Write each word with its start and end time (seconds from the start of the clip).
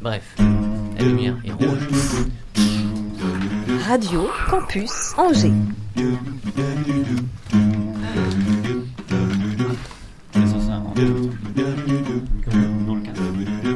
Bref, 0.00 0.36
la 0.38 1.04
lumière 1.04 1.36
est 1.44 1.52
rouge. 1.52 1.88
Radio 3.88 4.28
Campus 4.48 5.14
Angers. 5.16 5.52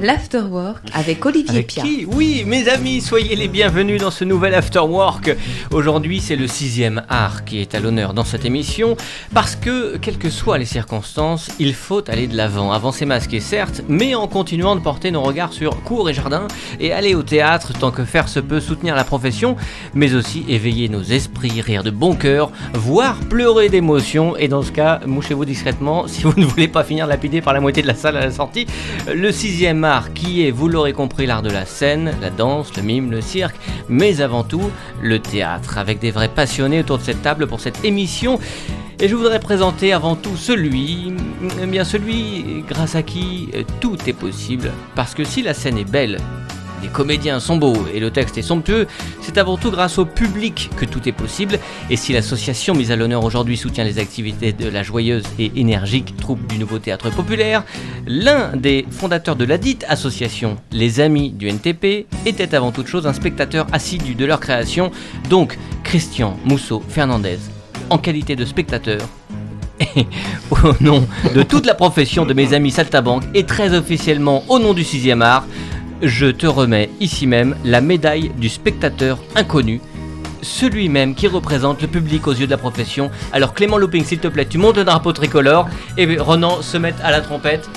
L'Afterwork 0.08 0.88
avec 0.94 1.26
Olivier 1.26 1.50
Avec 1.50 1.66
Pia. 1.66 1.82
qui 1.82 2.06
Oui, 2.06 2.42
mes 2.46 2.66
amis, 2.70 3.02
soyez 3.02 3.36
les 3.36 3.46
bienvenus 3.46 4.00
dans 4.00 4.10
ce 4.10 4.24
nouvel 4.24 4.54
After 4.54 4.78
Work. 4.78 5.36
Aujourd'hui, 5.70 6.22
c'est 6.22 6.34
le 6.34 6.46
sixième 6.46 7.02
art 7.10 7.44
qui 7.44 7.60
est 7.60 7.74
à 7.74 7.78
l'honneur 7.78 8.14
dans 8.14 8.24
cette 8.24 8.46
émission, 8.46 8.96
parce 9.34 9.54
que, 9.54 9.98
quelles 9.98 10.16
que 10.16 10.30
soient 10.30 10.56
les 10.56 10.64
circonstances, 10.64 11.50
il 11.58 11.74
faut 11.74 12.02
aller 12.08 12.26
de 12.26 12.34
l'avant, 12.38 12.72
avancer 12.72 13.04
masqué 13.04 13.38
certes, 13.38 13.82
mais 13.86 14.14
en 14.14 14.28
continuant 14.28 14.76
de 14.76 14.80
porter 14.80 15.10
nos 15.10 15.20
regards 15.20 15.52
sur 15.52 15.82
cours 15.82 16.08
et 16.08 16.14
jardins, 16.14 16.48
et 16.80 16.90
aller 16.90 17.14
au 17.14 17.22
théâtre 17.22 17.74
tant 17.78 17.90
que 17.90 18.06
faire 18.06 18.30
se 18.30 18.40
peut 18.40 18.60
soutenir 18.60 18.96
la 18.96 19.04
profession, 19.04 19.56
mais 19.92 20.14
aussi 20.14 20.42
éveiller 20.48 20.88
nos 20.88 21.02
esprits, 21.02 21.27
rire 21.38 21.84
de 21.84 21.90
bon 21.90 22.14
cœur, 22.14 22.50
voire 22.74 23.16
pleurer 23.20 23.68
d'émotion, 23.68 24.36
et 24.36 24.48
dans 24.48 24.62
ce 24.62 24.72
cas, 24.72 25.00
mouchez-vous 25.06 25.44
discrètement 25.44 26.06
si 26.08 26.22
vous 26.22 26.34
ne 26.36 26.44
voulez 26.44 26.68
pas 26.68 26.84
finir 26.84 27.06
lapidé 27.06 27.40
par 27.40 27.52
la 27.52 27.60
moitié 27.60 27.82
de 27.82 27.88
la 27.88 27.94
salle 27.94 28.16
à 28.16 28.20
la 28.20 28.30
sortie. 28.30 28.66
Le 29.12 29.30
sixième 29.32 29.84
art 29.84 30.12
qui 30.12 30.46
est, 30.46 30.50
vous 30.50 30.68
l'aurez 30.68 30.92
compris, 30.92 31.26
l'art 31.26 31.42
de 31.42 31.50
la 31.50 31.66
scène, 31.66 32.14
la 32.20 32.30
danse, 32.30 32.76
le 32.76 32.82
mime, 32.82 33.10
le 33.10 33.20
cirque, 33.20 33.56
mais 33.88 34.20
avant 34.20 34.42
tout 34.42 34.70
le 35.02 35.18
théâtre, 35.18 35.78
avec 35.78 35.98
des 35.98 36.10
vrais 36.10 36.28
passionnés 36.28 36.80
autour 36.80 36.98
de 36.98 37.04
cette 37.04 37.22
table 37.22 37.46
pour 37.46 37.60
cette 37.60 37.84
émission. 37.84 38.38
Et 39.00 39.06
je 39.06 39.14
voudrais 39.14 39.38
présenter 39.38 39.92
avant 39.92 40.16
tout 40.16 40.36
celui, 40.36 41.12
eh 41.62 41.66
bien 41.66 41.84
celui 41.84 42.64
grâce 42.68 42.96
à 42.96 43.02
qui 43.04 43.48
euh, 43.54 43.62
tout 43.80 43.96
est 44.08 44.12
possible. 44.12 44.72
Parce 44.96 45.14
que 45.14 45.22
si 45.22 45.42
la 45.42 45.54
scène 45.54 45.78
est 45.78 45.88
belle, 45.88 46.18
les 46.82 46.88
comédiens 46.88 47.40
sont 47.40 47.56
beaux 47.56 47.76
et 47.92 48.00
le 48.00 48.10
texte 48.10 48.38
est 48.38 48.42
somptueux, 48.42 48.86
c'est 49.20 49.38
avant 49.38 49.56
tout 49.56 49.70
grâce 49.70 49.98
au 49.98 50.04
public 50.04 50.70
que 50.76 50.84
tout 50.84 51.08
est 51.08 51.12
possible. 51.12 51.58
Et 51.90 51.96
si 51.96 52.12
l'association 52.12 52.74
mise 52.74 52.92
à 52.92 52.96
l'honneur 52.96 53.24
aujourd'hui 53.24 53.56
soutient 53.56 53.84
les 53.84 53.98
activités 53.98 54.52
de 54.52 54.68
la 54.68 54.82
joyeuse 54.82 55.24
et 55.38 55.52
énergique 55.56 56.16
troupe 56.16 56.46
du 56.46 56.58
nouveau 56.58 56.78
théâtre 56.78 57.10
populaire, 57.10 57.64
l'un 58.06 58.56
des 58.56 58.86
fondateurs 58.90 59.36
de 59.36 59.44
la 59.44 59.58
dite 59.58 59.84
association, 59.88 60.56
les 60.72 61.00
Amis 61.00 61.30
du 61.30 61.48
NTP, 61.48 62.06
était 62.26 62.54
avant 62.54 62.72
toute 62.72 62.86
chose 62.86 63.06
un 63.06 63.12
spectateur 63.12 63.66
assidu 63.72 64.14
de 64.14 64.24
leur 64.24 64.40
création, 64.40 64.90
donc 65.28 65.58
Christian 65.84 66.36
Mousseau 66.44 66.82
Fernandez, 66.88 67.38
en 67.90 67.98
qualité 67.98 68.36
de 68.36 68.44
spectateur. 68.44 69.00
Au 70.50 70.74
nom 70.80 71.06
de 71.34 71.42
toute 71.42 71.66
la 71.66 71.74
profession 71.74 72.26
de 72.26 72.34
mes 72.34 72.52
amis 72.52 72.70
Saltabanque 72.70 73.24
et 73.34 73.44
très 73.44 73.74
officiellement 73.74 74.44
au 74.48 74.58
nom 74.58 74.74
du 74.74 74.82
6e 74.82 75.22
art, 75.22 75.46
je 76.02 76.26
te 76.26 76.46
remets 76.46 76.90
ici 77.00 77.26
même 77.26 77.56
la 77.64 77.80
médaille 77.80 78.30
du 78.36 78.48
spectateur 78.48 79.18
inconnu, 79.36 79.80
celui 80.42 80.88
même 80.88 81.14
qui 81.14 81.26
représente 81.26 81.82
le 81.82 81.88
public 81.88 82.26
aux 82.26 82.32
yeux 82.32 82.46
de 82.46 82.50
la 82.52 82.56
profession. 82.58 83.10
Alors 83.32 83.54
Clément 83.54 83.78
Looping, 83.78 84.04
s'il 84.04 84.18
te 84.18 84.28
plaît, 84.28 84.46
tu 84.46 84.58
montes 84.58 84.76
le 84.76 84.84
drapeau 84.84 85.12
tricolore 85.12 85.68
et 85.96 86.16
Renan 86.18 86.62
se 86.62 86.76
met 86.76 86.94
à 87.02 87.10
la 87.10 87.20
trompette. 87.20 87.68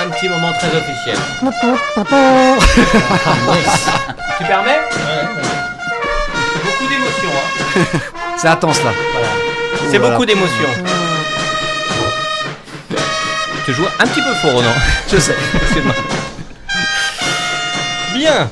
Un 0.00 0.08
petit 0.10 0.28
moment 0.28 0.52
très 0.54 0.68
officiel. 0.68 1.16
tu 4.38 4.44
permets? 4.44 4.80
C'est 6.52 6.62
beaucoup 6.64 6.86
d'émotions. 6.88 7.30
Hein. 7.34 7.98
C'est 8.38 8.48
intense 8.48 8.82
là. 8.82 8.92
Voilà. 9.12 9.28
C'est 9.90 9.98
Voilà. 9.98 10.14
beaucoup 10.14 10.26
d'émotions. 10.26 10.68
Tu 13.66 13.72
joues 13.74 13.86
un 13.98 14.06
petit 14.06 14.22
peu 14.22 14.34
fort, 14.40 14.54
Ronan. 14.54 14.72
Je 15.12 15.18
sais. 15.18 15.36
Excuse-moi. 15.62 15.94
Bien. 18.22 18.48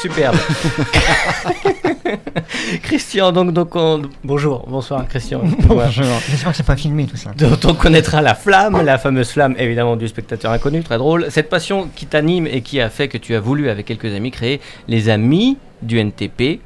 Superbe. 0.00 0.36
Christian, 2.82 3.30
donc, 3.32 3.52
donc 3.52 3.76
on- 3.76 4.00
bonjour, 4.24 4.64
bonsoir 4.66 5.06
Christian. 5.06 5.42
Voilà. 5.68 5.90
J'espère 5.90 6.52
que 6.52 6.56
c'est 6.56 6.62
pas 6.62 6.76
filmé 6.76 7.04
tout 7.06 7.18
ça. 7.18 7.32
Dont 7.36 7.58
on 7.68 7.74
connaîtra 7.74 8.22
la 8.22 8.34
flamme, 8.34 8.80
la 8.82 8.96
fameuse 8.96 9.28
flamme 9.28 9.54
évidemment 9.58 9.96
du 9.96 10.08
spectateur 10.08 10.50
inconnu, 10.52 10.82
très 10.82 10.96
drôle. 10.96 11.26
Cette 11.28 11.50
passion 11.50 11.90
qui 11.94 12.06
t'anime 12.06 12.46
et 12.46 12.62
qui 12.62 12.80
a 12.80 12.88
fait 12.88 13.08
que 13.08 13.18
tu 13.18 13.34
as 13.34 13.40
voulu 13.40 13.68
avec 13.68 13.84
quelques 13.84 14.14
amis 14.14 14.30
créer 14.30 14.62
les 14.88 15.10
amis 15.10 15.58
du 15.82 15.98
NTP. 15.98 16.60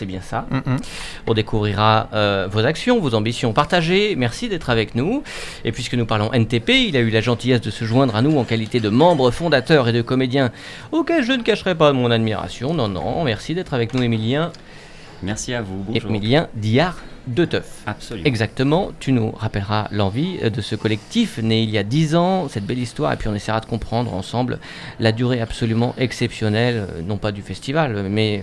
C'est 0.00 0.06
bien 0.06 0.22
ça. 0.22 0.46
Mm, 0.50 0.76
On 1.26 1.34
découvrira 1.34 2.08
euh, 2.14 2.48
vos 2.50 2.64
actions, 2.64 3.00
vos 3.00 3.14
ambitions 3.14 3.52
partagées. 3.52 4.16
Merci 4.16 4.48
d'être 4.48 4.70
avec 4.70 4.94
nous. 4.94 5.22
Et 5.62 5.72
puisque 5.72 5.92
nous 5.92 6.06
parlons 6.06 6.32
NTP, 6.32 6.70
il 6.88 6.96
a 6.96 7.00
eu 7.00 7.10
la 7.10 7.20
gentillesse 7.20 7.60
de 7.60 7.70
se 7.70 7.84
joindre 7.84 8.16
à 8.16 8.22
nous 8.22 8.38
en 8.38 8.44
qualité 8.44 8.80
de 8.80 8.88
membre 8.88 9.30
fondateur 9.30 9.88
et 9.88 9.92
de 9.92 10.00
comédien, 10.00 10.52
auquel 10.90 11.22
je 11.22 11.32
ne 11.32 11.42
cacherai 11.42 11.74
pas 11.74 11.92
mon 11.92 12.10
admiration. 12.10 12.72
Non, 12.72 12.88
non, 12.88 13.24
merci 13.24 13.54
d'être 13.54 13.74
avec 13.74 13.92
nous, 13.92 14.02
Emilien. 14.02 14.52
Merci 15.22 15.52
à 15.52 15.60
vous. 15.60 15.84
Bonjour. 15.86 16.08
Emilien 16.08 16.48
Diard 16.54 16.96
de 17.26 17.44
Teuf. 17.44 17.82
Absolument. 17.84 18.26
Exactement, 18.26 18.92
tu 19.00 19.12
nous 19.12 19.32
rappelleras 19.32 19.88
l'envie 19.90 20.38
euh, 20.42 20.48
de 20.48 20.62
ce 20.62 20.76
collectif 20.76 21.36
né 21.36 21.62
il 21.62 21.68
y 21.68 21.76
a 21.76 21.82
10 21.82 22.16
ans, 22.16 22.48
cette 22.48 22.64
belle 22.64 22.78
histoire, 22.78 23.12
et 23.12 23.16
puis 23.16 23.28
on 23.28 23.34
essaiera 23.34 23.60
de 23.60 23.66
comprendre 23.66 24.14
ensemble 24.14 24.60
la 24.98 25.12
durée 25.12 25.42
absolument 25.42 25.94
exceptionnelle, 25.98 26.86
euh, 26.88 27.02
non 27.02 27.18
pas 27.18 27.32
du 27.32 27.42
festival, 27.42 28.08
mais 28.08 28.40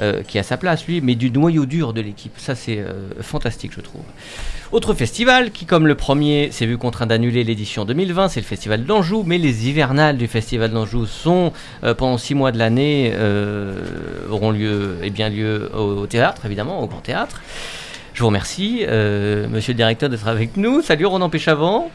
euh, 0.00 0.22
qui 0.22 0.38
a 0.38 0.42
sa 0.42 0.56
place 0.56 0.86
lui, 0.86 1.00
mais 1.00 1.14
du 1.14 1.30
noyau 1.30 1.66
dur 1.66 1.92
de 1.92 2.00
l'équipe. 2.00 2.32
Ça 2.38 2.54
c'est 2.54 2.78
euh, 2.78 3.10
fantastique 3.20 3.72
je 3.74 3.80
trouve. 3.80 4.02
Autre 4.72 4.94
festival 4.94 5.50
qui, 5.50 5.66
comme 5.66 5.86
le 5.86 5.94
premier, 5.94 6.50
s'est 6.52 6.64
vu 6.64 6.78
contraint 6.78 7.06
d'annuler 7.06 7.44
l'édition 7.44 7.84
2020, 7.84 8.28
c'est 8.28 8.40
le 8.40 8.46
Festival 8.46 8.84
d'Anjou, 8.84 9.24
mais 9.26 9.36
les 9.36 9.68
hivernales 9.68 10.16
du 10.16 10.28
Festival 10.28 10.70
d'Anjou 10.70 11.06
sont, 11.06 11.52
euh, 11.82 11.92
pendant 11.92 12.18
six 12.18 12.34
mois 12.34 12.52
de 12.52 12.58
l'année, 12.58 13.12
auront 14.30 14.52
lieu, 14.52 14.98
et 15.02 15.10
bien 15.10 15.28
lieu 15.28 15.70
au, 15.74 16.06
théâtre, 16.06 16.46
évidemment, 16.46 16.80
au 16.82 16.86
Grand 16.86 17.00
Théâtre. 17.00 17.42
Je 18.14 18.20
vous 18.20 18.28
remercie, 18.28 18.84
monsieur 18.86 19.72
le 19.72 19.76
directeur, 19.76 20.08
d'être 20.08 20.28
avec 20.28 20.56
nous. 20.56 20.82
Salut 20.82 21.06
Ronan 21.06 21.30
Péchavant. 21.30 21.90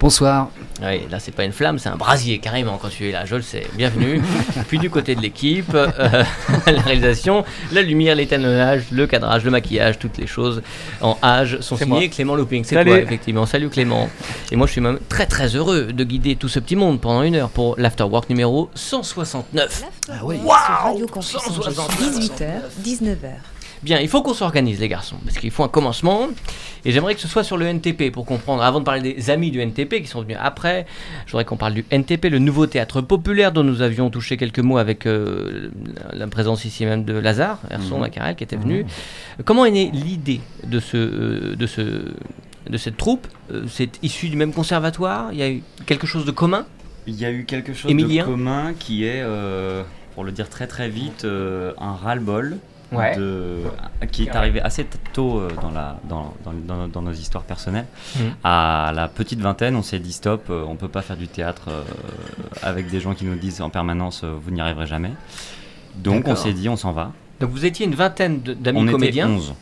Bonsoir. 0.00 0.50
Oui, 0.80 1.08
là, 1.10 1.18
c'est 1.18 1.32
pas 1.32 1.42
une 1.42 1.50
flamme, 1.50 1.80
c'est 1.80 1.88
un 1.88 1.96
brasier 1.96 2.38
carrément 2.38 2.78
quand 2.80 2.88
tu 2.88 3.08
es 3.08 3.10
là, 3.10 3.24
je 3.24 3.34
le 3.34 3.42
sais. 3.42 3.66
Bienvenue. 3.74 4.22
Puis 4.68 4.78
du 4.78 4.90
côté 4.90 5.16
de 5.16 5.20
l'équipe, 5.20 5.74
euh, 5.74 5.88
la 6.66 6.82
réalisation, 6.82 7.44
la 7.72 7.82
lumière, 7.82 8.14
l'étalonnage, 8.14 8.84
le 8.92 9.08
cadrage, 9.08 9.44
le 9.44 9.50
maquillage, 9.50 9.98
toutes 9.98 10.16
les 10.16 10.28
choses 10.28 10.62
en 11.00 11.18
âge 11.20 11.58
sont 11.60 11.76
C'est 11.76 11.82
signées 11.84 11.98
moi. 12.06 12.08
Clément 12.08 12.36
Looping. 12.36 12.62
C'est 12.62 12.84
toi, 12.84 12.98
effectivement. 12.98 13.44
Salut 13.44 13.70
Clément. 13.70 14.08
Et 14.52 14.56
moi, 14.56 14.68
je 14.68 14.72
suis 14.72 14.80
même 14.80 15.00
très 15.08 15.26
très 15.26 15.56
heureux 15.56 15.86
de 15.86 16.04
guider 16.04 16.36
tout 16.36 16.48
ce 16.48 16.60
petit 16.60 16.76
monde 16.76 17.00
pendant 17.00 17.22
une 17.22 17.34
heure 17.34 17.50
pour 17.50 17.74
l'Afterwork 17.76 18.30
numéro 18.30 18.70
169. 18.76 19.82
Ah 20.10 20.14
oui. 20.22 20.36
Sur 20.38 20.48
Radio 20.48 21.06
Campus 21.08 21.34
Angers, 21.34 21.72
169. 21.72 22.38
18h, 22.38 22.60
19h. 22.84 23.57
Bien, 23.82 24.00
il 24.00 24.08
faut 24.08 24.22
qu'on 24.22 24.34
s'organise 24.34 24.80
les 24.80 24.88
garçons, 24.88 25.16
parce 25.24 25.38
qu'il 25.38 25.50
faut 25.52 25.62
un 25.62 25.68
commencement. 25.68 26.28
Et 26.84 26.90
j'aimerais 26.92 27.14
que 27.14 27.20
ce 27.20 27.28
soit 27.28 27.44
sur 27.44 27.56
le 27.56 27.66
NTP 27.66 28.10
pour 28.12 28.24
comprendre. 28.24 28.62
Avant 28.62 28.80
de 28.80 28.84
parler 28.84 29.14
des 29.14 29.30
amis 29.30 29.50
du 29.50 29.60
NTP 29.60 30.00
qui 30.00 30.06
sont 30.06 30.22
venus 30.22 30.36
après, 30.40 30.86
je 31.26 31.32
voudrais 31.32 31.44
qu'on 31.44 31.56
parle 31.56 31.74
du 31.74 31.84
NTP, 31.90 32.26
le 32.30 32.38
nouveau 32.38 32.66
théâtre 32.66 33.00
populaire 33.00 33.52
dont 33.52 33.62
nous 33.64 33.82
avions 33.82 34.10
touché 34.10 34.36
quelques 34.36 34.58
mots 34.60 34.78
avec 34.78 35.06
euh, 35.06 35.70
la 36.12 36.26
présence 36.28 36.64
ici 36.64 36.84
même 36.86 37.04
de 37.04 37.12
Lazare, 37.14 37.58
Herson, 37.70 37.94
Mhm. 37.96 38.00
Macarel, 38.00 38.36
qui 38.36 38.44
était 38.44 38.56
venu. 38.56 38.84
Comment 39.44 39.64
est 39.64 39.70
née 39.70 39.90
l'idée 39.92 40.40
de, 40.64 40.80
ce, 40.80 40.96
euh, 40.96 41.56
de, 41.56 41.66
ce, 41.66 41.82
de 42.68 42.76
cette 42.76 42.96
troupe? 42.96 43.26
Euh, 43.52 43.64
C'est 43.68 44.02
issu 44.02 44.28
du 44.28 44.36
même 44.36 44.52
conservatoire? 44.52 45.28
Il 45.32 45.38
y 45.38 45.42
a 45.42 45.50
eu 45.50 45.62
quelque 45.86 46.06
chose 46.06 46.24
de 46.24 46.30
commun? 46.32 46.66
Il 47.06 47.14
y 47.14 47.24
a 47.24 47.30
eu 47.30 47.44
quelque 47.44 47.72
chose 47.74 47.90
Émilien? 47.90 48.24
de 48.24 48.30
commun 48.30 48.72
qui 48.78 49.04
est, 49.04 49.20
euh, 49.22 49.82
pour 50.14 50.24
le 50.24 50.32
dire 50.32 50.48
très 50.48 50.66
très 50.66 50.88
vite, 50.88 51.24
un 51.24 51.92
ras-le-bol. 51.94 52.56
Ouais. 52.90 53.14
de- 53.16 53.64
qui 54.10 54.24
est 54.24 54.34
arrivé 54.34 54.60
assez 54.62 54.86
tôt 55.12 55.38
euh, 55.40 55.50
dans, 55.60 55.70
la, 55.70 55.98
dans, 56.08 56.32
dans, 56.44 56.52
dans- 56.52 56.88
dans 56.88 57.02
nos 57.02 57.12
histoires 57.12 57.44
personnelles. 57.44 57.84
Mhm. 58.16 58.32
À 58.44 58.92
la 58.94 59.08
petite 59.08 59.40
vingtaine, 59.40 59.76
on 59.76 59.82
s'est 59.82 59.98
dit 59.98 60.12
stop, 60.12 60.46
euh, 60.48 60.64
on 60.66 60.76
peut 60.76 60.88
pas 60.88 61.02
faire 61.02 61.16
du 61.18 61.28
théâtre 61.28 61.64
euh, 61.68 61.82
avec 62.62 62.88
des 62.90 63.00
gens 63.00 63.14
qui 63.14 63.24
nous 63.26 63.36
disent 63.36 63.60
en 63.60 63.68
permanence 63.70 64.24
vous 64.24 64.50
n'y 64.50 64.60
arriverez 64.60 64.86
jamais. 64.86 65.10
Donc 65.96 66.26
on 66.28 66.36
s'est 66.36 66.52
dit 66.52 66.68
on 66.68 66.76
s'en 66.76 66.92
va. 66.92 67.12
Donc 67.40 67.50
vous 67.50 67.64
étiez 67.66 67.86
une 67.86 67.94
vingtaine 67.94 68.40
d'amis 68.40 68.78
on 68.80 68.82
était 68.84 68.92
comédiens 68.92 69.28
11. 69.28 69.54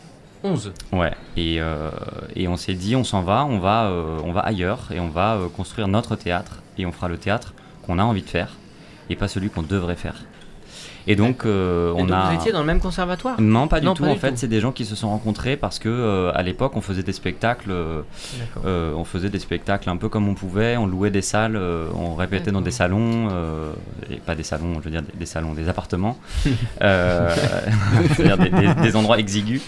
11. 0.45 0.73
Ouais, 0.93 1.13
et, 1.37 1.57
euh, 1.61 1.91
et 2.37 2.47
on 2.47 2.57
s'est 2.57 2.75
dit, 2.75 2.95
on 2.95 3.03
s'en 3.05 3.23
va, 3.23 3.45
on 3.45 3.59
va, 3.59 3.87
euh, 3.87 4.19
on 4.23 4.31
va 4.33 4.41
ailleurs 4.43 4.89
et 4.93 5.01
on 5.01 5.09
va 5.09 5.35
euh, 5.35 5.49
construire 5.49 5.89
notre 5.89 6.15
théâtre 6.15 6.63
et 6.79 6.87
on 6.87 6.93
fera 6.93 7.09
le 7.09 7.17
théâtre 7.17 7.55
qu'on 7.85 7.99
a 7.99 8.05
envie 8.05 8.23
de 8.23 8.29
faire 8.29 8.51
et 9.11 9.17
pas 9.17 9.27
celui 9.29 9.51
qu'on 9.51 9.63
devrait 9.63 9.97
faire. 9.97 10.23
Et 11.09 11.15
donc, 11.17 11.45
euh, 11.47 11.91
Et 11.95 12.01
on 12.03 12.07
donc, 12.07 12.11
a. 12.17 12.31
Vous 12.31 12.35
étiez 12.35 12.53
dans 12.53 12.61
le 12.61 12.67
même 12.67 12.81
conservatoire? 12.81 13.41
Non, 13.41 13.69
pas 13.69 13.81
du 13.81 13.87
Non, 13.87 13.95
tout. 13.95 14.03
pas 14.03 14.11
en 14.11 14.15
du 14.15 14.19
fait, 14.19 14.37
c'est 14.39 14.49
des 14.49 14.61
gens 14.61 14.73
qui 14.73 14.85
se 14.85 14.97
sont 14.97 15.09
rencontrés 15.09 15.57
parce 15.57 15.79
que 15.79 15.89
euh, 15.89 16.33
à 16.35 16.43
l'époque, 16.43 16.73
on 16.75 16.81
faisait 16.81 17.03
des 17.05 17.13
spectacles. 17.13 17.71
euh, 17.71 18.93
on 18.95 19.05
faisait 19.05 19.31
des 19.31 19.39
spectacles 19.39 19.89
un 19.89 19.97
peu 19.97 20.09
comme 20.09 20.29
on 20.29 20.35
pouvait. 20.35 20.77
On 20.77 20.87
louait 20.87 21.11
des 21.11 21.23
salles, 21.23 21.57
on 21.95 22.15
répétait 22.15 22.51
dans 22.51 22.61
des 22.61 22.71
salons, 22.73 23.29
et 24.11 24.17
pas 24.17 24.35
des 24.35 24.43
salons, 24.43 24.75
je 24.81 24.85
veux 24.85 24.91
dire 24.91 25.03
des, 25.03 25.17
des 25.19 25.27
salons, 25.27 25.55
des 25.55 25.69
appartements, 25.69 26.19
c'est-à-dire 26.81 28.39
des, 28.39 28.51
des- 28.51 28.75
des 28.83 28.97
endroits 28.97 29.19
exigus. 29.19 29.63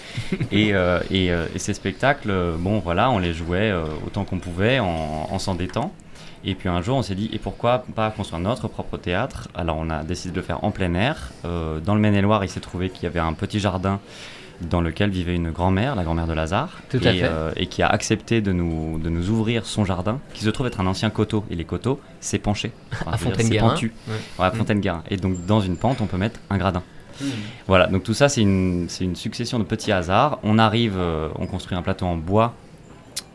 Et, 0.51 0.73
et, 1.11 1.25
et 1.27 1.57
ces 1.59 1.73
spectacles, 1.73 2.33
bon, 2.57 2.79
voilà, 2.79 3.09
on 3.11 3.19
les 3.19 3.33
jouait 3.33 3.73
autant 4.05 4.25
qu'on 4.25 4.39
pouvait 4.39 4.79
en, 4.79 5.27
en 5.31 5.39
s'endettant. 5.39 5.93
Et 6.45 6.55
puis 6.55 6.69
un 6.69 6.81
jour, 6.81 6.97
on 6.97 7.01
s'est 7.01 7.15
dit, 7.15 7.29
et 7.33 7.37
pourquoi 7.39 7.83
pas 7.95 8.09
construire 8.11 8.39
notre 8.39 8.67
propre 8.67 8.97
théâtre? 8.97 9.49
Alors 9.55 9.77
on 9.77 9.89
a 9.89 10.03
décidé 10.03 10.31
de 10.31 10.37
le 10.37 10.41
faire 10.41 10.63
en 10.63 10.71
plein 10.71 10.93
air. 10.93 11.31
Euh, 11.45 11.79
dans 11.79 11.95
le 11.95 12.01
Maine-et-Loire, 12.01 12.43
il 12.45 12.49
s'est 12.49 12.59
trouvé 12.61 12.89
qu'il 12.89 13.03
y 13.03 13.07
avait 13.07 13.19
un 13.19 13.33
petit 13.33 13.59
jardin 13.59 13.99
dans 14.61 14.81
lequel 14.81 15.09
vivait 15.09 15.35
une 15.35 15.51
grand-mère, 15.51 15.95
la 15.95 16.03
grand-mère 16.03 16.27
de 16.27 16.33
Lazare, 16.33 16.79
Tout 16.89 16.99
à 17.03 17.11
et, 17.13 17.19
fait. 17.19 17.23
euh, 17.23 17.51
et 17.55 17.67
qui 17.67 17.81
a 17.81 17.87
accepté 17.87 18.41
de 18.41 18.51
nous, 18.51 18.99
de 18.99 19.09
nous 19.09 19.29
ouvrir 19.29 19.65
son 19.65 19.85
jardin, 19.85 20.19
qui 20.33 20.43
se 20.43 20.49
trouve 20.49 20.67
être 20.67 20.81
un 20.81 20.85
ancien 20.85 21.09
coteau. 21.09 21.45
Et 21.49 21.55
les 21.55 21.63
coteaux, 21.63 22.01
c'est 22.19 22.39
penché. 22.39 22.71
À 23.05 23.17
pentu. 23.17 23.93
Ouais. 24.07 24.13
Ouais, 24.37 24.45
à 24.45 24.51
Fontaine-Guérin. 24.51 25.03
Et 25.09 25.17
donc 25.17 25.45
dans 25.45 25.61
une 25.61 25.77
pente, 25.77 26.01
on 26.01 26.07
peut 26.07 26.17
mettre 26.17 26.39
un 26.49 26.57
gradin. 26.57 26.83
Voilà, 27.67 27.87
donc 27.87 28.03
tout 28.03 28.13
ça, 28.13 28.29
c'est 28.29 28.41
une, 28.41 28.87
une 29.01 29.15
succession 29.15 29.59
de 29.59 29.65
petits 29.65 29.91
hasards. 29.91 30.39
On 30.43 30.57
arrive, 30.57 30.95
euh, 30.97 31.27
on 31.37 31.47
construit 31.47 31.77
un 31.77 31.81
plateau 31.81 32.05
en 32.05 32.15
bois, 32.15 32.53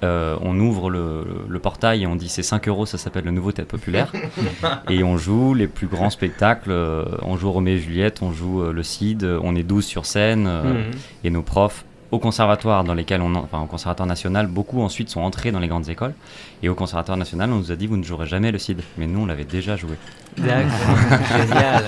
euh, 0.04 0.36
on 0.42 0.58
ouvre 0.60 0.90
le, 0.90 1.24
le 1.48 1.58
portail 1.58 2.02
et 2.02 2.06
on 2.06 2.14
dit 2.14 2.28
c'est 2.28 2.42
5 2.44 2.68
euros, 2.68 2.86
ça 2.86 2.98
s'appelle 2.98 3.24
le 3.24 3.30
nouveau 3.32 3.50
théâtre 3.52 3.70
populaire. 3.70 4.12
et 4.90 5.02
on 5.02 5.16
joue 5.16 5.54
les 5.54 5.66
plus 5.66 5.86
grands 5.88 6.10
spectacles. 6.10 6.70
euh, 6.70 7.04
on 7.22 7.36
joue 7.36 7.50
Roméo 7.50 7.74
et 7.74 7.78
Juliette, 7.78 8.20
on 8.22 8.30
joue 8.32 8.62
euh, 8.62 8.72
le 8.72 8.82
Cid, 8.82 9.24
on 9.42 9.56
est 9.56 9.62
12 9.64 9.84
sur 9.84 10.06
scène. 10.06 10.46
euh, 10.46 10.62
Mhm. 10.64 10.90
Et 11.24 11.30
nos 11.30 11.42
profs 11.42 11.84
au 12.10 12.18
conservatoire 12.20 12.84
dans 12.84 12.94
lesquels 12.94 13.20
on 13.22 13.34
en- 13.34 13.40
enfin 13.42 13.60
au 13.62 13.66
conservatoire 13.66 14.06
national 14.06 14.46
beaucoup 14.46 14.80
ensuite 14.82 15.08
sont 15.08 15.22
entrés 15.22 15.50
dans 15.50 15.58
les 15.58 15.66
grandes 15.66 15.88
écoles 15.88 16.14
et 16.62 16.68
au 16.68 16.74
conservatoire 16.76 17.18
national 17.18 17.50
on 17.50 17.56
nous 17.56 17.72
a 17.72 17.76
dit 17.76 17.88
vous 17.88 17.96
ne 17.96 18.04
jouerez 18.04 18.26
jamais 18.26 18.52
le 18.52 18.58
Cid 18.58 18.82
mais 18.98 19.06
nous 19.08 19.20
on 19.22 19.26
l'avait 19.26 19.44
déjà 19.44 19.74
joué 19.76 19.96
D'accord. 20.38 20.68
Génial. 21.36 21.84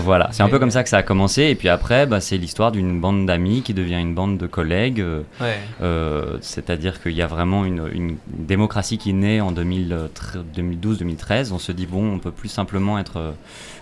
Voilà, 0.00 0.28
c'est 0.32 0.42
un 0.42 0.48
peu 0.48 0.58
comme 0.58 0.70
ça 0.70 0.82
que 0.82 0.88
ça 0.88 0.98
a 0.98 1.02
commencé. 1.02 1.42
Et 1.44 1.54
puis 1.54 1.68
après, 1.68 2.06
bah, 2.06 2.20
c'est 2.20 2.38
l'histoire 2.38 2.72
d'une 2.72 3.00
bande 3.00 3.26
d'amis 3.26 3.62
qui 3.62 3.74
devient 3.74 4.00
une 4.00 4.14
bande 4.14 4.38
de 4.38 4.46
collègues. 4.46 5.00
euh, 5.00 5.22
Ouais. 5.40 5.58
euh, 5.82 6.38
C'est-à-dire 6.40 7.00
qu'il 7.02 7.12
y 7.12 7.22
a 7.22 7.26
vraiment 7.26 7.64
une, 7.64 7.88
une 7.92 8.16
démocratie 8.26 8.98
qui 8.98 9.12
naît 9.12 9.40
en 9.40 9.52
2012-2013. 9.52 11.52
On 11.52 11.58
se 11.58 11.72
dit, 11.72 11.86
bon, 11.86 12.14
on 12.14 12.18
peut 12.18 12.30
plus 12.30 12.48
simplement 12.48 12.98
être 12.98 13.18
euh, 13.18 13.30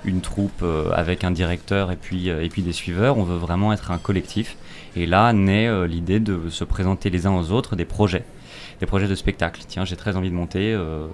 une 0.05 0.21
troupe 0.21 0.65
avec 0.95 1.25
un 1.25 1.31
directeur 1.31 1.91
et 1.93 1.97
puis, 1.97 2.29
et 2.29 2.49
puis 2.49 2.63
des 2.63 2.73
suiveurs. 2.73 3.19
On 3.19 3.25
veut 3.25 3.37
vraiment 3.37 3.73
être 3.73 3.91
un 3.91 3.99
collectif. 3.99 4.57
Et 4.97 5.07
là 5.07 5.33
naît 5.33 5.87
l'idée 5.87 6.19
de 6.21 6.49
se 6.51 6.65
présenter 6.65 7.11
les 7.11 7.27
uns 7.27 7.37
aux 7.37 7.51
autres 7.53 7.77
des 7.77 7.85
projets. 7.85 8.25
Des 8.81 8.87
projets 8.87 9.09
de 9.09 9.15
spectacle. 9.15 9.61
Tiens, 9.67 9.85
j'ai 9.85 9.97
très 9.97 10.17
envie 10.17 10.31
de 10.31 10.35
monter 10.35 10.73
euh, 10.73 11.07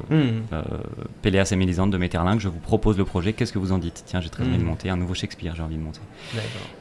Péléas 1.22 1.48
et 1.52 1.56
Mélisande 1.56 1.90
de 1.92 1.96
Metterlinck, 1.98 2.40
je 2.40 2.48
vous 2.48 2.58
propose 2.58 2.98
le 2.98 3.04
projet, 3.04 3.32
qu'est-ce 3.32 3.52
que 3.52 3.58
vous 3.58 3.72
en 3.72 3.78
dites? 3.78 4.02
Tiens, 4.06 4.20
j'ai 4.20 4.28
très 4.30 4.42
envie 4.44 4.58
de 4.58 4.62
Mm. 4.62 4.66
monter 4.66 4.90
un 4.90 4.96
nouveau 4.96 5.14
Shakespeare, 5.14 5.54
j'ai 5.56 5.62
envie 5.62 5.76
de 5.76 5.82
monter. 5.82 6.00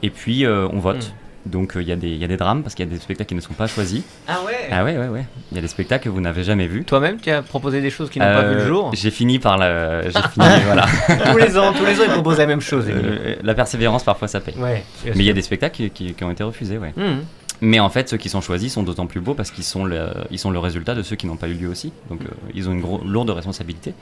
Et 0.02 0.10
puis, 0.10 0.44
euh, 0.44 0.68
on 0.72 0.78
vote. 0.80 1.12
Mm. 1.46 1.50
Donc, 1.50 1.76
euh, 1.76 1.82
il 1.82 1.88
y, 1.88 1.92
a 1.92 1.96
des- 1.96 2.08
il 2.08 2.16
y 2.16 2.24
a 2.24 2.26
des 2.26 2.38
drames, 2.38 2.62
parce 2.62 2.74
qu'il 2.74 2.86
y 2.86 2.88
a 2.88 2.90
des 2.90 2.98
spectacles 2.98 3.28
qui 3.28 3.34
ne 3.34 3.40
sont 3.40 3.52
pas 3.52 3.66
choisis. 3.66 4.02
Ah 4.26 4.38
ouais? 4.46 4.52
Ah 4.72 4.82
ouais, 4.82 4.96
ouais, 4.96 5.08
ouais. 5.08 5.26
Il 5.52 5.56
y 5.56 5.58
a 5.58 5.60
des 5.60 5.68
spectacles 5.68 6.04
que 6.04 6.08
vous 6.08 6.22
n'avez 6.22 6.42
jamais 6.42 6.66
vus. 6.66 6.84
Toi-même, 6.84 7.18
tu 7.20 7.30
as 7.30 7.42
proposé 7.42 7.82
des 7.82 7.90
choses 7.90 8.08
qui 8.08 8.18
n'ont 8.18 8.24
pas 8.24 8.44
vu 8.44 8.54
le 8.54 8.66
jour? 8.66 8.90
J'ai 8.94 9.10
fini 9.10 9.38
par 9.38 9.58
la... 9.58 10.02
J'ai 10.08 10.10
fini, 10.32 10.46
voilà. 10.64 10.86
Tous 11.30 11.36
les 11.36 11.58
ans, 11.58 11.72
tous 11.74 11.84
les 11.84 12.00
ans, 12.00 12.04
ils 12.06 12.12
proposent 12.12 12.38
la 12.38 12.46
même 12.46 12.62
chose. 12.62 12.86
Euh, 12.88 13.36
la 13.42 13.52
persévérance, 13.54 14.04
parfois, 14.04 14.26
ça 14.26 14.40
paye. 14.40 14.54
Ouais. 14.56 14.82
Mais 15.04 15.12
il 15.16 15.24
y 15.24 15.30
a 15.30 15.34
des 15.34 15.42
spectacles 15.42 15.76
qui, 15.76 15.90
qui- 15.90 16.14
qui 16.14 16.24
ont 16.24 16.30
été 16.30 16.42
refusés, 16.42 16.78
ouais. 16.78 16.94
Mhm. 16.96 17.24
Mais 17.64 17.80
en 17.80 17.88
fait, 17.88 18.10
ceux 18.10 18.18
qui 18.18 18.28
sont 18.28 18.42
choisis 18.42 18.74
sont 18.74 18.82
d'autant 18.82 19.06
plus 19.06 19.20
beaux 19.20 19.34
parce 19.34 19.50
qu'ils 19.50 19.64
sont, 19.64 19.86
le, 19.86 20.08
ils 20.30 20.38
sont 20.38 20.50
le 20.50 20.58
résultat 20.58 20.94
de 20.94 21.02
ceux 21.02 21.16
qui 21.16 21.26
n'ont 21.26 21.36
pas 21.36 21.48
eu 21.48 21.54
lieu 21.54 21.68
aussi. 21.68 21.92
Donc, 22.10 22.20
euh, 22.20 22.28
ils 22.54 22.68
ont 22.68 22.72
une 22.72 22.82
lourde 23.10 23.30
responsabilité. 23.30 23.94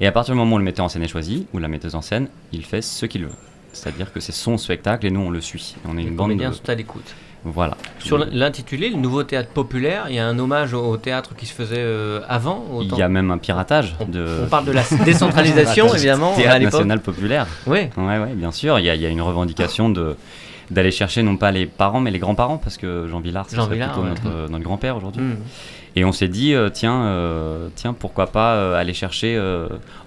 Et 0.00 0.06
à 0.06 0.12
partir 0.12 0.34
du 0.34 0.38
moment 0.38 0.54
où 0.54 0.58
le 0.58 0.64
metteur 0.64 0.84
en 0.84 0.88
scène 0.88 1.02
est 1.02 1.08
choisi, 1.08 1.46
ou 1.52 1.58
la 1.58 1.68
metteuse 1.68 1.96
en 1.96 2.02
scène, 2.02 2.28
il 2.52 2.64
fait 2.64 2.82
ce 2.82 3.06
qu'il 3.06 3.24
veut. 3.24 3.32
C'est-à-dire 3.72 4.12
que 4.12 4.20
c'est 4.20 4.32
son 4.32 4.56
spectacle 4.58 5.06
et 5.06 5.10
nous, 5.10 5.20
on 5.20 5.30
le 5.30 5.40
suit. 5.40 5.74
On 5.88 5.96
est 5.98 6.02
Les 6.02 6.08
une 6.08 6.16
bande 6.16 6.36
de... 6.36 6.52
sont 6.52 6.68
à 6.68 6.74
l'écoute. 6.74 7.14
Voilà. 7.44 7.76
Sur 7.98 8.18
l'intitulé, 8.18 8.90
le 8.90 8.96
nouveau 8.96 9.22
théâtre 9.24 9.48
populaire, 9.48 10.06
il 10.08 10.14
y 10.14 10.18
a 10.18 10.26
un 10.26 10.38
hommage 10.38 10.74
au 10.74 10.90
au 10.90 10.96
théâtre 10.98 11.34
qui 11.34 11.46
se 11.46 11.54
faisait 11.54 11.78
euh, 11.78 12.20
avant. 12.28 12.80
Il 12.82 12.94
y 12.94 13.02
a 13.02 13.08
même 13.08 13.30
un 13.30 13.38
piratage 13.38 13.96
de 14.06 14.42
on 14.44 14.48
parle 14.48 14.66
de 14.66 14.72
la 14.72 14.82
décentralisation, 15.04 15.92
évidemment, 15.94 16.34
théâtre 16.36 16.60
national 16.60 17.00
populaire. 17.00 17.46
Oui. 17.66 17.88
Ouais, 17.96 18.18
ouais, 18.18 18.34
bien 18.34 18.52
sûr. 18.52 18.78
Il 18.78 18.84
y 18.84 18.90
a, 18.90 18.94
il 18.94 19.00
y 19.00 19.06
a 19.06 19.08
une 19.08 19.22
revendication 19.22 19.88
de 19.88 20.16
d'aller 20.70 20.90
chercher 20.90 21.22
non 21.22 21.36
pas 21.36 21.50
les 21.50 21.66
parents 21.66 22.00
mais 22.00 22.10
les 22.10 22.18
grands-parents 22.18 22.58
parce 22.58 22.76
que 22.76 23.06
Jean 23.08 23.20
Villard 23.20 23.46
c'est 23.48 23.56
plutôt 23.56 24.02
ouais. 24.02 24.08
notre, 24.08 24.48
notre 24.50 24.64
grand-père 24.64 24.96
aujourd'hui. 24.96 25.22
Mhm. 25.22 25.36
Et 25.96 26.04
on 26.04 26.12
s'est 26.12 26.28
dit, 26.28 26.54
euh, 26.54 26.68
tiens, 26.70 27.02
euh, 27.02 27.68
tiens, 27.74 27.92
pourquoi 27.92 28.28
pas 28.28 28.54
euh, 28.54 28.78
aller 28.80 28.94
chercher. 28.94 29.36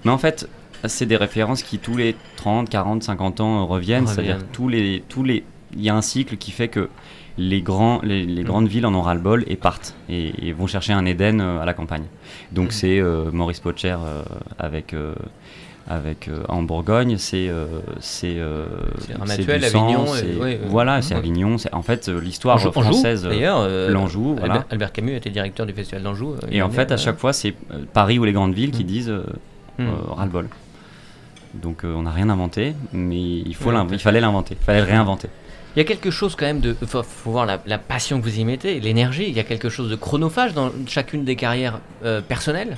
Mais 0.04 0.10
en 0.10 0.16
fait, 0.18 0.48
c'est 0.86 1.04
des 1.06 1.16
références 1.16 1.62
qui 1.62 1.78
tous 1.78 1.96
les 1.96 2.16
30, 2.36 2.70
40, 2.70 3.02
50 3.02 3.40
ans 3.40 3.66
reviennent. 3.66 4.06
C'est-à-dire 4.06 4.38
tous 4.52 4.68
les, 4.68 5.02
tous 5.08 5.22
les, 5.22 5.44
il 5.76 5.82
y 5.82 5.90
a 5.90 5.94
un 5.94 6.00
cycle 6.02 6.36
qui 6.38 6.50
fait 6.52 6.68
que 6.68 6.88
les 7.36 7.60
grands, 7.62 8.00
les, 8.02 8.24
les 8.24 8.42
Mm. 8.42 8.46
grandes 8.46 8.68
villes 8.68 8.86
en 8.86 8.94
ont 8.94 9.02
ras 9.02 9.14
le 9.14 9.20
bol 9.20 9.44
et 9.48 9.56
partent 9.56 9.94
et, 10.08 10.48
et 10.48 10.52
vont 10.52 10.66
chercher 10.68 10.92
un 10.94 11.04
Éden 11.04 11.40
à 11.40 11.64
la 11.66 11.74
campagne. 11.74 12.04
Donc 12.52 12.68
Mm. 12.68 12.70
c'est 12.70 13.02
Maurice 13.32 13.60
Potcher 13.60 13.96
euh, 14.02 14.22
avec. 14.58 14.94
Avec 15.86 16.28
euh, 16.28 16.42
en 16.48 16.62
Bourgogne, 16.62 17.18
c'est 17.18 17.48
euh, 17.48 17.66
c'est 18.00 18.38
euh, 18.38 18.64
sang, 19.68 19.86
Avignon, 19.86 20.06
et- 20.16 20.36
ouais, 20.38 20.60
voilà, 20.66 21.02
c'est. 21.02 21.14
Avignon. 21.14 21.58
C'est 21.58 21.72
en 21.74 21.82
fait 21.82 22.08
euh, 22.08 22.20
l'histoire 22.20 22.58
française. 22.58 23.26
euh, 23.26 23.28
D'ailleurs, 23.28 23.68
l'Anjou, 23.90 24.34
voilà. 24.38 24.54
Albert, 24.54 24.66
Albert 24.70 24.92
Camus 24.92 25.14
était 25.16 25.30
directeur 25.30 25.66
du 25.66 25.72
festival 25.74 26.02
d'Anjou. 26.02 26.36
Et 26.50 26.62
en 26.62 26.70
fait, 26.70 26.90
à 26.92 26.96
chaque 26.96 27.18
fois, 27.18 27.32
c'est 27.32 27.54
Paris 27.92 28.18
ou 28.18 28.24
les 28.24 28.32
grandes 28.32 28.54
villes 28.54 28.70
qui 28.70 28.84
Mm. 28.84 28.86
disent 28.86 29.10
euh, 29.10 29.24
Mm. 29.78 29.82
euh, 29.82 29.90
ras-le-bol. 30.16 30.48
Donc 31.54 31.82
on 31.84 32.02
n'a 32.02 32.10
rien 32.10 32.28
inventé, 32.30 32.74
mais 32.92 33.20
il, 33.20 33.54
faut 33.54 33.70
Ouais, 33.70 33.76
il 33.92 33.98
fallait 33.98 34.20
l'inventer, 34.20 34.56
il 34.60 34.64
fallait 34.64 34.80
le 34.80 34.86
réinventer. 34.86 35.28
Il 35.76 35.80
y 35.80 35.82
a 35.82 35.84
quelque 35.84 36.10
chose 36.10 36.34
quand 36.36 36.46
même 36.46 36.60
de. 36.60 36.74
Il 36.80 36.88
faut, 36.88 37.02
faut 37.02 37.30
voir 37.32 37.46
la, 37.46 37.60
la 37.66 37.78
passion 37.78 38.20
que 38.20 38.24
vous 38.24 38.38
y 38.38 38.44
mettez, 38.44 38.78
l'énergie. 38.80 39.26
Il 39.28 39.34
y 39.34 39.40
a 39.40 39.44
quelque 39.44 39.68
chose 39.68 39.90
de 39.90 39.96
chronophage 39.96 40.54
dans 40.54 40.70
chacune 40.86 41.24
des 41.24 41.36
carrières 41.36 41.80
personnelles? 42.28 42.76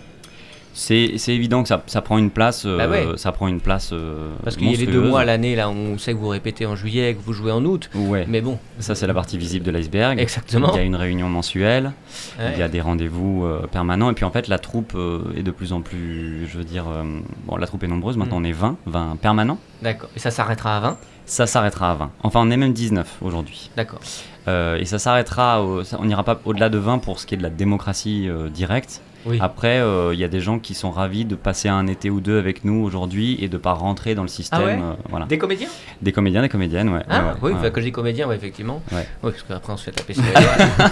C'est 0.79 1.17
évident 1.29 1.63
que 1.63 1.69
ça, 1.69 1.83
ça 1.87 2.03
prend 2.03 2.19
une 2.19 2.31
place, 2.31 2.65
euh, 2.67 2.77
Bah 2.77 2.87
ouais. 2.87 3.07
ça 3.17 3.33
prend 3.33 3.49
une 3.49 3.61
place 3.63 3.91
euh, 3.95 4.29
Parce 4.45 4.57
qu'il 4.59 4.71
y 4.71 4.75
a 4.75 4.77
les 4.77 4.85
deux 4.87 5.01
mois 5.01 5.21
à 5.21 5.25
l'année, 5.25 5.57
là, 5.57 5.71
on 5.71 5.97
sait 5.97 6.13
que 6.13 6.19
vous 6.19 6.29
répétez 6.29 6.67
en 6.67 6.77
juillet, 6.77 7.15
que 7.15 7.25
vous 7.25 7.33
jouez 7.33 7.51
en 7.51 7.65
août. 7.65 7.89
Ouais, 7.95 8.27
Mais 8.29 8.43
bon, 8.43 8.59
ça 8.79 8.95
c'est 8.95 9.07
la 9.07 9.15
partie 9.15 9.39
visible 9.39 9.65
de 9.65 9.71
l'iceberg. 9.71 10.21
exactement. 10.21 10.71
Il 10.75 10.77
y 10.77 10.81
a 10.81 10.83
une 10.83 10.95
réunion 10.97 11.31
mensuelle, 11.31 11.93
Ouais. 12.39 12.53
il 12.53 12.59
y 12.59 12.63
a 12.63 12.69
des 12.69 12.83
rendez-vous 12.83 13.47
euh, 13.47 13.67
permanents, 13.67 14.11
et 14.11 14.13
puis 14.15 14.27
en 14.27 14.31
fait 14.31 14.49
la 14.49 14.59
troupe 14.59 14.93
euh, 14.95 15.23
est 15.35 15.43
de 15.43 15.51
plus 15.51 15.73
en 15.73 15.81
plus, 15.81 16.47
je 16.47 16.59
veux 16.59 16.65
dire, 16.65 16.85
euh, 16.89 17.03
bon 17.47 17.57
la 17.57 17.67
troupe 17.67 17.83
est 17.83 17.89
nombreuse, 17.89 18.19
maintenant 18.19 18.39
Mm. 18.41 18.43
on 18.43 18.45
est 18.45 18.53
20, 18.53 18.77
20 18.85 19.17
permanents, 19.21 19.59
D'accord. 19.81 20.11
Et 20.15 20.19
ça 20.19 20.31
s'arrêtera 20.31 20.77
à 20.77 20.81
20 20.81 20.99
ça 21.29 21.47
s'arrêtera 21.47 21.91
à 21.91 21.95
20. 21.95 22.11
Enfin 22.23 22.41
on 22.45 22.51
est 22.53 22.57
même 22.57 22.73
19 22.73 23.17
aujourd'hui. 23.23 23.71
D'accord. 23.77 23.99
Euh, 24.47 24.77
et 24.77 24.85
ça 24.85 24.99
s'arrêtera, 25.01 25.61
on 25.99 26.05
n'ira 26.05 26.23
pas 26.23 26.39
au-delà 26.45 26.69
de 26.69 26.79
20 26.79 26.99
pour 26.99 27.19
ce 27.19 27.27
qui 27.27 27.35
est 27.35 27.39
de 27.39 27.43
la 27.43 27.51
démocratie 27.51 28.29
euh, 28.29 28.49
directe. 28.49 29.01
Oui. 29.27 29.39
Après, 29.41 29.79
euh, 29.81 30.15
il 30.15 30.21
y 30.21 30.25
a 30.25 30.29
des 30.29 30.41
gens 30.41 30.59
qui 30.59 30.75
sont 30.75 30.91
ravis 30.91 31.25
de 31.25 31.35
passer 31.35 31.69
un 31.69 31.87
été 31.87 32.11
ou 32.11 32.21
deux 32.21 32.39
avec 32.39 32.65
nous 32.65 32.83
aujourd'hui 32.83 33.37
et 33.43 33.49
de 33.49 33.57
pas 33.57 33.73
rentrer 33.73 34.15
dans 34.15 34.23
le 34.23 34.29
système. 34.29 34.61
Ah 34.63 34.65
ouais 34.67 34.79
euh, 34.81 34.93
voilà. 35.11 35.27
Des 35.27 35.39
comédiens 35.39 35.69
Des 36.01 36.13
comédiens, 36.13 36.43
des 36.43 36.49
comédiennes, 36.49 36.89
ouais. 36.91 37.03
Ah 37.09 37.19
ouais, 37.19 37.29
ouais, 37.29 37.37
oui, 37.43 37.53
enfin, 37.55 37.71
quand 37.71 37.81
je 37.81 37.87
dis 37.87 37.93
comédien, 37.93 38.29
ouais, 38.29 38.37
effectivement. 38.37 38.83
Ouais. 38.93 39.07
Oui, 39.23 39.33
parce 39.33 39.43
qu'après 39.43 39.73
on 39.73 39.77
se 39.77 39.85
fait 39.85 39.91
taper 39.91 40.15
sur 40.15 40.23
les 40.27 40.33
doigts. 40.33 40.91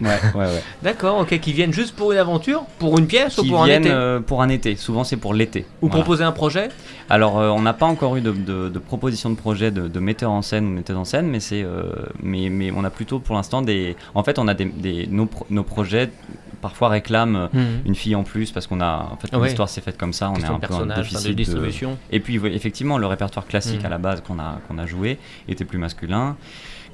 Ouais, 0.00 0.08
ouais, 0.34 0.44
ouais. 0.46 0.62
D'accord, 0.82 1.18
ok, 1.18 1.38
qui 1.40 1.52
viennent 1.52 1.72
juste 1.72 1.94
pour 1.96 2.12
une 2.12 2.18
aventure, 2.18 2.64
pour 2.78 2.98
une 2.98 3.06
pièce 3.06 3.38
ou 3.38 3.44
pour 3.46 3.62
un 3.62 3.66
été 3.66 3.90
euh, 3.90 4.20
pour 4.20 4.42
un 4.42 4.48
été. 4.48 4.76
Souvent, 4.76 5.04
c'est 5.04 5.16
pour 5.16 5.34
l'été. 5.34 5.66
Ou 5.82 5.88
Voilà. 5.88 6.02
proposer 6.02 6.24
un 6.24 6.32
projet 6.32 6.68
Alors, 7.10 7.38
euh, 7.38 7.48
on 7.50 7.62
n'a 7.62 7.72
pas 7.74 7.86
encore 7.86 8.16
eu 8.16 8.20
de, 8.20 8.32
de, 8.32 8.68
de 8.68 8.78
proposition 8.78 9.30
de 9.30 9.36
projet 9.36 9.70
de, 9.70 9.88
de 9.88 10.00
metteur 10.00 10.30
en 10.30 10.42
scène 10.42 10.66
ou 10.66 10.70
metteur 10.70 10.98
en 10.98 11.04
scène, 11.04 11.26
mais 11.28 11.40
c'est, 11.40 11.62
euh, 11.62 11.82
mais, 12.22 12.48
mais 12.50 12.70
on 12.74 12.84
a 12.84 12.90
plutôt 12.90 13.18
pour 13.18 13.36
l'instant 13.36 13.62
des. 13.62 13.96
En 14.14 14.22
fait, 14.22 14.38
on 14.38 14.48
a 14.48 14.54
des, 14.54 14.64
des 14.66 15.06
nos, 15.06 15.26
pro- 15.26 15.46
nos 15.50 15.62
projets 15.62 16.10
parfois 16.62 16.88
réclament 16.88 17.36
euh, 17.54 17.76
une 17.84 17.94
fille 17.94 18.14
en 18.14 18.22
plus 18.24 18.50
parce 18.50 18.66
qu'on 18.66 18.80
a 18.80 19.10
en 19.12 19.16
fait 19.16 19.34
Ouais. 19.36 19.44
l'histoire 19.48 19.68
s'est 19.68 19.82
faite 19.82 19.98
comme 19.98 20.14
ça 20.14 20.30
on 20.30 20.40
est 20.40 20.46
un 20.46 20.58
peu 20.58 20.72
en 20.72 20.86
déficit 20.86 21.26
de 21.26 21.32
de- 21.32 21.36
distribution. 21.36 21.98
et 22.10 22.18
puis 22.18 22.40
effectivement 22.46 22.96
le 22.96 23.06
répertoire 23.06 23.46
classique 23.46 23.82
Mm. 23.82 23.86
à 23.86 23.88
la 23.90 23.98
base 23.98 24.22
qu'on 24.22 24.38
a 24.38 24.58
qu'on 24.66 24.78
a 24.78 24.86
joué 24.86 25.18
était 25.48 25.66
plus 25.66 25.76
masculin 25.78 26.34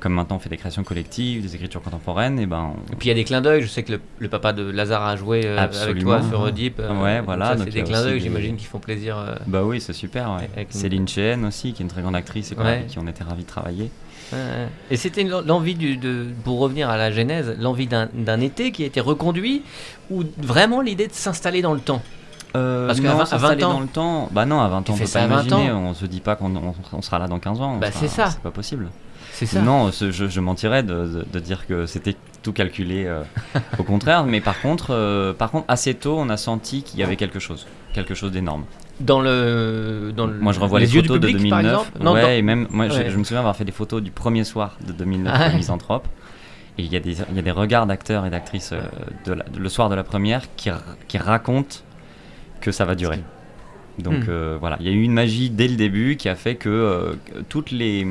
comme 0.02 0.14
maintenant 0.14 0.37
on 0.37 0.38
fait 0.40 0.49
des 0.49 0.56
créations 0.56 0.82
collectives 0.82 1.42
des 1.42 1.54
écritures 1.54 1.80
contemporaines 1.80 2.38
et 2.40 2.47
ben 2.47 2.73
on- 2.75 2.92
Et 2.92 2.97
puis 2.97 3.06
il 3.06 3.09
y 3.09 3.12
a 3.12 3.14
des 3.14 3.23
clins 3.25 3.40
d'œil, 3.40 3.62
je 3.62 3.68
sais 3.68 3.85
que 3.85 3.92
le, 3.92 4.00
le 4.18 4.28
papa 4.28 4.52
de 4.52 4.68
Lazare 4.68 5.04
a 5.06 5.14
joué 5.16 5.42
euh, 5.47 5.56
avec 5.59 6.00
toi 6.00 6.21
sur 6.28 6.40
Oedipe. 6.40 6.80
euh, 6.80 7.00
Ouais, 7.02 7.21
voilà, 7.21 7.56
C'est 7.56 7.71
des 7.71 7.82
clins 7.85 8.02
d'œil, 8.02 8.21
j'imagine, 8.21 8.56
qui 8.56 8.64
font 8.64 8.80
plaisir. 8.80 9.16
euh, 9.16 9.37
bah 9.47 9.62
oui 9.64 9.80
c'est 9.80 9.92
super 9.92 10.30
ouais. 10.32 10.49
Avec 10.56 10.75
une- 10.75 10.80
Céline 10.80 11.06
Chien 11.09 11.44
aussi 11.44 11.73
qui 11.73 11.82
est 11.82 11.85
une 11.85 11.90
très 11.90 12.02
grande 12.02 12.16
actrice 12.16 12.50
et 12.52 12.56
qui 12.88 12.99
on 12.99 13.06
était 13.06 13.23
ravis 13.25 13.44
de 13.44 13.49
travailler. 13.49 13.90
Et 14.90 14.97
c'était 14.97 15.25
l'envie 15.25 15.75
de, 15.75 16.26
pour 16.42 16.59
revenir 16.59 16.88
à 16.90 16.97
la 16.97 17.12
genèse, 17.12 17.54
l'envie 17.61 17.87
d'un 17.87 18.09
d'un 18.14 18.40
été 18.40 18.73
qui 18.73 18.82
a 18.82 18.87
été 18.87 18.99
reconduit 19.00 19.62
ou 20.11 20.25
vraiment 20.38 20.80
l'idée 20.80 21.06
de 21.06 21.12
s'installer 21.12 21.61
dans 21.62 21.75
le 21.75 21.80
temps? 21.80 22.02
Euh, 22.56 22.87
Parce 22.87 23.00
qu'à 23.00 23.09
non, 23.09 23.14
vingt- 23.16 23.23
à 23.23 23.26
s'installer 23.26 23.62
20 23.62 23.68
ans- 23.68 23.73
dans 23.75 23.80
le 23.80 23.87
temps, 23.87 24.28
bah 24.32 24.44
non, 24.47 24.61
à 24.61 24.68
20 24.68 24.82
Tu 24.82 24.90
ans, 24.90 24.94
on 24.94 24.99
peut 24.99 25.04
pas 25.11 25.26
20 25.26 25.42
imaginer. 25.42 25.71
ans. 25.71 25.82
On 25.87 25.94
se 25.94 26.04
dit 26.06 26.21
pas 26.21 26.37
qu'on 26.37 26.54
on- 26.56 26.75
on 26.92 27.02
sera 27.02 27.18
là 27.18 27.26
dans 27.28 27.38
15 27.38 27.61
ans. 27.61 27.76
Bah, 27.78 27.88
c'est 27.92 28.09
ça. 28.09 28.30
C'est 28.30 28.40
pas 28.40 28.50
possible. 28.50 28.88
C'est 29.46 29.56
ça. 29.56 29.62
Non, 29.62 29.90
je, 29.90 30.11
je 30.11 30.40
mentirais 30.40 30.82
de, 30.82 30.92
de- 31.06 31.26
de 31.32 31.38
dire 31.40 31.66
que 31.66 31.87
c'était 31.87 32.16
tout 32.42 32.52
calculé. 32.52 33.04
euh, 33.06 33.22
au 33.78 33.82
contraire, 33.82 34.25
mais 34.25 34.40
par 34.40 34.61
contre, 34.61 34.88
euh, 34.90 35.32
par 35.32 35.50
contre, 35.50 35.64
assez 35.68 35.94
tôt, 35.94 36.16
on 36.18 36.28
a 36.28 36.37
senti 36.37 36.82
qu'il 36.82 37.00
y 37.00 37.02
avait 37.02 37.16
quelque 37.16 37.38
chose, 37.38 37.66
quelque 37.94 38.14
chose 38.14 38.30
d'énorme. 38.32 38.64
Dans 39.00 39.20
le, 39.20 40.12
dans 40.16 40.26
le- 40.26 40.38
Moi, 40.38 40.52
je 40.52 40.61
revois 40.61 40.78
les, 40.78 40.94
yeux 40.94 41.02
du 41.02 41.08
photos 41.08 41.22
de 41.22 41.26
public, 41.37 41.50
par 41.50 41.61
2009. 41.61 41.80
exemple 41.88 42.04
Non, 42.04 42.12
ouais, 42.12 42.22
dans- 42.22 42.28
et 42.28 42.42
même, 42.42 42.66
moi, 42.70 42.88
je- 42.88 42.94
Ouais. 42.99 43.11
je, 43.11 43.16
me 43.18 43.25
souviens 43.25 43.40
avoir 43.40 43.56
fait 43.56 43.64
des 43.64 43.72
photos 43.72 44.02
du 44.02 44.11
premier 44.12 44.44
soir 44.44 44.76
de 44.87 44.92
2009 44.92 45.32
Ah 45.37 45.49
ouais. 45.49 45.56
Misanthrope. 45.56 46.06
Et 46.78 46.82
il 46.84 46.92
y, 46.92 46.96
a 46.96 47.00
des- 47.00 47.16
il 47.30 47.37
y 47.37 47.38
a 47.38 47.42
des 47.42 47.50
regards 47.50 47.87
d'acteurs 47.87 48.25
et 48.26 48.30
d'actrices 48.30 48.72
euh, 48.72 48.80
de 49.26 49.32
la- 49.34 49.44
de- 49.44 49.58
le 49.58 49.68
soir 49.68 49.88
de 49.88 49.94
la 49.94 50.04
première 50.04 50.54
qui, 50.56 50.70
ra- 50.70 50.80
qui 51.08 51.18
racontent 51.18 51.76
que 52.61 52.70
ça 52.70 52.84
va 52.84 52.94
durer. 52.94 53.20
Donc 53.99 54.25
Hmm. 54.25 54.30
euh, 54.30 54.56
voilà, 54.58 54.76
il 54.80 54.87
y 54.87 54.88
a 54.88 54.92
eu 54.92 55.02
une 55.02 55.12
magie 55.12 55.50
dès 55.50 55.68
le 55.68 55.76
début 55.76 56.16
qui 56.16 56.30
a 56.30 56.34
fait 56.34 56.54
que 56.54 56.70
euh, 56.70 57.12
que 57.26 57.40
toutes 57.49 57.72
les 57.72 58.06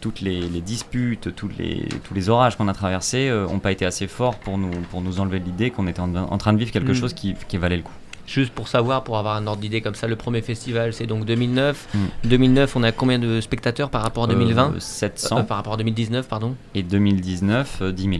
toutes 0.00 0.20
les, 0.20 0.40
les 0.40 0.60
disputes, 0.60 1.34
tous 1.34 1.50
les, 1.58 1.88
tous 2.04 2.14
les 2.14 2.28
orages 2.28 2.56
qu'on 2.56 2.68
a 2.68 2.72
traversés 2.74 3.30
n'ont 3.30 3.58
pas 3.58 3.72
été 3.72 3.84
assez 3.86 4.06
forts 4.06 4.36
pour 4.36 4.58
nous, 4.58 4.70
pour 4.90 5.00
nous 5.02 5.20
enlever 5.20 5.38
l'idée 5.38 5.70
qu'on 5.70 5.86
était 5.86 6.00
en, 6.00 6.14
en 6.14 6.38
train 6.38 6.52
de 6.52 6.58
vivre 6.58 6.70
quelque 6.70 6.92
Hmm. 6.92 6.94
chose 6.94 7.12
qui, 7.14 7.34
qui 7.48 7.56
valait 7.58 7.76
le 7.76 7.82
coup. 7.82 7.92
Juste 8.26 8.52
pour 8.52 8.68
savoir, 8.68 9.04
pour 9.04 9.16
avoir 9.16 9.36
un 9.36 9.46
ordre 9.46 9.62
d'idée 9.62 9.80
comme 9.80 9.94
ça, 9.94 10.06
le 10.06 10.14
premier 10.16 10.42
festival 10.42 10.92
c'est 10.92 11.06
donc 11.06 11.24
2009. 11.24 11.88
Mm. 11.94 11.98
2009, 12.28 12.76
on 12.76 12.82
a 12.82 12.92
combien 12.92 13.18
de 13.18 13.40
spectateurs 13.40 13.88
par 13.88 14.02
rapport 14.02 14.24
à 14.24 14.26
2020 14.26 14.74
Euh, 14.74 14.80
700 14.80 15.38
Euh, 15.38 15.42
Par 15.44 15.56
rapport 15.56 15.72
à 15.72 15.76
2019, 15.78 16.28
pardon. 16.28 16.54
et 16.74 16.82
2019, 16.82 17.78
euh, 17.80 17.90
10 17.92 18.02
000. 18.02 18.14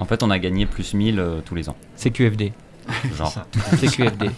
En 0.00 0.04
fait, 0.04 0.22
on 0.24 0.30
a 0.30 0.38
gagné 0.40 0.66
plus 0.66 0.94
1000 0.94 1.20
euh, 1.20 1.40
tous 1.44 1.54
les 1.54 1.68
ans. 1.68 1.76
C'est 1.94 2.10
QFD. 2.10 2.52
Genre. 3.16 3.32
C'est 3.78 3.86
QFD. 3.88 4.30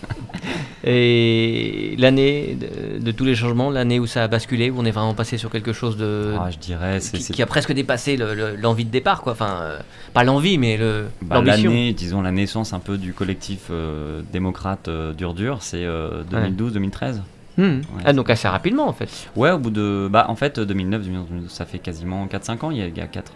Et 0.84 1.94
l'année 1.98 2.56
de, 2.60 2.98
de 2.98 3.12
tous 3.12 3.24
les 3.24 3.34
changements, 3.34 3.70
l'année 3.70 4.00
où 4.00 4.06
ça 4.06 4.24
a 4.24 4.28
basculé, 4.28 4.70
où 4.70 4.74
on 4.78 4.84
est 4.84 4.90
vraiment 4.90 5.14
passé 5.14 5.38
sur 5.38 5.50
quelque 5.50 5.72
chose 5.72 5.96
de. 5.96 6.34
Ah, 6.38 6.50
je 6.50 6.58
dirais, 6.58 6.98
qui, 7.00 7.42
a 7.42 7.46
presque 7.46 7.72
dépassé 7.72 8.16
le- 8.16 8.34
le- 8.34 8.56
l'envie 8.56 8.84
de 8.84 8.90
départ, 8.90 9.22
quoi. 9.22 9.32
Enfin, 9.32 9.58
euh, 9.62 9.78
pas 10.12 10.24
l'envie, 10.24 10.58
mais 10.58 10.76
le 10.76 11.06
bah, 11.22 11.36
l'ambition. 11.36 11.70
l'année, 11.70 11.92
disons 11.92 12.20
la 12.22 12.32
naissance 12.32 12.72
un 12.72 12.80
peu 12.80 12.98
du 12.98 13.12
collectif 13.12 13.68
euh, 13.70 14.22
démocrate 14.32 14.88
euh, 14.88 15.12
dur 15.12 15.34
dur, 15.34 15.58
c'est 15.60 15.84
2012-2013. 16.32 17.20
Hmm. 17.58 17.80
Ah, 18.04 18.12
donc 18.12 18.30
assez 18.30 18.48
rapidement, 18.48 18.88
en 18.88 18.92
fait. 18.92 19.28
Ouais, 19.36 19.50
au 19.50 19.58
bout 19.58 19.70
de. 19.70 20.08
Bah, 20.10 20.26
en 20.28 20.36
fait, 20.36 20.58
2009, 20.58 21.02
2012, 21.04 21.50
ça 21.50 21.66
fait 21.66 21.78
quasiment 21.78 22.26
4-5 22.26 22.64
ans. 22.64 22.70
Il 22.70 22.78
y 22.78 22.82
a, 22.82 22.86
il 22.88 22.96
y 22.96 23.00
a 23.00 23.06
4. 23.06 23.32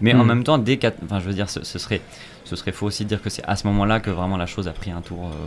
Mais 0.00 0.14
en 0.14 0.24
Hmm. 0.24 0.28
même 0.28 0.44
temps, 0.44 0.58
dès 0.58 0.76
4. 0.78 0.98
Enfin, 1.04 1.20
je 1.20 1.26
veux 1.26 1.34
dire, 1.34 1.48
ce, 1.48 1.64
ce 1.64 1.78
serait, 1.78 2.00
ce 2.44 2.56
serait 2.56 2.72
faux 2.72 2.86
aussi 2.86 3.04
de 3.04 3.08
dire 3.08 3.22
que 3.22 3.30
c'est 3.30 3.44
à 3.44 3.54
ce 3.56 3.66
moment-là 3.68 4.00
que 4.00 4.10
vraiment 4.10 4.36
la 4.36 4.46
chose 4.46 4.66
a 4.68 4.72
pris 4.72 4.90
un 4.90 5.00
tour. 5.00 5.26
euh, 5.26 5.46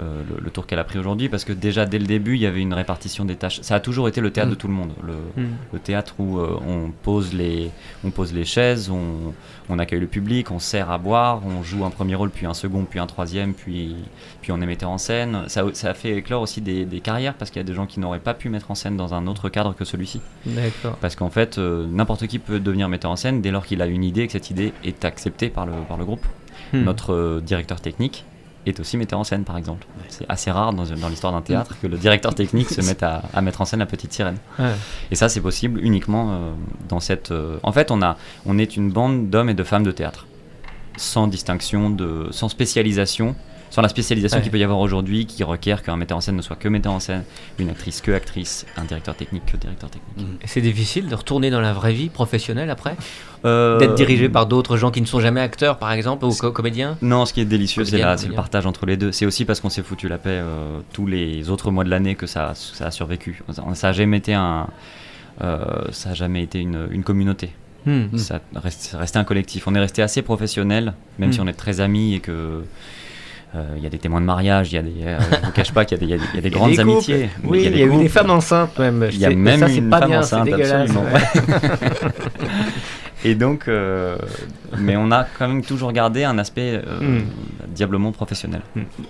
euh, 0.00 0.22
le, 0.28 0.44
le 0.44 0.50
tour 0.50 0.66
qu'elle 0.66 0.78
a 0.80 0.84
pris 0.84 0.98
aujourd'hui, 0.98 1.30
parce 1.30 1.44
que 1.46 1.54
déjà 1.54 1.86
dès 1.86 1.98
le 1.98 2.04
début, 2.04 2.34
il 2.34 2.40
y 2.42 2.46
avait 2.46 2.60
une 2.60 2.74
répartition 2.74 3.24
des 3.24 3.36
tâches. 3.36 3.60
Ça 3.62 3.76
a 3.76 3.80
toujours 3.80 4.08
été 4.08 4.20
le 4.20 4.30
théâtre 4.30 4.48
Hmm. 4.48 4.50
de 4.50 4.56
tout 4.56 4.68
le 4.68 4.74
monde. 4.74 4.92
Le, 5.02 5.14
le 5.72 5.78
théâtre 5.78 6.14
où 6.18 6.38
euh, 6.38 6.58
on, 6.68 6.90
pose 6.90 7.32
les, 7.32 7.70
on 8.04 8.10
pose 8.10 8.34
les 8.34 8.44
chaises, 8.44 8.90
on, 8.90 9.32
on 9.70 9.78
accueille 9.78 10.00
le 10.00 10.06
public, 10.06 10.50
on 10.50 10.58
sert 10.58 10.90
à 10.90 10.98
boire, 10.98 11.40
on 11.46 11.62
joue 11.62 11.82
un 11.86 11.90
premier 11.90 12.14
rôle, 12.14 12.28
puis 12.28 12.44
un 12.44 12.52
second, 12.52 12.84
puis 12.84 12.98
un 12.98 13.06
troisième, 13.06 13.54
puis, 13.54 13.96
puis 14.42 14.52
on 14.52 14.60
est 14.60 14.66
metteur 14.66 14.90
en 14.90 14.98
scène. 14.98 15.44
Ça, 15.46 15.64
ça 15.72 15.90
a 15.90 15.94
fait 15.94 16.14
éclore 16.18 16.42
aussi 16.42 16.60
des, 16.60 16.84
des 16.84 17.00
carrières 17.00 17.32
parce 17.38 17.50
qu'il 17.50 17.60
y 17.60 17.64
a 17.64 17.66
des 17.66 17.74
gens 17.74 17.86
qui 17.86 18.00
n'auraient 18.00 18.18
pas 18.20 18.34
pu 18.34 18.48
mettre 18.48 18.70
en 18.70 18.74
scène 18.74 18.96
dans 18.96 19.14
un 19.14 19.26
autre 19.26 19.48
cadre 19.48 19.74
que 19.74 19.84
celui-ci. 19.84 20.20
D'accord. 20.44 20.96
Parce 21.00 21.16
qu'en 21.16 21.30
fait, 21.30 21.58
euh, 21.58 21.86
n'importe 21.90 22.26
qui 22.26 22.38
peut 22.38 22.60
devenir 22.60 22.88
metteur 22.88 23.10
en 23.10 23.16
scène 23.16 23.42
dès 23.42 23.50
lors 23.50 23.64
qu'il 23.66 23.80
a 23.82 23.86
une 23.86 24.04
idée 24.04 24.22
et 24.22 24.26
que 24.26 24.32
cette 24.32 24.50
idée 24.50 24.72
est 24.84 25.04
acceptée 25.04 25.48
par 25.48 25.66
le, 25.66 25.72
par 25.88 25.96
le 25.96 26.04
groupe. 26.04 26.24
Hmm. 26.72 26.82
Notre 26.84 27.12
euh, 27.14 27.40
directeur 27.40 27.80
technique 27.80 28.24
est 28.66 28.80
aussi 28.80 28.96
metteur 28.96 29.20
en 29.20 29.24
scène, 29.24 29.44
par 29.44 29.56
exemple. 29.56 29.86
C'est 30.08 30.26
assez 30.28 30.50
rare 30.50 30.72
dans, 30.72 30.82
dans 30.84 31.08
l'histoire 31.08 31.32
d'un 31.32 31.40
théâtre 31.42 31.76
que 31.80 31.86
le 31.86 31.96
directeur 31.96 32.34
technique 32.34 32.68
se 32.68 32.80
mette 32.80 33.04
à, 33.04 33.22
à 33.32 33.40
mettre 33.40 33.60
en 33.60 33.64
scène 33.64 33.78
la 33.78 33.86
petite 33.86 34.12
sirène. 34.12 34.38
Ouais. 34.58 34.72
Et 35.12 35.14
ça, 35.14 35.28
c'est 35.28 35.40
possible 35.40 35.78
uniquement 35.84 36.32
euh, 36.32 36.52
dans 36.88 36.98
cette. 36.98 37.30
euh, 37.30 37.58
En 37.62 37.70
fait, 37.70 37.92
on, 37.92 38.02
a, 38.02 38.16
on 38.44 38.58
est 38.58 38.76
une 38.76 38.90
bande 38.90 39.30
d'hommes 39.30 39.50
et 39.50 39.54
de 39.54 39.62
femmes 39.62 39.84
de 39.84 39.92
théâtre, 39.92 40.26
sans 40.96 41.28
distinction, 41.28 41.90
de, 41.90 42.26
sans 42.32 42.48
spécialisation, 42.48 43.36
sans 43.76 43.82
la 43.82 43.88
spécialisation 43.90 44.38
Ouais. 44.38 44.42
qu'il 44.42 44.50
peut 44.50 44.58
y 44.58 44.64
avoir 44.64 44.78
aujourd'hui, 44.78 45.26
qui 45.26 45.44
requiert 45.44 45.82
qu'un 45.82 45.98
metteur 45.98 46.16
en 46.16 46.22
scène 46.22 46.34
ne 46.36 46.40
soit 46.40 46.56
que 46.56 46.66
metteur 46.66 46.92
en 46.92 46.98
scène, 47.00 47.24
une 47.58 47.68
actrice 47.68 48.00
que 48.00 48.10
actrice, 48.10 48.64
un 48.78 48.84
directeur 48.84 49.14
technique 49.14 49.44
que 49.44 49.58
directeur 49.58 49.90
technique. 49.90 50.26
Et 50.42 50.46
C'est 50.46 50.62
difficile 50.62 51.08
de 51.08 51.14
retourner 51.14 51.50
dans 51.50 51.60
la 51.60 51.74
vraie 51.74 51.92
vie 51.92 52.08
professionnelle 52.08 52.70
après 52.70 52.96
Euh, 53.44 53.78
D'être 53.78 53.94
dirigé 53.94 54.28
par 54.30 54.46
d'autres 54.46 54.76
gens 54.78 54.90
qui 54.90 55.00
ne 55.00 55.06
sont 55.06 55.20
jamais 55.20 55.40
acteurs, 55.42 55.78
par 55.78 55.92
exemple, 55.92 56.24
ou 56.24 56.30
co- 56.34 56.50
comédiens 56.50 56.96
Non, 57.02 57.26
ce 57.26 57.32
qui 57.34 57.40
est 57.42 57.44
délicieux, 57.44 57.84
c'est 57.84 57.98
le 57.98 58.34
partage 58.34 58.64
entre 58.66 58.86
les 58.86 58.96
deux. 58.96 59.12
C'est 59.12 59.26
aussi 59.26 59.44
parce 59.44 59.60
qu'on 59.60 59.68
s'est 59.68 59.82
foutu 59.84 60.08
la 60.08 60.16
paix 60.18 60.30
euh, 60.32 60.80
tous 60.94 61.06
les 61.06 61.48
autres 61.50 61.70
mois 61.70 61.84
de 61.84 61.90
l'année 61.90 62.14
que 62.16 62.26
ça, 62.26 62.52
ça 62.54 62.86
a 62.86 62.90
survécu. 62.90 63.42
Ça 63.74 63.88
a 63.88 63.92
jamais 63.92 64.16
été 64.16 64.32
un, 64.34 64.66
euh, 65.42 65.64
ça 65.92 66.10
a 66.10 66.14
jamais 66.14 66.42
été 66.42 66.58
une, 66.60 66.88
une 66.90 67.04
communauté. 67.04 67.50
Hmm. 67.84 68.16
Ça 68.16 68.40
reste, 68.56 68.80
c'est 68.90 68.96
resté 68.96 69.18
un 69.18 69.24
collectif. 69.24 69.68
On 69.68 69.74
est 69.76 69.80
resté 69.80 70.02
assez 70.02 70.22
professionnel, 70.22 70.94
même 71.18 71.28
Mm. 71.28 71.32
si 71.34 71.40
on 71.40 71.46
est 71.46 71.52
très 71.52 71.80
amis 71.80 72.14
et 72.14 72.20
que 72.20 72.64
il 73.76 73.82
y 73.82 73.86
a 73.86 73.88
des 73.90 73.98
témoins 73.98 74.20
de 74.20 74.26
mariage, 74.26 74.72
il 74.72 74.76
y 74.76 74.78
a 74.78 74.82
des, 74.82 74.92
euh, 75.04 75.18
je 75.40 75.46
vous 75.46 75.52
cache 75.52 75.72
pas 75.72 75.84
qu'il 75.84 75.98
y 75.98 76.14
a 76.14 76.16
des, 76.18 76.24
y 76.34 76.38
a 76.38 76.40
des- 76.40 76.50
grandes 76.50 76.70
des 76.72 76.80
amitiés. 76.80 77.28
Oui, 77.44 77.62
il 77.66 77.76
y 77.76 77.82
a, 77.82 77.86
eu 77.86 77.96
des 77.98 78.08
femmes 78.08 78.30
enceintes 78.30 78.78
même. 78.78 79.08
Il 79.12 79.18
y 79.18 79.24
a 79.24 79.30
même 79.30 79.60
ça, 79.60 79.68
une 79.68 79.90
pas 79.90 80.00
femme 80.00 80.08
bien, 80.10 80.20
enceinte, 80.20 80.48
absolument. 80.52 81.02
ouais. 81.02 81.20
Et 83.26 83.34
donc, 83.34 83.66
euh, 83.66 84.16
mais 84.78 84.96
on 84.96 85.10
a 85.10 85.24
quand 85.24 85.48
même 85.48 85.62
toujours 85.62 85.92
gardé 85.92 86.22
un 86.24 86.38
aspect 86.38 86.80
euh, 86.86 87.00
Mm. 87.20 87.24
diablement 87.74 88.12
professionnel. 88.12 88.62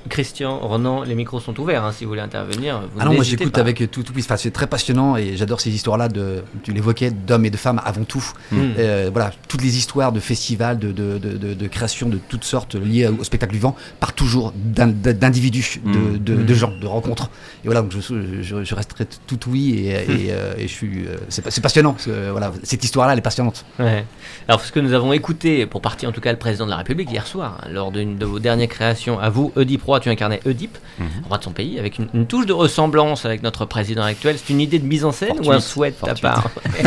Christian, 0.09 0.59
Ronan, 0.59 1.03
les 1.03 1.15
micros 1.15 1.39
sont 1.41 1.59
ouverts 1.61 1.85
hein, 1.85 1.93
si 1.93 2.05
vous 2.05 2.11
voulez 2.11 2.21
intervenir. 2.23 2.81
Vous 2.81 2.99
Ah 3.01 3.05
non, 3.05 3.15
moi 3.15 3.25
j'écoute 3.25 3.59
avec 3.59 3.91
tout, 3.91 4.03
tout 4.03 4.13
enfin, 4.19 4.37
c'est 4.37 4.51
très 4.51 4.67
passionnant 4.67 5.17
et 5.17 5.37
j'adore 5.37 5.61
ces 5.61 5.71
histoires-là 5.71 6.09
de, 6.09 6.43
tu 6.63 6.73
l'évoquais, 6.73 7.11
d'hommes 7.11 7.45
et 7.45 7.51
de 7.51 7.57
femmes 7.57 7.81
avant 7.85 8.05
tout. 8.05 8.25
Hmm. 8.53 8.57
Euh, 8.79 9.11
voilà, 9.13 9.33
toutes 9.49 9.63
les 9.63 9.77
histoires 9.77 10.13
de 10.13 10.21
festivals, 10.21 10.79
de, 10.79 10.93
de, 10.93 11.19
de, 11.19 11.37
de, 11.37 11.55
de 11.55 11.67
créations 11.69 12.09
de 12.09 12.19
toutes 12.29 12.45
sortes 12.45 12.75
liées 12.75 13.07
au 13.09 13.23
spectacle 13.25 13.53
vivant 13.53 13.77
partent 14.01 14.17
toujours 14.17 14.53
d'in- 14.57 14.87
d'individus, 14.89 15.81
de, 15.85 15.91
Mm. 15.99 16.19
de, 16.19 16.35
Mm. 16.35 16.45
de 16.47 16.55
gens, 16.55 16.73
de 16.81 16.87
rencontres. 16.87 17.31
Et 17.65 17.67
voilà, 17.67 17.83
donc 17.83 17.93
je, 17.93 18.43
je, 18.43 18.65
je 18.65 18.75
resterai 18.75 19.05
tout 19.27 19.39
oui 19.49 19.75
et, 19.75 19.89
et, 19.91 19.97
euh, 20.31 20.55
et 20.57 20.63
je 20.69 20.73
suis, 20.73 21.07
euh, 21.07 21.17
c'est 21.29 21.43
pas- 21.43 21.51
c'est 21.51 21.61
passionnant. 21.61 21.93
parce 21.93 22.07
que, 22.07 22.31
voilà, 22.31 22.53
cette 22.63 22.83
histoire-là, 22.85 23.13
elle 23.13 23.19
est 23.19 23.23
passionnante. 23.23 23.65
Ouais. 23.79 24.05
Alors, 24.49 24.61
ce 24.61 24.71
que 24.73 24.79
nous 24.81 24.93
avons 24.93 25.13
écouté, 25.13 25.67
pour 25.67 25.81
partie 25.81 26.07
en 26.07 26.13
tout 26.13 26.21
cas, 26.21 26.31
le 26.33 26.39
président 26.39 26.65
de 26.67 26.71
la 26.71 26.77
République 26.77 27.11
hier 27.11 27.27
soir, 27.27 27.59
hein, 27.63 27.69
lors 27.73 27.91
d'une 27.93 28.17
de 28.17 28.25
vos 28.25 28.39
dernières 28.39 28.69
créations, 28.69 29.19
à 29.19 29.29
vous, 29.29 29.53
Oedipe 29.57 29.83
Roy, 29.83 30.01
tu 30.01 30.09
incarnais 30.09 30.41
Oedipe, 30.47 30.79
Mhm. 30.99 31.07
roi 31.29 31.39
de 31.39 31.45
son 31.45 31.51
pays, 31.51 31.79
avec 31.79 31.99
une, 31.99 32.09
une 32.15 32.27
touche 32.27 32.47
de 32.47 32.53
ressemblance 32.53 33.25
avec 33.27 33.43
notre 33.43 33.65
président 33.67 34.03
actuel. 34.03 34.37
C'est 34.39 34.53
une 34.53 34.61
idée 34.61 34.79
de 34.79 34.87
mise 34.87 35.05
en 35.05 35.13
scène 35.13 35.35
ou 35.45 35.51
un 35.51 35.61
souhait 35.61 35.91
de 35.91 35.97
ta 35.97 36.15
part 36.15 36.49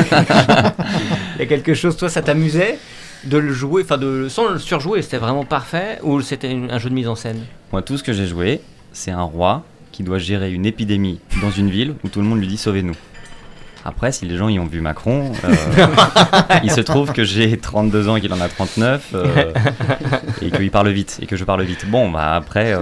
Il 1.36 1.40
y 1.40 1.44
a 1.44 1.46
quelque 1.46 1.74
chose, 1.74 1.96
toi, 1.98 2.10
ça 2.10 2.22
t'amusait 2.22 2.78
de 3.26 3.38
le 3.38 3.52
jouer, 3.54 3.84
enfin, 3.84 3.98
de, 3.98 4.28
sans 4.30 4.48
le 4.50 4.60
surjouer, 4.60 5.02
c'était 5.02 5.18
vraiment 5.18 5.44
parfait, 5.44 6.00
ou 6.04 6.22
c'était 6.22 6.58
un 6.70 6.78
jeu 6.80 6.90
de 6.90 6.96
mise 6.96 7.08
en 7.08 7.16
scène? 7.16 7.44
Moi, 7.72 7.82
tout 7.82 7.98
ce 7.98 8.04
que 8.04 8.14
j'ai 8.14 8.26
joué, 8.28 8.62
c'est 8.94 9.12
un 9.12 9.22
roi 9.24 9.64
qui 9.92 10.04
doit 10.04 10.18
gérer 10.20 10.52
une 10.54 10.66
épidémie 10.66 11.20
dans 11.42 11.52
une 11.52 11.70
ville 11.70 11.96
où 12.04 12.08
tout 12.10 12.22
le 12.22 12.26
monde 12.28 12.40
lui 12.40 12.48
dit 12.48 12.58
sauvez-nous. 12.58 12.96
Après, 13.86 14.12
si 14.12 14.26
les 14.26 14.36
gens 14.36 14.50
y 14.50 14.60
ont 14.60 14.66
vu 14.66 14.82
Macron, 14.82 15.32
euh, 15.46 15.56
il 16.64 16.72
se 16.72 16.82
trouve 16.82 17.14
que 17.14 17.24
j'ai 17.24 17.58
32 17.58 18.10
ans 18.10 18.18
et 18.18 18.22
qu'il 18.22 18.34
en 18.34 18.42
a 18.42 18.50
39 18.50 19.12
euh, 19.14 19.54
et 20.42 20.52
qu'il 20.52 20.72
parle 20.72 20.90
vite 20.90 21.20
et 21.22 21.26
que 21.26 21.38
je 21.38 21.46
parle 21.46 21.64
vite. 21.64 21.86
Bon, 21.90 22.10
bah 22.10 22.36
après, 22.36 22.74
euh, 22.74 22.80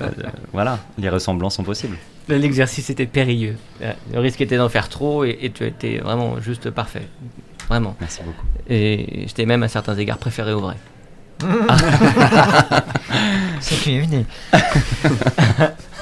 euh, 0.00 0.08
voilà, 0.52 0.80
les 0.98 1.08
ressemblances 1.08 1.56
sont 1.56 1.62
possibles. 1.62 1.96
L'exercice 2.28 2.90
était 2.90 3.06
périlleux. 3.06 3.56
Le 4.12 4.18
risque 4.18 4.40
était 4.40 4.56
d'en 4.56 4.68
faire 4.68 4.88
trop 4.88 5.24
et, 5.24 5.38
et 5.42 5.50
tu 5.50 5.64
étais 5.64 5.98
vraiment 5.98 6.40
juste 6.40 6.70
parfait. 6.70 7.06
Vraiment. 7.68 7.96
Merci 8.00 8.20
beaucoup. 8.24 8.46
Et 8.68 9.24
j'étais 9.26 9.46
même 9.46 9.62
à 9.62 9.68
certains 9.68 9.96
égards 9.96 10.18
préféré 10.18 10.52
au 10.52 10.60
vrai. 10.60 10.76
C'est 13.60 13.76
QFD. 13.76 14.24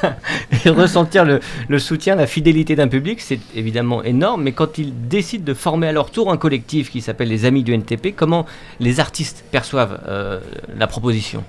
Et 0.64 0.68
ressentir 0.70 1.24
le, 1.24 1.40
le 1.68 1.78
soutien, 1.78 2.14
la 2.14 2.26
fidélité 2.26 2.76
d'un 2.76 2.88
public, 2.88 3.20
c'est 3.20 3.40
évidemment 3.54 4.02
énorme, 4.02 4.42
mais 4.42 4.52
quand 4.52 4.78
ils 4.78 4.92
décident 5.08 5.44
de 5.44 5.54
former 5.54 5.88
à 5.88 5.92
leur 5.92 6.10
tour 6.10 6.30
un 6.32 6.36
collectif 6.36 6.90
qui 6.90 7.00
s'appelle 7.00 7.28
les 7.28 7.44
Amis 7.44 7.62
du 7.64 7.72
NTP, 7.74 8.14
comment 8.16 8.46
les 8.78 9.00
artistes 9.00 9.44
perçoivent 9.50 10.00
euh, 10.08 10.40
la 10.76 10.86
proposition? 10.86 11.44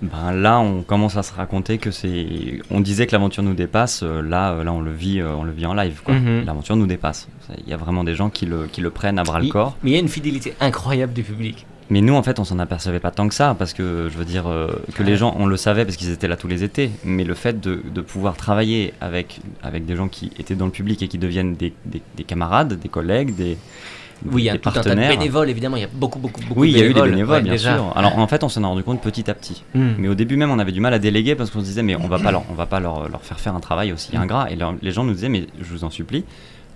Ben 0.00 0.30
là, 0.32 0.60
on 0.60 0.82
commence 0.82 1.16
à 1.16 1.24
se 1.24 1.34
raconter 1.34 1.78
que 1.78 1.90
c'est. 1.90 2.60
On 2.70 2.80
disait 2.80 3.08
que 3.08 3.12
l'aventure 3.12 3.42
nous 3.42 3.54
dépasse. 3.54 4.04
euh, 4.04 4.22
Là, 4.22 4.52
euh, 4.52 4.62
là, 4.62 4.72
on 4.72 4.80
le 4.80 4.92
vit, 4.92 5.20
on 5.20 5.42
le 5.42 5.50
vit 5.50 5.66
en 5.66 5.74
live. 5.74 6.00
Mhm. 6.06 6.44
L'aventure 6.46 6.76
nous 6.76 6.86
dépasse. 6.86 7.26
Il 7.66 7.68
y 7.68 7.72
a 7.72 7.76
vraiment 7.76 8.04
des 8.04 8.14
gens 8.14 8.30
qui 8.30 8.46
le, 8.46 8.66
qui 8.70 8.80
le 8.80 8.90
prennent 8.90 9.18
à 9.18 9.24
bras 9.24 9.40
le 9.40 9.48
corps. 9.48 9.76
Mais 9.82 9.90
il 9.90 9.94
y 9.94 9.96
a 9.96 10.00
une 10.00 10.08
fidélité 10.08 10.54
incroyable 10.60 11.12
du 11.14 11.24
public. 11.24 11.66
Mais 11.90 12.00
nous, 12.02 12.14
en 12.14 12.22
fait, 12.22 12.38
on 12.38 12.44
s'en 12.44 12.58
apercevait 12.58 13.00
pas 13.00 13.10
tant 13.10 13.28
que 13.28 13.34
ça, 13.34 13.56
parce 13.58 13.72
que 13.72 14.08
je 14.12 14.18
veux 14.18 14.24
dire 14.26 14.46
euh, 14.46 14.68
que 14.94 15.02
les 15.02 15.16
gens, 15.16 15.34
on 15.38 15.46
le 15.46 15.56
savait 15.56 15.84
parce 15.86 15.96
qu'ils 15.96 16.10
étaient 16.10 16.28
là 16.28 16.36
tous 16.36 16.48
les 16.48 16.62
étés. 16.62 16.90
Mais 17.04 17.24
le 17.24 17.34
fait 17.34 17.60
de, 17.60 17.82
de 17.94 18.00
pouvoir 18.02 18.36
travailler 18.36 18.92
avec, 19.00 19.40
avec 19.62 19.86
des 19.86 19.96
gens 19.96 20.08
qui 20.08 20.30
étaient 20.38 20.54
dans 20.54 20.66
le 20.66 20.70
public 20.72 21.02
et 21.02 21.08
qui 21.08 21.16
deviennent 21.18 21.54
des, 21.54 21.72
des- 21.86 22.02
des 22.16 22.24
camarades, 22.24 22.74
des 22.78 22.88
collègues, 22.90 23.34
des, 23.34 23.56
Oui, 24.26 24.42
il 24.42 24.44
y 24.44 24.50
a 24.50 24.52
des 24.52 24.58
tout 24.58 24.68
un 24.68 24.72
tas 24.72 24.94
de 24.94 24.94
bénévoles, 24.96 25.48
évidemment. 25.48 25.76
Il 25.76 25.82
y 25.82 25.84
a 25.86 25.88
beaucoup, 25.90 26.18
beaucoup, 26.18 26.40
beaucoup 26.42 26.60
Oui, 26.60 26.72
de 26.72 26.76
il 26.76 26.80
y 26.80 26.82
a 26.82 26.84
eu 26.84 26.88
des 26.88 26.94
bénévoles. 26.94 27.10
bénévoles, 27.12 27.36
ouais, 27.36 27.42
bien 27.42 27.52
déjà. 27.52 27.76
sûr. 27.76 27.92
Alors 27.96 28.18
en 28.18 28.26
fait, 28.26 28.44
on 28.44 28.48
s'en 28.50 28.62
est 28.62 28.66
rendu 28.66 28.82
compte 28.82 29.00
petit 29.00 29.30
à 29.30 29.34
petit. 29.34 29.62
Hmm. 29.74 29.92
Mais 29.96 30.08
au 30.08 30.14
début 30.14 30.36
même, 30.36 30.50
on 30.50 30.58
avait 30.58 30.72
du 30.72 30.80
mal 30.80 30.92
à 30.92 30.98
déléguer 30.98 31.36
parce 31.36 31.48
qu'on 31.50 31.60
se 31.60 31.64
disait, 31.64 31.82
mais 31.82 31.96
on 31.96 32.06
va 32.08 32.18
pas 32.18 32.32
leur, 32.32 32.42
on 32.50 32.54
va 32.54 32.66
pas 32.66 32.80
leur, 32.80 33.08
leur 33.08 33.22
faire 33.22 33.40
faire 33.40 33.54
un 33.54 33.60
travail 33.60 33.92
aussi 33.92 34.14
ingrat. 34.16 34.50
Et 34.50 34.56
leur- 34.56 34.74
les 34.82 34.90
gens 34.90 35.04
nous 35.04 35.14
disaient, 35.14 35.30
mais 35.30 35.46
je 35.58 35.64
vous 35.72 35.84
en 35.84 35.90
supplie, 35.90 36.24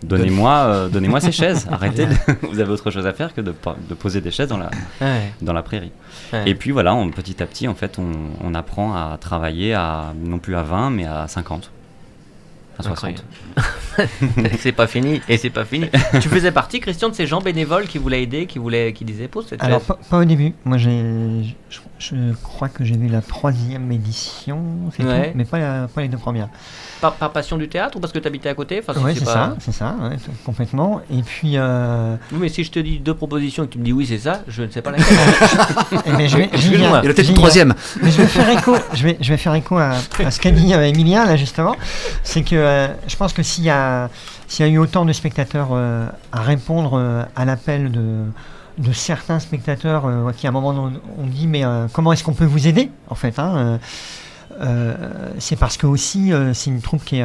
donnez-moi, 0.02 0.52
euh, 0.52 0.88
donnez-moi 0.88 1.21
ces 1.21 1.32
chaises. 1.32 1.66
Arrêtez, 1.73 2.06
de- 2.06 2.14
vous 2.50 2.61
avez 2.61 2.71
autre 2.73 2.90
chose 2.90 3.06
à 3.06 3.12
faire 3.12 3.35
que 3.35 3.40
de, 3.40 3.50
po- 3.52 3.75
de 3.88 3.94
poser 3.94 4.21
des 4.21 4.30
chaises 4.30 4.49
dans 4.49 4.59
la, 4.59 4.71
Ouais, 5.00 5.32
dans 5.40 5.52
la 5.52 5.62
prairie. 5.62 5.92
ouais. 6.32 6.42
Et 6.49 6.54
puis 6.54 6.71
voilà, 6.71 6.94
on- 6.94 7.11
petit 7.11 7.42
à 7.42 7.47
petit, 7.47 7.68
en 7.68 7.75
fait, 7.75 7.99
on, 7.99 8.12
on 8.42 8.54
apprend 8.54 8.94
à 8.94 9.16
travailler 9.21 9.75
à 9.75 10.12
non 10.23 10.38
plus 10.38 10.56
à 10.56 10.62
20, 10.62 10.90
mais 10.90 11.06
à 11.06 11.26
50, 11.28 11.71
à 12.78 12.82
60. 12.82 13.22
Incroyable. 13.56 14.52
c'est 14.58 14.72
pas 14.72 14.86
fini 14.86 15.20
et 15.28 15.36
c'est 15.36 15.50
pas 15.50 15.64
fini. 15.64 15.88
tu 16.20 16.28
faisais 16.28 16.50
partie, 16.50 16.80
Christian, 16.80 17.08
de 17.10 17.14
ces 17.14 17.26
gens 17.26 17.40
bénévoles 17.40 17.86
qui 17.86 17.98
voulaient 17.98 18.22
aider, 18.22 18.46
qui 18.46 18.58
voulaient, 18.58 18.92
qui 18.92 19.04
disaient 19.04 19.28
pose 19.28 19.46
cette 19.48 19.62
Alors, 19.62 19.80
pas, 19.82 19.98
pas 20.08 20.18
au 20.18 20.24
début. 20.24 20.54
Moi, 20.64 20.78
j'ai, 20.78 21.02
je, 21.70 21.78
je 21.98 22.32
crois 22.42 22.68
que 22.68 22.84
j'ai 22.84 22.96
vu 22.96 23.08
la 23.08 23.20
troisième 23.20 23.90
édition, 23.92 24.60
c'est 24.96 25.04
Ouais. 25.04 25.30
tout, 25.30 25.36
mais 25.36 25.44
pas, 25.44 25.58
la- 25.58 25.88
pas 25.94 26.00
les 26.02 26.08
deux 26.08 26.16
premières. 26.16 26.48
Par, 27.00 27.14
par 27.14 27.32
passion 27.32 27.58
du 27.58 27.68
théâtre 27.68 27.96
ou 27.96 28.00
parce 28.00 28.12
que 28.12 28.18
tu 28.20 28.26
habitais 28.28 28.48
à 28.48 28.54
côté? 28.54 28.80
Enfin, 28.80 28.98
si 28.98 29.04
ouais, 29.04 29.12
c'est 29.12 29.18
c'est 29.20 29.24
pas- 29.26 29.32
ça, 29.32 29.56
c'est 29.58 29.72
ça, 29.72 29.96
ouais, 30.02 30.16
complètement. 30.46 31.00
Et 31.12 31.22
puis, 31.22 31.52
euh, 31.56 32.16
Oui, 32.32 32.38
mais 32.42 32.48
si 32.48 32.62
je 32.64 32.70
te 32.70 32.78
dis 32.78 32.98
deux 33.00 33.14
propositions 33.14 33.64
et 33.64 33.66
que 33.66 33.72
tu 33.72 33.78
me 33.78 33.84
dis 33.84 33.92
oui, 33.92 34.06
c'est 34.06 34.18
ça, 34.18 34.42
je 34.48 34.62
ne 34.62 34.70
sais 34.70 34.80
pas 34.82 34.92
laquelle. 34.92 35.06
eh 36.06 36.12
ben, 36.12 36.28
je 36.28 36.36
vais, 36.36 36.44
j'y 36.54 36.68
Excuse-moi. 36.68 36.78
viens, 36.78 37.00
Il 37.02 37.06
y 37.06 37.10
a 37.10 37.14
peut-être 37.14 37.28
une 37.28 37.34
troisième. 37.34 37.74
Mais 38.02 38.10
je 38.10 38.18
vais 38.18 38.26
faire 38.26 38.48
écho, 38.50 38.76
je 38.94 39.02
vais, 39.02 39.16
je 39.20 39.28
vais 39.30 39.36
faire 39.36 39.54
écho 39.54 39.76
à, 39.78 39.94
à 40.24 40.30
ce 40.30 40.40
qu'a 40.40 40.50
dit 40.52 40.72
Emilien 40.72 41.26
là 41.26 41.36
justement. 41.36 41.74
C'est 42.22 42.42
que 42.42 42.54
euh, 42.62 42.88
je 43.07 43.16
pense 43.16 43.33
que 43.33 43.42
s'il 43.42 43.64
y 43.64 43.71
a, 43.71 44.09
eu 44.61 44.78
autant 44.78 45.04
de 45.04 45.12
spectateurs 45.12 45.69
euh, 45.73 46.07
à 46.33 46.42
répondre 46.42 46.95
euh, 46.95 47.25
à 47.37 47.45
l'appel 47.45 47.90
de, 47.90 48.92
certains 48.92 49.38
spectateurs 49.38 50.04
qui 50.37 50.47
à 50.47 50.50
un 50.50 50.52
moment 50.52 50.90
ont, 51.19 51.26
dit 51.26 51.47
mais 51.47 51.62
comment 51.92 52.12
est-ce 52.12 52.25
qu'on 52.25 52.35
peut 52.35 52.47
vous 52.47 52.66
aider 52.66 52.90
en 53.09 53.14
fait 53.14 53.38
hein, 53.38 53.78
C'est 55.38 55.57
parce 55.57 55.76
que 55.76 55.87
aussi 55.87 56.33
c'est 56.54 56.71
une 56.71 56.81
troupe 56.81 57.04
qui 57.04 57.19
est 57.19 57.25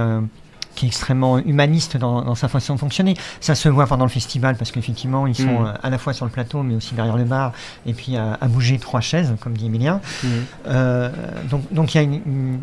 qui 0.77 0.85
est 0.85 0.87
extrêmement 0.87 1.39
humaniste 1.39 1.97
dans, 1.97 2.21
dans 2.21 2.35
sa 2.35 2.47
façon 2.47 2.75
de 2.75 2.79
fonctionner. 2.79 3.15
Ça 3.41 3.55
se 3.55 3.67
voit 3.67 3.87
pendant 3.87 4.05
le 4.05 4.09
festival 4.11 4.55
parce 4.55 4.71
qu'effectivement 4.71 5.27
ils 5.27 5.35
sont 5.35 5.43
Mm. 5.61 5.65
euh, 5.65 5.73
à 5.83 5.89
la 5.89 5.97
fois 5.97 6.13
sur 6.13 6.23
le 6.25 6.31
plateau 6.31 6.63
mais 6.63 6.75
aussi 6.75 6.93
derrière 6.93 7.17
le 7.17 7.23
bar 7.25 7.51
et 7.85 7.93
puis 7.93 8.15
à, 8.15 8.37
à 8.39 8.47
bouger 8.47 8.77
trois 8.79 9.01
chaises 9.01 9.33
comme 9.41 9.57
dit 9.57 9.65
Emilien. 9.65 9.99
Mhm. 10.23 10.29
Euh, 10.67 11.09
donc, 11.49 11.61
donc 11.73 11.95
y 11.95 11.97
a 11.97 12.01
une, 12.03 12.13
une- 12.13 12.59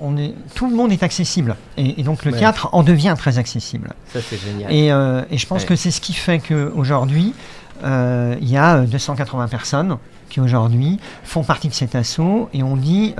on 0.00 0.16
est, 0.16 0.34
tout 0.54 0.68
le 0.68 0.74
monde 0.76 0.92
est 0.92 1.02
accessible 1.02 1.56
et, 1.76 2.00
et 2.00 2.02
donc 2.02 2.24
le 2.24 2.32
Ouais. 2.32 2.38
théâtre 2.38 2.68
en 2.72 2.82
devient 2.82 3.14
très 3.16 3.38
accessible. 3.38 3.90
Ça, 4.12 4.18
c'est 4.20 4.36
génial. 4.38 4.72
Et, 4.72 4.90
euh, 4.90 5.22
et 5.30 5.38
je 5.38 5.46
pense 5.46 5.62
Ouais. 5.62 5.68
que 5.68 5.76
c'est 5.76 5.90
ce 5.92 6.00
qui 6.00 6.12
fait 6.14 6.40
qu'aujourd'hui, 6.40 7.34
euh, 7.84 8.34
il 8.40 8.48
y 8.50 8.56
a 8.56 8.76
euh, 8.78 8.86
280 8.86 9.48
personnes 9.48 9.96
qui 10.30 10.40
aujourd'hui 10.40 10.98
font 11.24 11.44
partie 11.44 11.68
de 11.68 11.74
cet 11.74 11.94
assaut 11.94 12.48
et 12.54 12.62
on 12.62 12.74
dit, 12.76 13.14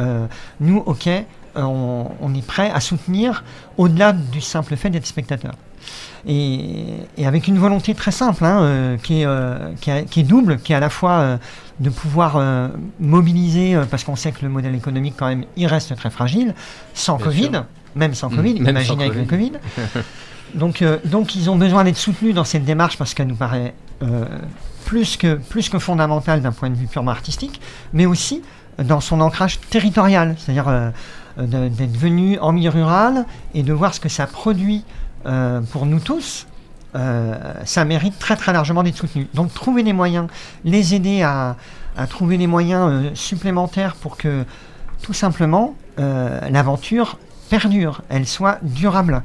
nous, 0.61 0.83
ok, 0.87 1.09
on, 1.57 2.07
on 2.21 2.35
est 2.35 2.47
prêt 2.47 2.71
à 2.71 2.81
soutenir 2.81 3.45
au-delà 3.77 4.13
du 4.13 4.41
simple 4.41 4.77
fait 4.77 4.91
d'être 4.91 5.07
spectateur. 5.07 5.53
Et, 6.27 6.85
et 7.19 7.27
avec 7.27 7.49
une 7.49 7.59
volonté 7.59 7.95
très 7.95 8.13
simple, 8.13 8.45
hein, 8.45 8.63
euh, 8.63 8.97
qui, 8.97 9.23
est, 9.23 9.27
euh, 9.27 9.73
qui, 9.81 9.91
a- 9.91 10.03
qui 10.03 10.21
est 10.21 10.25
double, 10.25 10.59
qui 10.59 10.73
est 10.73 10.77
à 10.77 10.81
la 10.81 10.91
fois 10.91 11.11
euh, 11.13 11.37
de 11.81 11.91
pouvoir 11.91 12.37
euh, 12.37 12.69
mobiliser, 13.01 13.75
euh, 13.75 13.85
parce 13.91 14.05
qu'on 14.05 14.15
sait 14.15 14.31
que 14.31 14.43
le 14.43 14.49
modèle 14.49 14.75
économique 14.77 15.15
quand 15.19 15.27
même, 15.27 15.45
il 15.57 15.67
reste 15.67 15.97
très 15.97 16.11
fragile, 16.11 16.55
sans 16.95 17.17
Bien 17.17 17.25
Covid, 17.27 17.43
sûr. 17.53 17.65
même 17.97 18.15
sans 18.15 18.29
Covid, 18.31 18.61
même 18.61 18.71
imaginez 18.71 18.87
sans 18.87 19.01
avec 19.11 19.15
le 19.19 19.25
Covid. 19.25 19.53
donc, 20.55 20.83
euh, 20.83 20.99
donc 21.05 21.35
ils 21.35 21.51
ont 21.51 21.57
besoin 21.57 21.83
d'être 21.83 21.97
soutenus 21.97 22.35
dans 22.35 22.45
cette 22.45 22.65
démarche 22.65 22.97
parce 22.97 23.15
qu'elle 23.15 23.27
nous 23.27 23.35
paraît 23.35 23.75
euh, 24.03 24.25
plus, 24.85 25.17
que, 25.17 25.35
plus 25.35 25.69
que 25.69 25.79
fondamentale 25.81 26.41
d'un 26.43 26.53
point 26.53 26.71
de 26.71 26.77
vue 26.77 26.87
purement 26.87 27.11
artistique, 27.11 27.61
mais 27.93 28.07
aussi 28.07 28.43
dans 28.83 29.01
son 29.01 29.21
ancrage 29.21 29.59
territorial, 29.71 30.37
c'est-à-dire 30.39 30.69
euh, 30.69 30.73
euh, 30.73 30.91
d'être 31.39 31.97
venu 31.97 32.39
en 32.39 32.53
milieu 32.53 32.71
rural 32.71 33.27
et 33.55 33.63
de 33.63 33.73
voir 33.73 33.95
ce 33.95 34.01
que 34.01 34.09
ça 34.09 34.27
produit 34.27 34.85
euh, 35.27 35.61
pour 35.61 35.87
nous 35.87 36.01
tous. 36.01 36.47
euh, 36.95 37.55
ça 37.65 37.85
mérite 37.85 38.19
très 38.19 38.53
largement 38.53 38.83
d'être 38.83 38.97
soutenu. 38.97 39.27
Donc 39.35 39.55
trouver 39.55 39.83
les 39.83 39.93
moyens, 39.93 40.29
les 40.65 40.95
aider 40.95 41.23
à, 41.23 41.57
trouver 42.09 42.37
les 42.37 42.47
moyens 42.47 42.91
euh, 42.91 43.11
supplémentaires 43.15 43.95
pour 43.97 44.17
que 44.17 44.45
tout 45.03 45.13
simplement 45.13 45.75
euh, 45.99 46.41
l'aventure 46.51 47.19
perdure, 47.51 48.03
elle 48.09 48.27
soit 48.27 48.59
durable. 48.63 49.23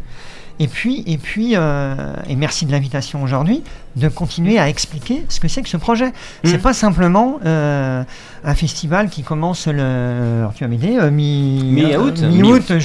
Et 0.59 0.67
puis, 0.67 1.03
et 1.05 1.17
puis 1.17 1.51
euh, 1.55 2.13
et 2.27 2.35
merci 2.35 2.65
de 2.65 2.71
l'invitation 2.71 3.23
aujourd'hui, 3.23 3.63
de 3.97 4.07
continuer 4.09 4.59
à 4.59 4.69
expliquer 4.69 5.25
ce 5.27 5.39
que 5.39 5.47
c'est 5.47 5.61
que 5.63 5.69
ce 5.69 5.77
projet. 5.77 6.13
C'est 6.43 6.57
Mm. 6.57 6.61
pas 6.61 6.73
simplement 6.73 7.39
euh, 7.45 8.03
un 8.43 8.55
festival 8.55 9.09
qui 9.09 9.23
commence 9.23 9.67
le, 9.67 10.39
alors 10.39 10.53
tu 10.53 10.63
vas 10.63 10.67
m'aider, 10.69 10.97
euh, 10.97 11.09
mi, 11.11 11.61
Mi-août. 11.63 12.19
euh, 12.21 12.29
mi-août 12.29 12.69
ouais, 12.69 12.79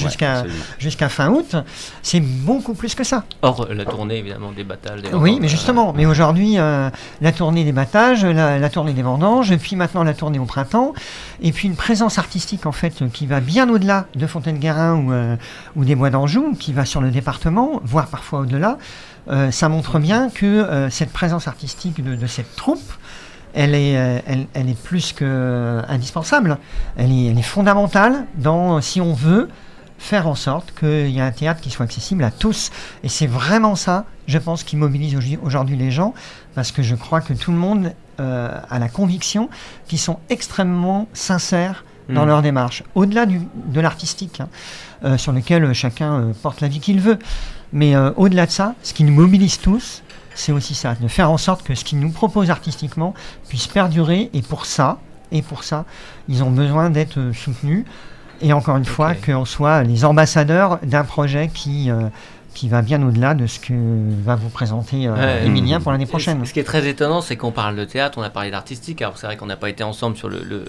jusqu'à 0.79 1.09
fin 1.09 1.29
août. 1.29 1.55
C'est 2.01 2.19
beaucoup 2.19 2.73
plus 2.73 2.95
que 2.95 3.03
ça. 3.03 3.23
Or, 3.41 3.67
la 3.71 3.85
tournée, 3.85 4.17
évidemment, 4.17 4.51
des 4.51 4.63
battages. 4.63 5.01
Des 5.03 5.13
Oui, 5.13 5.37
mais 5.39 5.45
euh, 5.47 5.49
justement, 5.49 5.93
mais 5.93 6.05
aujourd'hui, 6.05 6.55
la 6.55 7.31
tournée 7.35 7.63
des 7.63 7.71
battages, 7.71 8.25
la, 8.25 8.57
la 8.59 8.69
tournée 8.69 8.93
des 8.93 9.03
vendanges, 9.03 9.51
et 9.51 9.57
puis 9.57 9.75
maintenant 9.75 10.03
la 10.03 10.13
tournée 10.13 10.39
au 10.39 10.45
printemps, 10.45 10.93
et 11.41 11.51
puis 11.51 11.67
une 11.67 11.75
présence 11.75 12.17
artistique 12.17 12.65
en 12.65 12.71
fait 12.71 13.03
qui 13.13 13.27
va 13.27 13.39
bien 13.39 13.69
au-delà 13.69 14.07
de 14.15 14.25
Fontaine-Guérin 14.27 14.95
ou, 14.95 15.79
ou 15.79 15.85
des 15.85 15.95
Bois 15.95 16.09
d'Anjou, 16.09 16.55
qui 16.59 16.73
va 16.73 16.85
sur 16.85 17.01
le 17.01 17.11
département, 17.11 17.79
voire 17.83 18.07
parfois 18.07 18.39
au-delà. 18.39 18.77
Euh, 19.29 19.51
ça 19.51 19.69
montre 19.69 19.99
bien 19.99 20.29
que 20.29 20.45
euh, 20.45 20.89
cette 20.89 21.11
présence 21.13 21.47
artistique 21.47 22.03
de, 22.03 22.15
de 22.15 22.27
cette 22.27 22.55
troupe, 22.55 22.81
elle 23.53 23.75
est, 23.75 23.97
euh, 23.97 24.19
elle, 24.27 24.47
elle 24.53 24.69
est 24.69 24.81
plus 24.81 25.13
que 25.13 25.81
indispensable. 25.87 26.57
Elle 26.97 27.11
est, 27.11 27.25
elle 27.25 27.37
est 27.39 27.41
fondamentale 27.43 28.25
dans, 28.35 28.81
si 28.81 28.99
on 28.99 29.13
veut, 29.13 29.49
faire 29.99 30.27
en 30.27 30.35
sorte 30.35 30.73
qu'il 30.77 31.09
y 31.11 31.19
ait 31.19 31.21
un 31.21 31.31
théâtre 31.31 31.61
qui 31.61 31.69
soit 31.69 31.85
accessible 31.85 32.23
à 32.25 32.31
tous. 32.31 32.71
Et 33.03 33.09
c'est 33.09 33.27
vraiment 33.27 33.75
ça, 33.75 34.05
je 34.27 34.37
pense, 34.37 34.63
qui 34.63 34.75
mobilise 34.75 35.15
aujourd- 35.15 35.39
aujourd'hui 35.43 35.77
les 35.77 35.91
gens, 35.91 36.13
parce 36.55 36.71
que 36.71 36.81
je 36.83 36.95
crois 36.95 37.21
que 37.21 37.31
tout 37.33 37.51
le 37.51 37.57
monde 37.57 37.93
euh, 38.19 38.49
a 38.69 38.79
la 38.79 38.89
conviction 38.89 39.49
qu'ils 39.87 39.99
sont 39.99 40.19
extrêmement 40.29 41.07
sincères 41.13 41.85
dans 42.09 42.25
Mm. 42.25 42.27
leur 42.27 42.41
démarche, 42.41 42.83
au-delà 42.95 43.25
de 43.25 43.79
l'artistique, 43.79 44.41
hein, 44.41 44.49
euh, 45.05 45.17
sur 45.17 45.31
lequel 45.31 45.71
chacun 45.73 46.13
euh, 46.15 46.33
porte 46.41 46.59
la 46.59 46.67
vie 46.67 46.81
qu'il 46.81 46.99
veut. 46.99 47.17
Mais 47.73 47.95
euh, 47.95 48.11
au-delà 48.15 48.45
de 48.45 48.51
ça, 48.51 48.75
ce 48.83 48.93
qui 48.93 49.03
nous 49.03 49.13
mobilise 49.13 49.59
tous, 49.59 50.03
c'est 50.35 50.51
aussi 50.51 50.75
ça, 50.75 50.95
de 50.95 51.07
faire 51.07 51.29
en 51.29 51.37
sorte 51.37 51.63
que 51.63 51.75
ce 51.75 51.83
qu'ils 51.83 51.99
nous 51.99 52.11
proposent 52.11 52.49
artistiquement 52.49 53.13
puisse 53.49 53.67
perdurer. 53.67 54.29
Et 54.33 54.41
pour 54.41 54.65
ça, 54.65 54.99
et 55.31 55.41
pour 55.41 55.63
ça, 55.63 55.85
ils 56.29 56.43
ont 56.43 56.51
besoin 56.51 56.89
d'être 56.89 57.19
euh, 57.19 57.33
soutenus. 57.33 57.85
Et 58.41 58.53
encore 58.53 58.77
une 58.77 58.85
fois, 58.85 59.13
qu'on 59.15 59.45
soit 59.45 59.83
les 59.83 60.05
ambassadeurs 60.05 60.79
d'un 60.83 61.03
projet 61.03 61.49
qui, 61.53 61.89
euh, 61.89 62.09
qui 62.53 62.69
va 62.69 62.81
bien 62.81 63.01
au-delà 63.01 63.33
de 63.33 63.47
ce 63.47 63.59
que 63.59 63.73
va 64.23 64.35
vous 64.35 64.49
présenter 64.49 65.07
euh, 65.07 65.13
Ouais. 65.15 65.45
Emilien 65.45 65.79
pour 65.79 65.91
l'année 65.91 66.05
prochaine. 66.05 66.39
Ce 66.41 66.49
ce 66.49 66.53
qui 66.53 66.59
est 66.59 66.65
très 66.65 66.87
étonnant, 66.87 67.21
c'est 67.21 67.35
qu'on 67.35 67.51
parle 67.51 67.75
de 67.75 67.85
théâtre, 67.85 68.17
on 68.17 68.21
a 68.21 68.29
parlé 68.29 68.51
d'artistique, 68.51 69.01
alors 69.01 69.17
c'est 69.17 69.27
vrai 69.27 69.37
qu'on 69.37 69.45
n'a 69.45 69.55
pas 69.55 69.69
été 69.69 69.83
ensemble 69.83 70.17
sur 70.17 70.29
le, 70.29 70.43
le, 70.43 70.65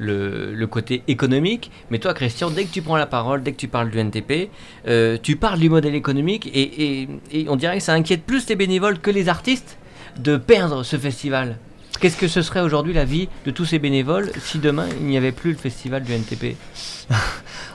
le- 0.00 0.52
le 0.54 0.66
côté 0.66 1.02
économique, 1.08 1.70
mais 1.90 1.98
toi 1.98 2.14
Christian, 2.14 2.50
dès 2.50 2.64
que 2.64 2.72
tu 2.72 2.80
prends 2.82 2.96
la 2.96 3.06
parole, 3.06 3.42
dès 3.42 3.52
que 3.52 3.58
tu 3.58 3.68
parles 3.68 3.90
du 3.90 3.98
NTP, 3.98 4.48
euh, 4.88 5.18
tu 5.22 5.36
parles 5.36 5.58
du 5.60 5.68
modèle 5.68 5.94
économique 5.94 6.46
et, 6.52 7.02
et- 7.02 7.08
et 7.32 7.46
on 7.48 7.56
dirait 7.56 7.76
que 7.78 7.84
ça 7.84 7.92
inquiète 7.92 8.24
plus 8.24 8.48
les 8.48 8.56
bénévoles 8.56 8.98
que 8.98 9.10
les 9.10 9.28
artistes 9.28 9.76
de 10.18 10.36
perdre 10.36 10.82
ce 10.82 10.96
festival. 10.96 11.56
Qu'est-ce 12.00 12.16
que 12.16 12.28
ce 12.28 12.40
serait 12.40 12.60
aujourd'hui 12.62 12.94
la 12.94 13.04
vie 13.04 13.28
de 13.44 13.50
tous 13.50 13.66
ces 13.66 13.78
bénévoles 13.78 14.30
si 14.42 14.58
demain 14.58 14.86
il 15.00 15.06
n'y 15.06 15.18
avait 15.18 15.32
plus 15.32 15.52
le 15.52 15.58
festival 15.58 16.02
du 16.02 16.12
NTP 16.14 16.56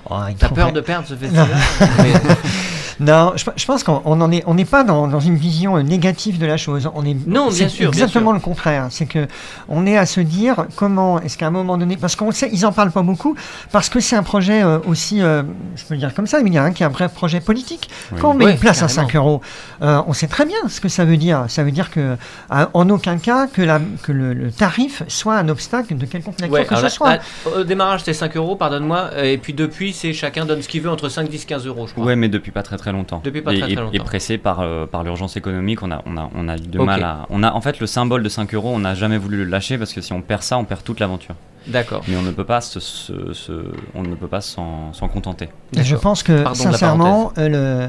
Oh, 0.09 0.19
T'as 0.37 0.49
peur 0.49 0.71
de 0.71 0.81
perdre 0.81 1.07
ce 1.07 1.15
festival? 1.15 1.47
Non, 2.99 3.33
je, 3.35 3.43
je 3.55 3.65
pense 3.65 3.83
qu'on 3.83 4.01
on 4.05 4.21
en 4.21 4.31
est, 4.31 4.43
on 4.47 4.53
n'est 4.53 4.65
pas 4.65 4.83
dans, 4.83 5.07
dans 5.07 5.19
une 5.19 5.35
vision 5.35 5.81
négative 5.83 6.39
de 6.39 6.45
la 6.45 6.57
chose. 6.57 6.89
On 6.95 7.05
est, 7.05 7.15
Non, 7.27 7.47
bien 7.47 7.51
c'est 7.51 7.69
sûr, 7.69 7.91
bien 7.91 8.01
exactement 8.03 8.29
sûr. 8.31 8.35
le 8.35 8.39
contraire. 8.39 8.87
C'est 8.89 9.05
que 9.05 9.27
on 9.69 9.85
est 9.85 9.97
à 9.97 10.05
se 10.05 10.21
dire 10.21 10.65
comment 10.75 11.19
est-ce 11.21 11.37
qu'à 11.37 11.47
un 11.47 11.51
moment 11.51 11.77
donné, 11.77 11.97
parce 11.97 12.15
qu'on 12.15 12.27
le 12.27 12.31
sait, 12.33 12.49
ils 12.53 12.65
en 12.65 12.71
parlent 12.71 12.91
pas 12.91 13.01
beaucoup, 13.01 13.35
parce 13.71 13.89
que 13.89 13.99
c'est 13.99 14.15
un 14.15 14.23
projet 14.23 14.63
euh, 14.63 14.79
aussi, 14.87 15.21
euh, 15.21 15.43
je 15.75 15.83
peux 15.83 15.93
le 15.95 15.99
dire 15.99 16.13
comme 16.13 16.27
ça, 16.27 16.39
Emilia, 16.39 16.63
hein, 16.63 16.71
qui 16.71 16.83
est 16.83 16.85
un 16.85 16.89
vrai 16.89 17.09
projet 17.09 17.39
politique. 17.41 17.89
Oui. 18.11 18.19
Quand 18.21 18.31
on 18.31 18.33
met 18.33 18.45
Ouais, 18.45 18.51
une 18.53 18.59
place 18.59 18.83
à 18.83 18.87
carrément. 18.87 19.07
5 19.09 19.15
euros, 19.15 19.41
euh, 19.81 20.01
on 20.07 20.13
sait 20.13 20.27
très 20.27 20.45
bien 20.45 20.57
ce 20.69 20.79
que 20.79 20.87
ça 20.89 21.03
veut 21.05 21.17
dire. 21.17 21.45
Ça 21.49 21.63
veut 21.63 21.71
dire 21.71 21.91
que, 21.91 22.15
en 22.49 22.89
aucun 22.89 23.17
cas, 23.17 23.47
que, 23.47 23.61
la, 23.61 23.79
que 24.03 24.11
le, 24.11 24.33
le 24.33 24.51
tarif 24.51 25.03
soit 25.07 25.35
un 25.35 25.49
obstacle 25.49 25.97
de 25.97 26.05
quelconque 26.05 26.39
nature 26.39 26.53
Ouais, 26.53 26.65
que 26.65 26.75
ce 26.75 26.81
là- 26.83 26.89
soit. 26.89 27.09
là, 27.15 27.19
au 27.57 27.63
démarrage 27.63 27.99
c'était 28.01 28.13
5 28.13 28.37
euros, 28.37 28.55
pardonne-moi, 28.55 29.09
et 29.23 29.37
puis 29.37 29.53
depuis 29.53 29.91
c'est 29.93 30.13
chacun 30.13 30.45
donne 30.45 30.61
ce 30.61 30.67
qu'il 30.67 30.81
veut 30.81 30.89
entre 30.89 31.09
5, 31.09 31.29
10, 31.29 31.45
15 31.45 31.65
euros 31.67 31.87
je 31.87 31.93
crois. 31.93 32.05
Ouais, 32.05 32.15
mais 32.15 32.29
depuis 32.29 32.51
pas 32.51 32.63
très 32.63 32.77
très 32.77 32.84
longtemps. 32.91 33.21
Depuis 33.23 33.41
pas 33.41 33.53
et, 33.53 33.57
très, 33.59 33.67
très 33.67 33.73
et- 33.73 33.75
longtemps. 33.75 33.91
Et 33.93 33.99
pressé 33.99 34.37
par, 34.37 34.59
euh, 34.61 34.85
par 34.85 35.03
l'urgence 35.03 35.37
économique, 35.37 35.81
on 35.83 35.91
a, 35.91 36.01
on, 36.05 36.17
a, 36.17 36.29
on 36.35 36.47
a 36.49 36.55
Ok. 36.55 36.85
mal 36.85 37.03
à. 37.03 37.25
On 37.29 37.43
a, 37.43 37.51
en 37.51 37.61
fait, 37.61 37.79
le 37.79 37.87
symbole 37.87 38.23
de 38.23 38.29
5 38.29 38.53
euros, 38.53 38.71
on 38.73 38.79
n'a 38.79 38.95
jamais 38.95 39.17
voulu 39.17 39.37
le 39.37 39.45
lâcher 39.45 39.77
parce 39.77 39.93
que 39.93 40.01
si 40.01 40.13
on 40.13 40.21
perd 40.21 40.41
ça, 40.43 40.57
on 40.57 40.65
perd 40.65 40.83
toute 40.83 40.99
l'aventure. 40.99 41.35
D'accord. 41.67 42.03
Mais 42.07 42.15
on 42.15 42.21
ne 42.21 42.29
peut 42.31 42.43
pas 42.43 42.61
se, 42.61 42.79
se- 42.79 43.33
se- 43.33 43.71
on 43.95 44.03
ne 44.03 44.13
peut 44.13 44.27
pas 44.27 44.41
s'en 44.41 44.93
s'en 44.93 45.07
contenter. 45.07 45.49
Et 45.75 45.83
je 45.83 45.95
pense 45.95 46.21
que, 46.21 46.43
Pardon 46.43 46.59
sincèrement, 46.59 47.33
euh, 47.39 47.87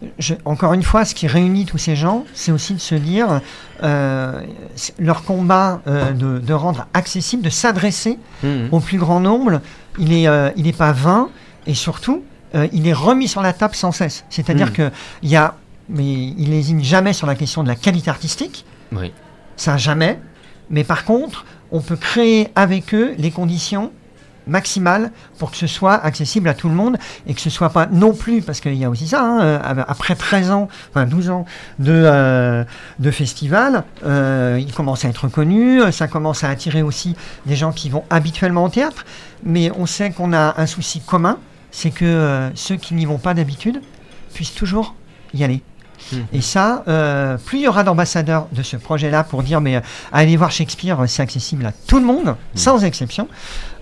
le- 0.00 0.08
je- 0.18 0.34
encore 0.44 0.72
une 0.72 0.82
fois, 0.82 1.04
ce 1.04 1.14
qui 1.14 1.28
réunit 1.28 1.66
tous 1.66 1.78
ces 1.78 1.94
gens, 1.94 2.24
c'est 2.34 2.50
aussi 2.50 2.74
de 2.74 2.80
se 2.80 2.96
dire 2.96 3.40
euh, 3.84 4.40
leur 4.98 5.22
combat 5.22 5.80
euh, 5.86 6.10
de, 6.10 6.38
de 6.40 6.52
rendre 6.52 6.88
accessible, 6.94 7.42
de 7.44 7.50
s'adresser 7.50 8.18
Mhm. 8.42 8.70
au 8.72 8.80
plus 8.80 8.98
grand 8.98 9.20
nombre, 9.20 9.60
il 9.98 10.08
n'est 10.08 10.26
euh, 10.26 10.50
il 10.56 10.66
est 10.66 10.76
pas 10.76 10.90
vain 10.92 11.28
et 11.68 11.74
surtout, 11.74 12.24
euh, 12.54 12.68
il 12.72 12.86
est 12.86 12.92
remis 12.92 13.28
sur 13.28 13.42
la 13.42 13.52
table 13.52 13.74
sans 13.74 13.92
cesse. 13.92 14.24
C'est-à-dire 14.30 14.68
Mm. 14.68 14.72
que 14.72 14.90
il 15.22 15.30
y 15.30 15.36
a, 15.36 15.54
mais 15.88 16.04
il 16.04 16.50
n'hésite 16.50 16.82
jamais 16.82 17.12
sur 17.12 17.26
la 17.26 17.34
question 17.34 17.62
de 17.62 17.68
la 17.68 17.76
qualité 17.76 18.10
artistique, 18.10 18.64
Oui. 18.92 19.12
ça 19.56 19.76
jamais. 19.76 20.18
Mais 20.70 20.84
par 20.84 21.04
contre, 21.04 21.44
on 21.72 21.80
peut 21.80 21.96
créer 21.96 22.48
avec 22.54 22.94
eux 22.94 23.14
les 23.18 23.30
conditions 23.30 23.92
maximales 24.48 25.10
pour 25.40 25.50
que 25.50 25.56
ce 25.56 25.66
soit 25.66 25.94
accessible 25.94 26.48
à 26.48 26.54
tout 26.54 26.68
le 26.68 26.74
monde 26.74 26.96
et 27.26 27.34
que 27.34 27.40
ce 27.40 27.50
soit 27.50 27.70
pas 27.70 27.86
non 27.90 28.12
plus, 28.14 28.42
parce 28.42 28.60
qu'il 28.60 28.74
y 28.74 28.84
a 28.84 28.90
aussi 28.90 29.08
ça, 29.08 29.20
hein, 29.20 29.40
euh, 29.42 29.58
après 29.88 30.14
13 30.14 30.52
ans, 30.52 30.68
enfin 30.90 31.04
12 31.04 31.30
ans 31.30 31.46
de, 31.80 31.90
euh, 31.92 32.64
de 33.00 33.10
festival, 33.10 33.82
euh, 34.04 34.56
il 34.60 34.72
commence 34.72 35.04
à 35.04 35.08
être 35.08 35.26
connu, 35.26 35.80
ça 35.90 36.06
commence 36.06 36.44
à 36.44 36.48
attirer 36.48 36.82
aussi 36.82 37.16
des 37.46 37.56
gens 37.56 37.72
qui 37.72 37.90
vont 37.90 38.04
habituellement 38.08 38.62
au 38.64 38.68
théâtre, 38.68 39.04
mais 39.44 39.72
on 39.76 39.84
sait 39.86 40.10
qu'on 40.10 40.32
a 40.32 40.54
un 40.60 40.66
souci 40.66 41.00
commun, 41.00 41.38
c'est 41.78 41.90
que 41.90 42.06
euh, 42.06 42.48
ceux 42.54 42.76
qui 42.76 42.94
n'y 42.94 43.04
vont 43.04 43.18
pas 43.18 43.34
d'habitude 43.34 43.82
puissent 44.32 44.54
toujours 44.54 44.94
y 45.34 45.44
aller. 45.44 45.60
Mhm. 46.10 46.24
Et 46.32 46.40
ça, 46.40 46.84
euh, 46.88 47.36
plus 47.36 47.58
il 47.58 47.64
y 47.64 47.68
aura 47.68 47.84
d'ambassadeurs 47.84 48.46
de 48.52 48.62
ce 48.62 48.78
projet-là 48.78 49.24
pour 49.24 49.42
dire 49.42 49.60
mais 49.60 49.76
euh, 49.76 49.80
allez 50.10 50.36
voir 50.38 50.50
Shakespeare, 50.50 50.96
c'est 51.06 51.20
accessible 51.22 51.66
à 51.66 51.72
tout 51.86 51.98
le 51.98 52.06
monde, 52.06 52.34
sans 52.54 52.82
exception, 52.82 53.28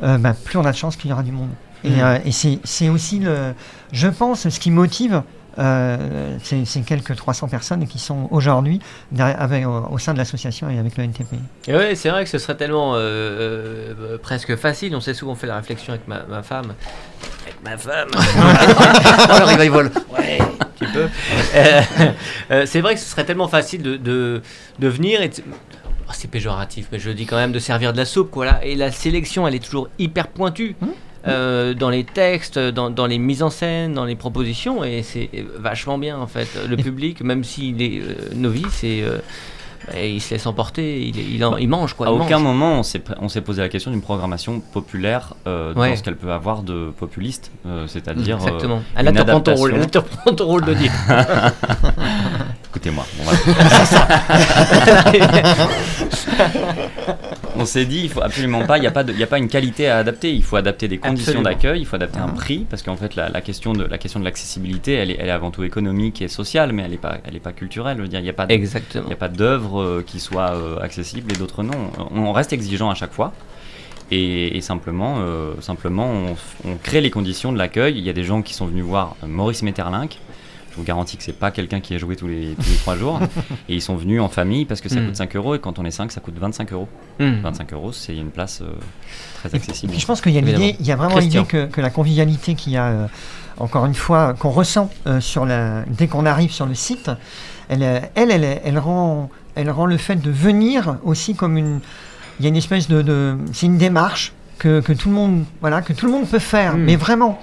euh, 0.02 0.18
bah, 0.18 0.34
plus 0.34 0.58
on 0.58 0.64
a 0.64 0.72
de 0.72 0.76
chances 0.76 0.96
qu'il 0.96 1.10
y 1.10 1.12
aura 1.12 1.22
du 1.22 1.30
monde. 1.32 1.50
Et, 1.84 1.90
Mhm. 1.90 2.00
euh, 2.00 2.18
et 2.24 2.32
c'est 2.32 2.58
c'est 2.64 2.88
aussi, 2.88 3.20
le, 3.20 3.54
je 3.92 4.08
pense, 4.08 4.48
ce 4.48 4.58
qui 4.58 4.72
motive 4.72 5.22
euh, 5.56 6.36
ces, 6.42 6.64
ces 6.64 6.80
quelques 6.80 7.14
300 7.14 7.46
personnes 7.46 7.86
qui 7.86 8.00
sont 8.00 8.26
aujourd'hui 8.32 8.80
derrière- 9.12 9.40
avec- 9.40 9.64
au, 9.64 9.86
au 9.92 9.98
sein 9.98 10.12
de 10.12 10.18
l'association 10.18 10.68
et 10.68 10.80
avec 10.80 10.96
le 10.96 11.04
NTP. 11.04 11.36
Et 11.68 11.74
ouais, 11.76 11.94
c'est 11.94 12.10
vrai 12.10 12.24
que 12.24 12.30
ce 12.30 12.38
serait 12.38 12.56
tellement 12.56 12.94
euh, 12.96 12.98
euh, 12.98 14.18
presque 14.18 14.56
facile. 14.56 14.96
On 14.96 15.00
sait 15.00 15.14
souvent, 15.14 15.32
on 15.32 15.36
fait 15.36 15.46
la 15.46 15.54
réflexion 15.56 15.92
avec 15.92 16.08
ma, 16.08 16.24
ma 16.24 16.42
femme. 16.42 16.74
Ma 17.64 17.76
femme. 17.76 18.08
Oh, 18.14 19.38
le 19.38 19.44
revival. 19.56 19.90
Ouais, 20.16 20.38
un 20.40 20.64
petit 20.66 20.92
peu. 20.92 21.08
Euh, 21.56 21.80
euh, 22.50 22.62
c'est 22.66 22.80
vrai 22.80 22.94
que 22.94 23.00
ce 23.00 23.06
serait 23.08 23.24
tellement 23.24 23.46
facile 23.48 23.80
de, 23.82 23.96
de, 23.96 24.42
de 24.80 24.88
venir 24.88 25.22
et 25.22 25.28
de- 25.28 25.34
Oh, 26.06 26.10
c'est 26.12 26.28
péjoratif, 26.30 26.88
mais 26.92 26.98
je 26.98 27.10
dis 27.10 27.26
quand 27.26 27.36
même 27.36 27.52
de 27.52 27.58
servir 27.60 27.92
de 27.92 27.98
la 27.98 28.04
soupe, 28.04 28.30
quoi. 28.30 28.44
Là. 28.44 28.60
Et 28.64 28.74
la 28.74 28.90
sélection, 28.90 29.46
elle 29.48 29.54
est 29.54 29.64
toujours 29.64 29.88
hyper 29.98 30.26
pointue. 30.28 30.74
Mmh. 30.80 30.86
euh, 31.28 31.72
dans 31.74 31.88
les 31.90 32.04
textes, 32.04 32.58
dans, 32.58 32.90
dans 32.90 33.06
les 33.06 33.18
mises 33.18 33.42
en 33.42 33.48
scène, 33.50 33.94
dans 33.94 34.04
les 34.04 34.16
propositions, 34.16 34.84
et 34.84 35.02
c'est 35.02 35.30
vachement 35.56 35.96
bien 35.96 36.18
en 36.18 36.26
fait. 36.26 36.48
Le 36.68 36.76
public, 36.76 37.22
même 37.22 37.44
s'il 37.44 37.80
est 37.80 38.00
euh, 38.00 38.14
novice, 38.34 38.84
et, 38.84 39.02
euh, 39.02 39.18
bah, 39.86 40.00
il 40.02 40.20
se 40.20 40.34
laisse 40.34 40.46
emporter, 40.46 41.02
il, 41.06 41.34
il, 41.34 41.44
en- 41.44 41.56
il 41.56 41.68
mange 41.68 41.94
quoi. 41.94 42.06
à 42.06 42.12
aucun 42.12 42.38
mange. 42.38 42.42
moment 42.54 42.78
on 42.78 42.82
s'est 42.82 43.02
on 43.20 43.28
posé 43.42 43.60
la 43.62 43.68
question 43.68 43.90
d'une 43.90 44.00
programmation 44.02 44.60
populaire 44.60 45.34
euh, 45.46 45.74
Ouais. 45.74 45.90
dans 45.90 45.96
ce 45.96 46.02
qu'elle 46.02 46.16
peut 46.16 46.32
avoir 46.32 46.62
de 46.62 46.90
populiste, 46.98 47.50
euh, 47.66 47.86
c'est-à-dire. 47.86 48.36
euh, 48.36 48.46
Exactement. 48.46 48.82
Ah, 48.96 49.02
là, 49.02 49.12
tu 49.12 49.18
ton 49.40 49.54
rôle. 49.54 49.74
Là, 49.76 49.86
tu 49.86 49.98
reprends 49.98 50.34
ton 50.34 50.46
rôle 50.46 50.64
de 50.64 50.74
dire. 50.74 50.92
Écoutez-moi. 52.70 53.04
bon, 53.16 53.24
voilà. 53.24 53.38
On 57.56 57.64
s'est 57.66 57.84
dit, 57.84 58.00
il 58.02 58.08
faut 58.08 58.22
absolument 58.22 58.66
pas, 58.66 58.78
il 58.78 58.80
n'y 58.80 58.86
a, 58.86 58.90
pas 58.90 59.04
de- 59.04 59.12
il 59.12 59.18
y 59.18 59.22
a 59.22 59.26
pas 59.28 59.38
une 59.38 59.48
qualité 59.48 59.88
à 59.88 59.98
adapter, 59.98 60.32
il 60.32 60.42
faut 60.42 60.56
adapter 60.56 60.88
des 60.88 60.98
conditions 60.98 61.40
d'accueil, 61.42 61.80
il 61.80 61.86
faut 61.86 61.96
adapter 61.96 62.18
un 62.18 62.28
prix, 62.28 62.66
parce 62.68 62.82
qu'en 62.82 62.96
fait 62.96 63.14
la, 63.14 63.28
la 63.28 63.40
question 63.40 63.72
de 63.72 63.84
la 63.84 63.98
question 63.98 64.18
de 64.18 64.24
l'accessibilité, 64.24 64.94
elle 64.94 65.10
est, 65.10 65.16
elle 65.20 65.28
est 65.28 65.32
avant 65.32 65.50
tout 65.50 65.62
économique 65.62 66.20
et 66.20 66.28
sociale, 66.28 66.72
mais 66.72 66.82
elle 66.82 66.90
n'est 66.90 66.96
pas, 66.96 67.18
elle 67.24 67.36
est 67.36 67.40
pas 67.40 67.52
culturelle. 67.52 67.96
Je 67.98 68.02
veux 68.02 68.08
dire, 68.08 68.20
il 68.20 68.24
n'y 68.24 68.28
a 68.28 68.32
pas, 68.32 68.46
il 68.50 69.12
a 69.12 69.16
pas 69.16 69.28
d'œuvre 69.28 69.80
euh, 69.80 70.04
qui 70.06 70.20
soit 70.20 70.52
euh, 70.52 70.80
accessible 70.80 71.32
et 71.32 71.36
d'autres 71.36 71.62
non. 71.62 71.90
On, 72.10 72.32
reste 72.32 72.52
exigeant 72.52 72.90
à 72.90 72.94
chaque 72.94 73.12
fois. 73.12 73.32
Et, 74.10 74.56
et 74.56 74.60
simplement, 74.60 75.16
euh, 75.20 75.54
simplement 75.60 76.12
on, 76.64 76.76
crée 76.82 77.00
les 77.00 77.10
conditions 77.10 77.52
de 77.52 77.58
l'accueil. 77.58 77.96
Il 77.96 78.04
y 78.04 78.10
a 78.10 78.12
des 78.12 78.24
gens 78.24 78.42
qui 78.42 78.52
sont 78.52 78.66
venus 78.66 78.84
voir 78.84 79.16
Maurice 79.26 79.62
Metterlinck. 79.62 80.18
Je 80.74 80.80
vous 80.80 80.84
garantis 80.84 81.16
que 81.16 81.22
c'est 81.22 81.32
pas 81.38 81.52
quelqu'un 81.52 81.78
qui 81.78 81.94
a 81.94 81.98
joué 81.98 82.16
tous 82.16 82.26
les, 82.26 82.56
tous 82.56 82.68
les 82.68 82.76
trois 82.78 82.96
jours. 82.96 83.20
Et 83.68 83.74
ils 83.76 83.80
sont 83.80 83.94
venus 83.94 84.20
en 84.20 84.28
famille 84.28 84.64
parce 84.64 84.80
que 84.80 84.88
ça 84.88 84.98
Mm. 85.00 85.06
coûte 85.06 85.16
5 85.16 85.36
euros. 85.36 85.54
Et 85.54 85.60
quand 85.60 85.78
on 85.78 85.84
est 85.84 85.92
5, 85.92 86.10
ça 86.10 86.20
coûte 86.20 86.34
25 86.36 86.72
euros. 86.72 86.88
Hmm. 87.20 87.40
25 87.42 87.72
euros, 87.74 87.92
c'est 87.92 88.16
une 88.16 88.30
place 88.30 88.60
euh, 88.60 88.72
très 89.38 89.50
Et 89.52 89.56
accessible. 89.56 89.92
puis 89.92 90.00
je 90.00 90.06
pense 90.06 90.20
qu'il 90.20 90.32
y 90.32 90.38
a 90.38 90.40
l'idée, 90.40 90.74
il 90.80 90.86
y 90.86 90.90
a 90.90 90.96
vraiment 90.96 91.18
l'idée 91.18 91.44
que, 91.44 91.66
que 91.66 91.80
la 91.80 91.90
convivialité 91.90 92.54
qu'il 92.56 92.72
y 92.72 92.76
a, 92.76 92.86
euh, 92.86 93.06
encore 93.58 93.86
une 93.86 93.94
fois, 93.94 94.34
qu'on 94.34 94.50
ressent 94.50 94.90
euh, 95.06 95.20
sur 95.20 95.46
la, 95.46 95.84
dès 95.86 96.08
qu'on 96.08 96.26
arrive 96.26 96.50
sur 96.50 96.66
le 96.66 96.74
site, 96.74 97.08
elle, 97.68 97.82
elle, 98.16 98.30
elle, 98.32 98.60
elle 98.64 98.78
rend, 98.80 99.30
elle 99.54 99.70
rend 99.70 99.86
le 99.86 99.96
fait 99.96 100.16
de 100.16 100.30
venir 100.32 100.96
aussi 101.04 101.36
comme 101.36 101.56
une, 101.56 101.78
il 102.40 102.42
y 102.42 102.46
a 102.46 102.48
une 102.48 102.56
espèce 102.56 102.88
de, 102.88 103.00
de- 103.00 103.36
c'est 103.52 103.66
une 103.66 103.78
démarche 103.78 104.32
que, 104.58 104.80
que 104.80 104.92
tout 104.92 105.08
le 105.08 105.14
monde, 105.14 105.44
voilà, 105.60 105.82
que 105.82 105.92
tout 105.92 106.06
le 106.06 106.12
monde 106.12 106.26
peut 106.28 106.38
faire, 106.38 106.74
Mm. 106.76 106.80
mais 106.84 106.96
vraiment. 106.96 107.38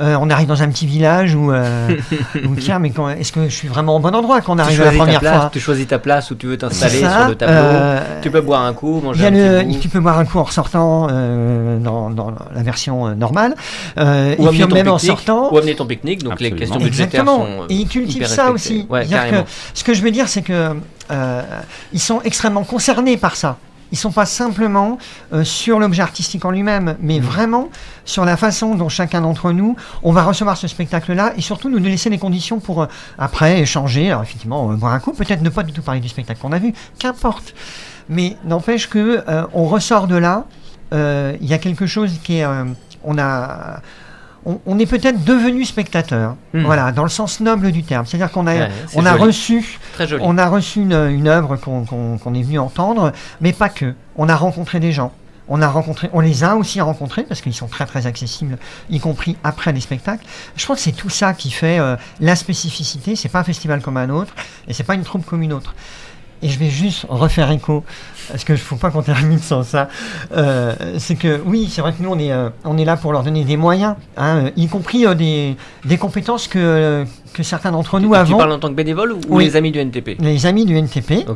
Euh, 0.00 0.16
on 0.20 0.30
arrive 0.30 0.48
dans 0.48 0.62
un 0.62 0.68
petit 0.68 0.86
village 0.86 1.34
où, 1.34 1.52
euh, 1.52 1.88
où, 2.48 2.54
tiens, 2.56 2.78
mais 2.78 2.90
quand- 2.90 3.10
est-ce 3.10 3.30
que 3.30 3.44
je 3.44 3.54
suis 3.54 3.68
vraiment 3.68 3.94
au 3.96 3.98
bon 3.98 4.12
endroit 4.14 4.40
quand 4.40 4.54
on 4.56 4.58
arrive 4.58 4.82
la 4.82 4.90
première 4.90 5.20
place, 5.20 5.40
fois 5.42 5.50
tu 5.52 5.60
choisis 5.60 5.86
ta 5.86 5.98
place 5.98 6.30
où 6.30 6.34
tu 6.34 6.46
veux 6.46 6.56
t'installer 6.56 6.98
sur 7.00 7.28
le 7.28 7.34
tableau. 7.34 7.54
euh, 7.54 8.00
Tu 8.22 8.30
peux 8.30 8.40
boire 8.40 8.62
un 8.62 8.72
coup, 8.72 9.00
manger 9.02 9.26
un 9.26 9.30
le, 9.30 9.58
petit 9.60 9.74
bout. 9.74 9.78
tu 9.80 9.88
peux 9.90 10.00
boire 10.00 10.18
un 10.18 10.24
coup 10.24 10.38
en 10.38 10.44
ressortant 10.44 11.08
euh, 11.10 11.78
dans, 11.78 12.08
dans 12.08 12.32
la 12.54 12.62
version 12.62 13.14
normale, 13.14 13.54
euh, 13.98 14.34
Ou 14.38 14.46
et 14.48 14.50
puis 14.50 14.64
même 14.66 14.88
en 14.88 14.98
sortant. 14.98 15.52
ou 15.52 15.58
amener 15.58 15.74
ton 15.74 15.84
pique-nique, 15.86 16.24
donc 16.24 16.40
les 16.40 16.52
questions 16.52 16.78
budgétaires 16.80 17.20
Exactement. 17.20 17.44
sont. 17.44 17.66
Et 17.68 17.74
ils 17.74 17.86
cultivent 17.88 18.26
ça 18.26 18.50
respectées. 18.50 18.80
aussi. 18.80 18.86
Ouais, 18.88 19.04
que 19.04 19.36
ce 19.74 19.84
que 19.84 19.92
je 19.92 20.00
veux 20.02 20.10
dire, 20.10 20.26
c'est 20.26 20.42
que 20.42 20.70
euh, 21.10 21.42
ils 21.92 22.00
sont 22.00 22.22
extrêmement 22.24 22.64
concernés 22.64 23.18
par 23.18 23.36
ça. 23.36 23.58
Ils 23.92 23.98
sont 23.98 24.10
pas 24.10 24.26
simplement 24.26 24.98
euh, 25.32 25.44
sur 25.44 25.78
l'objet 25.78 26.02
artistique 26.02 26.44
en 26.44 26.50
lui-même, 26.50 26.96
mais 27.00 27.20
Mm. 27.20 27.22
vraiment 27.22 27.68
sur 28.04 28.24
la 28.24 28.36
façon 28.36 28.74
dont 28.74 28.88
chacun 28.88 29.20
d'entre 29.20 29.52
nous, 29.52 29.76
on 30.02 30.12
va 30.12 30.24
recevoir 30.24 30.56
ce 30.56 30.66
spectacle-là, 30.66 31.34
et 31.36 31.40
surtout 31.40 31.68
nous 31.68 31.78
laisser 31.78 32.10
les 32.10 32.18
conditions 32.18 32.58
pour 32.58 32.82
euh, 32.82 32.86
après 33.18 33.60
échanger, 33.60 34.10
alors 34.10 34.22
effectivement 34.22 34.72
euh, 34.72 34.76
boire 34.76 34.92
un 34.94 34.98
coup, 34.98 35.12
peut-être 35.12 35.42
ne 35.42 35.50
pas 35.50 35.62
du 35.62 35.72
tout 35.72 35.82
parler 35.82 36.00
du 36.00 36.08
spectacle 36.08 36.40
qu'on 36.40 36.52
a 36.52 36.58
vu, 36.58 36.72
qu'importe. 36.98 37.54
Mais 38.08 38.36
n'empêche 38.44 38.88
que 38.88 39.22
euh, 39.28 39.46
on 39.52 39.64
ressort 39.66 40.06
de 40.08 40.16
là, 40.16 40.46
euh, 40.92 41.36
il 41.40 41.46
y 41.46 41.54
a 41.54 41.58
quelque 41.58 41.86
chose 41.86 42.18
qui 42.24 42.38
est, 42.38 42.44
euh, 42.44 42.64
on 43.04 43.18
a, 43.18 43.80
on, 44.44 44.58
on 44.66 44.78
est 44.78 44.86
peut-être 44.86 45.24
devenu 45.24 45.64
spectateur, 45.64 46.36
Mm. 46.52 46.64
voilà, 46.64 46.92
dans 46.92 47.02
le 47.04 47.08
sens 47.08 47.40
noble 47.40 47.72
du 47.72 47.82
terme. 47.82 48.04
C'est-à-dire 48.06 48.30
qu'on 48.30 48.46
a, 48.46 48.54
Ouais, 48.54 48.68
on 48.94 49.06
a 49.06 49.12
reçu 49.14 49.78
Très 49.94 50.06
joli. 50.06 50.22
on 50.26 50.36
a 50.38 50.48
reçu 50.48 50.80
une, 50.80 50.92
une 51.10 51.28
œuvre 51.28 51.56
qu'on 51.56 52.34
est 52.34 52.42
venu 52.42 52.58
entendre, 52.58 53.12
mais 53.40 53.52
pas 53.52 53.68
que. 53.68 53.94
On 54.16 54.28
a 54.28 54.36
rencontré 54.36 54.80
des 54.80 54.92
gens. 54.92 55.12
On, 55.48 55.60
a 55.60 55.68
rencontré, 55.68 56.08
on 56.12 56.20
les 56.20 56.44
a 56.44 56.56
aussi 56.56 56.80
rencontrés 56.80 57.24
parce 57.24 57.40
qu'ils 57.40 57.52
sont 57.52 57.66
très 57.66 57.84
très 57.84 58.06
accessibles, 58.06 58.58
y 58.90 59.00
compris 59.00 59.36
après 59.44 59.72
les 59.72 59.80
spectacles. 59.80 60.24
Je 60.56 60.64
crois 60.64 60.76
que 60.76 60.82
c'est 60.82 60.92
tout 60.92 61.10
ça 61.10 61.34
qui 61.34 61.50
fait 61.50 61.78
euh, 61.78 61.96
la 62.20 62.36
spécificité. 62.36 63.16
C'est 63.16 63.28
pas 63.28 63.40
un 63.40 63.44
festival 63.44 63.82
comme 63.82 63.96
un 63.96 64.08
autre 64.08 64.32
et 64.68 64.72
c'est 64.72 64.84
pas 64.84 64.94
une 64.94 65.02
troupe 65.02 65.26
comme 65.26 65.42
une 65.42 65.52
autre. 65.52 65.74
Et 66.42 66.48
je 66.48 66.58
vais 66.58 66.68
juste 66.70 67.06
refaire 67.08 67.50
écho, 67.52 67.84
parce 68.28 68.42
que 68.42 68.52
ne 68.52 68.58
faut 68.58 68.76
pas 68.76 68.90
qu'on 68.90 69.02
termine 69.02 69.38
sans 69.38 69.62
ça. 69.62 69.88
Euh, 70.36 70.74
c'est 70.98 71.14
que 71.14 71.40
oui, 71.46 71.68
c'est 71.70 71.80
vrai 71.80 71.92
que 71.92 72.02
nous 72.02 72.10
on 72.10 72.18
est, 72.18 72.32
euh, 72.32 72.50
on 72.64 72.76
est 72.78 72.84
là 72.84 72.96
pour 72.96 73.12
leur 73.12 73.22
donner 73.22 73.44
des 73.44 73.56
moyens, 73.56 73.94
hein, 74.16 74.50
y 74.56 74.66
compris 74.66 75.06
euh, 75.06 75.14
des, 75.14 75.56
des 75.84 75.98
compétences 75.98 76.48
que, 76.48 77.04
que 77.32 77.42
certains 77.44 77.70
d'entre 77.70 78.00
nous 78.00 78.10
tu 78.10 78.16
avons 78.16 78.38
parles 78.38 78.52
en 78.52 78.58
tant 78.58 78.68
que 78.68 78.74
bénévole 78.74 79.12
ou 79.12 79.20
Oui. 79.28 79.44
les 79.44 79.56
amis 79.56 79.70
du 79.70 79.78
NTP 79.78 80.16
les 80.20 80.46
amis 80.46 80.64
du 80.64 80.76
NTP. 80.76 81.26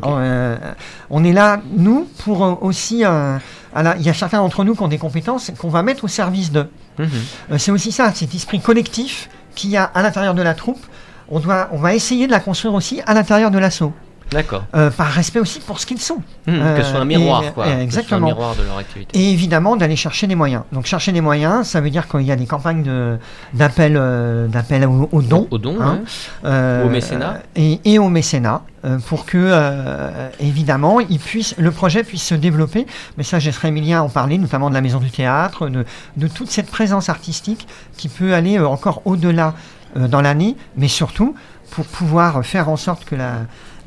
On 1.09 1.23
est 1.23 1.33
là, 1.33 1.61
nous, 1.75 2.07
pour 2.23 2.63
aussi. 2.63 2.95
il 2.97 3.01
y 3.01 3.05
a 4.09 4.13
certains 4.13 4.39
d'entre 4.39 4.63
nous 4.65 4.75
qui 4.75 4.81
ont 4.83 4.87
des 4.89 4.97
compétences 4.97 5.51
qu'on 5.57 5.69
va 5.69 5.83
mettre 5.83 6.03
au 6.03 6.07
service 6.09 6.51
d'eux. 6.51 6.69
Mhm. 6.99 7.57
C'est 7.57 7.71
aussi 7.71 7.91
ça, 7.91 8.11
cet 8.13 8.33
esprit 8.35 8.59
collectif 8.59 9.29
qu'il 9.55 9.69
y 9.69 9.77
a 9.77 9.83
à 9.85 10.01
l'intérieur 10.01 10.33
de 10.33 10.41
la 10.41 10.53
troupe. 10.53 10.79
On, 11.29 11.39
doit, 11.39 11.69
on 11.71 11.77
va 11.77 11.93
essayer 11.93 12.25
de 12.27 12.31
la 12.31 12.39
construire 12.39 12.73
aussi 12.73 13.01
à 13.05 13.13
l'intérieur 13.13 13.51
de 13.51 13.59
l'assaut, 13.59 13.91
D'accord. 14.31 14.63
euh, 14.75 14.89
par 14.91 15.07
respect 15.07 15.39
aussi 15.39 15.59
pour 15.59 15.79
ce 15.79 15.85
qu'ils 15.85 16.01
sont. 16.01 16.21
Mhm, 16.47 16.55
Euh, 16.59 16.77
que 16.77 16.83
ce 16.83 16.89
soit 16.91 16.99
un 16.99 17.05
miroir, 17.05 17.43
et- 17.43 17.51
quoi. 17.51 17.65
et 17.65 17.69
Que 17.69 17.71
ce 17.71 17.75
soit 17.77 17.83
exactement. 17.83 18.27
un 18.27 18.31
miroir 18.31 18.55
de 18.55 18.63
leur 18.63 18.77
activité. 18.77 19.17
Et 19.17 19.31
évidemment 19.31 19.75
d'aller 19.77 19.95
chercher 19.95 20.27
des 20.27 20.35
moyens. 20.35 20.63
Donc 20.71 20.85
chercher 20.85 21.11
des 21.11 21.21
moyens, 21.21 21.67
ça 21.67 21.79
veut 21.81 21.89
dire 21.89 22.07
qu'il 22.07 22.21
y 22.21 22.31
a 22.31 22.35
des 22.35 22.45
campagnes 22.45 23.17
d'appel 23.53 23.95
euh, 23.97 24.47
d'appel 24.47 24.85
au, 24.85 25.09
au 25.11 25.21
don. 25.21 25.47
Au 25.51 25.57
hein. 25.81 25.99
ouais. 26.43 26.89
Mécénat. 26.89 27.41
et, 27.55 27.79
et 27.85 27.99
au 27.99 28.09
mécénat 28.09 28.61
euh, 28.85 28.97
pour 28.99 29.25
que 29.25 29.37
euh, 29.37 30.29
évidemment 30.39 30.99
il 30.99 31.19
puisse, 31.19 31.55
le 31.57 31.71
projet 31.71 32.03
puisse 32.03 32.23
se 32.23 32.35
développer 32.35 32.85
mais 33.17 33.23
ça 33.23 33.39
je 33.39 33.47
laisserai 33.47 33.69
Emilien 33.69 34.01
en 34.01 34.09
parler 34.09 34.37
notamment 34.37 34.69
de 34.69 34.75
la 34.75 34.81
maison 34.81 34.99
du 34.99 35.09
théâtre 35.09 35.67
de, 35.69 35.85
de 36.17 36.27
toute 36.27 36.49
cette 36.51 36.69
présence 36.69 37.09
artistique 37.09 37.67
qui 37.97 38.07
peut 38.09 38.33
aller 38.33 38.59
encore 38.59 39.01
au-delà 39.05 39.53
euh, 39.97 40.07
dans 40.07 40.21
l'année 40.21 40.55
mais 40.75 40.87
surtout 40.87 41.35
pour 41.71 41.85
pouvoir 41.85 42.45
faire 42.45 42.69
en 42.69 42.77
sorte 42.77 43.03
que 43.05 43.15
la, 43.15 43.33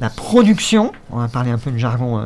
la 0.00 0.08
production, 0.08 0.92
on 1.12 1.18
va 1.18 1.28
parler 1.28 1.50
un 1.50 1.58
peu 1.58 1.70
de 1.70 1.76
jargon, 1.76 2.20
euh, 2.20 2.24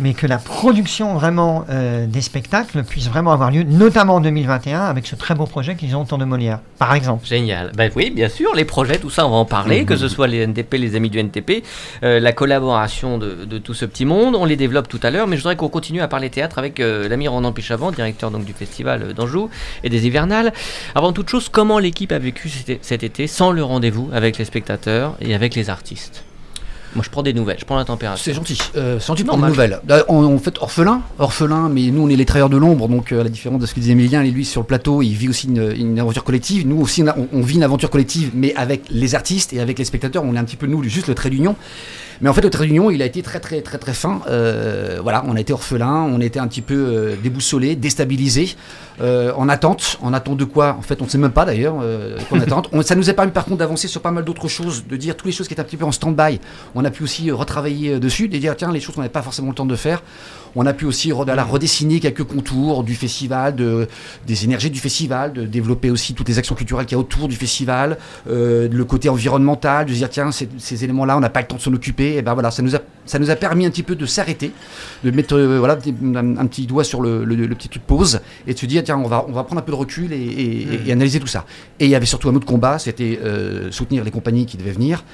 mais 0.00 0.14
que 0.14 0.26
la 0.26 0.38
production 0.38 1.14
vraiment 1.14 1.64
euh, 1.70 2.06
des 2.06 2.20
spectacles 2.20 2.82
puisse 2.82 3.08
vraiment 3.08 3.32
avoir 3.32 3.52
lieu, 3.52 3.62
notamment 3.62 4.16
en 4.16 4.20
2021, 4.20 4.80
avec 4.80 5.06
ce 5.06 5.14
très 5.14 5.36
beau 5.36 5.46
projet 5.46 5.76
qu'ils 5.76 5.94
ont 5.94 6.02
autour 6.02 6.18
de 6.18 6.24
Molière, 6.24 6.58
par 6.76 6.92
exemple. 6.92 7.24
Génial. 7.24 7.70
Ben 7.76 7.88
oui, 7.94 8.10
bien 8.10 8.28
sûr, 8.28 8.52
les 8.56 8.64
projets, 8.64 8.98
tout 8.98 9.10
ça, 9.10 9.26
on 9.26 9.30
va 9.30 9.36
en 9.36 9.44
parler, 9.44 9.84
que 9.84 9.94
ce 9.94 10.08
soit 10.08 10.26
les 10.26 10.44
NTP, 10.44 10.74
les 10.74 10.96
amis 10.96 11.08
du 11.08 11.20
NTP, 11.20 11.62
euh, 12.02 12.18
la 12.18 12.32
collaboration 12.32 13.16
de, 13.16 13.44
de 13.44 13.58
tout 13.58 13.74
ce 13.74 13.84
petit 13.84 14.04
monde, 14.04 14.34
on 14.34 14.44
les 14.44 14.56
développe 14.56 14.88
tout 14.88 15.00
à 15.04 15.10
l'heure, 15.10 15.28
mais 15.28 15.36
je 15.36 15.42
voudrais 15.42 15.56
qu'on 15.56 15.68
continue 15.68 16.00
à 16.00 16.08
parler 16.08 16.30
théâtre 16.30 16.58
avec 16.58 16.80
l'ami 16.80 17.28
Ronan 17.28 17.52
Pichavant, 17.52 17.92
directeur 17.92 18.32
donc 18.32 18.44
du 18.44 18.52
festival 18.52 19.14
d'Anjou 19.14 19.50
et 19.84 19.88
des 19.88 20.06
Hivernales. 20.06 20.52
Avant 20.96 21.12
toute 21.12 21.28
chose, 21.28 21.48
comment 21.48 21.78
l'équipe 21.78 22.10
a 22.10 22.18
vécu 22.18 22.50
cet 22.80 23.04
été 23.04 23.28
sans 23.28 23.52
le 23.52 23.62
rendez-vous 23.62 24.10
avec 24.12 24.36
les 24.38 24.44
spectateurs 24.44 25.16
et 25.20 25.34
avec 25.34 25.54
les 25.54 25.70
artistes? 25.70 26.24
Moi, 26.94 27.02
je 27.04 27.10
prends 27.10 27.22
des 27.22 27.32
nouvelles, 27.32 27.56
je 27.58 27.64
prends 27.64 27.76
la 27.76 27.84
température. 27.84 28.22
C'est 28.24 28.34
gentil. 28.34 28.58
Euh, 28.76 28.98
c'est 29.00 29.06
gentil 29.08 29.24
pour 29.24 29.32
Normal. 29.36 29.50
une 29.50 29.54
nouvelle. 29.54 29.80
Euh, 29.90 30.02
On, 30.08 30.18
on 30.24 30.38
fait 30.38 30.56
orphelin, 30.60 31.00
orphelin, 31.18 31.68
mais 31.68 31.86
nous 31.90 32.02
on 32.02 32.08
est 32.08 32.16
les 32.16 32.24
travailleurs 32.24 32.48
de 32.50 32.56
l'ombre, 32.56 32.88
donc 32.88 33.10
euh, 33.12 33.20
à 33.20 33.24
la 33.24 33.30
différence 33.30 33.60
de 33.60 33.66
ce 33.66 33.74
que 33.74 33.80
disait 33.80 33.92
Emilien, 33.92 34.22
lui 34.22 34.44
sur 34.44 34.60
le 34.60 34.66
plateau, 34.66 35.02
il 35.02 35.14
vit 35.14 35.28
aussi 35.28 35.48
une, 35.48 35.72
une 35.76 35.98
aventure 35.98 36.22
collective. 36.24 36.66
Nous 36.68 36.80
aussi, 36.80 37.02
on, 37.02 37.08
a- 37.08 37.16
on- 37.18 37.28
on 37.32 37.40
vit 37.40 37.56
une 37.56 37.62
aventure 37.64 37.90
collective, 37.90 38.30
mais 38.34 38.54
avec 38.54 38.82
les 38.90 39.14
artistes 39.14 39.52
et 39.52 39.60
avec 39.60 39.78
les 39.78 39.84
spectateurs, 39.84 40.22
on 40.24 40.34
est 40.34 40.38
un 40.38 40.44
petit 40.44 40.56
peu 40.56 40.66
nous, 40.66 40.82
juste 40.84 41.08
le 41.08 41.14
trait 41.14 41.30
d'union. 41.30 41.56
Mais 42.20 42.28
en 42.28 42.34
fait, 42.34 42.42
le 42.42 42.50
trait 42.50 42.68
il 42.68 43.02
a 43.02 43.04
été 43.04 43.22
très 43.22 43.40
très 43.40 43.60
très 43.60 43.78
très 43.78 43.92
fin. 43.92 44.20
Euh, 44.28 44.98
voilà, 45.02 45.24
on 45.26 45.36
a 45.36 45.40
été 45.40 45.52
orphelin, 45.52 46.08
on 46.10 46.20
été 46.24 46.38
un 46.38 46.48
petit 46.48 46.62
peu 46.62 46.74
euh, 46.74 47.16
déboussolé, 47.22 47.76
déstabilisé, 47.76 48.56
euh, 49.00 49.32
en 49.36 49.48
attente. 49.48 49.98
En 50.02 50.12
attente 50.12 50.36
de 50.38 50.44
quoi? 50.44 50.76
En 50.78 50.82
fait, 50.82 51.00
on 51.00 51.04
ne 51.04 51.10
sait 51.10 51.18
même 51.18 51.32
pas 51.32 51.44
d'ailleurs 51.44 51.76
euh, 51.82 52.18
qu'on 52.28 52.40
attente. 52.40 52.70
Ça 52.82 52.94
nous 52.94 53.08
a 53.10 53.12
permis 53.12 53.32
par 53.32 53.44
contre 53.44 53.58
d'avancer 53.58 53.88
sur 53.88 54.00
pas 54.00 54.10
mal 54.10 54.24
d'autres 54.24 54.48
choses, 54.48 54.84
de 54.86 54.96
dire 54.96 55.16
toutes 55.16 55.26
les 55.26 55.32
choses 55.32 55.48
qui 55.48 55.54
étaient 55.54 55.62
un 55.62 55.66
petit 55.66 55.76
peu 55.76 55.84
en 55.84 55.92
stand-by. 55.92 56.40
On 56.74 56.84
a 56.84 56.90
pu 56.90 57.04
aussi 57.04 57.30
retravailler 57.30 57.98
dessus, 58.00 58.28
de 58.28 58.38
dire 58.38 58.56
tiens 58.56 58.72
les 58.72 58.80
choses 58.80 58.94
qu'on 58.94 59.02
n'avait 59.02 59.12
pas 59.12 59.22
forcément 59.22 59.48
le 59.48 59.54
temps 59.54 59.66
de 59.66 59.76
faire. 59.76 60.02
On 60.56 60.66
a 60.66 60.72
pu 60.72 60.84
aussi 60.84 61.10
redessiner 61.12 61.98
quelques 62.00 62.22
contours 62.24 62.84
du 62.84 62.94
festival, 62.94 63.56
de, 63.56 63.88
des 64.26 64.44
énergies 64.44 64.70
du 64.70 64.78
festival, 64.78 65.32
de 65.32 65.44
développer 65.46 65.90
aussi 65.90 66.14
toutes 66.14 66.28
les 66.28 66.38
actions 66.38 66.54
culturelles 66.54 66.86
qu'il 66.86 66.94
y 66.96 66.98
a 66.98 67.00
autour 67.00 67.26
du 67.28 67.34
festival, 67.36 67.98
euh, 68.30 68.68
le 68.70 68.84
côté 68.84 69.08
environnemental, 69.08 69.86
de 69.86 69.90
se 69.92 69.96
dire 69.96 70.10
tiens 70.10 70.30
ces, 70.30 70.48
ces 70.58 70.84
éléments-là 70.84 71.16
on 71.16 71.20
n'a 71.20 71.30
pas 71.30 71.40
le 71.40 71.46
temps 71.46 71.56
de 71.56 71.60
s'en 71.60 71.72
occuper. 71.72 72.16
Et 72.16 72.22
ben 72.22 72.34
voilà, 72.34 72.50
ça 72.50 72.62
nous 72.62 72.76
a 72.76 72.80
ça 73.06 73.18
nous 73.18 73.30
a 73.30 73.36
permis 73.36 73.66
un 73.66 73.70
petit 73.70 73.82
peu 73.82 73.96
de 73.96 74.06
s'arrêter, 74.06 74.52
de 75.02 75.10
mettre 75.10 75.34
euh, 75.36 75.58
voilà 75.58 75.76
un, 76.02 76.36
un 76.38 76.46
petit 76.46 76.66
doigt 76.66 76.84
sur 76.84 77.00
le, 77.02 77.24
le- 77.24 77.34
le 77.34 77.54
petit 77.54 77.68
truc 77.68 77.82
pause 77.86 78.20
et 78.46 78.54
de 78.54 78.58
se 78.58 78.66
dire 78.66 78.82
tiens 78.84 78.96
on 78.96 79.08
va 79.08 79.26
on 79.28 79.32
va 79.32 79.44
prendre 79.44 79.60
un 79.60 79.64
peu 79.64 79.72
de 79.72 79.76
recul 79.76 80.12
et, 80.12 80.16
et- 80.16 80.88
et 80.88 80.92
analyser 80.92 81.20
tout 81.20 81.26
ça. 81.26 81.44
Et 81.80 81.84
il 81.86 81.90
y 81.90 81.94
avait 81.94 82.06
surtout 82.06 82.28
un 82.28 82.34
autre 82.34 82.46
combat, 82.46 82.78
c'était 82.78 83.18
euh, 83.22 83.70
soutenir 83.72 84.04
les 84.04 84.10
compagnies 84.10 84.46
qui 84.46 84.56
devaient 84.56 84.70
venir 84.72 85.04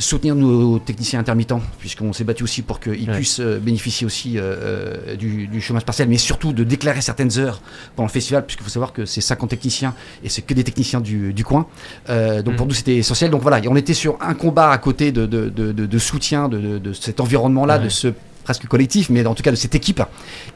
soutenir 0.00 0.34
nos 0.34 0.78
techniciens 0.80 1.20
intermittents, 1.20 1.60
puisqu'on 1.78 2.12
s'est 2.12 2.24
battu 2.24 2.42
aussi 2.42 2.62
pour 2.62 2.80
qu'ils 2.80 3.08
Ouais. 3.08 3.14
puissent 3.16 3.38
euh, 3.40 3.58
bénéficier 3.60 4.06
aussi 4.06 4.38
euh, 4.38 4.40
euh, 4.42 5.16
du, 5.16 5.46
du 5.46 5.60
chômage 5.60 5.84
partiel, 5.84 6.08
mais 6.08 6.18
surtout 6.18 6.52
de 6.52 6.64
déclarer 6.64 7.00
certaines 7.00 7.38
heures 7.38 7.60
pendant 7.94 8.06
le 8.08 8.12
festival, 8.12 8.44
puisqu'il 8.46 8.64
faut 8.64 8.70
savoir 8.70 8.92
que 8.92 9.04
c'est 9.04 9.20
50 9.20 9.50
techniciens 9.50 9.94
et 10.24 10.28
c'est 10.28 10.42
que 10.42 10.54
des 10.54 10.64
techniciens 10.64 11.00
du, 11.00 11.32
du 11.32 11.44
coin. 11.44 11.66
Euh, 12.08 12.42
donc 12.42 12.52
Mhm. 12.54 12.56
pour 12.56 12.66
nous 12.66 12.74
c'était 12.74 12.96
essentiel. 12.96 13.30
Donc 13.30 13.42
voilà, 13.42 13.60
on 13.68 13.76
était 13.76 13.94
sur 13.94 14.16
un 14.20 14.34
combat 14.34 14.70
à 14.70 14.78
côté 14.78 15.12
de, 15.12 15.26
de, 15.26 15.48
de, 15.48 15.72
de- 15.72 15.86
de 15.86 15.98
soutien 15.98 16.48
de, 16.48 16.92
cet 16.92 17.20
environnement-là, 17.20 17.78
Ouais. 17.78 17.84
de 17.84 17.88
ce 17.90 18.08
presque 18.44 18.66
collectif, 18.66 19.10
mais 19.10 19.24
en 19.26 19.34
tout 19.34 19.42
cas 19.42 19.50
de 19.50 19.56
cette 19.56 19.74
équipe. 19.74 20.02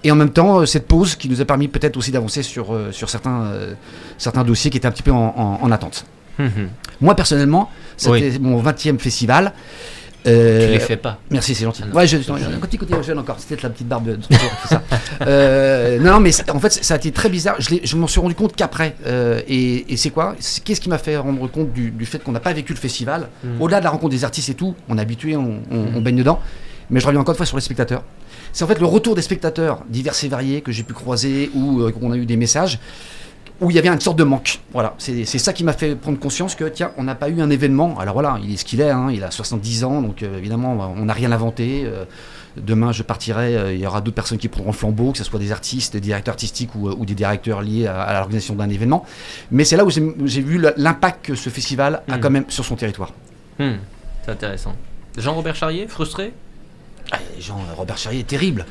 Et 0.02 0.10
en 0.10 0.16
même 0.16 0.30
temps, 0.30 0.64
cette 0.66 0.88
pause 0.88 1.14
qui 1.16 1.28
nous 1.28 1.40
a 1.40 1.44
permis 1.44 1.68
peut-être 1.68 1.96
aussi 1.98 2.10
d'avancer 2.10 2.42
sur, 2.42 2.74
sur 2.92 3.10
certains, 3.10 3.52
certains 4.18 4.42
dossiers 4.42 4.70
qui 4.70 4.78
étaient 4.78 4.88
un 4.88 4.90
petit 4.92 5.02
peu 5.02 5.12
en- 5.12 5.34
en- 5.36 5.58
en 5.62 5.70
attente. 5.70 6.06
Hum. 6.40 6.48
Moi, 7.00 7.14
personnellement, 7.14 7.70
c'était 7.96 8.38
mon 8.38 8.62
20e 8.62 8.98
festival. 8.98 9.52
Euh, 10.26 10.66
Tu 10.66 10.72
les 10.72 10.78
fais 10.80 10.96
pas. 10.96 11.18
Merci, 11.30 11.54
c'est 11.54 11.64
gentil. 11.64 11.82
Ah 11.84 11.88
non. 11.88 11.96
ouais, 11.96 12.06
je, 12.06 12.16
non, 12.16 12.36
un 12.36 12.58
petit 12.66 12.78
côté 12.78 12.94
jeune 13.02 13.18
encore. 13.18 13.36
C'était 13.38 13.60
la 13.62 13.68
petite 13.68 13.86
barbe 13.88 14.06
de 14.08 14.14
tout 14.16 14.32
ça. 14.68 14.82
Euh, 15.26 15.98
non, 16.00 16.18
mais 16.18 16.30
en 16.50 16.58
fait, 16.60 16.72
ça 16.72 16.94
a 16.94 16.96
été 16.96 17.12
très 17.12 17.28
bizarre. 17.28 17.56
Je, 17.58 17.74
je 17.82 17.96
m'en 17.96 18.06
suis 18.06 18.20
rendu 18.20 18.34
compte 18.34 18.56
qu'après. 18.56 18.96
Euh, 19.06 19.40
et 19.46 19.92
et 19.92 19.96
c'est 19.96 20.10
quoi? 20.10 20.34
Qu'est-ce 20.64 20.80
qui 20.80 20.88
m'a 20.88 20.98
fait 20.98 21.16
rendre 21.16 21.46
compte 21.50 21.72
du, 21.72 21.90
du 21.90 22.06
fait 22.06 22.18
qu'on 22.22 22.32
n'a 22.32 22.40
pas 22.40 22.52
vécu 22.52 22.72
le 22.72 22.78
festival? 22.78 23.28
Mhm. 23.44 23.60
Au-delà 23.60 23.80
de 23.80 23.84
la 23.84 23.90
rencontre 23.90 24.10
des 24.12 24.24
artistes 24.24 24.48
et 24.48 24.54
tout, 24.54 24.74
on 24.88 24.96
est 24.98 25.00
habitué, 25.00 25.36
on, 25.36 25.60
on- 25.70 25.86
on 25.96 26.00
baigne 26.00 26.16
dedans. 26.16 26.40
Mais 26.90 27.00
je 27.00 27.06
reviens 27.06 27.20
encore 27.20 27.34
une 27.34 27.36
fois 27.36 27.46
sur 27.46 27.56
les 27.56 27.62
spectateurs. 27.62 28.02
C'est 28.52 28.64
en 28.64 28.66
fait 28.66 28.78
le 28.80 28.86
retour 28.86 29.14
des 29.14 29.22
spectateurs 29.22 29.84
divers 29.88 30.14
et 30.22 30.28
variés 30.28 30.60
que 30.62 30.72
j'ai 30.72 30.82
pu 30.84 30.92
croiser 30.94 31.50
ou 31.54 31.80
euh, 31.82 31.92
qu'on 31.92 32.12
a 32.12 32.16
eu 32.16 32.26
des 32.26 32.36
messages 32.36 32.78
où 33.60 33.70
il 33.70 33.76
y 33.76 33.78
avait 33.78 33.88
une 33.88 34.00
sorte 34.00 34.18
de 34.18 34.24
manque. 34.24 34.60
Voilà, 34.72 34.94
c'est 34.98 35.24
ça 35.24 35.52
qui 35.52 35.62
m'a 35.64 35.72
fait 35.72 35.94
prendre 35.94 36.18
conscience 36.18 36.54
que, 36.54 36.64
tiens, 36.64 36.90
on 36.96 37.04
n'a 37.04 37.14
pas 37.14 37.28
eu 37.28 37.40
un 37.40 37.50
événement. 37.50 37.98
Alors 37.98 38.14
voilà, 38.14 38.38
il 38.42 38.52
est 38.52 38.56
ce 38.56 38.64
qu'il 38.64 38.80
est, 38.80 38.90
hein, 38.90 39.08
il 39.12 39.22
a 39.22 39.30
70 39.30 39.84
ans, 39.84 40.02
donc 40.02 40.22
euh, 40.22 40.38
évidemment, 40.38 40.72
on 40.96 41.04
n'a 41.04 41.12
rien 41.12 41.30
inventé. 41.32 41.82
Euh, 41.84 42.04
demain, 42.56 42.92
je 42.92 43.02
partirai, 43.02 43.56
euh, 43.56 43.72
il 43.72 43.80
y 43.80 43.86
aura 43.86 44.00
d'autres 44.00 44.14
personnes 44.16 44.38
qui 44.38 44.48
prendront 44.48 44.70
le 44.72 44.76
flambeau, 44.76 45.12
que 45.12 45.18
ce 45.18 45.24
soit 45.24 45.38
des 45.38 45.52
artistes, 45.52 45.92
des 45.94 46.00
directeurs 46.00 46.32
artistiques 46.34 46.74
ou, 46.74 46.88
ou 46.90 47.04
des 47.06 47.14
directeurs 47.14 47.62
liés 47.62 47.86
à, 47.86 48.02
à 48.02 48.12
l'organisation 48.14 48.54
d'un 48.54 48.68
événement. 48.68 49.06
Mais 49.50 49.64
c'est 49.64 49.76
là 49.76 49.84
où 49.84 49.90
j'ai 49.90 50.40
vu 50.40 50.60
l'impact 50.76 51.26
que 51.26 51.34
ce 51.34 51.48
festival 51.48 52.02
a 52.08 52.14
Mhm. 52.16 52.20
quand 52.20 52.30
même 52.30 52.44
sur 52.48 52.64
son 52.64 52.76
territoire. 52.76 53.10
Hum, 53.60 53.76
C'est 54.24 54.32
intéressant. 54.32 54.74
Jean-Robert 55.16 55.54
Charrier, 55.54 55.86
frustré? 55.86 56.32
Jean, 57.40 57.58
Robert 57.76 57.98
Charrier 57.98 58.20
est 58.20 58.26
terrible. 58.26 58.64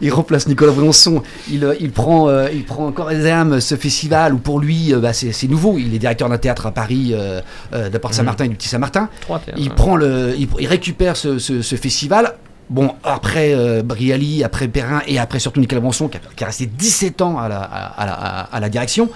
Il, 0.00 0.12
remplace 0.12 0.46
Nicolas 0.48 0.72
Briançon. 0.72 1.22
Il, 1.50 1.64
euh, 1.64 1.74
il, 1.80 1.90
prend, 1.90 2.28
euh, 2.28 2.48
il 2.52 2.64
prend 2.64 2.86
encore 2.86 3.10
les 3.10 3.26
âmes 3.26 3.60
ce 3.60 3.76
festival 3.76 4.34
où 4.34 4.38
pour 4.38 4.60
lui, 4.60 4.92
euh, 4.94 4.98
bah, 5.00 5.12
c'est 5.12 5.48
nouveau. 5.48 5.76
Il 5.78 5.94
est 5.94 5.98
directeur 5.98 6.28
d'un 6.28 6.38
théâtre 6.38 6.66
à 6.66 6.72
Paris, 6.72 7.10
euh, 7.12 7.40
euh, 7.74 7.88
de 7.88 7.92
la 7.92 7.98
Porte 7.98 8.14
Saint-Martin 8.14 8.44
et 8.44 8.48
du 8.48 8.56
Petit 8.56 8.68
Saint-Martin. 8.68 9.08
Trois 9.20 9.38
théâtres. 9.38 9.60
Il 9.60 9.70
prend 9.70 9.96
le, 9.96 10.34
il, 10.38 10.48
il 10.60 10.66
récupère 10.66 11.16
ce, 11.16 11.38
ce- 11.38 11.62
ce 11.62 11.76
festival. 11.76 12.34
Bon, 12.70 12.94
après 13.04 13.52
euh, 13.54 13.82
Briali, 13.82 14.42
après 14.42 14.68
Perrin 14.68 15.02
et 15.06 15.18
après 15.18 15.38
surtout 15.38 15.60
Nicolas 15.60 15.80
Briançon 15.82 16.08
qui 16.08 16.16
a, 16.16 16.20
qui 16.34 16.44
a 16.44 16.46
resté 16.46 16.64
17 16.64 17.20
ans 17.20 17.38
à 17.38 17.46
la, 17.48 17.60
à, 17.60 17.84
à 18.02 18.06
la, 18.06 18.12
à 18.12 18.60
la 18.60 18.68
direction. 18.70 19.10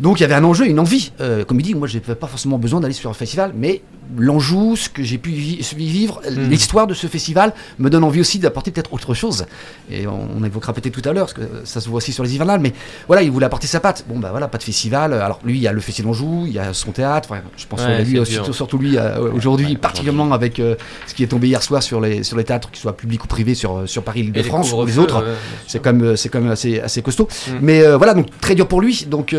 Donc 0.00 0.20
il 0.20 0.22
y 0.22 0.24
avait 0.24 0.34
un 0.34 0.44
enjeu, 0.44 0.66
une 0.66 0.78
envie. 0.80 1.12
Euh, 1.20 1.44
comme 1.44 1.58
il 1.60 1.62
dit, 1.64 1.74
moi 1.74 1.88
je 1.88 1.98
n'avais 1.98 2.14
pas 2.14 2.26
forcément 2.28 2.58
besoin 2.58 2.80
d'aller 2.80 2.94
sur 2.94 3.10
un 3.10 3.14
festival, 3.14 3.52
mais 3.56 3.82
l'Anjou, 4.16 4.74
ce 4.76 4.88
que 4.88 5.02
j'ai 5.02 5.18
pu 5.18 5.30
vi- 5.30 5.60
vivre, 5.76 6.22
Mm. 6.30 6.48
l'histoire 6.48 6.86
de 6.86 6.94
ce 6.94 7.06
festival 7.08 7.52
me 7.78 7.90
donne 7.90 8.04
envie 8.04 8.20
aussi 8.20 8.38
d'apporter 8.38 8.70
peut-être 8.70 8.94
autre 8.94 9.12
chose. 9.12 9.44
Et 9.90 10.06
on, 10.06 10.28
on 10.38 10.44
évoquera 10.44 10.72
peut-être 10.72 10.94
tout 10.98 11.06
à 11.06 11.12
l'heure, 11.12 11.26
parce 11.26 11.34
que 11.34 11.42
ça 11.64 11.80
se 11.82 11.88
voit 11.90 11.98
aussi 11.98 12.12
sur 12.12 12.24
les 12.24 12.34
hivernales, 12.34 12.60
mais 12.60 12.72
voilà, 13.06 13.22
il 13.22 13.30
voulait 13.30 13.44
apporter 13.44 13.66
sa 13.66 13.80
patte. 13.80 14.04
Bon, 14.08 14.18
bah 14.18 14.28
voilà, 14.30 14.48
pas 14.48 14.56
de 14.56 14.62
festival. 14.62 15.12
Alors 15.12 15.40
lui, 15.44 15.56
il 15.58 15.62
y 15.62 15.68
a 15.68 15.72
le 15.72 15.80
Festival 15.80 16.10
d'Anjou, 16.12 16.44
il 16.46 16.52
y 16.54 16.58
a 16.58 16.72
son 16.72 16.92
théâtre. 16.92 17.28
Enfin, 17.30 17.42
je 17.56 17.66
pense 17.66 17.80
Ouais, 17.84 18.02
lui, 18.04 18.18
euh, 18.18 18.24
surtout, 18.24 18.52
surtout 18.54 18.78
lui 18.78 18.96
euh, 18.96 19.30
aujourd'hui, 19.32 19.66
Ouais, 19.66 19.76
particulièrement 19.76 20.32
avec 20.32 20.58
euh, 20.58 20.76
ce 21.06 21.12
qui 21.14 21.22
est 21.22 21.26
tombé 21.26 21.48
hier 21.48 21.62
soir 21.62 21.82
sur 21.82 22.00
les, 22.00 22.22
sur 22.22 22.36
les 22.38 22.44
théâtres, 22.44 22.70
qu'ils 22.70 22.80
soient 22.80 22.96
publics 22.96 23.24
ou 23.24 23.26
privés, 23.26 23.54
sur, 23.54 23.82
sur 23.86 24.02
Paris, 24.04 24.20
les 24.22 24.26
l'Île-de-France 24.30 24.72
ou 24.72 24.86
les 24.86 24.98
autres. 24.98 25.18
ouais, 25.22 25.32
C'est 25.66 25.80
quand 25.82 25.92
même, 25.92 26.14
quand 26.32 26.40
même 26.40 26.50
assez, 26.52 26.80
assez 26.80 27.02
costaud. 27.02 27.28
Mm. 27.48 27.52
Mais 27.60 27.82
euh, 27.82 27.96
voilà, 27.98 28.14
donc 28.14 28.28
très 28.40 28.54
dur 28.54 28.66
pour 28.68 28.80
lui. 28.80 29.04
Donc, 29.06 29.34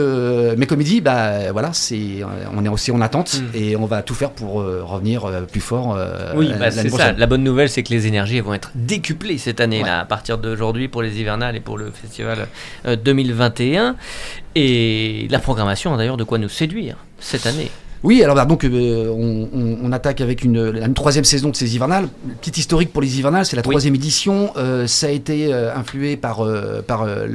euh, 0.49 0.55
mais 0.57 0.65
comme 0.65 0.81
il 0.81 0.85
dit, 0.85 1.01
bah 1.01 1.51
voilà, 1.51 1.71
c'est, 1.73 1.95
euh, 2.21 2.25
on 2.55 2.65
est 2.65 2.69
aussi 2.69 2.91
en 2.91 3.01
attente 3.01 3.39
Mm. 3.39 3.55
et 3.57 3.75
on 3.75 3.85
va 3.85 4.01
tout 4.01 4.13
faire 4.15 4.31
pour 4.31 4.62
euh, 4.62 4.81
revenir 4.83 5.25
euh, 5.25 5.41
plus 5.41 5.62
fort. 5.62 5.97
Oui, 6.35 6.51
bah, 6.59 6.71
c'est 6.71 6.83
ça. 6.83 6.97
prochaine. 6.97 7.15
La 7.17 7.27
bonne 7.27 7.43
nouvelle, 7.43 7.69
c'est 7.69 7.83
que 7.83 7.89
les 7.93 8.07
énergies 8.07 8.39
vont 8.39 8.53
être 8.53 8.71
décuplées 8.75 9.38
cette 9.38 9.59
année, 9.62 9.81
Ouais. 9.81 9.88
là, 9.88 9.99
à 10.01 10.05
partir 10.05 10.38
d'aujourd'hui 10.38 10.88
pour 10.88 11.01
les 11.01 11.19
hivernales 11.19 11.55
et 11.55 11.59
pour 11.59 11.77
le 11.77 11.91
festival 11.91 12.47
euh, 12.85 12.95
2021. 12.95 13.95
Et 14.55 15.27
la 15.29 15.39
programmation 15.39 15.93
a 15.93 15.97
d'ailleurs 15.97 16.17
de 16.17 16.23
quoi 16.23 16.38
nous 16.38 16.49
séduire 16.49 16.97
cette 17.19 17.45
année. 17.45 17.69
Oui, 18.03 18.23
alors 18.23 18.35
bah, 18.35 18.45
donc 18.45 18.63
euh, 18.63 19.09
on, 19.09 19.49
on- 19.53 19.77
on 19.83 19.91
attaque 19.91 20.21
avec 20.21 20.43
une, 20.43 20.55
une 20.85 20.93
troisième 20.93 21.25
saison 21.25 21.49
de 21.49 21.55
ces 21.55 21.75
hivernales. 21.75 22.07
Petit 22.41 22.57
historique 22.59 22.93
pour 22.93 23.01
les 23.01 23.19
hivernales, 23.19 23.45
c'est 23.45 23.55
la 23.57 23.62
Oui. 23.62 23.71
troisième 23.71 23.95
édition. 23.95 24.51
Euh, 24.57 24.88
ça 24.88 25.07
a 25.07 25.09
été 25.09 25.53
euh, 25.53 25.75
influé 25.75 26.15
par, 26.15 26.39
euh, 26.41 26.81
par 26.81 27.01
euh, 27.03 27.27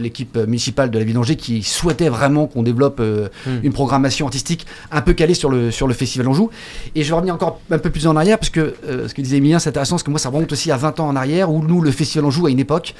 l'équipe 0.00 0.36
municipale 0.36 0.90
de 0.90 0.98
la 0.98 1.04
ville 1.04 1.14
d'Angers 1.14 1.36
qui 1.36 1.62
souhaitait 1.62 2.08
vraiment 2.08 2.46
qu'on 2.46 2.62
développe 2.62 2.98
euh, 3.00 3.28
Mm. 3.46 3.50
une 3.62 3.72
programmation 3.72 4.26
artistique 4.26 4.66
un 4.90 5.00
peu 5.02 5.12
calée 5.12 5.34
sur 5.34 5.50
le, 5.50 5.70
sur 5.70 5.86
le 5.86 5.94
festival 5.94 6.26
Anjou. 6.28 6.50
Et 6.96 7.02
je 7.04 7.08
vais 7.08 7.14
revenir 7.14 7.34
encore 7.34 7.60
un 7.70 7.78
peu 7.78 7.90
plus 7.90 8.06
en 8.06 8.16
arrière 8.16 8.38
parce 8.38 8.50
que 8.50 8.74
euh, 8.88 9.06
ce 9.06 9.14
que 9.14 9.22
disait 9.22 9.36
Emilien, 9.36 9.58
c'est 9.60 9.68
intéressant 9.68 9.94
parce 9.96 10.02
que 10.02 10.10
moi 10.10 10.18
ça 10.18 10.28
remonte 10.30 10.50
aussi 10.52 10.70
à 10.72 10.76
20 10.76 10.98
ans 11.00 11.08
en 11.08 11.14
arrière 11.16 11.50
où 11.50 11.62
nous, 11.62 11.80
le 11.80 11.90
festival 11.92 12.24
Anjou, 12.24 12.46
à 12.46 12.50
une 12.50 12.58
époque, 12.58 12.94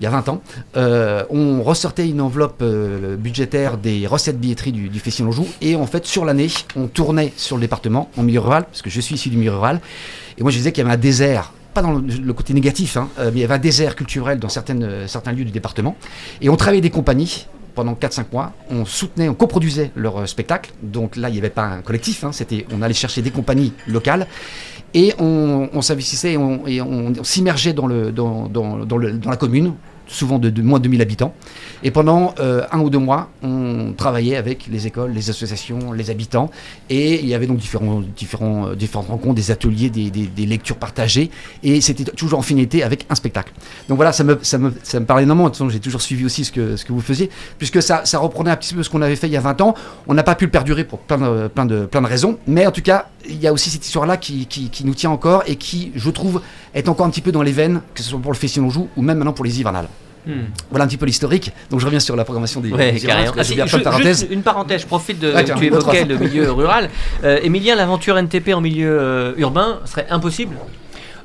il 0.00 0.04
y 0.04 0.06
a 0.06 0.10
20 0.10 0.28
ans, 0.28 0.42
euh, 0.76 1.22
on 1.30 1.62
ressortait 1.62 2.08
une 2.08 2.20
enveloppe 2.20 2.62
budgétaire 3.18 3.76
des 3.78 4.06
recettes 4.06 4.40
billetterie 4.40 4.72
du, 4.72 4.88
du 4.88 4.98
festival 4.98 5.30
Anjou 5.30 5.46
et 5.60 5.76
en 5.76 5.86
fait 5.86 6.06
sur 6.06 6.24
l'année, 6.24 6.48
on 6.76 6.86
tournait 6.86 7.32
sur 7.36 7.56
le 7.56 7.62
département 7.62 8.10
en 8.16 8.22
milieu 8.22 8.40
rural 8.40 8.64
parce 8.64 8.82
que 8.82 8.90
je 8.90 9.00
suis 9.00 9.14
issu 9.14 9.28
du 9.28 9.36
milieu 9.36 9.52
rural 9.52 9.80
et 10.38 10.42
moi 10.42 10.50
je 10.50 10.56
disais 10.56 10.72
qu'il 10.72 10.82
y 10.82 10.86
avait 10.86 10.94
un 10.94 11.00
désert 11.00 11.52
pas 11.74 11.82
dans 11.82 11.92
le, 11.92 12.32
côté 12.32 12.54
négatif, 12.54 12.96
hein, 12.96 13.08
euh, 13.18 13.30
mais 13.32 13.40
il 13.40 13.42
y 13.42 13.44
avait 13.44 13.54
un 13.54 13.58
désert 13.58 13.96
culturel 13.96 14.38
dans 14.38 14.48
euh, 14.48 15.06
certains 15.08 15.32
lieux 15.32 15.44
du 15.44 15.50
département. 15.50 15.96
Et 16.40 16.48
on 16.48 16.56
travaillait 16.56 16.80
des 16.80 16.90
compagnies 16.90 17.46
pendant 17.74 17.94
4-5 17.94 18.26
mois. 18.32 18.52
On 18.70 18.84
soutenait, 18.84 19.28
on 19.28 19.34
coproduisait 19.34 19.90
leurs 19.96 20.22
euh, 20.22 20.26
spectacles. 20.26 20.70
Donc 20.82 21.16
là, 21.16 21.28
il 21.28 21.32
n'y 21.32 21.38
avait 21.38 21.50
pas 21.50 21.64
un 21.64 21.82
collectif. 21.82 22.22
hein, 22.22 22.30
c'était, 22.32 22.64
on 22.72 22.80
allait 22.80 22.94
chercher 22.94 23.22
des 23.22 23.32
compagnies 23.32 23.72
locales. 23.88 24.28
Et 24.96 25.12
on, 25.18 25.82
s'investissait 25.82 26.34
et 26.34 26.80
on, 26.80 27.24
s'immergeait 27.24 27.72
dans 27.72 27.88
la 27.88 29.36
commune 29.36 29.74
souvent 30.06 30.38
de, 30.38 30.62
moins 30.62 30.78
de 30.78 30.84
2000 30.84 31.02
habitants. 31.02 31.34
Et 31.82 31.90
pendant 31.90 32.34
euh, 32.40 32.62
un 32.72 32.80
ou 32.80 32.90
deux 32.90 32.98
mois, 32.98 33.30
on 33.42 33.92
travaillait 33.96 34.36
avec 34.36 34.66
les 34.70 34.86
écoles, 34.86 35.12
les 35.12 35.30
associations, 35.30 35.92
les 35.92 36.10
habitants. 36.10 36.50
Et 36.90 37.20
il 37.20 37.26
y 37.26 37.34
avait 37.34 37.46
donc 37.46 37.58
différents, 37.58 38.02
différents, 38.16 38.68
euh, 38.68 38.74
différentes 38.74 39.08
rencontres, 39.08 39.34
des 39.34 39.50
ateliers, 39.50 39.90
des 39.90 40.46
lectures 40.46 40.76
partagées. 40.76 41.30
Et 41.62 41.80
c'était 41.80 42.04
toujours 42.04 42.38
en 42.38 42.42
finalité 42.42 42.82
avec 42.82 43.06
un 43.10 43.14
spectacle. 43.14 43.52
Donc 43.88 43.96
voilà, 43.96 44.12
ça 44.12 44.24
me, 44.24 44.38
ça 44.42 44.58
me, 44.58 44.72
ça 44.82 45.00
me 45.00 45.06
parlait 45.06 45.24
énormément. 45.24 45.48
De 45.48 45.50
toute 45.50 45.58
façon, 45.58 45.68
j'ai 45.68 45.80
toujours 45.80 46.02
suivi 46.02 46.24
aussi 46.24 46.44
ce 46.44 46.52
que, 46.52 46.76
ce 46.76 46.84
que 46.84 46.92
vous 46.92 47.00
faisiez, 47.00 47.30
puisque 47.58 47.82
ça, 47.82 48.04
ça 48.04 48.18
reprenait 48.18 48.50
un 48.50 48.56
petit 48.56 48.74
peu 48.74 48.82
ce 48.82 48.90
qu'on 48.90 49.02
avait 49.02 49.16
fait 49.16 49.26
il 49.26 49.32
y 49.32 49.36
a 49.36 49.40
20 49.40 49.60
ans. 49.60 49.74
On 50.06 50.14
n'a 50.14 50.22
pas 50.22 50.34
pu 50.34 50.46
le 50.46 50.50
perdurer 50.50 50.84
pour 50.84 51.00
plein 51.00 51.18
de, 51.18 51.48
plein 51.48 51.66
de, 51.66 51.86
plein 51.86 52.02
de 52.02 52.06
raisons. 52.06 52.38
Mais 52.46 52.66
en 52.66 52.70
tout 52.70 52.82
cas, 52.82 53.08
il 53.28 53.40
y 53.40 53.46
a 53.46 53.52
aussi 53.52 53.70
cette 53.70 53.84
histoire-là 53.84 54.16
qui, 54.16 54.46
qui, 54.46 54.70
qui 54.70 54.84
nous 54.84 54.94
tient 54.94 55.10
encore 55.10 55.42
et 55.46 55.56
qui, 55.56 55.92
je 55.94 56.10
trouve, 56.10 56.42
est 56.74 56.88
encore 56.88 57.06
un 57.06 57.10
petit 57.10 57.20
peu 57.20 57.32
dans 57.32 57.42
les 57.42 57.52
veines, 57.52 57.80
que 57.94 58.02
ce 58.02 58.10
soit 58.10 58.18
pour 58.18 58.32
le 58.32 58.36
Festival 58.36 58.70
Joue 58.70 58.88
ou 58.96 59.02
même 59.02 59.18
maintenant 59.18 59.32
pour 59.32 59.44
les 59.44 59.60
hivernales. 59.60 59.88
Hmm. 60.26 60.44
Voilà 60.70 60.84
un 60.84 60.88
petit 60.88 60.96
peu 60.96 61.06
l'historique. 61.06 61.52
Donc 61.70 61.80
je 61.80 61.84
reviens 61.84 62.00
sur 62.00 62.16
la 62.16 62.24
programmation 62.24 62.60
des, 62.60 62.72
Ouais, 62.72 62.92
des 62.92 63.04
hivernales, 63.04 63.32
Ah, 63.36 63.44
si, 63.44 63.56
juste 63.56 64.26
une 64.30 64.42
parenthèse, 64.42 64.82
je 64.82 64.86
profite 64.86 65.18
de 65.20 65.32
tiens, 65.44 65.54
tu 65.54 65.66
évoquais 65.66 66.04
le 66.04 66.16
milieu 66.16 66.50
rural. 66.50 66.88
Euh, 67.24 67.40
Émilien, 67.42 67.74
l'aventure 67.76 68.16
NTP 68.16 68.54
en 68.54 68.60
milieu 68.60 68.98
euh, 68.98 69.34
urbain 69.36 69.80
serait 69.84 70.06
impossible 70.10 70.56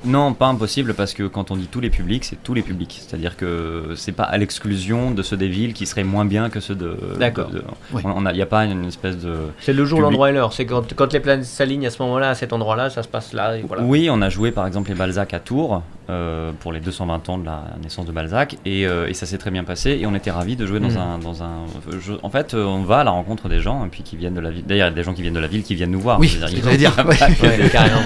Non, 0.05 0.33
pas 0.33 0.47
impossible 0.47 0.93
parce 0.93 1.13
que 1.13 1.23
quand 1.23 1.51
on 1.51 1.55
dit 1.57 1.67
tous 1.67 1.81
les 1.81 1.89
publics, 1.89 2.23
c'est 2.25 2.41
tous 2.41 2.53
les 2.53 2.62
publics. 2.62 3.01
C'est-à-dire 3.05 3.35
que 3.35 3.93
c'est 3.95 4.12
pas 4.13 4.23
à 4.23 4.38
l'exclusion 4.38 5.12
de 5.12 5.21
ceux 5.21 5.38
des 5.38 5.49
villes 5.49 5.73
qui 5.73 5.85
seraient 5.85 6.03
moins 6.03 6.25
bien 6.25 6.49
que 6.49 6.59
ceux 6.59 6.75
de. 6.75 6.95
D'accord. 7.19 7.49
Oui. 7.93 8.01
On 8.05 8.25
Il 8.29 8.33
n'y 8.35 8.41
a 8.41 8.45
pas 8.45 8.65
une 8.65 8.85
espèce 8.85 9.17
de. 9.17 9.33
C'est 9.59 9.73
le 9.73 9.83
jour, 9.85 10.01
l'endroit 10.01 10.29
et 10.29 10.33
l'heure. 10.33 10.53
C'est 10.53 10.65
quand, 10.65 10.93
quand 10.93 11.12
les 11.13 11.19
planètes 11.19 11.45
s'alignent 11.45 11.88
à 11.88 11.89
ce 11.89 12.01
moment-là, 12.03 12.29
à 12.29 12.35
cet 12.35 12.53
endroit-là, 12.53 12.89
ça 12.89 13.03
se 13.03 13.07
passe 13.07 13.33
là. 13.33 13.57
Et 13.57 13.63
voilà. 13.67 13.83
Oui, 13.83 14.09
on 14.12 14.21
a 14.21 14.29
joué 14.29 14.51
par 14.51 14.65
exemple 14.67 14.89
les 14.89 14.95
Balzac 14.95 15.33
à 15.33 15.39
Tours 15.39 15.83
euh, 16.09 16.51
pour 16.59 16.71
les 16.71 16.79
220 16.79 17.29
ans 17.29 17.38
de 17.38 17.45
la 17.45 17.63
naissance 17.83 18.05
de 18.05 18.12
Balzac 18.12 18.55
et, 18.65 18.88
euh, 18.88 19.07
et 19.07 19.13
ça 19.13 19.25
s'est 19.25 19.38
très 19.38 19.51
bien 19.51 19.63
passé 19.63 19.91
et 20.01 20.05
on 20.07 20.15
était 20.15 20.31
ravis 20.31 20.55
de 20.55 20.65
jouer 20.65 20.79
dans 20.79 20.89
Mhm. 20.89 20.97
un 20.97 21.19
dans 21.19 21.43
un 21.43 21.65
jeu. 21.99 22.17
En 22.23 22.29
fait, 22.29 22.53
euh, 22.53 22.63
on 22.65 22.83
va 22.83 22.99
à 22.99 23.03
la 23.03 23.12
rencontre 23.12 23.47
des 23.49 23.59
gens 23.59 23.85
et 23.85 23.89
puis 23.89 24.01
qui 24.03 24.15
viennent 24.17 24.33
de 24.33 24.39
la 24.39 24.49
ville. 24.49 24.63
D'ailleurs, 24.65 24.88
il 24.88 24.91
y 24.91 24.93
a 24.93 24.95
des 24.95 25.03
gens 25.03 25.13
qui 25.13 25.21
viennent 25.21 25.33
de 25.35 25.39
la 25.39 25.47
ville 25.47 25.62
qui 25.63 25.75
viennent 25.75 25.91
nous 25.91 25.99
voir. 25.99 26.19
Oui, 26.19 26.27
Je 26.27 26.75
dire. 26.77 26.95
Ouais. 27.05 27.15
Ouais, 27.59 27.69
carrément. 27.69 28.01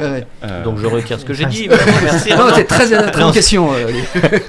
Ouais. 0.00 0.26
euh, 0.44 0.64
Donc 0.64 0.78
je 0.78 0.86
retire 0.86 1.18
ce 1.18 1.24
que 1.24 1.31
j'ai 1.32 1.46
dit. 1.46 1.68
Vraiment, 1.68 1.98
Merci. 2.02 2.30
Non, 2.30 2.46
c'est 2.54 2.64
très, 2.64 2.88
bonne 3.12 3.32
question. 3.32 3.70
euh, 3.72 3.90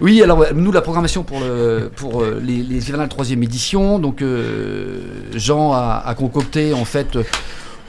oui, 0.00 0.22
alors 0.22 0.44
nous 0.54 0.72
la 0.72 0.80
programmation 0.82 1.22
pour, 1.24 1.40
le, 1.40 1.90
pour 1.94 2.22
euh, 2.22 2.40
les, 2.42 2.62
les 2.62 2.88
hivernales 2.88 3.08
troisième 3.08 3.42
édition, 3.42 3.98
donc 3.98 4.22
euh, 4.22 5.00
Jean 5.34 5.72
a, 5.72 6.02
a 6.04 6.14
concocté 6.14 6.72
en 6.72 6.84
fait. 6.84 7.18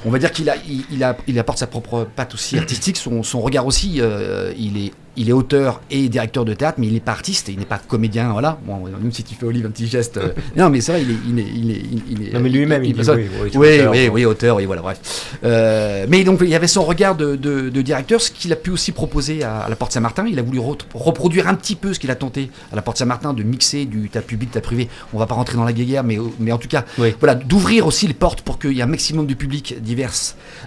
on 0.06 0.10
va 0.10 0.18
dire 0.20 0.32
qu'il 0.32 0.50
a, 0.50 0.56
il, 0.68 0.84
il 0.92 1.04
a, 1.04 1.16
il 1.28 1.38
apporte 1.40 1.60
sa 1.60 1.68
propre 1.68 2.08
patte 2.16 2.34
aussi 2.34 2.58
artistique, 2.58 2.98
son, 2.98 3.22
son 3.24 3.40
regard 3.42 3.66
aussi. 3.68 3.98
euh, 4.00 4.52
il, 4.58 4.78
est, 4.84 4.92
il 5.18 5.30
est 5.30 5.34
auteur 5.34 5.82
et 5.92 6.08
directeur 6.10 6.46
de 6.46 6.54
théâtre, 6.54 6.78
mais 6.80 6.88
il 6.88 6.94
n'est 6.94 7.00
pas 7.00 7.12
artiste, 7.12 7.50
il 7.50 7.60
n'est 7.60 7.66
pas 7.66 7.78
comédien. 7.80 8.32
Voilà. 8.32 8.58
Bon, 8.66 8.78
même 8.86 9.12
si 9.12 9.24
tu 9.24 9.36
fais 9.36 9.46
Olive 9.46 9.66
un 9.66 9.70
petit 9.72 9.88
geste. 9.88 10.18
euh, 10.18 10.30
non, 10.56 10.70
mais 10.70 10.82
c'est 10.82 10.94
vrai, 10.94 11.04
il 11.04 11.12
est, 11.12 11.18
il 11.28 11.40
est, 11.40 11.52
il 11.54 11.72
est, 11.72 11.84
il 12.10 12.28
est- 12.30 12.34
Non, 12.34 12.40
mais 12.40 12.50
lui-même, 12.50 12.84
il 12.84 13.04
ça- 13.04 13.14
oui, 13.16 13.26
oui, 13.44 13.50
oui, 13.56 13.68
auteur, 13.78 13.92
oui, 13.92 14.08
bon. 14.08 14.14
oui, 14.16 14.26
auteur, 14.26 14.56
oui, 14.58 14.66
voilà, 14.66 14.82
bref. 14.82 15.38
Euh, 15.44 16.06
mais 16.10 16.24
donc, 16.24 16.40
il 16.42 16.50
y 16.50 16.56
avait 16.56 16.68
son 16.68 16.84
regard 16.84 17.16
de, 17.16 17.36
de- 17.36 17.70
de 17.70 17.82
directeur, 17.82 18.22
ce 18.22 18.32
qu'il 18.32 18.52
a 18.54 18.56
pu 18.56 18.70
aussi 18.72 18.92
proposer 18.92 19.44
à, 19.44 19.60
à 19.62 19.70
la 19.70 19.76
Porte 19.76 19.92
Saint-Martin. 19.92 20.26
Il 20.30 20.40
a 20.40 20.42
voulu 20.42 20.60
re- 20.60 20.78
reproduire 20.94 21.48
un 21.48 21.56
petit 21.56 21.76
peu 21.76 21.94
ce 21.94 22.00
qu'il 22.00 22.12
a 22.12 22.16
tenté 22.16 22.50
à 22.72 22.76
la 22.76 22.82
Porte 22.82 22.98
Saint-Martin, 22.98 23.34
de 23.34 23.44
mixer 23.44 23.86
du 23.86 24.10
tas 24.10 24.22
public, 24.22 24.52
tas 24.52 24.62
privé. 24.62 24.88
On 25.14 25.18
va 25.20 25.26
pas 25.26 25.36
rentrer 25.36 25.58
dans 25.58 25.64
la 25.66 25.74
guéguerre, 25.74 26.04
mais, 26.04 26.18
mais 26.40 26.52
en 26.52 26.58
tout 26.58 26.68
cas, 26.70 26.86
voilà, 27.20 27.36
d'ouvrir 27.36 27.86
aussi 27.86 28.08
les 28.08 28.14
portes 28.14 28.42
pour 28.42 28.60
qu'il 28.60 28.72
y 28.74 28.80
ait 28.80 28.84
un 28.84 28.88
maximum 28.88 29.26
de 29.28 29.34
public 29.34 29.76
divers 29.82 30.12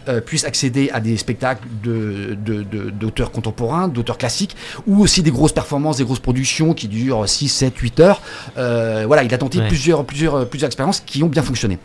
euh, 0.08 0.20
puisse 0.20 0.44
accéder 0.44 0.90
à 0.92 1.00
des 1.00 1.16
spectacles 1.16 1.66
de- 1.82 2.34
de- 2.44 2.62
de- 2.62 2.90
d'auteurs 2.90 3.30
contemporains, 3.30 3.88
d'auteurs 3.88 4.18
classiques, 4.18 4.33
ou 4.86 5.00
aussi 5.02 5.22
des 5.22 5.30
grosses 5.30 5.52
performances, 5.52 5.96
des 5.98 6.04
grosses 6.04 6.18
productions 6.18 6.74
qui 6.74 6.88
durent 6.88 7.28
6, 7.28 7.48
7, 7.48 7.76
8 7.76 8.00
heures. 8.00 8.20
Euh, 8.58 9.04
voilà, 9.06 9.22
il 9.22 9.32
a 9.34 9.38
tenté 9.38 9.58
Ouais. 9.58 9.68
plusieurs, 9.68 10.04
plusieurs, 10.04 10.48
plusieurs 10.48 10.66
expériences 10.68 11.00
qui 11.04 11.22
ont 11.22 11.28
bien 11.28 11.42
fonctionné. 11.42 11.78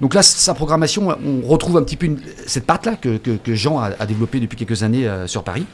Donc 0.00 0.14
là, 0.14 0.22
sa 0.22 0.54
programmation, 0.54 1.08
on 1.24 1.46
retrouve 1.46 1.76
un 1.76 1.82
petit 1.82 1.96
peu 1.96 2.06
une- 2.06 2.20
cette 2.46 2.64
patte-là 2.66 2.96
que, 2.96 3.16
que- 3.18 3.36
que 3.36 3.54
Jean 3.54 3.78
a, 3.78 3.90
a 3.98 4.06
développée 4.06 4.40
depuis 4.40 4.56
quelques 4.56 4.82
années 4.82 5.06
euh, 5.06 5.26
sur 5.26 5.42
Paris. 5.42 5.66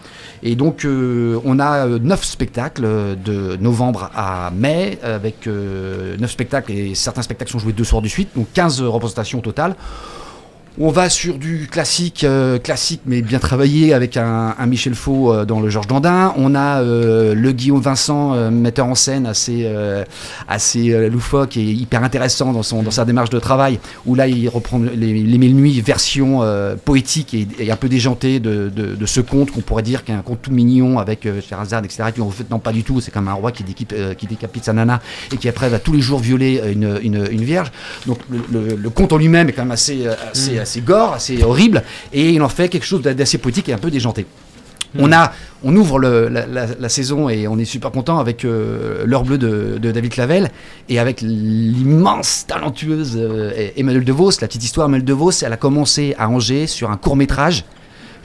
Et 0.42 0.54
donc, 0.56 0.84
euh, 0.84 1.40
on 1.44 1.58
a 1.60 1.86
neuf 1.86 2.24
spectacles 2.24 2.82
de 3.24 3.56
novembre 3.60 4.10
à 4.14 4.50
mai, 4.54 4.98
avec 5.02 5.46
neuf 5.46 6.30
spectacles, 6.30 6.72
et 6.72 6.94
certains 6.94 7.22
spectacles 7.22 7.50
sont 7.52 7.58
joués 7.58 7.72
deux 7.72 7.84
soirs 7.84 8.02
de 8.02 8.08
suite, 8.08 8.28
donc 8.36 8.46
15 8.52 8.82
représentations 8.82 9.38
au 9.38 9.42
total. 9.42 9.76
On 10.78 10.90
va 10.90 11.08
sur 11.08 11.38
du 11.38 11.68
classique, 11.70 12.22
euh, 12.22 12.58
classique 12.58 13.00
mais 13.06 13.22
bien 13.22 13.38
travaillé 13.38 13.94
avec 13.94 14.18
un, 14.18 14.54
un 14.58 14.66
Michel 14.66 14.94
Faux 14.94 15.32
euh, 15.32 15.46
dans 15.46 15.58
le 15.60 15.70
Georges 15.70 15.86
Dandin. 15.86 16.34
On 16.36 16.54
a 16.54 16.82
euh, 16.82 17.34
le 17.34 17.52
Guillaume 17.52 17.80
Vincent, 17.80 18.34
euh, 18.34 18.50
metteur 18.50 18.84
en 18.84 18.94
scène 18.94 19.24
assez, 19.24 19.62
euh, 19.64 20.04
assez 20.48 20.92
euh, 20.92 21.08
loufoque 21.08 21.56
et 21.56 21.62
hyper 21.64 22.04
intéressant 22.04 22.52
dans, 22.52 22.62
son, 22.62 22.82
dans 22.82 22.90
sa 22.90 23.06
démarche 23.06 23.30
de 23.30 23.38
travail, 23.38 23.78
où 24.04 24.14
là 24.14 24.28
il 24.28 24.46
reprend 24.50 24.78
les, 24.78 25.14
les 25.14 25.38
Mille 25.38 25.56
Nuits, 25.56 25.80
version 25.80 26.42
poétique 26.84 27.32
et, 27.32 27.48
et 27.58 27.70
un 27.72 27.76
peu 27.76 27.88
déjantée 27.88 28.38
de, 28.38 28.68
de, 28.68 28.94
de 28.96 29.06
ce 29.06 29.22
conte 29.22 29.52
qu'on 29.52 29.62
pourrait 29.62 29.82
dire 29.82 30.04
qu'est 30.04 30.12
un 30.12 30.20
conte 30.20 30.42
tout 30.42 30.50
mignon 30.52 30.98
avec 30.98 31.26
Sherazade, 31.48 31.86
etc. 31.86 32.10
Qui 32.14 32.20
en 32.20 32.28
fait 32.30 32.50
non 32.50 32.58
pas 32.58 32.72
du 32.72 32.84
tout, 32.84 33.00
c'est 33.00 33.10
comme 33.10 33.28
un 33.28 33.32
roi 33.32 33.50
qui, 33.50 33.64
déquipe, 33.64 33.94
qui 34.18 34.26
décapite 34.26 34.64
sa 34.64 34.74
nana 34.74 35.00
et 35.32 35.38
qui 35.38 35.48
après 35.48 35.70
va 35.70 35.78
tous 35.78 35.92
les 35.94 36.02
jours 36.02 36.18
violer 36.18 36.60
une, 36.70 36.98
une, 37.02 37.26
une 37.30 37.44
vierge. 37.44 37.72
Donc 38.06 38.18
le, 38.30 38.76
le- 38.76 38.90
conte 38.90 39.14
en 39.14 39.16
lui-même 39.16 39.48
est 39.48 39.52
quand 39.52 39.62
même 39.62 39.70
assez, 39.72 40.06
assez, 40.32 40.58
assez 40.66 40.80
gore, 40.80 41.12
assez 41.14 41.42
horrible, 41.42 41.82
et 42.12 42.30
il 42.36 42.42
en 42.42 42.48
fait 42.48 42.68
quelque 42.68 42.86
chose 42.86 43.02
d'assez 43.02 43.38
poétique 43.38 43.68
et 43.68 43.72
un 43.72 43.78
peu 43.78 43.90
déjanté. 43.90 44.26
On, 44.98 45.12
a, 45.12 45.32
on 45.62 45.76
ouvre 45.76 45.98
le- 45.98 46.28
la, 46.28 46.46
la- 46.46 46.68
la 46.78 46.88
saison 46.88 47.28
et 47.28 47.46
on 47.48 47.58
est 47.58 47.66
super 47.66 47.90
content 47.90 48.18
avec 48.18 48.44
euh, 48.46 49.04
l'heure 49.04 49.24
bleue 49.24 49.36
de, 49.36 49.76
de 49.78 49.92
David 49.92 50.10
Clavel 50.12 50.50
et 50.88 50.98
avec 50.98 51.20
l'immense 51.20 52.46
talentueuse 52.46 53.14
euh, 53.20 53.68
Emmanuel 53.76 54.04
DeVos. 54.04 54.30
La 54.40 54.46
petite 54.48 54.64
histoire, 54.64 54.86
Emmanuel 54.86 55.04
DeVos, 55.04 55.32
elle 55.42 55.52
a 55.52 55.58
commencé 55.58 56.14
à 56.18 56.30
Angers 56.30 56.66
sur 56.66 56.90
un 56.90 56.96
court 56.96 57.16
métrage. 57.16 57.64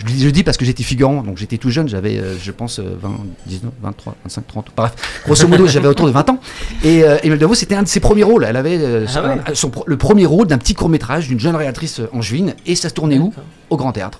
Je, 0.02 0.12
dis- 0.12 0.24
je 0.24 0.30
dis 0.30 0.44
parce 0.44 0.58
que 0.58 0.66
j'étais 0.66 0.84
figurant, 0.84 1.22
donc 1.22 1.38
j'étais 1.38 1.58
tout 1.58 1.70
jeune, 1.70 1.88
j'avais, 1.88 2.18
euh, 2.18 2.36
je 2.42 2.52
pense, 2.52 2.80
euh, 2.80 2.98
20, 3.02 3.12
19, 3.46 3.72
23, 3.82 4.16
25, 4.24 4.48
30. 4.48 4.66
Bref, 4.76 4.94
grosso 5.26 5.48
modo, 5.48 5.68
j'avais 5.68 5.88
autour 5.88 6.08
de 6.08 6.12
20 6.12 6.30
ans. 6.32 6.40
Et 6.84 7.04
euh, 7.04 7.18
Emmanuel 7.24 7.50
c'était 7.56 7.76
un 7.76 7.84
de 7.84 7.88
ses 7.88 8.00
premiers 8.00 8.24
rôles. 8.24 8.44
Elle 8.48 8.56
avait 8.58 8.78
euh, 8.80 9.06
Ah 9.08 9.12
son- 9.12 9.22
ouais. 9.24 9.38
son 9.56 9.70
pro- 9.70 9.84
le 9.86 9.98
premier 9.98 10.26
rôle 10.26 10.48
d'un 10.48 10.58
petit 10.58 10.74
court 10.74 10.90
métrage 10.90 11.28
d'une 11.28 11.40
jeune 11.40 11.56
réalisatrice 11.56 12.00
euh, 12.00 12.10
angevine. 12.14 12.56
Et 12.66 12.76
ça 12.76 12.90
se 12.90 12.94
tournait 12.96 13.20
où? 13.20 13.34
Au 13.70 13.78
Grand 13.78 13.92
Théâtre. 13.92 14.20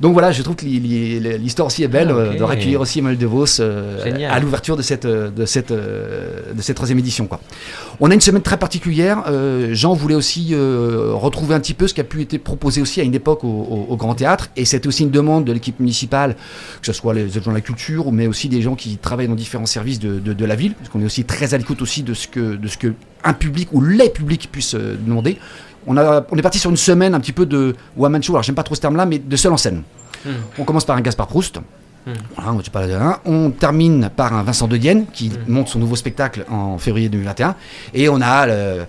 Donc 0.00 0.14
voilà, 0.14 0.32
je 0.32 0.42
trouve 0.42 0.56
que 0.56 0.64
l'histoire 0.64 1.66
aussi 1.66 1.82
est 1.82 1.88
belle 1.88 2.08
Ah, 2.10 2.14
euh, 2.14 2.34
de 2.38 2.42
recueillir 2.42 2.80
aussi 2.80 3.00
Emmanuel 3.00 3.18
DeVos 3.18 3.60
euh, 3.60 3.98
à 4.30 4.40
l'ouverture 4.40 4.76
de 4.76 4.82
cette, 4.82 5.04
euh, 5.04 5.30
de, 5.30 5.44
cette, 5.44 5.72
de 5.72 6.62
cette 6.62 6.76
troisième 6.76 6.98
édition. 6.98 7.26
Quoi. 7.26 7.38
On 8.00 8.10
a 8.10 8.14
une 8.14 8.20
semaine 8.20 8.40
très 8.42 8.56
particulière. 8.56 9.22
Jean 9.72 9.92
voulait 9.94 10.14
aussi 10.14 10.54
retrouver 10.54 11.54
un 11.54 11.60
petit 11.60 11.74
peu 11.74 11.86
ce 11.86 11.92
qui 11.94 12.00
a 12.00 12.04
pu 12.04 12.22
être 12.22 12.38
proposé 12.38 12.80
aussi 12.80 13.00
à 13.00 13.04
une 13.04 13.14
époque 13.14 13.44
au, 13.44 13.48
au- 13.48 13.86
au 13.90 13.96
Grand 13.96 14.14
Théâtre. 14.14 14.48
Et 14.56 14.64
c'était 14.64 14.86
aussi 14.88 15.02
une 15.02 15.10
demande 15.10 15.44
de 15.44 15.52
l'équipe 15.52 15.78
municipale, 15.80 16.34
que 16.80 16.86
ce 16.86 16.92
soit 16.94 17.12
les 17.12 17.36
agents 17.36 17.50
de 17.50 17.56
la 17.56 17.60
culture, 17.60 18.10
mais 18.10 18.26
aussi 18.26 18.48
des 18.48 18.62
gens 18.62 18.74
qui 18.76 18.96
travaillent 18.96 19.28
dans 19.28 19.34
différents 19.34 19.66
services 19.66 19.98
de, 19.98 20.18
de- 20.18 20.32
de 20.32 20.44
la 20.46 20.54
ville. 20.54 20.72
Parce 20.74 20.88
qu'on 20.88 21.02
est 21.02 21.04
aussi 21.06 21.24
très 21.24 21.52
à 21.52 21.58
l'écoute 21.58 21.82
aussi 21.82 22.02
de 22.02 22.14
ce 22.14 22.26
que, 22.26 22.56
de 22.56 22.68
ce 22.68 22.78
que 22.78 22.94
un 23.22 23.34
public 23.34 23.68
ou 23.72 23.82
les 23.82 24.08
publics 24.08 24.48
puissent 24.50 24.74
demander. 24.74 25.36
On, 25.86 25.96
a, 25.96 26.24
on 26.30 26.36
est 26.36 26.42
parti 26.42 26.58
sur 26.58 26.70
une 26.70 26.76
semaine 26.76 27.14
un 27.14 27.20
petit 27.20 27.32
peu 27.32 27.46
de 27.46 27.74
one 27.98 28.22
show. 28.22 28.32
Alors 28.34 28.42
j'aime 28.42 28.54
pas 28.54 28.62
trop 28.62 28.74
ce 28.74 28.80
terme-là, 28.80 29.06
mais 29.06 29.18
de 29.18 29.36
seul 29.36 29.52
en 29.52 29.56
scène. 29.56 29.82
Hmm. 30.24 30.30
On 30.58 30.64
commence 30.64 30.84
par 30.84 30.96
un 30.96 31.00
Gaspard 31.00 31.26
Proust. 31.26 31.58
Hmm. 32.06 32.12
Voilà, 32.36 32.52
on, 32.52 32.58
dit 32.58 32.70
pas 32.70 32.86
la- 32.86 33.02
hein. 33.02 33.18
On 33.24 33.50
termine 33.50 34.10
par 34.14 34.32
un 34.34 34.42
Vincent 34.42 34.68
de 34.68 34.76
Dienne 34.76 35.06
qui 35.12 35.28
Hmm. 35.30 35.52
monte 35.52 35.68
son 35.68 35.78
nouveau 35.78 35.96
spectacle 35.96 36.44
en 36.50 36.78
février 36.78 37.08
2021. 37.08 37.54
Et 37.94 38.08
on 38.08 38.20
a, 38.20 38.46
le- 38.46 38.84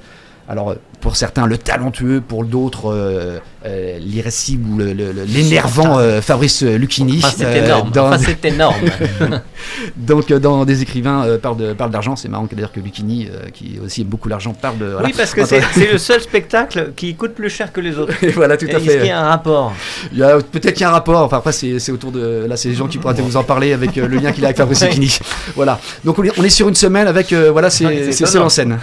alors 0.50 0.76
pour 1.02 1.16
certains, 1.16 1.46
le 1.48 1.58
talentueux, 1.58 2.22
pour 2.26 2.46
d'autres, 2.46 2.92
euh, 2.94 3.40
euh, 3.66 3.98
l'irrécible 4.00 4.70
ou 4.70 4.78
l'énervant 5.28 6.00
euh, 6.00 6.22
Fabrice 6.22 6.62
Lucchini. 6.64 7.18
Enfin, 7.24 7.34
c'est 7.38 7.46
euh, 7.46 7.66
énorme. 7.66 7.92
dans- 7.92 8.12
Enfin, 8.14 8.34
énorme. 8.44 8.76
donc 9.98 10.32
euh, 10.32 10.40
dans 10.40 10.64
des 10.66 10.82
écrivains 10.82 11.26
euh, 11.26 11.38
parle 11.38 11.58
de- 11.58 11.74
parle 11.74 11.92
d'argent. 11.92 12.16
C'est 12.16 12.28
marrant 12.30 12.48
d'ailleurs 12.52 12.72
que 12.72 12.80
Lucchini, 12.80 13.28
euh, 13.28 13.50
qui 13.54 13.80
aussi 13.84 14.02
aime 14.02 14.08
beaucoup 14.08 14.30
l'argent, 14.30 14.54
parle 14.54 14.78
de. 14.78 14.86
voilà. 14.86 15.08
Oui, 15.08 15.14
parce 15.16 15.34
que 15.34 15.46
c'est 15.46 15.62
le 15.92 15.98
seul 15.98 16.22
spectacle 16.22 16.92
qui 16.96 17.16
coûte 17.16 17.34
plus 17.34 17.50
cher 17.50 17.72
que 17.74 17.82
les 17.82 17.98
autres. 17.98 18.14
Et 18.24 18.30
voilà, 18.32 18.58
tout 18.58 18.66
à 18.68 18.70
Est-ce 18.70 18.78
qu'il 18.80 18.90
fait. 18.92 19.08
y 19.08 19.12
a 19.12 19.20
un 19.26 19.30
rapport 19.30 19.74
Il 20.12 20.18
y 20.20 20.24
a 20.24 20.38
peut-être 20.38 20.74
qu'il 20.74 20.82
y 20.82 20.86
a 20.86 20.90
un 20.90 20.94
rapport. 20.94 21.22
Enfin, 21.24 21.38
après, 21.38 21.52
c'est 21.52 21.92
autour 21.92 22.12
de. 22.12 22.46
Là, 22.48 22.58
c'est 22.58 22.70
les 22.70 22.76
gens 22.76 22.88
qui 22.88 22.98
pourraient 22.98 23.16
vous 23.22 23.38
en 23.38 23.44
parler 23.44 23.74
avec 23.74 23.98
euh, 23.98 24.08
le 24.08 24.18
lien 24.18 24.32
qu'il 24.32 24.44
a 24.46 24.48
avec 24.50 24.58
Fabrice. 24.62 24.84
Lucchini. 24.84 25.18
Voilà. 25.56 25.80
Donc, 26.04 26.18
on 26.20 26.44
est, 26.44 26.50
sur 26.50 26.68
une 26.70 26.76
semaine 26.76 27.08
avec. 27.08 27.32
euh, 27.34 27.52
voilà, 27.52 27.70
c'est 27.70 28.38
en 28.40 28.50
scène. 28.50 28.78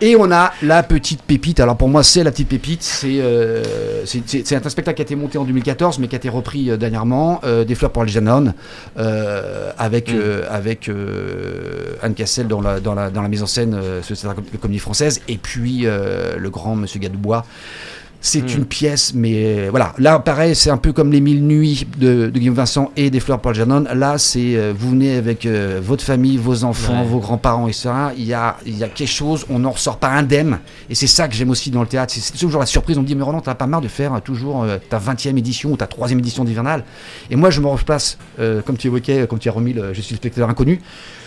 Et 0.00 0.16
on 0.16 0.30
a 0.32 0.41
la 0.62 0.82
petite 0.82 1.22
pépite. 1.22 1.60
Alors 1.60 1.76
pour 1.76 1.88
moi, 1.88 2.02
c'est 2.02 2.24
la 2.24 2.30
petite 2.32 2.48
pépite. 2.48 2.82
C'est 2.82 3.18
euh, 3.20 3.62
un 4.04 4.68
spectacle 4.68 4.96
qui 4.96 5.02
a 5.02 5.04
été 5.04 5.14
monté 5.14 5.38
en 5.38 5.44
2014, 5.44 5.98
mais 5.98 6.08
qui 6.08 6.16
a 6.16 6.18
été 6.18 6.28
repris 6.28 6.70
euh, 6.70 6.76
dernièrement. 6.76 7.40
euh, 7.44 7.64
Des 7.64 7.74
fleurs 7.74 7.92
pour 7.92 8.02
Algernon, 8.02 8.52
avec, 9.78 10.12
Mm. 10.12 10.20
avec 10.50 10.90
Anne 12.02 12.14
Cassel 12.14 12.48
dans 12.48 12.60
la, 12.60 12.80
dans, 12.80 12.94
la, 12.94 13.10
dans 13.10 13.22
la 13.22 13.28
mise 13.28 13.42
en 13.42 13.46
scène 13.46 13.76
sur 14.02 14.16
cette 14.16 14.34
com- 14.34 14.44
comédie 14.60 14.78
française. 14.80 15.20
Et 15.28 15.36
puis 15.36 15.82
le 15.84 16.48
grand 16.50 16.74
Monsieur 16.76 16.98
Gadebois 17.00 17.44
C'est 18.24 18.42
Mm. 18.54 18.58
une 18.58 18.64
pièce, 18.66 19.14
mais 19.14 19.32
euh, 19.34 19.66
voilà. 19.70 19.94
Là, 19.98 20.20
pareil, 20.20 20.54
c'est 20.54 20.70
un 20.70 20.76
peu 20.76 20.92
comme 20.92 21.10
les 21.10 21.20
mille 21.20 21.42
nuits 21.44 21.84
de, 21.98 22.30
de 22.30 22.38
Guillaume 22.38 22.54
Vincent 22.54 22.92
et 22.96 23.10
des 23.10 23.18
fleurs 23.18 23.40
Paul 23.40 23.52
Janon. 23.52 23.84
Là, 23.94 24.16
c'est 24.16 24.54
euh, 24.56 24.72
vous 24.76 24.90
venez 24.90 25.16
avec 25.16 25.44
euh, 25.44 25.80
votre 25.82 26.04
famille, 26.04 26.36
vos 26.36 26.62
enfants, 26.62 27.00
Ouais. 27.02 27.06
vos 27.08 27.18
grands-parents, 27.18 27.66
etc. 27.66 27.90
Il 28.16 28.22
y 28.24 28.32
a, 28.32 28.58
il 28.64 28.78
y 28.78 28.84
a 28.84 28.88
quelque 28.88 29.08
chose, 29.08 29.44
on 29.50 29.58
n'en 29.58 29.72
ressort 29.72 29.98
pas 29.98 30.10
indemne. 30.10 30.60
Et 30.88 30.94
c'est 30.94 31.08
ça 31.08 31.26
que 31.26 31.34
j'aime 31.34 31.50
aussi 31.50 31.70
dans 31.72 31.80
le 31.80 31.88
théâtre. 31.88 32.14
C'est- 32.16 32.38
toujours 32.38 32.60
la 32.60 32.66
surprise. 32.66 32.96
On 32.96 33.02
me 33.02 33.06
dit, 33.06 33.16
mais 33.16 33.24
Roland, 33.24 33.40
t'as 33.40 33.56
pas 33.56 33.66
marre 33.66 33.80
de 33.80 33.88
faire 33.88 34.14
euh, 34.14 34.20
toujours 34.20 34.62
euh, 34.62 34.78
ta 34.88 34.98
20e 35.00 35.36
édition 35.36 35.72
ou 35.72 35.76
ta 35.76 35.86
3e 35.86 36.18
édition 36.20 36.44
d'hivernal 36.44 36.84
Et 37.28 37.34
moi, 37.34 37.50
je 37.50 37.60
me 37.60 37.66
replace, 37.66 38.18
euh, 38.38 38.62
comme 38.62 38.76
tu 38.76 38.86
évoquais, 38.86 39.26
comme 39.28 39.40
tu 39.40 39.48
as 39.48 39.52
remis 39.52 39.72
le 39.72 39.92
Je 39.94 40.00
suis 40.00 40.14
le 40.14 40.18
spectateur 40.18 40.48
inconnu. 40.48 40.80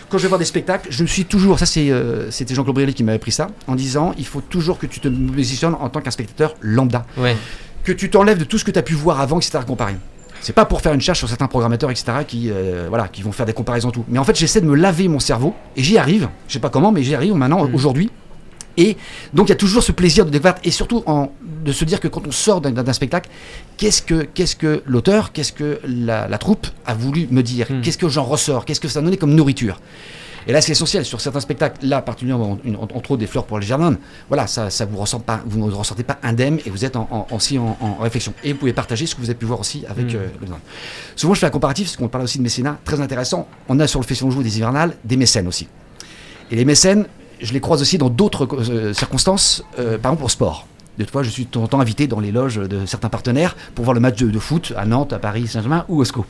Quand 0.08 0.18
je 0.18 0.22
vais 0.22 0.28
voir 0.28 0.38
des 0.38 0.44
spectacles, 0.44 0.86
je 0.90 1.04
suis 1.04 1.24
toujours, 1.24 1.58
ça 1.58 1.66
c'est, 1.66 1.90
euh, 1.90 2.30
c'était 2.30 2.54
Jean-Claude 2.54 2.74
Brialy 2.76 2.94
qui 2.94 3.02
m'avait 3.02 3.18
pris 3.18 3.32
ça, 3.32 3.48
en 3.66 3.74
disant, 3.74 4.14
il 4.18 4.26
faut 4.26 4.40
toujours 4.40 4.78
que 4.78 4.86
tu 4.86 5.00
te 5.00 5.08
positionnes 5.08 5.74
en 5.74 5.88
tant 5.88 6.00
qu'un 6.00 6.10
spectateur 6.12 6.54
lambda 6.60 7.04
Ouais. 7.16 7.36
que 7.82 7.90
tu 7.92 8.08
t'enlèves 8.08 8.38
de 8.38 8.44
tout 8.44 8.56
ce 8.58 8.64
que 8.64 8.70
tu 8.70 8.78
as 8.78 8.82
pu 8.82 8.94
voir 8.94 9.20
avant, 9.20 9.38
etc. 9.38 9.58
comparé. 9.66 9.94
C'est 10.42 10.52
pas 10.52 10.64
pour 10.64 10.80
faire 10.80 10.92
une 10.92 11.00
charge 11.00 11.18
sur 11.18 11.28
certains 11.28 11.48
programmateurs, 11.48 11.90
etc. 11.90 12.04
qui, 12.28 12.50
euh, 12.52 12.86
voilà, 12.88 13.08
qui 13.08 13.22
vont 13.22 13.32
faire 13.32 13.46
des 13.46 13.52
comparaisons 13.52 13.90
tout. 13.90 14.04
Mais 14.08 14.18
en 14.20 14.24
fait, 14.24 14.36
j'essaie 14.38 14.60
de 14.60 14.66
me 14.66 14.76
laver 14.76 15.08
mon 15.08 15.18
cerveau 15.18 15.54
et 15.76 15.82
j'y 15.82 15.98
arrive. 15.98 16.28
Je 16.46 16.52
sais 16.52 16.58
pas 16.60 16.68
comment, 16.70 16.92
mais 16.92 17.02
j'y 17.02 17.14
arrive 17.16 17.34
maintenant 17.34 17.66
Mm. 17.66 17.74
aujourd'hui. 17.74 18.10
Et 18.76 18.96
donc 19.32 19.48
il 19.48 19.50
y 19.50 19.52
a 19.52 19.56
toujours 19.56 19.82
ce 19.82 19.92
plaisir 19.92 20.24
de 20.26 20.30
découverte 20.30 20.58
et 20.64 20.70
surtout 20.70 21.02
en- 21.06 21.30
de 21.64 21.72
se 21.72 21.84
dire 21.84 21.98
que 22.00 22.08
quand 22.08 22.26
on 22.26 22.30
sort 22.32 22.60
d'un- 22.60 22.92
spectacle, 22.92 23.28
qu'est-ce 23.76 24.02
que, 24.02 24.22
qu'est-ce 24.22 24.54
que 24.56 24.82
l'auteur, 24.86 25.32
qu'est-ce 25.32 25.52
que 25.52 25.80
la, 25.86 26.28
la 26.28 26.38
troupe 26.38 26.66
a 26.84 26.94
voulu 26.94 27.26
me 27.30 27.42
dire, 27.42 27.66
Mm. 27.70 27.80
qu'est-ce 27.82 27.98
que 27.98 28.08
j'en 28.08 28.24
ressors, 28.24 28.64
qu'est-ce 28.64 28.80
que 28.80 28.88
ça 28.88 28.98
a 28.98 29.02
donné 29.02 29.16
comme 29.16 29.34
nourriture? 29.34 29.80
Et 30.48 30.52
là, 30.52 30.60
c'est 30.60 30.70
essentiel 30.70 31.04
sur 31.04 31.20
certains 31.20 31.40
spectacles, 31.40 31.84
là 31.84 32.00
particulièrement 32.02 32.56
entre 32.94 33.10
autres 33.10 33.16
des 33.16 33.26
fleurs 33.26 33.46
pour 33.46 33.58
les 33.58 33.66
jardins. 33.66 33.96
Voilà, 34.28 34.46
ça, 34.46 34.70
ça 34.70 34.84
vous 34.84 34.96
ressent 34.96 35.18
pas, 35.18 35.40
vous 35.44 35.58
ne 35.66 35.72
ressentez 35.72 36.04
pas 36.04 36.18
indemne 36.22 36.60
et 36.64 36.70
vous 36.70 36.84
êtes 36.84 36.94
en, 36.94 37.08
en- 37.10 37.34
aussi 37.34 37.58
en, 37.58 37.76
en 37.80 37.96
réflexion. 37.96 38.32
Et 38.44 38.52
vous 38.52 38.58
pouvez 38.60 38.72
partager 38.72 39.06
ce 39.06 39.16
que 39.16 39.20
vous 39.20 39.28
avez 39.28 39.34
pu 39.38 39.44
voir 39.46 39.58
aussi 39.58 39.84
avec 39.88 40.06
Mm. 40.12 40.16
euh, 40.16 40.26
le. 40.42 40.46
Souvent, 41.16 41.34
je 41.34 41.40
fais 41.40 41.46
un 41.46 41.50
comparatif 41.50 41.88
parce 41.88 41.96
qu'on 41.96 42.06
parle 42.06 42.22
aussi 42.24 42.38
de 42.38 42.44
mécénat, 42.44 42.78
très 42.84 43.00
intéressant. 43.00 43.48
On 43.68 43.80
a 43.80 43.88
sur 43.88 43.98
le 44.00 44.06
Festival 44.06 44.30
de 44.30 44.36
Joue 44.36 44.42
des 44.44 44.56
hivernales 44.58 44.94
des 45.04 45.16
mécènes 45.16 45.48
aussi. 45.48 45.66
Et 46.52 46.54
les 46.54 46.64
mécènes, 46.64 47.06
je 47.40 47.52
les 47.52 47.60
croise 47.60 47.82
aussi 47.82 47.98
dans 47.98 48.10
d'autres 48.10 48.48
euh, 48.70 48.92
circonstances, 48.92 49.64
euh, 49.78 49.98
par 49.98 50.12
exemple 50.12 50.24
au 50.24 50.28
sport. 50.28 50.66
Des 50.98 51.04
fois, 51.04 51.22
je 51.22 51.30
suis 51.30 51.44
de 51.44 51.50
temps 51.50 51.62
en 51.62 51.68
temps 51.68 51.80
invité 51.80 52.06
dans 52.06 52.20
les 52.20 52.32
loges 52.32 52.56
de 52.56 52.86
certains 52.86 53.10
partenaires 53.10 53.54
pour 53.74 53.84
voir 53.84 53.94
le 53.94 54.00
match 54.00 54.16
de, 54.16 54.30
de 54.30 54.38
foot 54.38 54.72
à 54.76 54.86
Nantes, 54.86 55.12
à 55.12 55.18
Paris, 55.18 55.46
Saint-Germain 55.46 55.84
ou 55.88 56.00
au 56.00 56.04
SCO. 56.04 56.24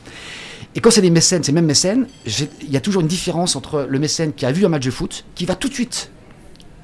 Et 0.75 0.81
quand 0.81 0.91
c'est 0.91 1.01
des 1.01 1.09
mécènes, 1.09 1.43
ces 1.43 1.53
mêmes 1.53 1.65
mécènes, 1.65 2.07
il 2.25 2.69
y 2.69 2.77
a 2.77 2.81
toujours 2.81 3.01
une 3.01 3.07
différence 3.07 3.55
entre 3.55 3.87
le 3.89 3.99
mécène 3.99 4.33
qui 4.33 4.45
a 4.45 4.51
vu 4.51 4.65
un 4.65 4.69
match 4.69 4.85
de 4.85 4.91
foot, 4.91 5.25
qui 5.35 5.45
va 5.45 5.55
tout 5.55 5.69
de 5.69 5.73
suite 5.73 6.11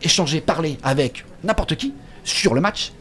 échanger, 0.01 0.41
parler 0.41 0.77
avec 0.83 1.25
n'importe 1.43 1.75
qui 1.75 1.93
sur 2.23 2.53
le 2.53 2.61
match, 2.61 2.93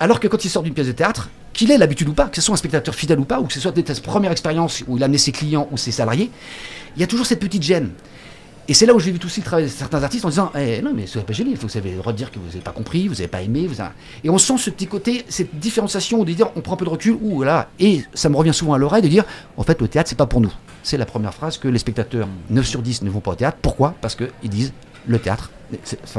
alors 0.00 0.20
que 0.20 0.28
quand 0.28 0.44
il 0.44 0.50
sort 0.50 0.62
d'une 0.62 0.74
pièce 0.74 0.88
de 0.88 0.92
théâtre, 0.92 1.30
qu'il 1.52 1.70
ait 1.70 1.78
l'habitude 1.78 2.08
ou 2.08 2.12
pas, 2.12 2.26
que 2.26 2.36
ce 2.36 2.42
soit 2.42 2.52
un 2.52 2.58
spectateur 2.58 2.94
fidèle 2.94 3.18
ou 3.18 3.24
pas, 3.24 3.40
ou 3.40 3.44
que 3.44 3.52
ce 3.52 3.60
soit 3.60 3.72
peut-être 3.72 3.94
sa 3.94 4.02
première 4.02 4.30
expérience 4.30 4.84
où 4.86 4.98
il 4.98 5.02
a 5.02 5.06
amené 5.06 5.18
ses 5.18 5.32
clients 5.32 5.68
ou 5.70 5.78
ses 5.78 5.90
salariés, 5.90 6.30
il 6.96 7.00
y 7.00 7.02
a 7.02 7.06
toujours 7.06 7.24
cette 7.24 7.40
petite 7.40 7.62
gêne. 7.62 7.90
Et 8.68 8.74
c'est 8.74 8.84
là 8.86 8.94
où 8.94 8.98
j'ai 9.00 9.12
vu 9.12 9.20
aussi 9.24 9.42
certains 9.68 10.02
artistes 10.02 10.24
en 10.24 10.28
disant 10.28 10.50
eh, 10.58 10.82
Non, 10.82 10.92
mais 10.94 11.06
soyez 11.06 11.24
pas 11.24 11.32
gênés, 11.32 11.54
vous 11.54 11.76
avez 11.76 11.92
le 11.92 11.98
droit 11.98 12.12
de 12.12 12.16
dire 12.18 12.30
que 12.32 12.38
vous 12.38 12.46
n'avez 12.46 12.60
pas 12.60 12.72
compris, 12.72 13.06
vous 13.06 13.14
n'avez 13.14 13.28
pas 13.28 13.42
aimé. 13.42 13.66
Vous 13.66 13.80
avez- 13.80 13.90
Et 14.24 14.30
on 14.30 14.38
sent 14.38 14.58
ce 14.58 14.70
petit 14.70 14.86
côté, 14.86 15.24
cette 15.28 15.56
différenciation 15.58 16.24
de 16.24 16.32
dire 16.32 16.48
on 16.56 16.60
prend 16.60 16.74
un 16.74 16.76
peu 16.76 16.84
de 16.84 16.90
recul, 16.90 17.16
ou 17.20 17.42
là, 17.42 17.68
et 17.78 18.02
ça 18.14 18.28
me 18.28 18.36
revient 18.36 18.54
souvent 18.54 18.74
à 18.74 18.78
l'oreille 18.78 19.02
de 19.02 19.08
dire 19.08 19.24
En 19.56 19.62
fait, 19.62 19.80
le 19.80 19.88
théâtre, 19.88 20.08
c'est 20.08 20.18
pas 20.18 20.26
pour 20.26 20.40
nous. 20.40 20.52
C'est 20.82 20.96
la 20.96 21.06
première 21.06 21.34
phrase 21.34 21.58
que 21.58 21.68
les 21.68 21.78
spectateurs 21.78 22.28
9 22.50 22.66
sur 22.66 22.82
10 22.82 23.02
ne 23.02 23.10
vont 23.10 23.20
pas 23.20 23.32
au 23.32 23.34
théâtre. 23.36 23.58
Pourquoi? 23.62 23.94
Parce 24.00 24.16
qu'ils 24.16 24.50
disent 24.50 24.72
Le 25.06 25.18
théâtre, 25.20 25.50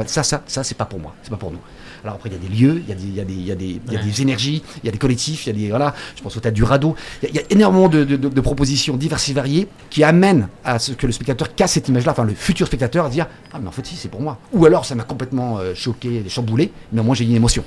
ça, 0.06 0.22
ça, 0.22 0.42
ça, 0.46 0.64
c'est 0.64 0.74
pas 0.76 0.84
pour 0.86 0.98
moi, 1.00 1.14
c'est 1.22 1.30
pas 1.30 1.36
pour 1.36 1.50
nous. 1.50 1.60
Alors 2.04 2.16
après, 2.16 2.28
il 2.28 2.32
y 2.32 2.36
a 2.36 2.38
des 2.38 2.48
lieux, 2.54 2.82
il 2.84 2.88
y 2.88 2.92
a 2.92 2.94
des, 2.94 3.02
il 3.04 3.14
y 3.14 3.20
a 3.20 3.24
des, 3.24 3.34
il 3.34 3.46
y 3.46 3.52
a 3.52 3.54
des, 3.54 3.64
il 3.86 3.92
y 3.92 3.96
a 3.96 4.00
Ouais. 4.00 4.04
des 4.06 4.22
énergies, 4.22 4.62
il 4.82 4.86
y 4.86 4.88
a 4.88 4.92
des 4.92 4.98
collectifs, 4.98 5.46
il 5.46 5.48
y 5.48 5.50
a 5.50 5.58
des. 5.64 5.68
Voilà, 5.70 5.94
je 6.16 6.22
pense 6.22 6.36
au 6.36 6.40
théâtre 6.40 6.54
du 6.54 6.62
radeau. 6.64 6.94
Il 7.22 7.26
y 7.26 7.28
a, 7.28 7.30
il 7.30 7.36
y 7.36 7.38
a 7.40 7.46
énormément 7.50 7.88
de, 7.88 8.04
de- 8.04 8.16
de- 8.16 8.28
de 8.28 8.40
propositions 8.40 8.96
diverses 8.96 9.28
et 9.28 9.32
variées 9.32 9.68
qui 9.90 10.04
amènent 10.04 10.48
à 10.64 10.78
ce 10.78 10.92
que 10.92 11.06
le 11.06 11.12
spectateur 11.12 11.54
casse 11.54 11.72
cette 11.72 11.88
image-là, 11.88 12.12
enfin 12.12 12.24
le 12.24 12.34
futur 12.34 12.66
spectateur, 12.66 13.06
à 13.06 13.08
dire 13.10 13.26
Ah, 13.52 13.58
mais 13.60 13.68
en 13.68 13.72
fait, 13.72 13.84
si, 13.86 13.96
c'est 13.96 14.08
pour 14.08 14.20
moi. 14.20 14.38
Ou 14.52 14.64
alors, 14.66 14.84
ça 14.84 14.94
m'a 14.94 15.04
complètement 15.04 15.58
euh, 15.58 15.74
choqué, 15.74 16.22
chamboulé, 16.28 16.72
mais 16.92 17.00
au 17.00 17.04
moins, 17.04 17.14
j'ai 17.14 17.24
eu 17.24 17.28
une 17.28 17.36
émotion. 17.36 17.64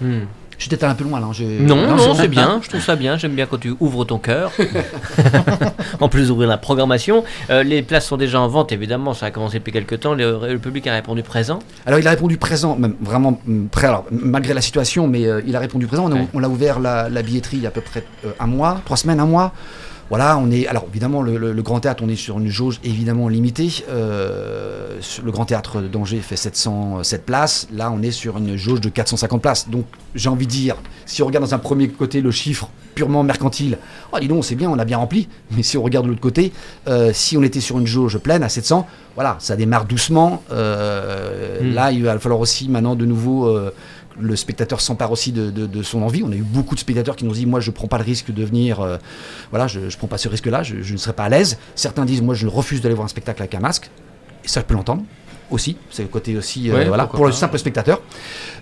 Hmm. 0.00 0.20
Allé 0.82 0.84
un 0.84 0.94
peu 0.94 1.04
loin 1.04 1.20
là. 1.20 1.26
hein, 1.26 1.44
Non, 1.60 1.76
non, 1.88 1.96
bon. 1.96 2.14
c'est 2.14 2.28
bien, 2.28 2.60
je 2.62 2.68
trouve 2.68 2.80
ça 2.82 2.96
bien, 2.96 3.16
j'aime 3.16 3.32
bien 3.34 3.46
quand 3.46 3.58
tu 3.58 3.74
ouvres 3.80 4.04
ton 4.04 4.18
cœur. 4.18 4.52
en 6.00 6.08
plus 6.08 6.28
d'ouvrir 6.28 6.48
la 6.48 6.58
programmation. 6.58 7.24
Euh, 7.50 7.62
les 7.62 7.82
places 7.82 8.06
sont 8.06 8.16
déjà 8.16 8.40
en 8.40 8.48
vente, 8.48 8.72
évidemment, 8.72 9.14
ça 9.14 9.26
a 9.26 9.30
commencé 9.30 9.58
depuis 9.58 9.72
quelques 9.72 10.00
temps, 10.00 10.14
le, 10.14 10.38
le 10.52 10.58
public 10.58 10.86
a 10.86 10.92
répondu 10.94 11.22
présent. 11.22 11.58
Alors 11.86 11.98
il 11.98 12.06
a 12.06 12.10
répondu 12.10 12.36
présent, 12.36 12.76
même 12.76 12.94
vraiment 13.00 13.40
mm, 13.46 13.66
prêt, 13.66 13.86
alors, 13.88 14.04
malgré 14.10 14.54
la 14.54 14.60
situation, 14.60 15.06
mais 15.06 15.26
euh, 15.26 15.40
il 15.46 15.56
a 15.56 15.60
répondu 15.60 15.86
présent. 15.86 16.04
On 16.06 16.12
a, 16.12 16.14
Ouais. 16.20 16.26
on 16.34 16.38
l'a 16.38 16.48
ouvert 16.48 16.80
la, 16.80 17.08
la 17.08 17.22
billetterie 17.22 17.56
il 17.58 17.62
y 17.62 17.66
a 17.66 17.68
à 17.68 17.72
peu 17.72 17.80
près 17.80 18.04
euh, 18.26 18.30
un 18.38 18.46
mois, 18.46 18.80
trois 18.84 18.96
semaines, 18.96 19.20
un 19.20 19.26
mois. 19.26 19.52
Voilà, 20.10 20.36
on 20.38 20.50
est. 20.50 20.66
Alors 20.66 20.86
évidemment, 20.90 21.22
le, 21.22 21.38
le- 21.38 21.52
le 21.52 21.62
Grand 21.62 21.80
Théâtre, 21.80 22.02
on 22.04 22.08
est 22.08 22.16
sur 22.16 22.38
une 22.38 22.48
jauge 22.48 22.80
évidemment 22.84 23.28
limitée. 23.28 23.70
Euh, 23.88 24.98
le 25.24 25.30
Grand 25.30 25.44
Théâtre 25.44 25.80
d'Angers 25.80 26.18
fait 26.20 26.36
707 26.36 27.24
places. 27.24 27.68
Là, 27.72 27.90
on 27.94 28.02
est 28.02 28.10
sur 28.10 28.36
une 28.38 28.56
jauge 28.56 28.80
de 28.80 28.88
450 28.88 29.40
places. 29.40 29.68
Donc 29.70 29.86
j'ai 30.14 30.28
envie 30.28 30.46
de 30.46 30.50
dire, 30.50 30.76
si 31.06 31.22
on 31.22 31.26
regarde 31.26 31.44
dans 31.44 31.54
un 31.54 31.58
premier 31.58 31.88
côté 31.88 32.20
le 32.20 32.30
chiffre 32.32 32.68
purement 32.96 33.22
mercantile, 33.22 33.78
oh 34.12 34.18
dis 34.20 34.26
donc, 34.26 34.44
c'est 34.44 34.56
bien, 34.56 34.68
on 34.68 34.78
a 34.80 34.84
bien 34.84 34.98
rempli. 34.98 35.28
Mais 35.56 35.62
si 35.62 35.78
on 35.78 35.82
regarde 35.82 36.06
de 36.06 36.10
l'autre 36.10 36.20
côté, 36.20 36.52
euh, 36.88 37.12
si 37.14 37.36
on 37.36 37.42
était 37.44 37.60
sur 37.60 37.78
une 37.78 37.86
jauge 37.86 38.18
pleine 38.18 38.42
à 38.42 38.48
700, 38.48 38.86
voilà, 39.14 39.36
ça 39.38 39.54
démarre 39.56 39.84
doucement. 39.84 40.42
Euh, 40.50 41.60
Mm. 41.62 41.74
Là, 41.74 41.92
il 41.92 42.02
va 42.04 42.18
falloir 42.18 42.40
aussi 42.40 42.68
maintenant 42.68 42.94
de 42.96 43.04
nouveau. 43.04 43.46
Le 44.18 44.36
spectateur 44.36 44.80
s'empare 44.80 45.12
aussi 45.12 45.32
de, 45.32 45.50
de- 45.50 45.66
de 45.66 45.82
son 45.82 46.02
envie. 46.02 46.22
On 46.24 46.32
a 46.32 46.34
eu 46.34 46.42
beaucoup 46.42 46.74
de 46.74 46.80
spectateurs 46.80 47.16
qui 47.16 47.24
nous 47.24 47.32
disent 47.32 47.46
Moi, 47.46 47.60
je 47.60 47.70
prends 47.70 47.86
pas 47.88 47.98
le 47.98 48.04
risque 48.04 48.32
de 48.32 48.44
venir. 48.44 48.80
euh, 48.80 48.96
voilà, 49.50 49.66
je, 49.66 49.88
je 49.88 49.96
prends 49.96 50.08
pas 50.08 50.18
ce 50.18 50.28
risque-là, 50.28 50.62
je, 50.62 50.82
je 50.82 50.92
ne 50.92 50.98
serai 50.98 51.12
pas 51.12 51.24
à 51.24 51.28
l'aise. 51.28 51.58
Certains 51.74 52.04
disent 52.04 52.22
Moi, 52.22 52.34
je 52.34 52.46
refuse 52.46 52.80
d'aller 52.80 52.94
voir 52.94 53.04
un 53.06 53.08
spectacle 53.08 53.40
avec 53.42 53.54
un 53.54 53.60
masque. 53.60 53.90
Et 54.44 54.48
ça, 54.48 54.60
je 54.60 54.64
peux 54.66 54.74
l'entendre 54.74 55.02
aussi. 55.50 55.76
C'est 55.90 56.02
le 56.02 56.08
côté 56.08 56.36
aussi, 56.36 56.70
euh, 56.70 56.74
Ouais, 56.74 56.84
voilà, 56.86 57.06
pour 57.06 57.26
le 57.26 57.32
simple 57.32 57.58
spectateur. 57.58 58.00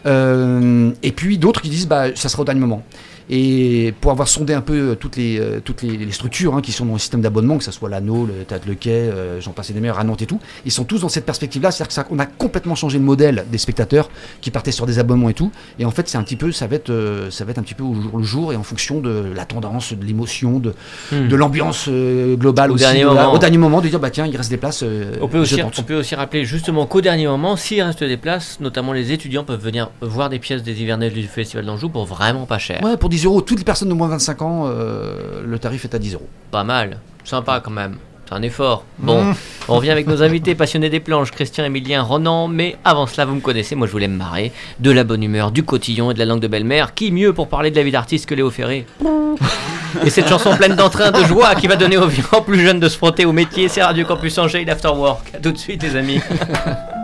Euh, 0.07 0.91
et 1.03 1.13
puis 1.13 1.39
d'autres 1.39 1.61
qui 1.63 1.69
disent 1.71 1.89
bah, 1.89 2.15
ça 2.15 2.29
sera 2.29 2.43
au 2.43 2.45
dernier 2.45 2.61
moment. 2.61 2.83
Et 3.31 3.93
pour 4.01 4.11
avoir 4.11 4.27
sondé 4.29 4.55
un 4.55 4.61
peu 4.63 4.91
euh, 4.91 4.95
toutes 4.95 5.17
les, 5.17 5.39
euh, 5.39 5.61
toutes 5.63 5.83
les, 5.83 5.97
les 5.97 6.13
structures 6.13 6.55
hein, 6.55 6.63
qui 6.63 6.73
sont 6.73 6.87
dans 6.87 6.95
le 6.95 6.99
système 6.99 7.21
d'abonnement, 7.21 7.59
que 7.59 7.65
ce 7.65 7.71
soit 7.73 7.89
l'anneau, 7.91 8.27
le 8.27 8.45
Théâtre 8.45 8.65
Le 8.67 8.75
Quai, 8.75 8.91
euh, 8.91 9.41
j'en 9.41 9.51
passe 9.53 9.71
des 9.71 9.81
meilleurs 9.81 9.99
à 9.99 10.05
Nantes 10.05 10.23
et 10.23 10.27
tout, 10.27 10.41
ils 10.65 10.73
sont 10.73 10.85
tous 10.85 11.01
dans 11.03 11.09
cette 11.09 11.27
perspective-là. 11.27 11.71
C'est-à-dire 11.71 12.07
qu'on 12.07 12.19
a 12.19 12.27
complètement 12.27 12.75
changé 12.75 12.99
le 12.99 13.05
modèle 13.05 13.45
des 13.51 13.59
spectateurs 13.59 14.09
qui 14.41 14.51
partaient 14.51 14.73
sur 14.73 14.87
des 14.87 14.99
abonnements 14.99 15.29
et 15.29 15.35
tout. 15.35 15.53
Et 15.79 15.85
en 15.85 15.91
fait, 15.91 16.09
c'est 16.09 16.17
un 16.17 16.23
petit 16.23 16.37
peu, 16.37 16.53
ça 16.53 16.67
va 16.67 16.77
être, 16.77 16.91
euh, 16.91 17.31
ça 17.31 17.45
va 17.45 17.51
être 17.51 17.59
un 17.59 17.63
petit 17.63 17.75
peu 17.75 17.85
au 17.85 17.95
jour 17.95 18.17
le 18.19 18.25
jour 18.25 18.53
et 18.53 18.57
en 18.57 18.63
fonction 18.63 19.01
de 19.01 19.27
la 19.35 19.45
tendance, 19.45 19.93
de 19.93 20.05
l'émotion, 20.05 20.59
de, 20.59 20.75
Hmm. 21.13 21.29
de 21.29 21.37
l'ambiance 21.37 21.87
euh, 21.89 22.37
globale 22.37 22.71
Au 22.71 22.75
aussi. 22.75 22.85
dernier 22.85 23.01
de 23.03 23.07
la- 23.07 23.13
moment. 23.15 23.33
au 23.35 23.39
dernier 23.39 23.59
moment, 23.59 23.81
de 23.81 23.89
dire 23.89 23.99
bah 24.01 24.11
tiens, 24.11 24.27
il 24.27 24.37
reste 24.37 24.51
des 24.51 24.57
places. 24.57 24.85
On 25.21 25.29
peut, 25.29 25.39
aussi, 25.39 25.57
tente. 25.57 25.79
on 25.79 25.83
peut 25.83 25.97
aussi 25.97 26.15
rappeler 26.15 26.45
justement 26.45 26.87
qu'au 26.87 27.01
dernier 27.01 27.27
moment, 27.27 27.57
s'il 27.57 27.83
reste 27.83 28.03
des 28.05 28.17
places, 28.17 28.59
notamment 28.61 28.93
les 28.93 29.13
étudiants 29.13 29.45
peuvent 29.45 29.63
venir 29.63 29.91
voir 30.01 30.29
des 30.31 30.39
pièces 30.39 30.63
des 30.63 30.81
hivernales 30.83 31.13
du 31.13 31.23
Festival 31.25 31.65
d'Anjou 31.67 31.89
pour 31.89 32.05
vraiment 32.05 32.47
pas 32.47 32.59
cher. 32.59 32.81
Ouais, 32.83 32.97
pour 32.97 33.09
10 33.09 33.18
euros, 33.27 33.41
toutes 33.41 33.59
les 33.59 33.65
personnes 33.65 33.89
de 33.89 33.95
moins 33.95 34.07
de 34.09 34.13
25 34.13 34.43
ans, 34.43 34.65
euh, 34.67 35.43
le 35.45 35.59
tarif 35.59 35.85
est 35.85 35.95
à 35.95 35.99
10 35.99 36.15
euros. 36.15 36.29
Pas 36.51 36.65
mal, 36.65 36.99
sympa 37.25 37.61
quand 37.65 37.71
même. 37.71 37.97
C'est 38.29 38.35
un 38.35 38.43
effort. 38.43 38.85
Bon, 38.99 39.23
Mmh. 39.23 39.35
on 39.69 39.77
revient 39.77 39.91
avec 39.91 40.07
nos 40.07 40.23
invités 40.23 40.55
passionnés 40.55 40.91
des 40.91 41.01
planches, 41.01 41.31
Christian, 41.31 41.65
Emilien, 41.65 42.03
Ronan. 42.03 42.47
Mais 42.47 42.77
avant 42.85 43.07
cela, 43.07 43.25
vous 43.25 43.35
me 43.35 43.41
connaissez, 43.41 43.75
moi 43.75 43.87
je 43.87 43.93
voulais 43.93 44.09
me 44.09 44.17
marrer. 44.17 44.53
De 44.81 44.91
la 44.91 45.05
bonne 45.05 45.23
humeur, 45.23 45.51
du 45.51 45.63
cotillon 45.63 46.11
et 46.11 46.15
de 46.15 46.19
la 46.19 46.27
langue 46.27 46.41
de 46.41 46.49
belle-mère. 46.49 46.93
Qui 46.93 47.11
mieux 47.11 47.33
pour 47.33 47.49
parler 47.49 47.71
de 47.71 47.77
la 47.77 47.83
vie 47.83 47.91
d'artiste 47.91 48.27
que 48.27 48.35
Léo 48.35 48.51
Ferré 48.51 48.85
Et 50.05 50.11
cette 50.11 50.29
chanson 50.29 50.55
pleine 50.57 50.77
d'entrain, 50.77 51.11
de 51.11 51.25
joie, 51.25 51.55
qui 51.55 51.67
va 51.67 51.77
donner 51.77 51.97
aux 51.97 52.09
plus 52.43 52.61
jeunes 52.61 52.81
de 52.81 52.89
se 52.91 52.99
frotter 52.99 53.25
au 53.25 53.33
métier, 53.33 53.69
c'est 53.69 53.83
Radio 53.83 54.05
Campus 54.05 54.37
Angers, 54.37 54.65
l'Afterwork. 54.65 55.35
A 55.35 55.39
tout 55.39 55.53
de 55.53 55.59
suite, 55.59 55.83
les 55.83 55.97
amis. 55.97 56.21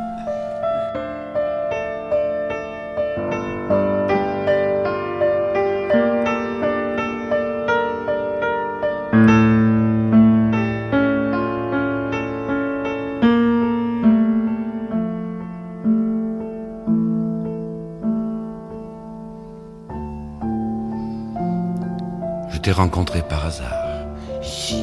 rencontré 22.75 23.23
par 23.23 23.47
hasard, 23.47 24.07
ici, 24.43 24.83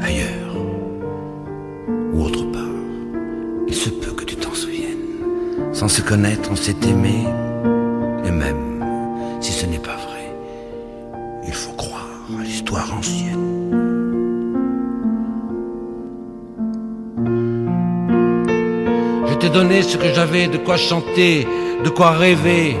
ailleurs, 0.00 0.56
ou 2.12 2.22
autre 2.22 2.44
part. 2.52 2.62
Il 3.66 3.74
se 3.74 3.90
peut 3.90 4.12
que 4.12 4.24
tu 4.24 4.36
t'en 4.36 4.54
souviennes. 4.54 5.72
Sans 5.72 5.88
se 5.88 6.00
connaître, 6.00 6.48
on 6.50 6.56
s'est 6.56 6.76
aimé, 6.88 7.24
et 8.24 8.30
même 8.30 8.84
si 9.40 9.52
ce 9.52 9.66
n'est 9.66 9.78
pas 9.78 9.96
vrai, 9.96 10.34
il 11.46 11.52
faut 11.52 11.72
croire 11.72 12.08
à 12.38 12.42
l'histoire 12.42 12.88
ancienne. 12.96 13.40
Je 19.26 19.34
t'ai 19.34 19.50
donné 19.50 19.82
ce 19.82 19.96
que 19.96 20.12
j'avais, 20.14 20.46
de 20.46 20.58
quoi 20.58 20.76
chanter, 20.76 21.46
de 21.84 21.88
quoi 21.90 22.12
rêver. 22.12 22.76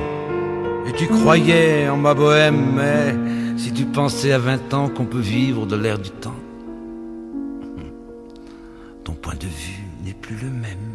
Et 0.86 0.92
tu 0.92 1.06
croyais 1.08 1.88
en 1.88 1.96
ma 1.96 2.14
bohème, 2.14 2.74
mais 2.76 3.23
si 3.64 3.72
tu 3.72 3.86
pensais 3.86 4.30
à 4.30 4.38
20 4.38 4.74
ans 4.74 4.88
qu'on 4.90 5.06
peut 5.06 5.18
vivre 5.18 5.64
de 5.64 5.74
l'air 5.74 5.98
du 5.98 6.10
temps, 6.10 6.36
ton 9.04 9.14
point 9.14 9.36
de 9.36 9.46
vue 9.46 9.84
n'est 10.04 10.12
plus 10.12 10.36
le 10.36 10.50
même. 10.50 10.90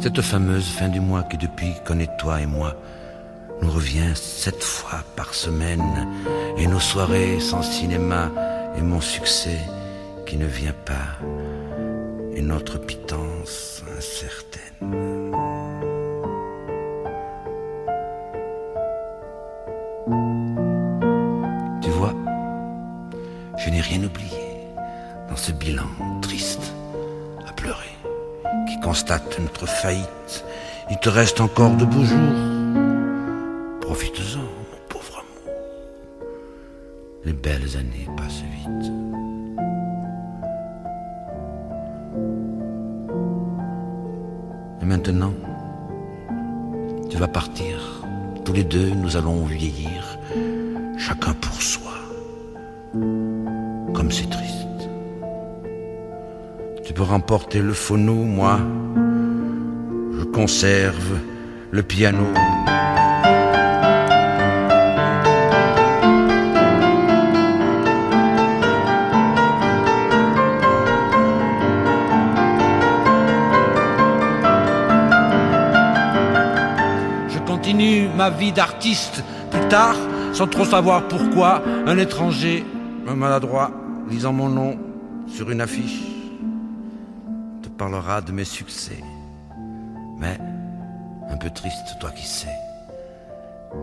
Cette 0.00 0.22
fameuse 0.22 0.68
fin 0.68 0.88
du 0.88 1.00
mois 1.00 1.24
qui 1.24 1.36
depuis 1.36 1.72
connaît 1.84 2.16
toi 2.20 2.40
et 2.40 2.46
moi 2.46 2.76
nous 3.60 3.72
revient 3.72 4.14
sept 4.14 4.62
fois 4.62 5.00
par 5.16 5.34
semaine 5.34 6.06
et 6.56 6.68
nos 6.68 6.78
soirées 6.78 7.40
sans 7.40 7.62
cinéma 7.62 8.30
et 8.78 8.82
mon 8.82 9.00
succès 9.00 9.58
qui 10.26 10.36
ne 10.36 10.46
vient 10.46 10.74
pas 10.84 11.18
et 12.34 12.42
notre 12.42 12.78
pitance 12.78 13.82
incertaine. 13.96 14.62
Tu 21.82 21.90
vois, 21.90 22.14
je 23.56 23.70
n'ai 23.70 23.80
rien 23.80 24.04
oublié 24.04 24.68
dans 25.28 25.36
ce 25.36 25.50
bilan 25.52 25.88
triste 26.22 26.72
à 27.46 27.52
pleurer 27.52 27.96
qui 28.68 28.78
constate 28.80 29.38
notre 29.40 29.66
faillite. 29.66 30.44
Il 30.90 30.98
te 30.98 31.08
reste 31.08 31.40
encore 31.40 31.72
de 31.72 31.84
beaux 31.84 32.04
jours. 32.04 32.38
Profite-en, 33.80 34.22
belles 37.42 37.76
années 37.76 38.08
passent 38.16 38.42
vite. 38.42 38.92
Et 44.82 44.84
maintenant, 44.84 45.32
tu 47.10 47.16
vas 47.16 47.28
partir. 47.28 48.02
Tous 48.44 48.52
les 48.52 48.64
deux, 48.64 48.90
nous 48.90 49.16
allons 49.16 49.44
vieillir, 49.44 50.18
chacun 50.96 51.34
pour 51.34 51.60
soi. 51.60 51.92
Comme 52.92 54.10
c'est 54.10 54.30
triste. 54.30 54.88
Tu 56.84 56.92
peux 56.92 57.02
remporter 57.02 57.60
le 57.60 57.72
phono, 57.72 58.14
moi, 58.14 58.58
je 60.18 60.24
conserve 60.24 61.18
le 61.70 61.82
piano. 61.82 62.26
Ma 78.18 78.30
vie 78.30 78.50
d'artiste 78.50 79.22
plus 79.52 79.68
tard, 79.68 79.94
sans 80.32 80.48
trop 80.48 80.64
savoir 80.64 81.06
pourquoi, 81.06 81.62
un 81.86 81.96
étranger, 81.98 82.66
un 83.06 83.14
maladroit, 83.14 83.70
lisant 84.10 84.32
mon 84.32 84.48
nom 84.48 84.76
sur 85.28 85.52
une 85.52 85.60
affiche, 85.60 86.02
te 87.62 87.68
parlera 87.68 88.20
de 88.20 88.32
mes 88.32 88.44
succès. 88.44 89.00
Mais, 90.18 90.36
un 91.30 91.36
peu 91.36 91.48
triste, 91.50 91.96
toi 92.00 92.10
qui 92.10 92.26
sais, 92.26 92.58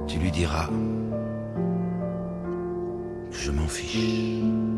tu 0.06 0.20
lui 0.20 0.32
diras 0.32 0.68
que 3.32 3.38
je 3.38 3.52
m'en 3.52 3.68
fiche. 3.68 4.75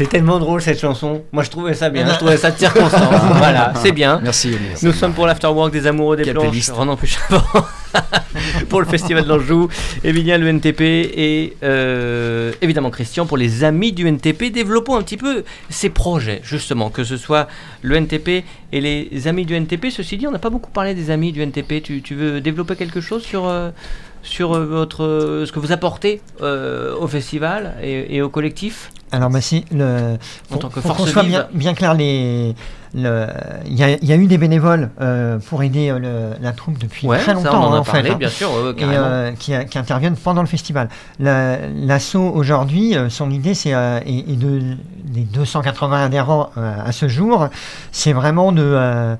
C'est 0.00 0.08
tellement 0.08 0.38
drôle 0.38 0.62
cette 0.62 0.80
chanson. 0.80 1.24
Moi 1.30 1.42
je 1.42 1.50
trouvais 1.50 1.74
ça 1.74 1.90
bien, 1.90 2.10
je 2.10 2.14
trouvais 2.16 2.38
ça 2.38 2.50
de 2.50 2.58
circonstance. 2.58 3.22
voilà, 3.34 3.74
c'est 3.76 3.92
bien. 3.92 4.18
Merci, 4.22 4.48
Olivier. 4.48 4.74
Nous 4.80 4.94
sommes 4.94 5.12
pour 5.12 5.26
l'Afterwork 5.26 5.70
des 5.70 5.86
Amoureux 5.86 6.16
des 6.16 6.32
Planches, 6.32 6.70
Puchavant, 6.98 7.42
pour 8.70 8.80
le 8.80 8.86
Festival 8.86 9.26
d'Anjou, 9.26 9.68
Emilien 10.02 10.38
le 10.38 10.48
NTP 10.48 10.80
et 10.80 11.54
euh, 11.62 12.50
évidemment 12.62 12.88
Christian 12.88 13.26
pour 13.26 13.36
les 13.36 13.62
amis 13.62 13.92
du 13.92 14.08
NTP. 14.08 14.50
Développons 14.50 14.96
un 14.96 15.02
petit 15.02 15.18
peu 15.18 15.44
ces 15.68 15.90
projets, 15.90 16.40
justement, 16.44 16.88
que 16.88 17.04
ce 17.04 17.18
soit 17.18 17.46
le 17.82 17.94
NTP 17.96 18.42
et 18.72 18.80
les 18.80 19.28
amis 19.28 19.44
du 19.44 19.54
NTP. 19.54 19.90
Ceci 19.90 20.16
dit, 20.16 20.26
on 20.26 20.30
n'a 20.30 20.38
pas 20.38 20.48
beaucoup 20.48 20.70
parlé 20.70 20.94
des 20.94 21.10
amis 21.10 21.30
du 21.30 21.42
NTP. 21.42 21.82
Tu, 21.82 22.00
tu 22.00 22.14
veux 22.14 22.40
développer 22.40 22.74
quelque 22.74 23.02
chose 23.02 23.22
sur, 23.22 23.46
euh, 23.46 23.68
sur 24.22 24.54
euh, 24.54 24.64
votre, 24.64 25.44
ce 25.46 25.52
que 25.52 25.58
vous 25.58 25.72
apportez 25.72 26.22
euh, 26.40 26.96
au 26.96 27.06
festival 27.06 27.74
et, 27.82 28.16
et 28.16 28.22
au 28.22 28.30
collectif? 28.30 28.90
Alors, 29.12 29.28
bah, 29.30 29.40
c'est 29.40 29.64
le. 29.72 30.14
En 30.14 30.18
pour- 30.48 30.58
tant 30.60 30.68
que 30.68 30.80
pour 30.80 30.94
qu'on 30.96 31.06
soit 31.06 31.22
bien, 31.24 31.48
bien 31.52 31.74
clair, 31.74 31.94
le- 31.94 32.52
Il 33.66 33.74
y, 33.78 33.82
a, 33.84 33.90
il 33.90 34.04
y 34.04 34.12
a 34.12 34.16
eu 34.16 34.26
des 34.26 34.36
bénévoles 34.38 34.90
euh, 35.00 35.38
pour 35.38 35.62
aider 35.62 35.90
euh, 35.90 35.98
le- 35.98 36.42
la 36.42 36.52
troupe 36.52 36.76
depuis 36.78 37.06
Ouais, 37.06 37.18
très 37.18 37.26
ça 37.26 37.32
longtemps, 37.34 37.62
on 37.62 37.66
en 37.68 37.72
hein, 37.72 37.76
a 37.76 37.80
en 37.80 37.84
fait, 37.84 38.08
hein. 38.10 38.16
bien 38.18 38.28
sûr, 38.28 38.48
et 38.76 38.82
euh, 38.82 39.30
qui, 39.38 39.52
qui 39.70 39.78
interviennent 39.78 40.16
pendant 40.16 40.40
le 40.42 40.48
festival. 40.48 40.88
La- 41.20 41.56
L'assaut 41.68 42.30
aujourd'hui, 42.34 42.96
son 43.08 43.30
idée, 43.30 43.54
c'est 43.54 43.70
et, 44.06 44.32
et 44.32 44.36
de 44.36 44.60
les 45.14 45.22
280 45.22 46.04
adhérents 46.04 46.50
à 46.56 46.90
ce 46.92 47.06
jour, 47.08 47.48
c'est 47.92 48.12
vraiment 48.12 48.50
de 48.52 49.16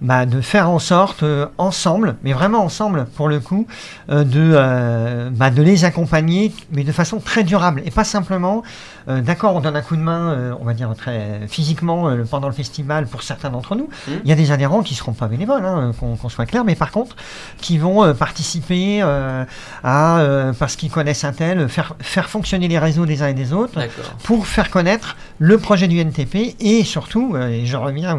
bah, 0.00 0.26
de 0.26 0.40
faire 0.40 0.68
en 0.68 0.78
sorte 0.78 1.22
euh, 1.22 1.46
ensemble, 1.58 2.16
mais 2.22 2.32
vraiment 2.32 2.64
ensemble 2.64 3.06
pour 3.16 3.28
le 3.28 3.40
coup, 3.40 3.66
euh, 4.10 4.24
de 4.24 4.52
euh, 4.54 5.30
bah, 5.32 5.50
de 5.50 5.62
les 5.62 5.84
accompagner, 5.84 6.52
mais 6.72 6.84
de 6.84 6.92
façon 6.92 7.20
très 7.20 7.44
durable 7.44 7.82
et 7.84 7.90
pas 7.90 8.04
simplement. 8.04 8.62
D'accord, 9.06 9.54
on 9.54 9.60
donne 9.60 9.76
un 9.76 9.82
coup 9.82 9.96
de 9.96 10.00
main, 10.00 10.56
on 10.58 10.64
va 10.64 10.72
dire 10.72 10.90
très 10.96 11.42
physiquement 11.46 12.10
pendant 12.30 12.48
le 12.48 12.54
festival 12.54 13.06
pour 13.06 13.22
certains 13.22 13.50
d'entre 13.50 13.76
nous. 13.76 13.90
Mhm. 14.08 14.20
Il 14.24 14.30
y 14.30 14.32
a 14.32 14.34
des 14.34 14.50
adhérents 14.50 14.82
qui 14.82 14.94
seront 14.94 15.12
pas 15.12 15.26
bénévoles, 15.26 15.62
hein, 15.62 15.92
qu'on 16.00 16.28
soit 16.30 16.46
clair, 16.46 16.64
mais 16.64 16.74
par 16.74 16.90
contre 16.90 17.14
qui 17.60 17.76
vont 17.76 18.14
participer 18.14 19.02
à, 19.02 20.52
parce 20.58 20.76
qu'ils 20.76 20.90
connaissent 20.90 21.24
un 21.24 21.34
tel, 21.34 21.68
faire, 21.68 21.96
faire 22.00 22.30
fonctionner 22.30 22.66
les 22.66 22.78
réseaux 22.78 23.04
des 23.04 23.22
uns 23.22 23.28
et 23.28 23.34
des 23.34 23.52
autres 23.52 23.78
pour 24.22 24.46
faire 24.46 24.70
connaître 24.70 25.18
le 25.38 25.58
projet 25.58 25.86
du 25.86 25.98
NTP 25.98 26.56
et 26.60 26.82
surtout, 26.82 27.36
et 27.36 27.66
je 27.66 27.76
reviens, 27.76 28.18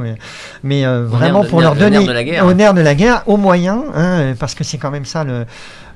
mais 0.61 0.85
vraiment 0.85 1.43
pour 1.45 1.61
leur 1.65 1.75
donner 1.75 1.97
nerf 1.97 2.07
de 2.07 2.11
la 2.11 2.23
guerre. 2.23 2.45
au 2.45 2.53
nerf 2.53 2.73
de 2.73 2.81
la 2.81 2.95
guerre, 2.95 3.23
aux 3.27 3.37
moyens, 3.37 3.81
hein, 3.93 4.33
parce 4.39 4.55
que 4.55 4.63
c'est 4.63 4.77
quand 4.77 4.91
même 4.91 5.05
ça 5.05 5.23
le, 5.23 5.45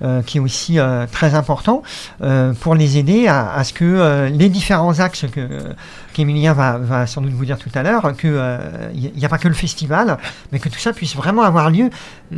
euh, 0.02 0.22
qui 0.22 0.38
est 0.38 0.40
aussi 0.40 0.80
euh, 0.80 1.06
très 1.12 1.36
important, 1.36 1.84
euh, 2.24 2.54
pour 2.54 2.74
les 2.76 2.98
aider 2.98 3.28
à, 3.28 3.52
à 3.54 3.64
ce 3.64 3.74
que 3.74 4.30
les 4.32 4.50
différents 4.50 5.00
axes 5.00 5.26
que 5.32 5.48
qu'Emilien 6.14 6.54
va, 6.54 6.78
va 6.78 7.06
sans 7.08 7.22
doute 7.22 7.34
vous 7.34 7.46
dire 7.46 7.58
tout 7.58 7.70
à 7.76 7.84
l'heure, 7.84 8.16
qu'il 8.18 8.32
n'y 9.16 9.26
a 9.26 9.30
pas 9.30 9.38
que 9.38 9.48
le 9.48 9.54
festival, 9.54 10.18
mais 10.52 10.60
que 10.60 10.70
tout 10.70 10.80
ça 10.80 10.94
puisse 10.94 11.16
vraiment 11.16 11.44
avoir 11.44 11.70
lieu, 11.70 11.90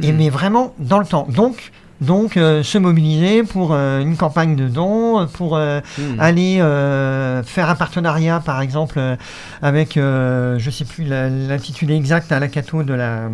et 0.02 0.12
Mhm. 0.12 0.18
mais 0.18 0.30
vraiment 0.30 0.74
dans 0.80 1.00
le 1.00 1.06
temps. 1.06 1.28
Donc, 1.30 1.72
donc 2.02 2.36
euh, 2.36 2.64
se 2.64 2.78
mobiliser 2.78 3.44
pour 3.44 3.74
euh, 3.74 4.02
une 4.02 4.18
campagne 4.18 4.56
de 4.56 4.68
dons, 4.68 5.28
pour 5.34 5.56
euh, 5.56 5.80
Hmm. 5.98 6.20
aller 6.20 6.60
euh, 6.60 7.44
faire 7.44 7.70
un 7.70 7.76
partenariat, 7.76 8.42
par 8.44 8.62
exemple, 8.62 8.96
euh, 8.98 9.16
avec, 9.62 9.98
euh, 9.98 10.58
je 10.58 10.70
sais 10.70 10.86
plus 10.86 11.06
l'intitulé 11.06 11.96
exact 11.96 12.32
à 12.32 12.40
la 12.40 12.48
Cato 12.48 12.84
de 12.84 12.94
la, 12.94 13.30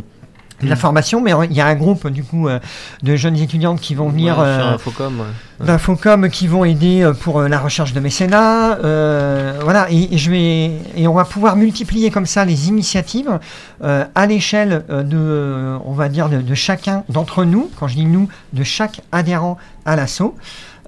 de 0.62 0.68
la 0.68 0.76
Mm. 0.76 0.80
formation, 0.80 1.22
mais 1.22 1.34
il 1.50 1.56
y 1.56 1.62
a 1.62 1.68
un 1.68 1.76
groupe 1.76 2.08
du 2.08 2.24
coup 2.24 2.48
euh, 2.48 2.60
de 3.04 3.16
jeunes 3.16 3.38
étudiantes 3.38 3.80
qui 3.80 3.94
vont 3.96 4.10
venir 4.10 4.40
Ouais, 4.40 4.46
euh, 4.46 4.72
ouais. 4.72 5.66
d'Infocom 5.66 6.30
qui 6.30 6.48
vont 6.48 6.66
aider 6.66 7.04
euh, 7.04 7.14
pour 7.14 7.42
la 7.42 7.60
recherche 7.60 7.94
de 7.94 8.00
mécénat. 8.00 8.78
euh, 8.84 9.60
voilà, 9.64 9.88
et, 9.92 10.16
et 10.16 10.18
je 10.18 10.32
vais 10.32 10.72
et 10.96 11.08
on 11.08 11.14
va 11.14 11.26
pouvoir 11.26 11.56
multiplier 11.58 12.10
comme 12.12 12.26
ça 12.26 12.44
les 12.46 12.70
initiatives 12.70 13.40
euh, 13.84 14.06
à 14.16 14.26
l'échelle 14.26 14.84
de, 14.90 15.78
on 15.86 15.94
va 15.94 16.10
dire, 16.10 16.30
de, 16.30 16.42
de 16.42 16.56
chacun 16.56 17.04
d'entre 17.10 17.44
nous. 17.46 17.70
Quand 17.80 17.88
je 17.88 17.96
dis 17.96 18.06
nous, 18.06 18.28
de 18.54 18.64
chaque 18.64 19.02
adhérent 19.12 19.58
à 19.86 19.96
l'assaut. 19.96 20.36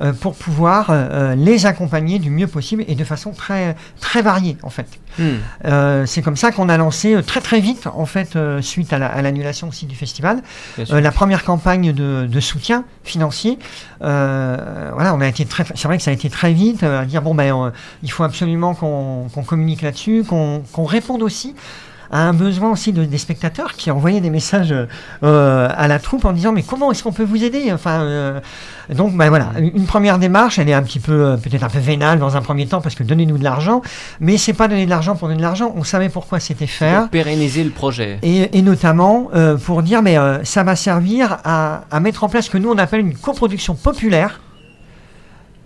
Euh, 0.02 0.14
pour 0.14 0.36
pouvoir 0.36 0.90
euh, 0.90 0.94
euh, 1.12 1.36
les 1.36 1.66
accompagner 1.66 2.20
du 2.20 2.30
mieux 2.30 2.48
possible 2.48 2.84
et 2.88 2.96
de 2.96 3.04
façon 3.04 3.32
très, 3.32 3.76
très 4.00 4.22
variée 4.22 4.58
en 4.64 4.70
fait. 4.70 4.88
Hmm. 5.18 5.24
Euh, 5.66 6.06
c'est 6.06 6.22
comme 6.22 6.38
ça 6.38 6.52
qu'on 6.52 6.70
a 6.70 6.78
lancé 6.78 7.22
très 7.26 7.42
très 7.42 7.60
vite 7.60 7.88
en 7.94 8.06
fait 8.06 8.38
suite 8.62 8.94
à 8.94 8.98
la- 9.00 9.08
à 9.08 9.22
l'annulation 9.22 9.68
aussi 9.68 9.86
du 9.86 9.96
festival 9.96 10.42
la 11.02 11.12
première 11.12 11.44
campagne 11.44 11.92
de, 11.94 12.28
de 12.30 12.40
soutien 12.40 12.86
financier. 13.04 13.58
Voilà, 14.00 15.14
on 15.16 15.22
a 15.22 15.28
été 15.28 15.46
très, 15.46 15.66
c'est 15.76 15.88
vrai 15.88 15.98
que 15.98 16.04
ça 16.04 16.12
a 16.12 16.14
été 16.14 16.30
très 16.30 16.54
vite 16.54 16.84
à 16.84 17.06
dire 17.06 17.22
bon 17.22 17.36
ben 17.36 17.52
on- 17.54 17.72
il 18.04 18.12
faut 18.12 18.24
absolument 18.24 18.74
qu'on 18.76 19.28
qu'on 19.34 19.44
communique 19.44 19.82
là-dessus, 19.82 20.24
qu'on 20.28 20.64
qu'on 20.72 20.86
réponde 20.86 21.22
aussi 21.24 21.56
à 22.12 22.20
un 22.28 22.34
besoin 22.34 22.72
aussi 22.72 22.92
de- 22.94 23.06
des 23.06 23.18
spectateurs 23.18 23.74
qui 23.74 23.92
envoyaient 23.92 24.22
des 24.22 24.30
messages 24.30 24.74
euh, 25.24 25.70
à 25.76 25.88
la 25.88 26.00
troupe 26.00 26.26
en 26.26 26.32
disant 26.34 26.52
mais 26.52 26.64
comment 26.64 26.92
est-ce 26.92 27.04
qu'on 27.04 27.12
peut 27.12 27.24
vous 27.24 27.44
aider? 27.44 27.72
Enfin 27.74 28.02
euh, 28.02 28.40
donc 28.94 29.16
ben 29.16 29.30
voilà. 29.30 29.52
Une 29.60 29.86
première 29.86 30.18
démarche 30.20 30.60
elle 30.60 30.70
est 30.70 30.74
un 30.74 30.82
petit 30.84 31.00
peu 31.00 31.12
euh, 31.14 31.38
peut-être 31.38 31.64
un 31.64 31.70
peu 31.70 31.80
vénale 31.80 32.20
dans 32.20 32.36
un 32.38 32.42
premier 32.42 32.66
temps 32.66 32.82
parce 32.82 32.96
que 32.96 33.04
donnez-nous 33.04 33.38
de 33.38 33.44
l'argent 33.44 33.82
mais 34.20 34.38
c'est 34.38 34.54
pas 34.54 34.68
donner 34.68 34.86
de 34.86 34.90
l'argent 34.90 35.16
pour 35.16 35.28
donner 35.28 35.38
de 35.38 35.44
l'argent. 35.44 35.74
On 35.76 35.84
savait 35.84 36.10
pourquoi 36.10 36.40
c'était 36.40 36.68
faire. 36.68 37.02
Pour 37.02 37.10
pérenniser 37.10 37.64
le 37.64 37.70
projet. 37.72 38.20
et, 38.24 38.58
et 38.58 38.62
notamment 38.62 39.30
euh, 39.36 39.58
pour 39.58 39.84
dire, 39.84 40.02
mais 40.02 40.18
ça 40.44 40.64
va 40.64 40.76
servir 40.76 41.38
à, 41.44 41.82
à 41.92 42.00
mettre 42.00 42.24
en 42.24 42.30
place 42.30 42.46
ce 42.46 42.50
que 42.50 42.58
nous 42.58 42.70
on 42.72 42.78
appelle 42.78 43.02
une 43.02 43.16
coproduction 43.16 43.76
populaire 43.76 44.40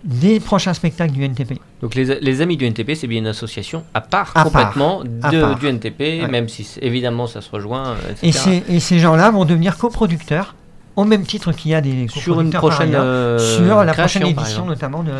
des 0.04 0.38
prochains 0.38 0.74
spectacles 0.74 1.12
du 1.12 1.24
NTP. 1.24 1.58
Donc 1.80 1.94
les, 1.94 2.20
les 2.20 2.40
amis 2.42 2.56
du 2.58 2.66
NTP, 2.66 2.94
c'est 2.94 3.06
bien 3.06 3.18
une 3.20 3.26
association 3.26 3.84
à 3.94 4.00
part 4.02 4.32
À 4.34 4.44
complètement 4.44 5.02
À 5.22 5.30
de- 5.30 5.40
part. 5.40 5.58
du 5.58 5.66
NTP, 5.66 6.00
Ouais. 6.22 6.28
même 6.28 6.48
si 6.48 6.66
évidemment 6.82 7.26
ça 7.26 7.40
se 7.40 7.50
rejoint, 7.50 7.96
etc. 8.10 8.18
Et 8.22 8.32
ces, 8.32 8.62
et 8.68 8.80
ces 8.80 8.98
gens-là 8.98 9.30
vont 9.30 9.44
devenir 9.46 9.78
coproducteurs, 9.78 10.54
au 10.96 11.04
même 11.04 11.24
titre 11.24 11.52
qu'il 11.52 11.70
y 11.70 11.74
a 11.74 11.80
des 11.80 12.06
sur 12.08 12.40
une 12.40 12.50
prochaine 12.50 12.90
ailleurs, 12.90 13.02
euh, 13.04 13.38
sur 13.38 13.82
la 13.82 13.92
création, 13.92 14.20
prochaine 14.20 14.38
édition 14.38 14.66
notamment 14.66 15.02
de, 15.02 15.12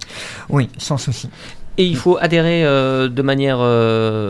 Oui, 0.49 0.71
sans 0.79 0.97
souci. 0.97 1.29
Et 1.79 1.85
il 1.85 1.97
faut 1.97 2.17
adhérer 2.21 2.65
euh, 2.65 3.09
de 3.09 3.23
manière 3.23 3.59
euh, 3.61 4.29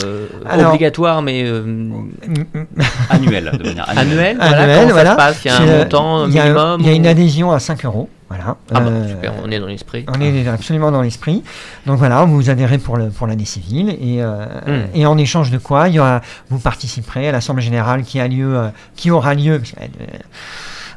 Alors- 0.48 0.70
obligatoire, 0.70 1.22
mais 1.22 1.44
euh. 1.44 1.62
Annuel, 3.10 3.52
de 3.56 3.62
manière 3.68 3.88
annuelle. 3.88 4.36
annuelle. 4.40 4.88
Voilà, 4.90 4.92
voilà. 4.92 5.10
ça 5.10 5.12
se 5.12 5.16
passe? 5.16 5.44
Il 5.44 5.48
y 5.48 5.50
a 5.50 5.56
un 5.58 5.66
euh, 5.68 5.78
montant 5.84 6.26
il 6.26 6.34
y 6.34 6.38
a- 6.40 6.44
minimum 6.44 6.80
Il 6.80 6.86
y 6.86 6.90
a 6.90 6.92
une 6.94 7.06
adhésion 7.06 7.52
à 7.52 7.60
5 7.60 7.84
euros. 7.84 8.08
Voilà. 8.28 8.56
Ah 8.74 8.80
bah, 8.80 8.90
super, 9.08 9.32
on 9.44 9.50
est 9.52 9.60
dans 9.60 9.68
l'esprit. 9.68 10.04
On 10.08 10.20
est 10.20 10.48
absolument 10.48 10.90
dans 10.90 11.02
l'esprit. 11.02 11.44
Donc 11.86 11.98
voilà, 11.98 12.24
vous 12.24 12.50
adhérez 12.50 12.78
pour 12.78 12.96
le 12.96 13.10
pour 13.10 13.28
l'année 13.28 13.44
civile 13.44 13.90
et 13.90 14.20
euh, 14.20 14.44
Mm. 14.66 14.80
et 14.96 15.06
en 15.06 15.16
échange 15.16 15.52
de 15.52 15.58
quoi, 15.58 15.88
il 15.88 15.94
y 15.94 16.00
aura, 16.00 16.20
vous 16.50 16.58
participerez 16.58 17.28
à 17.28 17.32
l'assemblée 17.32 17.62
générale 17.62 18.02
qui 18.02 18.18
a 18.18 18.26
lieu, 18.26 18.56
euh, 18.58 18.68
qui 18.96 19.12
aura 19.12 19.34
lieu. 19.34 19.58
parce 19.60 19.70
que, 19.70 19.78
euh, 19.78 20.06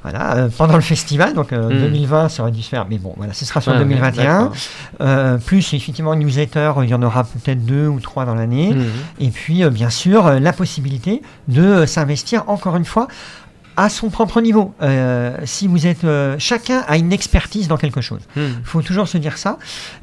voilà, 0.03 0.35
euh, 0.35 0.49
pendant 0.57 0.75
le 0.75 0.81
festival, 0.81 1.33
donc 1.33 1.51
euh, 1.53 1.69
Mm. 1.69 1.81
2020, 1.81 2.29
ça 2.29 2.43
aurait 2.43 2.51
dû 2.51 2.61
se 2.63 2.69
faire, 2.69 2.85
mais 2.89 2.97
bon, 2.97 3.13
voilà, 3.17 3.33
ce 3.33 3.43
sera 3.45 3.59
sur 3.61 3.71
Ouais, 3.71 3.77
ouais, 3.79 3.83
2021. 3.83 4.23
d'accord. 4.23 4.53
Euh, 5.01 5.37
plus 5.37 5.73
effectivement 5.73 6.13
une 6.13 6.19
newsletter, 6.21 6.73
il 6.83 6.89
y 6.89 6.93
en 6.93 7.01
aura 7.03 7.23
peut-être 7.23 7.65
deux 7.65 7.87
ou 7.87 7.99
trois 7.99 8.25
dans 8.25 8.35
l'année. 8.35 8.73
Mhm. 8.73 8.85
Et 9.19 9.29
puis, 9.29 9.63
euh, 9.63 9.69
bien 9.69 9.89
sûr, 9.89 10.25
euh, 10.27 10.39
la 10.39 10.53
possibilité 10.53 11.21
de 11.47 11.61
euh, 11.63 11.85
s'investir 11.85 12.43
encore 12.47 12.75
une 12.77 12.85
fois 12.85 13.07
à 13.77 13.87
son 13.89 14.09
propre 14.09 14.41
niveau. 14.41 14.73
Euh, 14.81 15.37
si 15.45 15.67
vous 15.67 15.87
êtes, 15.87 16.03
euh, 16.03 16.35
chacun 16.37 16.83
a 16.87 16.97
une 16.97 17.13
expertise 17.13 17.67
dans 17.69 17.77
quelque 17.77 18.01
chose. 18.01 18.19
Il 18.35 18.49
faut 18.65 18.81
toujours 18.81 19.07
se 19.07 19.17
dire 19.17 19.37
ça. 19.37 19.57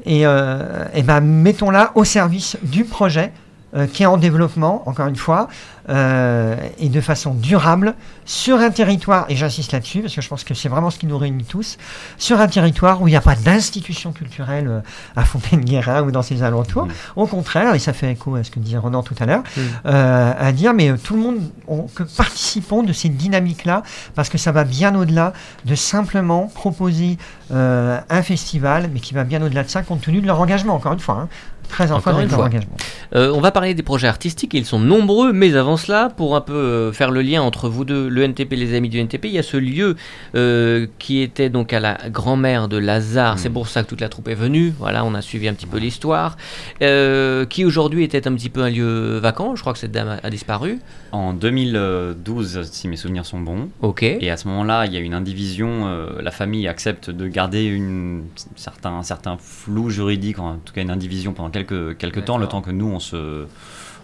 Et, 0.05 0.25
euh, 0.25 0.85
et 0.95 1.03
ben, 1.03 1.21
mettons-la 1.21 1.91
au 1.95 2.03
service 2.03 2.57
du 2.63 2.85
projet 2.85 3.31
euh, 3.31 3.46
qui 3.93 4.03
est 4.03 4.05
en 4.07 4.17
développement, 4.17 4.83
encore 4.87 5.07
une 5.07 5.15
fois, 5.17 5.49
euh, 5.89 6.55
et 6.79 6.89
de 6.89 7.01
façon 7.01 7.33
durable, 7.33 7.95
sur 8.25 8.57
un 8.59 8.69
territoire, 8.71 9.25
et 9.29 9.35
j'insiste 9.35 9.71
là-dessus, 9.71 10.01
parce 10.01 10.15
que 10.15 10.21
je 10.21 10.27
pense 10.29 10.43
que 10.43 10.53
c'est 10.53 10.69
vraiment 10.69 10.89
ce 10.89 10.97
qui 10.99 11.05
nous 11.05 11.17
réunit 11.17 11.43
tous, 11.45 11.77
sur 12.17 12.39
un 12.41 12.47
territoire 12.47 13.01
où 13.01 13.07
il 13.07 13.11
n'y 13.11 13.17
a 13.17 13.21
pas 13.21 13.35
d'institution 13.35 14.11
culturelle 14.11 14.67
euh, 14.67 14.79
à 15.15 15.23
Fontaine-Guérin 15.25 16.03
ou 16.03 16.11
dans 16.11 16.21
ses 16.21 16.43
alentours. 16.43 16.87
Au 17.15 17.25
contraire, 17.27 17.73
et 17.75 17.79
ça 17.79 17.93
fait 17.93 18.11
écho 18.11 18.35
à 18.35 18.43
ce 18.43 18.51
que 18.51 18.59
disait 18.59 18.77
Ronan 18.77 19.03
tout 19.03 19.15
à 19.19 19.25
l'heure, 19.25 19.43
euh, 19.85 20.33
à 20.37 20.51
dire, 20.51 20.73
mais 20.73 20.89
euh, 20.91 20.97
tout 21.01 21.15
le 21.15 21.21
monde, 21.21 21.37
on- 21.67 21.83
que 21.83 22.03
participons 22.03 22.83
de 22.83 22.93
ces 22.93 23.09
dynamiques-là, 23.09 23.83
parce 24.15 24.29
que 24.29 24.37
ça 24.37 24.51
va 24.51 24.63
bien 24.63 24.95
au-delà 24.95 25.33
de 25.65 25.75
simplement 25.75 26.49
proposer 26.53 27.17
euh, 27.51 27.99
un 28.09 28.21
festival, 28.23 28.89
mais 28.93 28.99
qui 28.99 29.13
va 29.13 29.23
bien 29.23 29.41
au-delà 29.41 29.63
de 29.63 29.69
ça, 29.69 29.81
compte 29.83 30.01
tenu 30.01 30.19
de 30.21 30.27
leur 30.27 30.39
engagement, 30.41 30.75
encore 30.75 30.93
une 30.93 30.99
fois. 30.99 31.15
hein. 31.23 31.27
Très 31.69 31.91
en 31.91 31.97
Encore 31.97 32.03
phase 32.03 32.13
une 32.15 32.19
avec 32.19 32.29
leur 32.31 32.37
fois. 32.39 32.45
engagement. 32.47 32.75
Euh, 33.15 33.31
on 33.33 33.39
va 33.39 33.51
parler 33.51 33.73
des 33.73 33.83
projets 33.83 34.07
artistiques, 34.07 34.53
ils 34.53 34.65
sont 34.65 34.79
nombreux, 34.79 35.31
mais 35.31 35.55
avant 35.55 35.77
cela, 35.77 36.09
pour 36.15 36.35
un 36.35 36.41
peu 36.41 36.53
euh, 36.53 36.91
faire 36.91 37.09
le 37.11 37.21
lien 37.21 37.41
entre 37.41 37.69
vous 37.69 37.85
deux, 37.85 38.09
le 38.09 38.23
NTP, 38.23 38.53
les 38.53 38.75
amis 38.75 38.89
du 38.89 38.99
NTP, 38.99 39.25
il 39.25 39.31
y 39.31 39.37
a 39.39 39.43
ce 39.43 39.55
lieu 39.57 39.95
euh, 40.35 40.87
qui 40.99 41.21
était 41.21 41.49
donc 41.49 41.71
à 41.73 41.79
la 41.79 41.97
grand-mère 42.09 42.67
de 42.67 42.77
Lazare, 42.77 43.35
Mm. 43.35 43.37
c'est 43.37 43.49
pour 43.49 43.67
ça 43.69 43.83
que 43.83 43.87
toute 43.89 44.01
la 44.01 44.09
troupe 44.09 44.27
est 44.27 44.35
venue, 44.35 44.73
voilà, 44.77 45.05
on 45.05 45.13
a 45.13 45.21
suivi 45.21 45.47
un 45.47 45.53
petit 45.53 45.67
peu 45.67 45.77
l'histoire, 45.77 46.35
euh, 46.81 47.45
qui 47.45 47.63
aujourd'hui 47.63 48.03
était 48.03 48.27
un 48.27 48.33
petit 48.33 48.49
peu 48.49 48.61
un 48.63 48.69
lieu 48.69 49.17
vacant, 49.19 49.55
je 49.55 49.61
crois 49.61 49.73
que 49.73 49.79
cette 49.79 49.91
dame 49.91 50.09
a, 50.09 50.25
a 50.25 50.29
disparu, 50.29 50.79
En 51.13 51.31
2012, 51.33 52.69
si 52.71 52.87
mes 52.87 52.97
souvenirs 52.97 53.25
sont 53.25 53.39
bons. 53.39 53.69
ok, 53.81 54.03
Et 54.03 54.29
à 54.29 54.37
ce 54.37 54.47
moment-là, 54.49 54.85
il 54.85 54.93
y 54.93 54.97
a 54.97 54.99
une 54.99 55.13
indivision. 55.13 55.87
euh, 55.87 56.21
la 56.21 56.31
famille 56.31 56.67
accepte 56.67 57.09
de 57.09 57.27
garder 57.27 57.63
une, 57.65 58.23
certain, 58.55 58.91
un 58.91 59.03
certain 59.03 59.37
flou 59.39 59.89
juridique, 59.89 60.39
en 60.39 60.57
tout 60.63 60.73
cas 60.73 60.81
une 60.81 60.89
indivision 60.91 61.33
pendant 61.33 61.49
quelques, 61.65 61.97
quelques 61.97 62.25
temps, 62.25 62.37
le 62.37 62.47
temps 62.47 62.61
que 62.61 62.71
nous, 62.71 62.87
on 62.87 62.99
se. 62.99 63.45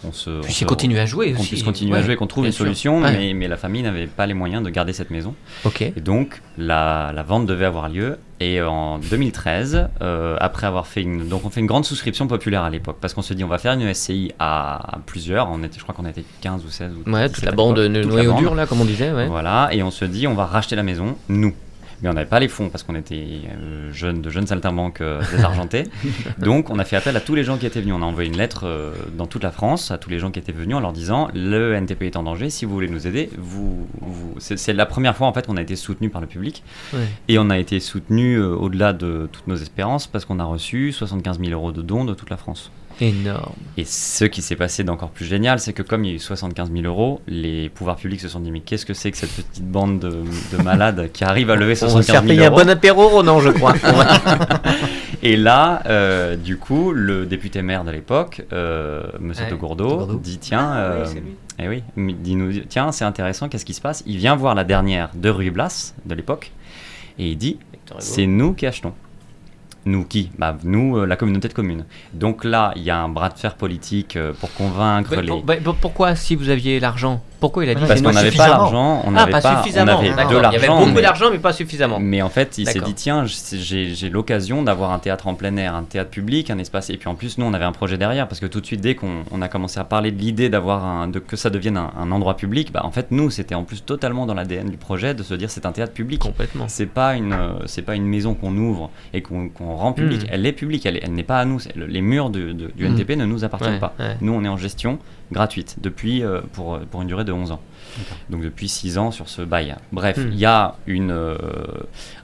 On 0.05 0.11
se, 0.11 0.29
on 0.29 0.41
puissiez 0.41 0.65
se- 0.65 0.69
continuer 0.69 0.99
à 0.99 1.05
jouer 1.05 1.33
aussi. 1.33 1.47
puisse 1.47 1.63
continuer 1.63 1.97
à 1.97 2.01
jouer, 2.01 2.17
qu'on 2.17 2.27
trouve 2.27 2.45
une 2.45 2.51
sûr. 2.51 2.65
solution, 2.65 3.01
Ouais. 3.01 3.13
mais, 3.17 3.33
mais 3.33 3.47
la 3.47 3.55
famille 3.55 3.83
n'avait 3.83 4.05
pas 4.07 4.25
les 4.25 4.33
moyens 4.33 4.61
de 4.61 4.69
garder 4.69 4.91
cette 4.91 5.11
maison. 5.11 5.33
Ok, 5.63 5.81
Et 5.81 5.93
donc, 6.01 6.41
la, 6.57 7.13
la 7.15 7.23
vente 7.23 7.45
devait 7.45 7.63
avoir 7.63 7.87
lieu. 7.87 8.17
Et 8.41 8.61
en 8.61 8.97
2013, 8.99 9.87
euh, 10.01 10.35
après 10.41 10.67
avoir 10.67 10.87
fait 10.87 11.01
une. 11.03 11.29
Donc, 11.29 11.45
on 11.45 11.49
fait 11.49 11.61
une 11.61 11.67
grande 11.67 11.85
souscription 11.85 12.27
populaire 12.27 12.63
à 12.63 12.69
l'époque, 12.69 12.97
parce 12.99 13.13
qu'on 13.13 13.21
se 13.21 13.33
dit, 13.33 13.45
on 13.45 13.47
va 13.47 13.59
faire 13.59 13.71
une 13.71 13.93
SCI 13.93 14.33
à, 14.39 14.95
à 14.95 14.99
plusieurs. 15.05 15.49
On 15.49 15.63
était, 15.63 15.77
je 15.77 15.83
crois 15.83 15.95
qu'on 15.95 16.05
était 16.05 16.25
15 16.41 16.65
ou 16.65 16.69
16. 16.69 16.91
Ou 17.07 17.09
ouais, 17.09 17.21
17 17.29 17.33
toute 17.35 17.45
la 17.45 17.51
bande 17.53 17.79
noyau 17.79 18.33
dur 18.33 18.55
là, 18.55 18.65
comme 18.65 18.81
on 18.81 18.85
disait, 18.85 19.13
ouais. 19.13 19.27
Voilà, 19.27 19.69
et 19.71 19.83
on 19.83 19.91
se 19.91 20.03
dit, 20.03 20.27
on 20.27 20.33
va 20.33 20.45
racheter 20.45 20.75
la 20.75 20.83
maison, 20.83 21.15
nous. 21.29 21.53
Mais 22.03 22.09
on 22.09 22.13
n'avait 22.13 22.29
pas 22.29 22.41
les 22.41 22.49
fonds 22.49 22.69
parce 22.69 22.83
qu'on 22.83 22.95
était 22.95 23.15
euh, 23.15 23.91
jeunes, 23.93 24.21
de 24.21 24.29
jeunes 24.29 24.45
saltimbanques 24.45 24.99
euh, 24.99 25.21
désargentés. 25.31 25.83
Donc, 26.37 26.69
on 26.69 26.77
a 26.77 26.83
fait 26.83 26.97
appel 26.97 27.15
à 27.15 27.21
tous 27.21 27.33
les 27.33 27.45
gens 27.45 27.57
qui 27.57 27.65
étaient 27.65 27.79
venus. 27.79 27.95
On 27.97 28.01
a 28.01 28.05
envoyé 28.05 28.29
une 28.29 28.37
lettre 28.37 28.65
euh, 28.65 28.91
dans 29.17 29.25
toute 29.25 29.43
la 29.43 29.51
France 29.51 29.89
à 29.89 29.97
tous 29.97 30.09
les 30.09 30.19
gens 30.19 30.29
qui 30.29 30.37
étaient 30.37 30.51
venus 30.51 30.75
en 30.75 30.81
leur 30.81 30.91
disant 30.91 31.29
le 31.33 31.73
NTP 31.75 32.03
est 32.03 32.17
en 32.17 32.23
danger. 32.23 32.49
Si 32.49 32.65
vous 32.65 32.73
voulez 32.73 32.89
nous 32.89 33.07
aider, 33.07 33.29
vous, 33.37 33.87
vous... 34.01 34.35
c'est 34.39 34.73
la 34.73 34.85
première 34.85 35.15
fois 35.15 35.27
en 35.27 35.33
fait 35.33 35.47
qu'on 35.47 35.55
a 35.55 35.61
été 35.61 35.77
soutenu 35.77 36.09
par 36.09 36.19
le 36.19 36.27
public. 36.27 36.61
Et 37.29 37.39
on 37.39 37.49
a 37.49 37.57
été 37.57 37.79
soutenu 37.79 38.35
euh, 38.35 38.53
au-delà 38.53 38.91
de 38.91 39.29
toutes 39.31 39.47
nos 39.47 39.55
espérances 39.55 40.05
parce 40.05 40.25
qu'on 40.25 40.39
a 40.39 40.43
reçu 40.43 40.91
75 40.91 41.39
000 41.39 41.51
euros 41.51 41.71
de 41.71 41.81
dons 41.81 42.03
de 42.03 42.13
toute 42.13 42.29
la 42.29 42.37
France. 42.37 42.69
Énorme. 43.01 43.53
Et 43.77 43.85
ce 43.85 44.25
qui 44.25 44.41
s'est 44.41 44.55
passé 44.55 44.83
d'encore 44.83 45.09
plus 45.09 45.25
génial, 45.25 45.59
c'est 45.59 45.73
que 45.73 45.81
comme 45.81 46.05
il 46.05 46.09
y 46.09 46.13
a 46.13 46.15
eu 46.15 46.19
75 46.19 46.71
000 46.71 46.83
euros, 46.85 47.21
les 47.27 47.69
pouvoirs 47.69 47.95
publics 47.95 48.21
se 48.21 48.29
sont 48.29 48.39
dit 48.39 48.51
mais 48.51 48.59
qu'est-ce 48.61 48.85
que 48.85 48.93
c'est 48.93 49.11
que 49.11 49.17
cette 49.17 49.31
petite 49.31 49.65
bande 49.65 49.99
de, 49.99 50.23
de 50.55 50.63
malades 50.63 51.11
qui 51.11 51.23
arrive 51.23 51.49
à 51.49 51.55
lever 51.55 51.73
On 51.81 51.87
va 51.87 52.01
se 52.01 52.03
75 52.03 52.13
faire 52.13 52.21
000 52.21 52.27
payer 52.27 52.45
un 52.45 52.49
euros 52.51 52.63
bon 52.63 52.69
apéro, 52.69 53.07
Ronan, 53.09 53.39
je 53.39 53.49
crois. 53.49 53.73
Et 55.23 55.37
là, 55.37 55.81
euh, 55.85 56.35
du 56.35 56.57
coup, 56.57 56.91
le 56.91 57.25
député 57.25 57.61
maire 57.61 57.85
de 57.85 57.91
l'époque, 57.91 58.41
euh, 58.51 59.03
Monsieur 59.19 59.45
Ouais, 59.45 59.51
de 59.51 59.55
de 59.55 59.59
Gourdeau, 59.59 60.15
dit 60.21 60.37
tiens, 60.37 60.71
Ah, 60.73 60.95
oui, 61.05 61.17
euh, 61.17 61.21
eh 61.59 61.67
oui, 61.69 62.15
dit 62.19 62.35
nous 62.35 62.51
tiens, 62.67 62.91
c'est 62.91 63.05
intéressant, 63.05 63.47
qu'est-ce 63.47 63.63
qui 63.65 63.73
se 63.73 63.81
passe? 63.81 64.03
Il 64.05 64.17
vient 64.17 64.35
voir 64.35 64.53
la 64.53 64.65
dernière 64.65 65.09
de 65.15 65.29
Rue 65.29 65.51
Blas 65.51 65.95
de 66.05 66.13
l'époque 66.13 66.51
et 67.19 67.29
il 67.31 67.37
dit 67.37 67.57
c'est 67.99 68.25
nous 68.25 68.53
qui 68.53 68.65
achetons. 68.65 68.93
Nous 69.85 70.05
qui 70.05 70.31
Bah 70.37 70.57
nous, 70.63 70.97
euh, 70.97 71.05
la 71.05 71.15
communauté 71.17 71.47
de 71.49 71.53
communes. 71.53 71.85
Donc 72.13 72.45
là, 72.45 72.71
il 72.77 72.83
y 72.83 72.89
a 72.89 72.97
un 72.97 73.09
bras 73.09 73.29
de 73.29 73.37
fer 73.37 73.55
politique 73.55 74.15
euh, 74.15 74.31
pour 74.33 74.53
convaincre 74.53 75.09
Bah, 75.15 75.21
les. 75.21 75.27
pour- 75.27 75.43
bah, 75.43 75.55
pour- 75.63 75.75
pourquoi, 75.75 76.15
si 76.15 76.35
vous 76.35 76.49
aviez 76.49 76.79
l'argent, 76.79 77.21
Pourquoi 77.43 77.65
il 77.65 77.69
a 77.71 77.75
dit 77.75 77.83
Parce 77.85 77.99
qu'on 78.01 78.07
pas 78.07 78.13
n'avait 78.13 78.31
pas 78.31 78.47
l'argent, 78.47 79.01
on 79.05 79.09
Ah, 79.09 79.11
n'avait 79.11 79.31
pas, 79.33 79.41
pas, 79.41 79.49
on 79.49 79.59
avait 79.59 79.69
de 79.69 80.03
Il 80.05 80.07
y 80.07 80.09
avait 80.13 80.67
l'argent. 80.67 80.85
beaucoup 80.85 81.01
d'argent, 81.01 81.25
mais 81.29 81.39
pas 81.39 81.51
suffisamment. 81.51 81.99
Mais 81.99 82.21
en 82.21 82.29
fait, 82.29 82.57
il 82.57 82.69
s'est 82.69 82.79
dit 82.79 82.93
tiens, 82.93 83.25
j'ai 83.25 83.93
j'ai 83.93 84.09
l'occasion 84.09 84.63
d'avoir 84.63 84.91
un 84.91 84.99
théâtre 84.99 85.27
en 85.27 85.33
plein 85.33 85.57
air, 85.57 85.75
un 85.75 85.83
théâtre 85.83 86.09
public, 86.09 86.49
un 86.51 86.57
espace. 86.57 86.89
Et 86.89 86.95
puis 86.95 87.09
en 87.09 87.15
plus, 87.15 87.37
nous, 87.37 87.45
on 87.45 87.53
avait 87.53 87.65
un 87.65 87.73
projet 87.73 87.97
derrière 87.97 88.29
parce 88.29 88.39
que 88.39 88.45
tout 88.45 88.61
de 88.61 88.65
suite, 88.65 88.79
dès 88.79 88.95
qu'on 88.95 89.23
on 89.29 89.41
a 89.41 89.49
commencé 89.49 89.77
à 89.77 89.83
parler 89.83 90.11
de 90.11 90.19
l'idée 90.21 90.47
d'avoir 90.47 90.85
un, 90.85 91.09
de 91.09 91.19
que 91.19 91.35
ça 91.35 91.49
devienne 91.49 91.75
un, 91.75 91.91
un 91.99 92.11
endroit 92.13 92.37
public, 92.37 92.71
bah 92.71 92.79
en 92.85 92.91
fait, 92.91 93.07
nous, 93.11 93.29
c'était 93.29 93.55
en 93.55 93.65
plus 93.65 93.83
totalement 93.83 94.25
dans 94.25 94.35
l'ADN 94.35 94.69
du 94.69 94.77
projet 94.77 95.13
de 95.13 95.21
se 95.23 95.33
dire 95.33 95.49
c'est 95.51 95.65
un 95.65 95.73
théâtre 95.73 95.91
public. 95.93 96.21
Complètement. 96.21 96.67
C'est 96.69 96.85
pas 96.85 97.15
une, 97.15 97.33
euh, 97.33 97.49
c'est 97.65 97.81
pas 97.81 97.95
une 97.95 98.05
maison 98.05 98.35
qu'on 98.35 98.55
ouvre 98.55 98.89
et 99.13 99.21
qu'on 99.21 99.49
rend 99.59 99.91
publique. 99.91 100.23
Mm. 100.23 100.29
Elle 100.31 100.45
est 100.45 100.53
publique. 100.53 100.85
Elle, 100.85 100.95
est- 100.95 101.01
elle 101.03 101.11
n'est 101.13 101.23
pas 101.23 101.39
à 101.39 101.45
nous. 101.45 101.59
Les 101.75 101.99
murs 102.01 102.29
de- 102.29 102.53
de- 102.53 102.71
du 102.73 102.85
Mm. 102.87 102.93
NTP 102.93 103.17
ne 103.17 103.25
nous 103.25 103.43
appartiennent 103.43 103.73
Ouais, 103.73 103.79
pas. 103.81 103.93
ouais. 103.99 104.15
Nous, 104.21 104.31
on 104.31 104.45
est 104.45 104.47
en 104.47 104.55
gestion 104.55 104.97
gratuite 105.31 105.77
depuis 105.81 106.23
euh, 106.23 106.41
pour 106.53 106.77
pour 106.91 107.01
une 107.01 107.07
durée 107.07 107.23
de 107.23 107.31
11 107.33 107.51
ans. 107.51 107.59
Donc 108.29 108.41
depuis 108.41 108.67
6 108.69 108.97
ans 108.97 109.11
sur 109.11 109.27
ce 109.29 109.41
bail. 109.41 109.75
Bref, 109.91 110.17
Hmm. 110.17 110.29
il 110.31 110.37
y 110.39 110.45
a 110.45 110.75
une, 110.87 111.11
euh, 111.11 111.37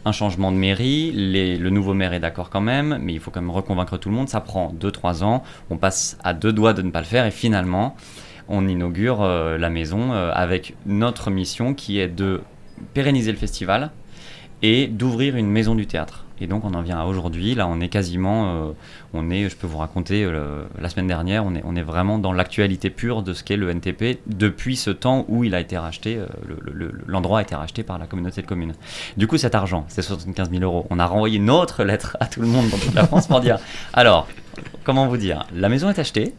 un 0.05 0.11
changement 0.11 0.51
de 0.51 0.57
mairie, 0.57 1.11
les- 1.13 1.57
le 1.57 1.69
nouveau 1.69 1.93
maire 1.93 2.13
est 2.13 2.19
d'accord 2.19 2.49
quand 2.49 2.61
même, 2.61 2.97
mais 3.01 3.13
il 3.13 3.19
faut 3.19 3.29
quand 3.31 3.41
même 3.41 3.51
reconvaincre 3.51 3.97
tout 3.97 4.09
le 4.09 4.15
monde, 4.15 4.29
ça 4.29 4.39
prend 4.41 4.71
2-3 4.73 5.23
ans, 5.23 5.43
on 5.69 5.77
passe 5.77 6.17
à 6.23 6.33
deux 6.33 6.53
doigts 6.53 6.73
de 6.73 6.81
ne 6.81 6.89
pas 6.91 6.99
le 6.99 7.05
faire 7.05 7.25
et 7.25 7.31
finalement 7.31 7.95
on 8.47 8.67
inaugure 8.67 9.21
euh, 9.21 9.57
la 9.59 9.69
maison 9.69 10.11
euh, 10.13 10.31
avec 10.33 10.75
notre 10.87 11.29
mission 11.29 11.73
qui 11.75 11.99
est 11.99 12.07
de 12.07 12.41
pérenniser 12.95 13.31
le 13.31 13.37
festival 13.37 13.91
et 14.63 14.87
d'ouvrir 14.87 15.35
une 15.35 15.49
maison 15.51 15.75
du 15.75 15.85
théâtre. 15.85 16.25
Et 16.41 16.47
donc 16.47 16.63
on 16.65 16.73
en 16.73 16.81
vient 16.81 16.99
à 16.99 17.05
aujourd'hui, 17.05 17.55
là 17.55 17.67
on 17.67 17.79
est 17.81 17.89
quasiment, 17.89 18.47
euh, 18.69 18.71
on 19.13 19.29
est, 19.29 19.49
je 19.49 19.55
peux 19.55 19.67
vous 19.67 19.77
raconter, 19.77 20.23
euh, 20.23 20.63
la 20.81 20.89
semaine 20.89 21.07
dernière, 21.07 21.45
on 21.45 21.53
est, 21.55 21.61
on 21.65 21.75
est 21.75 21.81
vraiment 21.81 22.17
dans 22.19 22.31
l'actualité 22.33 22.89
pure 22.89 23.23
de 23.23 23.33
ce 23.33 23.43
qu'est 23.43 23.57
le 23.57 23.69
NTP 23.69 24.19
depuis 24.27 24.75
ce 24.75 24.89
temps 24.89 25.25
où 25.27 25.43
il 25.43 25.53
a 25.55 25.59
été 25.59 25.77
racheté, 25.77 26.17
euh, 26.17 26.25
le- 26.47 26.59
le- 26.71 26.91
le- 26.91 27.03
l'endroit 27.07 27.39
a 27.39 27.41
été 27.41 27.55
racheté 27.55 27.83
par 27.83 27.97
la 27.97 28.05
communauté 28.05 28.41
de 28.41 28.47
communes. 28.47 28.73
Du 29.17 29.27
coup 29.27 29.37
cet 29.37 29.55
argent, 29.55 29.85
c'est 29.89 30.01
75 30.01 30.49
000 30.49 30.63
euros, 30.63 30.87
on 30.89 30.99
a 30.99 31.05
renvoyé 31.05 31.37
une 31.37 31.49
autre 31.49 31.83
lettre 31.83 32.15
à 32.19 32.25
tout 32.27 32.41
le 32.41 32.47
monde 32.47 32.69
dans 32.69 32.77
toute 32.77 32.93
la 32.93 33.05
France 33.05 33.27
pour 33.27 33.39
dire, 33.41 33.57
alors, 33.93 34.27
comment 34.83 35.07
vous 35.07 35.17
dire, 35.17 35.45
la 35.53 35.69
maison 35.69 35.89
est 35.89 35.99
achetée, 35.99 36.33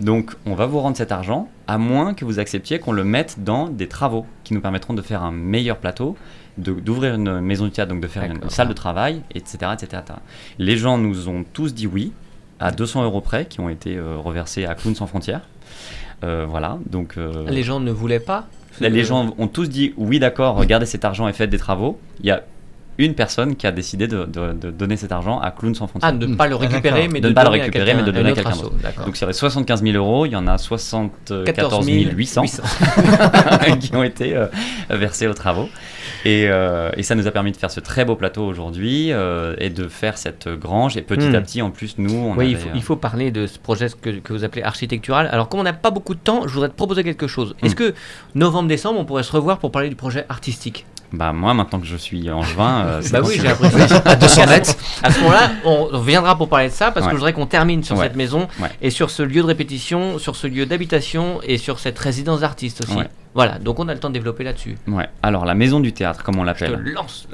donc 0.00 0.32
on 0.46 0.54
va 0.54 0.66
vous 0.66 0.80
rendre 0.80 0.96
cet 0.96 1.12
argent, 1.12 1.48
à 1.66 1.78
moins 1.78 2.14
que 2.14 2.24
vous 2.24 2.38
acceptiez 2.38 2.78
qu'on 2.78 2.92
le 2.92 3.04
mette 3.04 3.42
dans 3.42 3.68
des 3.68 3.86
travaux 3.88 4.26
qui 4.44 4.54
nous 4.54 4.60
permettront 4.60 4.94
de 4.94 5.02
faire 5.02 5.22
un 5.22 5.30
meilleur 5.32 5.76
plateau, 5.78 6.16
d'ouvrir 6.58 7.14
une 7.14 7.40
maison 7.40 7.64
du 7.64 7.70
théâtre, 7.70 7.92
donc 7.92 8.02
de 8.02 8.08
faire 8.08 8.24
une 8.24 8.50
salle 8.50 8.68
de 8.68 8.72
travail, 8.72 9.22
etc., 9.34 9.72
etc., 9.72 10.02
etc. 10.02 10.18
Les 10.58 10.76
gens 10.76 10.98
nous 10.98 11.28
ont 11.28 11.44
tous 11.52 11.74
dit 11.74 11.86
oui, 11.86 12.12
à 12.58 12.70
200 12.70 13.04
euros 13.04 13.20
près, 13.20 13.46
qui 13.46 13.60
ont 13.60 13.68
été 13.68 13.96
euh, 13.96 14.16
reversés 14.16 14.66
à 14.66 14.74
Clowns 14.74 14.94
sans 14.94 15.06
frontières. 15.06 15.42
Euh, 16.22 16.44
voilà, 16.48 16.78
donc 16.86 17.14
euh, 17.16 17.48
Les 17.48 17.62
gens 17.62 17.80
ne 17.80 17.90
voulaient 17.90 18.20
pas 18.20 18.46
les 18.80 19.04
gens 19.04 19.34
ont 19.38 19.48
tous 19.48 19.68
dit 19.68 19.92
oui, 19.96 20.18
d'accord, 20.18 20.56
regardez 20.56 20.86
cet 20.86 21.04
argent 21.04 21.28
et 21.28 21.32
faites 21.32 21.50
des 21.50 21.58
travaux. 21.58 22.00
Il 22.20 22.26
y 22.26 22.30
a 22.30 22.44
une 23.04 23.14
personne 23.14 23.56
qui 23.56 23.66
a 23.66 23.72
décidé 23.72 24.06
de, 24.08 24.24
de- 24.24 24.52
de 24.52 24.70
donner 24.70 24.96
cet 24.96 25.12
argent 25.12 25.38
à 25.40 25.50
Clowns 25.50 25.74
sans 25.74 25.86
frontières. 25.86 26.10
Ah, 26.14 26.16
de 26.16 26.26
ne 26.26 26.34
pas 26.36 26.46
le 26.48 26.56
récupérer, 26.56 27.00
d'accord. 27.02 27.12
mais 27.12 27.20
De 27.20 27.24
de, 27.24 27.28
ne 27.30 27.34
pas 27.34 27.42
le 27.44 27.48
donner 27.50 27.60
à 27.60 27.64
récupérer, 27.64 27.84
quelqu'un- 27.86 28.00
mais 28.00 28.06
de 28.06 28.10
donner 28.12 28.28
à 28.28 28.28
un 28.28 28.32
autre 28.32 28.42
quelqu'un 28.42 28.58
asso. 28.66 28.72
D'accord. 28.82 29.04
Donc 29.06 29.16
sur 29.16 29.26
les 29.26 29.32
75 29.32 29.82
000 29.82 29.96
euros, 29.96 30.26
il 30.26 30.32
y 30.32 30.36
en 30.36 30.46
a 30.46 30.58
74 30.58 31.86
800 31.86 32.42
qui 33.80 33.94
ont 33.94 34.02
été 34.02 34.36
euh, 34.36 34.46
versés 34.90 35.26
aux 35.26 35.34
travaux. 35.34 35.68
Et, 36.24 36.46
euh, 36.48 36.90
et 36.96 37.02
ça 37.02 37.14
nous 37.14 37.26
a 37.26 37.30
permis 37.30 37.52
de 37.52 37.56
faire 37.56 37.70
ce 37.70 37.80
très 37.80 38.04
beau 38.04 38.14
plateau 38.16 38.44
aujourd'hui 38.44 39.10
euh, 39.12 39.54
et 39.58 39.70
de 39.70 39.88
faire 39.88 40.18
cette 40.18 40.48
grange. 40.48 40.96
Et 40.96 41.02
petit 41.02 41.28
Hmm. 41.28 41.34
à 41.34 41.40
petit, 41.40 41.62
en 41.62 41.70
plus, 41.70 41.94
nous, 41.98 42.14
on 42.14 42.34
Oui, 42.36 42.50
il 42.50 42.56
faut, 42.56 42.68
il 42.74 42.82
faut 42.82 42.96
parler 42.96 43.30
de 43.30 43.46
ce 43.46 43.58
projet 43.58 43.86
que, 44.02 44.10
que 44.10 44.32
vous 44.32 44.42
appelez 44.44 44.62
architectural. 44.62 45.28
Alors, 45.32 45.48
comme 45.48 45.60
on 45.60 45.64
n'a 45.64 45.72
pas 45.72 45.90
beaucoup 45.90 46.14
de 46.14 46.18
temps, 46.20 46.46
je 46.46 46.52
voudrais 46.52 46.68
te 46.68 46.74
proposer 46.74 47.04
quelque 47.04 47.26
chose. 47.26 47.54
Est-ce 47.62 47.74
Mm. 47.74 47.76
que 47.76 47.94
novembre-décembre, 48.34 48.98
on 48.98 49.04
pourrait 49.04 49.22
se 49.22 49.32
revoir 49.32 49.58
pour 49.58 49.70
parler 49.70 49.88
du 49.88 49.96
projet 49.96 50.24
artistique? 50.28 50.84
Bah 51.12 51.32
moi, 51.32 51.54
maintenant 51.54 51.80
que 51.80 51.86
je 51.86 51.96
suis 51.96 52.30
angevin, 52.30 52.84
euh, 52.86 53.02
Bah 53.10 53.20
oui, 53.24 53.34
j'ai 53.36 53.42
l'impression. 53.48 54.00
À 54.04 54.14
200 54.16 54.46
mètres. 54.46 54.74
À 55.02 55.10
ce 55.10 55.18
moment-là, 55.20 55.50
on 55.64 55.84
reviendra 55.86 56.36
pour 56.36 56.48
parler 56.48 56.68
de 56.68 56.72
ça 56.72 56.90
parce 56.92 57.06
que 57.06 57.12
je 57.12 57.16
voudrais 57.16 57.32
qu'on 57.32 57.46
termine 57.46 57.82
sur 57.82 57.96
Ouais. 57.96 58.04
cette 58.04 58.16
maison 58.16 58.46
Ouais. 58.60 58.68
et 58.80 58.90
sur 58.90 59.10
ce 59.10 59.22
lieu 59.22 59.42
de 59.42 59.46
répétition, 59.46 60.18
sur 60.18 60.36
ce 60.36 60.46
lieu 60.46 60.66
d'habitation 60.66 61.40
et 61.42 61.58
sur 61.58 61.78
cette 61.80 61.98
résidence 61.98 62.40
d'artiste 62.40 62.82
aussi. 62.82 62.96
Voilà, 63.32 63.58
donc 63.58 63.78
on 63.78 63.86
a 63.88 63.94
le 63.94 64.00
temps 64.00 64.08
de 64.08 64.14
développer 64.14 64.42
là-dessus. 64.42 64.76
Ouais. 64.88 65.08
Alors 65.22 65.44
la 65.44 65.54
maison 65.54 65.78
du 65.78 65.92
théâtre, 65.92 66.24
comme 66.24 66.36
on 66.38 66.44
Je 66.46 66.52
te 66.52 66.64
l'appelle. 66.64 66.82
lance. 66.92 67.28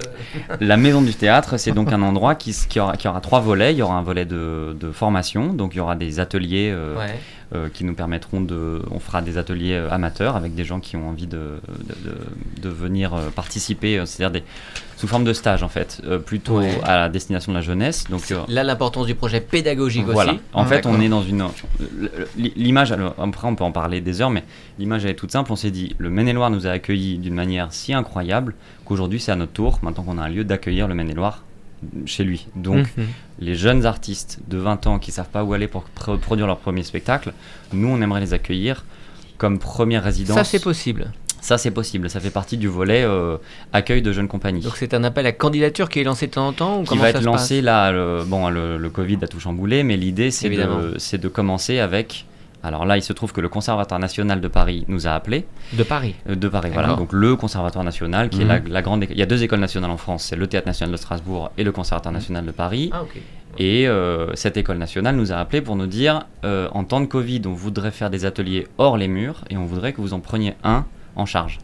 le- 0.60 0.66
La 0.66 0.76
maison 0.76 1.00
du 1.00 1.14
théâtre, 1.14 1.56
c'est 1.56 1.72
donc 1.72 1.90
un 1.92 2.02
endroit 2.02 2.34
qui, 2.34 2.54
qui, 2.68 2.78
aura, 2.80 2.96
qui 2.98 3.08
aura 3.08 3.20
trois 3.22 3.40
volets. 3.40 3.72
Il 3.72 3.78
y 3.78 3.82
aura 3.82 3.94
un 3.96 4.02
volet 4.02 4.26
de, 4.26 4.76
de 4.78 4.92
formation, 4.92 5.52
donc 5.54 5.74
il 5.74 5.78
y 5.78 5.80
aura 5.80 5.96
des 5.96 6.20
ateliers 6.20 6.70
euh, 6.74 6.96
Ouais. 6.98 7.18
euh, 7.54 7.68
qui 7.72 7.84
nous 7.84 7.94
permettront 7.94 8.42
de. 8.42 8.82
On 8.90 8.98
fera 9.00 9.22
des 9.22 9.38
ateliers 9.38 9.72
euh, 9.74 9.90
amateurs 9.90 10.36
avec 10.36 10.54
des 10.54 10.64
gens 10.64 10.80
qui 10.80 10.96
ont 10.96 11.08
envie 11.08 11.26
de, 11.26 11.60
de, 12.04 12.14
de- 12.60 12.68
venir 12.68 13.14
participer, 13.34 14.02
c'est-à-dire 14.04 14.42
des 14.42 14.44
sous 14.96 15.06
forme 15.06 15.24
de 15.24 15.32
stage 15.32 15.62
en 15.62 15.68
fait, 15.68 16.00
euh, 16.04 16.18
plutôt 16.18 16.58
Ouais. 16.60 16.78
à 16.82 16.96
la 16.96 17.08
destination 17.08 17.52
de 17.52 17.56
la 17.58 17.62
jeunesse. 17.62 18.04
Donc 18.10 18.30
euh, 18.30 18.40
Là, 18.48 18.64
l'importance 18.64 19.06
du 19.06 19.14
projet 19.14 19.40
pédagogique 19.40 20.04
voilà. 20.06 20.32
aussi. 20.32 20.40
En 20.54 20.64
fait, 20.64 20.86
on 20.86 21.00
est 21.00 21.08
dans 21.08 21.22
une. 21.22 21.44
L'image, 22.36 22.92
après, 22.92 23.48
on 23.48 23.54
peut 23.54 23.64
en 23.64 23.72
parler 23.72 24.00
des 24.00 24.20
heures, 24.20 24.30
mais 24.30 24.44
l'image, 24.78 25.04
elle 25.04 25.10
est 25.12 25.14
toute 25.14 25.32
simple. 25.32 25.52
On 25.52 25.56
s'est 25.56 25.70
dit, 25.70 25.94
le 25.98 26.10
Maine-et-Loire 26.10 26.50
nous 26.50 26.66
a 26.66 26.70
accueillis 26.70 27.18
d'une 27.18 27.34
manière 27.34 27.72
si 27.72 27.92
incroyable 27.92 28.54
qu'aujourd'hui, 28.84 29.20
c'est 29.20 29.32
à 29.32 29.36
notre 29.36 29.52
tour, 29.52 29.78
maintenant 29.82 30.02
qu'on 30.04 30.18
a 30.18 30.22
un 30.22 30.28
lieu, 30.28 30.44
d'accueillir 30.44 30.88
le 30.88 30.94
Maine-et-Loire 30.94 31.42
chez 32.06 32.24
lui. 32.24 32.46
Donc, 32.56 32.86
Mhm. 32.96 33.06
les 33.40 33.54
jeunes 33.54 33.84
artistes 33.84 34.38
de 34.48 34.56
20 34.58 34.86
ans 34.86 34.98
qui 34.98 35.12
savent 35.12 35.28
pas 35.28 35.44
où 35.44 35.52
aller 35.52 35.68
pour 35.68 35.84
pr- 35.98 36.18
produire 36.18 36.46
leur 36.46 36.56
premier 36.58 36.82
spectacle, 36.82 37.32
nous, 37.72 37.88
on 37.88 38.00
aimerait 38.00 38.20
les 38.20 38.32
accueillir 38.32 38.84
comme 39.38 39.58
première 39.58 40.02
résidence. 40.02 40.36
ça, 40.36 40.44
c'est 40.44 40.62
possible. 40.62 41.12
Ça, 41.46 41.58
c'est 41.58 41.70
possible. 41.70 42.10
Ça 42.10 42.18
fait 42.18 42.30
partie 42.30 42.56
du 42.56 42.66
volet 42.66 43.04
euh, 43.04 43.36
accueil 43.72 44.02
de 44.02 44.10
jeunes 44.12 44.26
compagnies 44.26 44.62
Donc, 44.62 44.76
c'est 44.76 44.94
un 44.94 45.04
appel 45.04 45.24
à 45.26 45.32
candidature 45.32 45.88
qui 45.88 46.00
est 46.00 46.04
lancé 46.04 46.26
de 46.26 46.32
temps 46.32 46.48
en 46.48 46.52
temps 46.52 46.80
ou 46.80 46.82
qui 46.82 46.98
va 46.98 47.10
être 47.10 47.22
lancé 47.22 47.60
là. 47.62 47.92
Le, 47.92 48.24
bon, 48.24 48.48
le, 48.48 48.76
le 48.78 48.90
Covid 48.90 49.18
a 49.22 49.28
tout 49.28 49.38
chamboulé, 49.38 49.84
mais 49.84 49.96
l'idée 49.96 50.32
c'est 50.32 50.48
de, 51.18 51.28
commencer 51.28 51.78
avec. 51.78 52.26
Alors 52.64 52.84
là, 52.84 52.96
il 52.96 53.02
se 53.02 53.12
trouve 53.12 53.32
que 53.32 53.40
le 53.40 53.48
Conservatoire 53.48 54.00
national 54.00 54.40
de 54.40 54.48
Paris 54.48 54.84
nous 54.88 55.06
a 55.06 55.10
appelés. 55.12 55.44
De 55.74 55.84
Paris. 55.84 56.16
euh, 56.28 56.34
de 56.34 56.48
Paris, 56.48 56.70
voilà. 56.72 56.94
Donc 56.94 57.12
le 57.12 57.36
Conservatoire 57.36 57.84
national, 57.84 58.28
qui 58.28 58.38
Mhm. 58.40 58.50
est 58.50 58.54
la, 58.54 58.60
la 58.68 58.82
grande. 58.82 59.06
Il 59.08 59.16
y 59.16 59.22
a 59.22 59.26
deux 59.26 59.44
écoles 59.44 59.60
nationales 59.60 59.92
en 59.92 59.96
France. 59.96 60.24
C'est 60.24 60.36
le 60.36 60.48
Théâtre 60.48 60.66
national 60.66 60.90
de 60.90 60.96
Strasbourg 60.96 61.52
et 61.58 61.62
le 61.62 61.70
Conservatoire 61.70 62.12
national 62.12 62.44
de 62.44 62.50
Paris. 62.50 62.90
Ah, 62.92 63.02
ok. 63.02 63.20
Et 63.58 63.86
euh, 63.86 64.34
cette 64.34 64.56
école 64.56 64.78
nationale 64.78 65.14
nous 65.14 65.30
a 65.30 65.36
appelés 65.36 65.60
pour 65.62 65.76
nous 65.76 65.86
dire 65.86 66.24
euh, 66.44 66.68
en 66.72 66.82
temps 66.82 67.00
de 67.00 67.06
Covid, 67.06 67.42
on 67.46 67.52
voudrait 67.52 67.92
faire 67.92 68.10
des 68.10 68.24
ateliers 68.24 68.66
hors 68.78 68.96
les 68.96 69.06
murs 69.08 69.44
et 69.48 69.56
on 69.56 69.64
voudrait 69.64 69.92
que 69.92 70.00
vous 70.00 70.12
en 70.12 70.20
preniez 70.20 70.54
un 70.64 70.84
en 71.16 71.26
charge. 71.26 71.58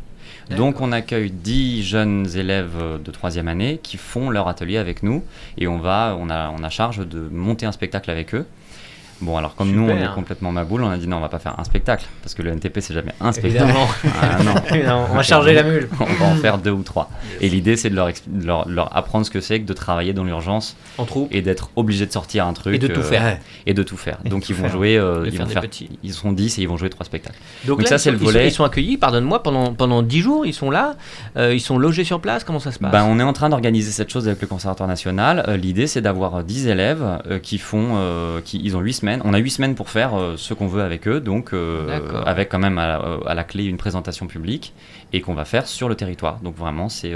Donc 0.51 0.81
on 0.81 0.93
accueille 0.93 1.31
10 1.31 1.83
jeunes 1.83 2.27
élèves 2.37 2.77
euh, 2.77 2.99
de 2.99 3.11
troisième 3.11 3.49
année 3.49 3.81
qui 3.83 3.97
font 3.97 4.29
leur 4.29 4.49
atelier 4.49 4.77
avec 4.77 5.03
nous 5.03 5.25
et 5.57 5.67
on 5.67 5.79
va, 5.79 6.17
on 6.19 6.31
a, 6.31 6.51
on 6.51 6.63
a 6.63 6.69
charge 6.69 7.07
de 7.07 7.21
monter 7.31 7.65
un 7.65 7.73
spectacle 7.73 8.11
avec 8.11 8.35
eux. 8.35 8.47
Bon 9.23 9.37
alors 9.37 9.55
comme 9.55 9.71
nous 9.73 9.89
on 9.89 9.97
est 9.97 10.15
complètement 10.15 10.53
maboule, 10.53 10.83
on 10.83 10.91
a 10.91 10.99
dit 10.99 11.07
non 11.09 11.19
on 11.19 11.21
va 11.21 11.29
pas 11.29 11.39
faire 11.39 11.55
un 11.59 11.65
spectacle 11.65 12.05
parce 12.23 12.35
que 12.35 12.43
le 12.43 12.51
NTP 12.51 12.81
c'est 12.81 12.93
jamais 12.95 13.13
un 13.21 13.33
spectacle. 13.33 13.65
Évidemment. 13.65 13.87
Ah, 14.21 14.43
non. 14.43 14.55
Évidemment, 14.75 15.07
on 15.11 15.15
va 15.15 15.23
charger 15.23 15.55
la 15.55 15.63
mule. 15.63 15.89
On 16.01 16.05
va 16.05 16.27
en 16.27 16.35
faire 16.37 16.59
deux 16.59 16.71
ou 16.73 16.83
trois. 16.83 17.09
Et 17.41 17.49
l'idée 17.49 17.77
c'est 17.77 17.89
de 17.91 17.95
leur, 17.95 18.09
de 18.27 18.47
leur, 18.47 18.69
leur 18.69 18.97
apprendre 18.97 19.25
ce 19.25 19.31
que 19.31 19.41
c'est 19.41 19.61
que 19.61 19.67
de 19.67 19.73
travailler 19.73 20.13
dans 20.13 20.25
l'urgence 20.25 20.77
En 20.99 21.05
troupe. 21.05 21.29
et 21.33 21.41
d'être 21.41 21.71
obligé 21.77 22.05
de 22.07 22.13
sortir 22.13 22.47
un 22.47 22.53
truc 22.53 22.75
Et 22.75 22.79
de 22.79 22.89
tout 22.89 23.01
euh, 23.01 23.05
faire. 23.05 23.39
et 23.67 23.75
de 23.75 23.83
tout 23.83 23.97
faire. 23.97 24.19
Et 24.25 24.29
Donc 24.29 24.43
tout 24.43 24.53
ils 24.53 24.55
vont 24.57 24.63
faire. 24.65 24.73
jouer, 24.73 24.99
euh, 24.99 25.23
ils 25.27 25.33
faire 25.33 25.47
vont 25.47 25.53
faire, 25.53 25.63
petits. 25.63 25.89
ils 26.03 26.13
seront 26.13 26.33
10 26.33 26.59
et 26.59 26.63
ils 26.63 26.69
vont 26.69 26.77
jouer 26.77 26.91
trois 26.91 27.07
spectacles. 27.07 27.39
Donc, 27.65 27.79
Donc 27.79 27.83
là, 27.83 27.89
ça, 27.91 27.99
c'est 27.99 28.11
sont- 28.11 28.11
le 28.11 28.17
ils 28.17 28.19
sont- 28.19 28.25
volet. 28.33 28.49
Ils 28.49 28.51
sont 28.53 28.65
accueillis, 28.65 28.97
pardonne-moi, 28.97 29.43
pendant, 29.43 29.73
pendant 29.73 30.03
10 30.03 30.21
jours, 30.21 30.45
ils 30.47 30.53
sont 30.55 30.71
là, 30.71 30.97
euh, 31.37 31.55
ils 31.55 31.61
sont 31.61 31.79
logés 31.79 32.05
sur 32.05 32.21
place, 32.21 32.43
comment 32.45 32.59
ça 32.59 32.73
se 32.73 32.79
passe? 32.81 32.91
Ben, 32.91 33.05
on 33.09 33.21
est 33.21 33.23
en 33.23 33.33
train 33.33 33.49
d'organiser 33.49 33.93
cette 33.93 34.11
chose 34.11 34.27
avec 34.27 34.41
le 34.41 34.49
Conservatoire 34.49 34.89
national. 34.89 35.45
Euh, 35.49 35.57
L'idée, 35.57 35.87
c'est 35.87 36.01
d'avoir 36.01 36.37
euh, 36.37 36.43
10 36.43 36.67
élèves 36.67 37.03
euh, 37.31 37.39
qui 37.39 37.59
font, 37.59 37.91
euh, 37.97 38.41
qui, 38.45 38.61
ils 38.65 38.77
ont 38.77 38.81
8 38.81 38.93
semaines. 38.95 39.12
On 39.25 39.35
a 39.35 39.39
8 39.39 39.51
semaines 39.51 39.75
pour 39.75 39.91
faire 39.91 40.15
euh, 40.19 40.35
ce 40.37 40.55
qu'on 40.55 40.67
veut 40.67 40.83
avec 40.83 41.07
eux, 41.09 41.21
donc 41.21 41.53
euh, 41.53 42.01
avec 42.25 42.49
quand 42.49 42.59
même 42.59 42.79
à, 42.79 42.87
la- 42.87 43.01
euh, 43.03 43.19
à 43.27 43.35
la 43.35 43.45
clé 43.45 43.65
une 43.65 43.77
présentation 43.77 44.27
publique 44.27 44.73
et 45.13 45.21
qu'on 45.21 45.35
va 45.35 45.45
faire 45.45 45.67
sur 45.67 45.89
le 45.89 45.95
territoire. 45.95 46.39
Donc 46.43 46.57
vraiment, 46.57 46.89
c'est 46.89 47.13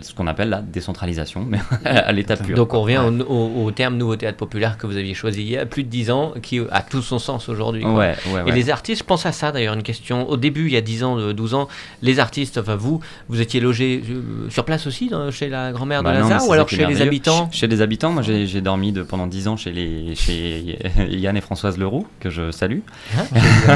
ce 0.00 0.14
qu'on 0.14 0.26
appelle 0.28 0.50
la 0.50 0.60
décentralisation, 0.60 1.44
mais 1.48 1.58
à 1.84 2.12
l'état 2.12 2.36
pur. 2.36 2.56
Donc 2.56 2.74
on 2.74 2.82
revient 2.82 2.98
au, 2.98 3.22
au- 3.24 3.64
au 3.64 3.70
terme 3.72 3.96
nouveau 3.96 4.16
théâtre 4.16 4.36
populaire 4.38 4.78
que 4.78 4.86
vous 4.86 4.96
aviez 4.96 5.14
choisi 5.14 5.40
il 5.42 5.48
y 5.50 5.56
a 5.58 5.66
plus 5.66 5.82
de 5.84 5.88
10 5.88 6.10
ans, 6.10 6.32
qui 6.42 6.60
a 6.70 6.82
tout 6.82 7.02
son 7.02 7.18
sens 7.18 7.48
aujourd'hui. 7.48 7.82
quoi. 7.82 7.92
Ouais, 7.94 8.14
ouais, 8.32 8.42
Et 8.46 8.52
les 8.52 8.70
artistes, 8.70 9.00
je 9.00 9.04
pense 9.06 9.26
à 9.26 9.32
ça 9.32 9.50
d'ailleurs, 9.52 9.74
une 9.74 9.82
question. 9.82 10.28
Au 10.28 10.36
début, 10.36 10.66
il 10.66 10.72
y 10.72 10.76
a 10.76 10.80
10 10.80 11.04
ans, 11.04 11.18
euh, 11.18 11.32
12 11.32 11.54
ans, 11.54 11.68
les 12.02 12.18
artistes, 12.20 12.58
enfin 12.58 12.76
vous, 12.76 13.00
vous 13.28 13.40
étiez 13.40 13.60
logés 13.60 14.02
euh, 14.08 14.48
sur 14.50 14.64
place 14.64 14.86
aussi, 14.86 15.08
dans- 15.08 15.30
chez 15.30 15.48
la 15.48 15.72
grand-mère 15.72 16.02
Bah 16.02 16.10
de 16.12 16.16
mais 16.16 16.22
Lazare, 16.22 16.48
ou 16.48 16.52
alors 16.52 16.68
chez 16.68 16.86
les 16.86 17.02
habitants? 17.02 17.48
Chez, 17.50 17.60
chez 17.60 17.66
les 17.66 17.82
habitants, 17.82 18.12
moi 18.12 18.22
j'ai 18.22 18.46
j'ai 18.46 18.60
dormi 18.60 18.92
de, 18.92 19.02
pendant 19.02 19.26
10 19.26 19.48
ans 19.48 19.56
chez, 19.56 19.72
les, 19.72 20.14
chez 20.14 20.78
Yann 21.08 21.36
et 21.36 21.39
Françoise 21.40 21.78
Leroux, 21.78 22.06
que 22.20 22.30
je 22.30 22.50
salue. 22.50 22.80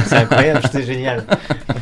C'est 0.06 0.16
incroyable, 0.16 0.60
c'était 0.64 0.84
génial. 0.84 1.24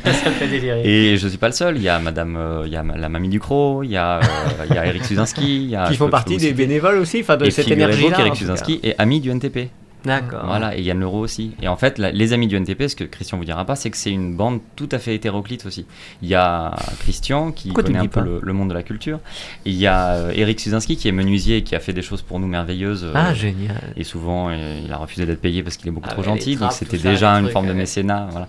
ça 0.04 0.30
me 0.30 0.34
fait 0.34 0.48
délirer. 0.48 0.82
Et 0.84 1.16
je 1.16 1.28
suis 1.28 1.38
pas 1.38 1.48
le 1.48 1.52
seul, 1.54 1.76
il 1.76 1.82
y 1.82 1.88
a 1.88 1.98
Madame, 1.98 2.36
euh, 2.36 2.62
il 2.66 2.72
y 2.72 2.76
a 2.76 2.82
la 2.82 3.08
mamie 3.08 3.28
Ducrot, 3.28 3.82
il 3.82 3.90
y 3.90 3.96
a, 3.96 4.18
euh, 4.18 4.22
il 4.68 4.74
y 4.74 4.78
a 4.78 4.86
Eric 4.86 5.04
Suzinski, 5.04 5.64
il 5.64 5.70
y 5.70 5.76
a, 5.76 5.88
qui 5.88 5.96
font 5.96 6.08
partie 6.08 6.36
des 6.36 6.52
bénévoles 6.52 6.98
aussi, 6.98 7.20
enfin 7.20 7.36
de 7.36 7.46
Et 7.46 7.50
cette 7.50 7.70
énergie-là. 7.70 8.16
cas. 8.16 8.34
Suzinski 8.34 8.80
est 8.82 8.94
ami 8.98 9.20
du 9.20 9.30
NTP. 9.30 9.70
D'accord. 10.04 10.42
Voilà, 10.46 10.76
et 10.76 10.82
Yann 10.82 10.98
Leroux 10.98 11.20
aussi. 11.20 11.52
Et 11.62 11.68
en 11.68 11.76
fait, 11.76 11.98
la- 11.98 12.10
les 12.10 12.32
amis 12.32 12.46
du 12.48 12.56
NTP, 12.56 12.88
ce 12.88 12.96
que 12.96 13.04
Christian 13.04 13.38
vous 13.38 13.44
dira 13.44 13.64
pas, 13.64 13.76
c'est 13.76 13.90
que 13.90 13.96
c'est 13.96 14.10
une 14.10 14.36
bande 14.36 14.60
tout 14.76 14.88
à 14.92 14.98
fait 14.98 15.14
hétéroclite 15.14 15.64
aussi. 15.66 15.86
Il 16.22 16.28
y 16.28 16.34
a 16.34 16.74
Christian 17.00 17.52
qui 17.52 17.68
Pourquoi 17.68 17.84
connaît 17.84 17.98
un 17.98 18.06
peu 18.06 18.20
le, 18.20 18.40
le 18.42 18.52
monde 18.52 18.68
de 18.70 18.74
la 18.74 18.82
culture. 18.82 19.20
Et 19.64 19.70
il 19.70 19.76
y 19.76 19.86
a 19.86 20.10
euh, 20.14 20.32
Eric 20.34 20.58
Suzinski 20.60 20.96
qui 20.96 21.08
est 21.08 21.12
menuisier 21.12 21.58
et 21.58 21.62
qui 21.62 21.74
a 21.74 21.80
fait 21.80 21.92
des 21.92 22.02
choses 22.02 22.22
pour 22.22 22.40
nous 22.40 22.46
merveilleuses. 22.48 23.04
euh, 23.04 23.12
Ah, 23.14 23.34
génial. 23.34 23.92
et 23.96 24.04
souvent, 24.04 24.48
euh, 24.50 24.80
il 24.84 24.92
a 24.92 24.96
refusé 24.96 25.26
d'être 25.26 25.40
payé 25.40 25.62
parce 25.62 25.76
qu'il 25.76 25.88
est 25.88 25.92
beaucoup 25.92 26.08
Ah 26.10 26.14
trop 26.14 26.22
gentil. 26.22 26.56
trappes, 26.56 26.70
Donc 26.70 26.72
c'était 26.78 26.98
déjà 26.98 27.30
une 27.34 27.42
trucs, 27.44 27.52
forme 27.52 27.66
de 27.66 27.72
ouais. 27.72 27.78
mécénat. 27.78 28.28
Voilà. 28.30 28.48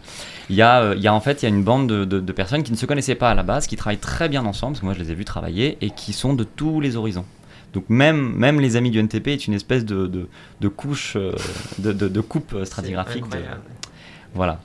Il 0.49 0.55
y, 0.55 0.61
a, 0.61 0.81
euh, 0.81 0.93
il 0.97 1.01
y 1.01 1.07
a 1.07 1.13
en 1.13 1.21
fait 1.21 1.41
il 1.41 1.45
y 1.45 1.51
a 1.51 1.55
une 1.55 1.63
bande 1.63 1.87
de, 1.87 2.03
de- 2.03 2.19
de 2.19 2.31
personnes 2.33 2.63
qui 2.63 2.71
ne 2.73 2.77
se 2.77 2.85
connaissaient 2.85 3.15
pas 3.15 3.29
à 3.31 3.35
la 3.35 3.43
base, 3.43 3.65
qui 3.65 3.75
travaillent 3.77 3.97
très 3.97 4.27
bien 4.27 4.45
ensemble, 4.45 4.73
parce 4.73 4.81
que 4.81 4.85
moi 4.85 4.93
je 4.93 4.99
les 4.99 5.11
ai 5.11 5.15
vus 5.15 5.23
travailler, 5.25 5.77
et 5.81 5.89
qui 5.91 6.11
sont 6.13 6.33
de 6.33 6.43
tous 6.43 6.81
les 6.81 6.97
horizons. 6.97 7.25
Donc 7.73 7.85
même, 7.89 8.33
même 8.35 8.59
les 8.59 8.75
amis 8.75 8.91
du 8.91 8.99
NTP 8.99 9.29
est 9.29 9.47
une 9.47 9.53
espèce 9.53 9.83
de, 9.85 10.05
de, 10.07 10.27
de 10.61 10.67
couche, 10.67 11.13
euh, 11.15 11.31
de, 11.79 11.91
de, 11.91 12.07
de 12.07 12.21
coupe 12.21 12.53
euh, 12.53 12.65
stratigraphique. 12.65 13.23
voilà. 14.35 14.59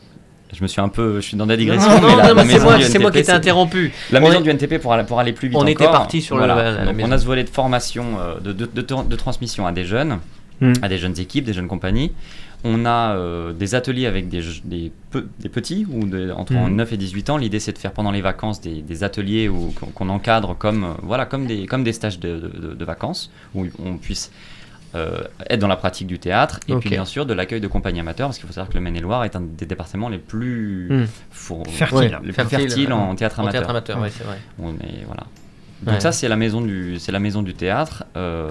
Je 0.52 0.62
me 0.62 0.66
suis 0.66 0.80
un 0.80 0.88
peu, 0.88 1.16
je 1.16 1.26
suis 1.26 1.36
dans 1.36 1.44
la 1.44 1.56
digression. 1.58 1.90
Non, 1.90 2.00
mais 2.00 2.08
non, 2.10 2.16
la- 2.16 2.28
non, 2.28 2.34
la 2.34 2.34
mais 2.34 2.40
c'est 2.40 2.54
maison 2.54 2.64
moi, 2.64 2.76
du 2.78 2.84
c'est 2.84 2.98
moi 2.98 3.10
qui 3.10 3.22
t'ai 3.22 3.32
interrompu. 3.32 3.92
la 4.10 4.18
On 4.18 4.22
maison 4.22 4.40
est- 4.40 4.42
du 4.42 4.48
NTP 4.50 4.78
pour 4.80 4.94
aller, 4.94 5.04
pour 5.04 5.20
aller 5.20 5.32
plus 5.34 5.48
vite 5.48 5.56
On 5.58 5.60
encore, 5.60 5.70
était 5.72 5.84
parti 5.84 6.22
sur 6.22 6.38
le- 6.38 6.46
la- 6.46 6.84
la. 6.84 6.92
On 7.02 7.10
a 7.10 7.18
ce 7.18 7.26
volet 7.26 7.44
de 7.44 7.50
formation, 7.50 8.04
euh, 8.18 8.40
de, 8.40 8.52
de, 8.52 8.64
de, 8.66 8.82
de 9.08 9.16
transmission 9.16 9.66
à 9.66 9.72
des 9.72 9.84
jeunes, 9.84 10.18
Hmm. 10.60 10.72
à 10.82 10.88
des 10.88 10.96
jeunes 10.98 11.18
équipes, 11.20 11.44
des 11.44 11.52
jeunes 11.52 11.68
compagnies. 11.68 12.12
On 12.64 12.84
a 12.86 13.14
euh, 13.16 13.52
des 13.52 13.74
ateliers 13.76 14.06
avec 14.06 14.28
des, 14.28 14.42
je- 14.42 14.62
des, 14.64 14.90
pe- 15.10 15.26
des 15.38 15.48
petits, 15.48 15.86
ou 15.90 16.06
de- 16.06 16.32
entre 16.32 16.54
Mhm. 16.54 16.74
9 16.76 16.92
et 16.92 16.96
18 16.96 17.30
ans. 17.30 17.36
L'idée, 17.36 17.60
c'est 17.60 17.72
de 17.72 17.78
faire 17.78 17.92
pendant 17.92 18.10
les 18.10 18.20
vacances 18.20 18.60
des, 18.60 18.82
des 18.82 19.04
ateliers 19.04 19.48
où, 19.48 19.72
qu'on, 19.94 20.08
encadre 20.08 20.56
comme, 20.56 20.84
euh, 20.84 20.88
voilà, 21.02 21.24
comme, 21.24 21.46
des, 21.46 21.66
comme 21.66 21.84
des 21.84 21.92
stages 21.92 22.18
de, 22.18 22.38
de- 22.38 22.48
de- 22.68 22.74
de 22.74 22.84
vacances, 22.84 23.30
où 23.54 23.66
on 23.84 23.96
puisse 23.96 24.32
euh, 24.94 25.20
être 25.50 25.60
dans 25.60 25.68
la 25.68 25.76
pratique 25.76 26.06
du 26.06 26.18
théâtre, 26.18 26.60
et 26.66 26.74
puis 26.76 26.88
bien 26.88 27.04
sûr 27.04 27.26
de 27.26 27.34
l'accueil 27.34 27.60
de 27.60 27.68
compagnies 27.68 28.00
amateurs, 28.00 28.28
parce 28.28 28.38
qu'il 28.38 28.46
faut 28.46 28.54
savoir 28.54 28.70
que 28.70 28.74
le 28.74 28.80
Maine-et-Loire 28.80 29.24
est 29.24 29.36
un 29.36 29.42
des 29.42 29.66
départements 29.66 30.08
les 30.08 30.16
plus, 30.18 30.88
Hmm. 30.90 31.04
Fertile. 31.66 32.18
Fertile, 32.32 32.32
fertiles 32.32 32.92
en 32.94 33.14
théâtre 33.14 33.38
En 33.38 33.42
amateur. 33.42 33.60
théâtre 33.60 33.70
amateur, 33.70 34.00
ouais, 34.00 34.10
c'est 34.10 34.24
vrai. 34.24 34.38
On 34.58 34.70
est 34.76 35.04
voilà. 35.06 35.24
Donc 35.82 35.94
Ouais. 35.94 36.00
ça 36.00 36.10
c'est 36.10 36.26
la 36.28 36.34
maison 36.36 36.60
du 36.60 36.98
c'est 36.98 37.12
la 37.12 37.20
maison 37.20 37.42
du 37.42 37.54
théâtre. 37.54 38.04
Euh, 38.16 38.50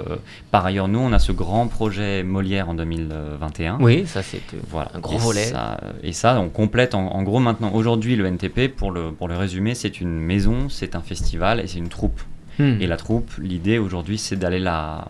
par 0.51 0.65
ailleurs 0.65 0.87
nous 0.87 0.99
on 0.99 1.11
a 1.11 1.19
ce 1.19 1.31
grand 1.33 1.67
projet 1.67 2.23
Molière 2.23 2.69
en 2.69 2.73
2021. 2.73 3.77
Oui, 3.81 4.05
ça 4.07 4.23
c'est 4.23 4.41
Voilà. 4.69 4.91
un 4.93 4.99
gros 4.99 5.15
et 5.15 5.19
volet. 5.19 5.43
Ça, 5.45 5.77
et 6.03 6.13
ça 6.13 6.39
on 6.39 6.49
complète 6.49 6.95
en, 6.95 7.07
en 7.07 7.23
gros 7.23 7.39
maintenant 7.39 7.71
aujourd'hui 7.73 8.15
le 8.15 8.25
NTP 8.27 8.69
pour 8.73 8.91
le 8.91 9.11
pour 9.11 9.27
le 9.27 9.35
résumer 9.35 9.75
c'est 9.75 9.99
une 9.99 10.19
maison 10.19 10.69
c'est 10.69 10.95
un 10.95 11.01
festival 11.01 11.59
et 11.59 11.67
c'est 11.67 11.79
une 11.79 11.89
troupe. 11.89 12.21
Hmm. 12.59 12.77
Et 12.79 12.87
la 12.87 12.97
troupe 12.97 13.29
l'idée 13.39 13.77
aujourd'hui 13.77 14.17
c'est 14.17 14.35
d'aller 14.37 14.59
la 14.59 15.05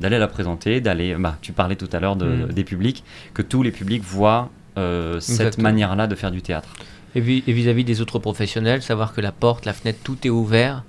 d'aller 0.00 0.18
la 0.18 0.28
présenter 0.28 0.80
d'aller 0.80 1.16
bah 1.18 1.36
tu 1.42 1.52
parlais 1.52 1.76
tout 1.76 1.88
à 1.92 2.00
l'heure 2.00 2.16
de- 2.16 2.46
Mm. 2.46 2.52
des 2.52 2.64
publics 2.64 3.04
que 3.34 3.42
tous 3.42 3.62
les 3.62 3.72
publics 3.72 4.02
voient 4.04 4.48
euh, 4.78 5.18
cette 5.20 5.40
Exactement. 5.40 5.64
manière 5.68 5.96
là 5.96 6.06
de 6.06 6.14
faire 6.14 6.30
du 6.30 6.40
théâtre. 6.40 6.68
Et 7.14 7.20
vis- 7.20 7.42
et 7.48 7.52
vis-à-vis 7.52 7.84
des 7.84 8.00
autres 8.00 8.18
professionnels, 8.20 8.80
savoir 8.82 9.12
que 9.12 9.20
la 9.20 9.32
porte, 9.32 9.64
la 9.66 9.72
fenêtre, 9.72 9.98
tout 10.04 10.18
est 10.24 10.30
ouvert 10.30 10.84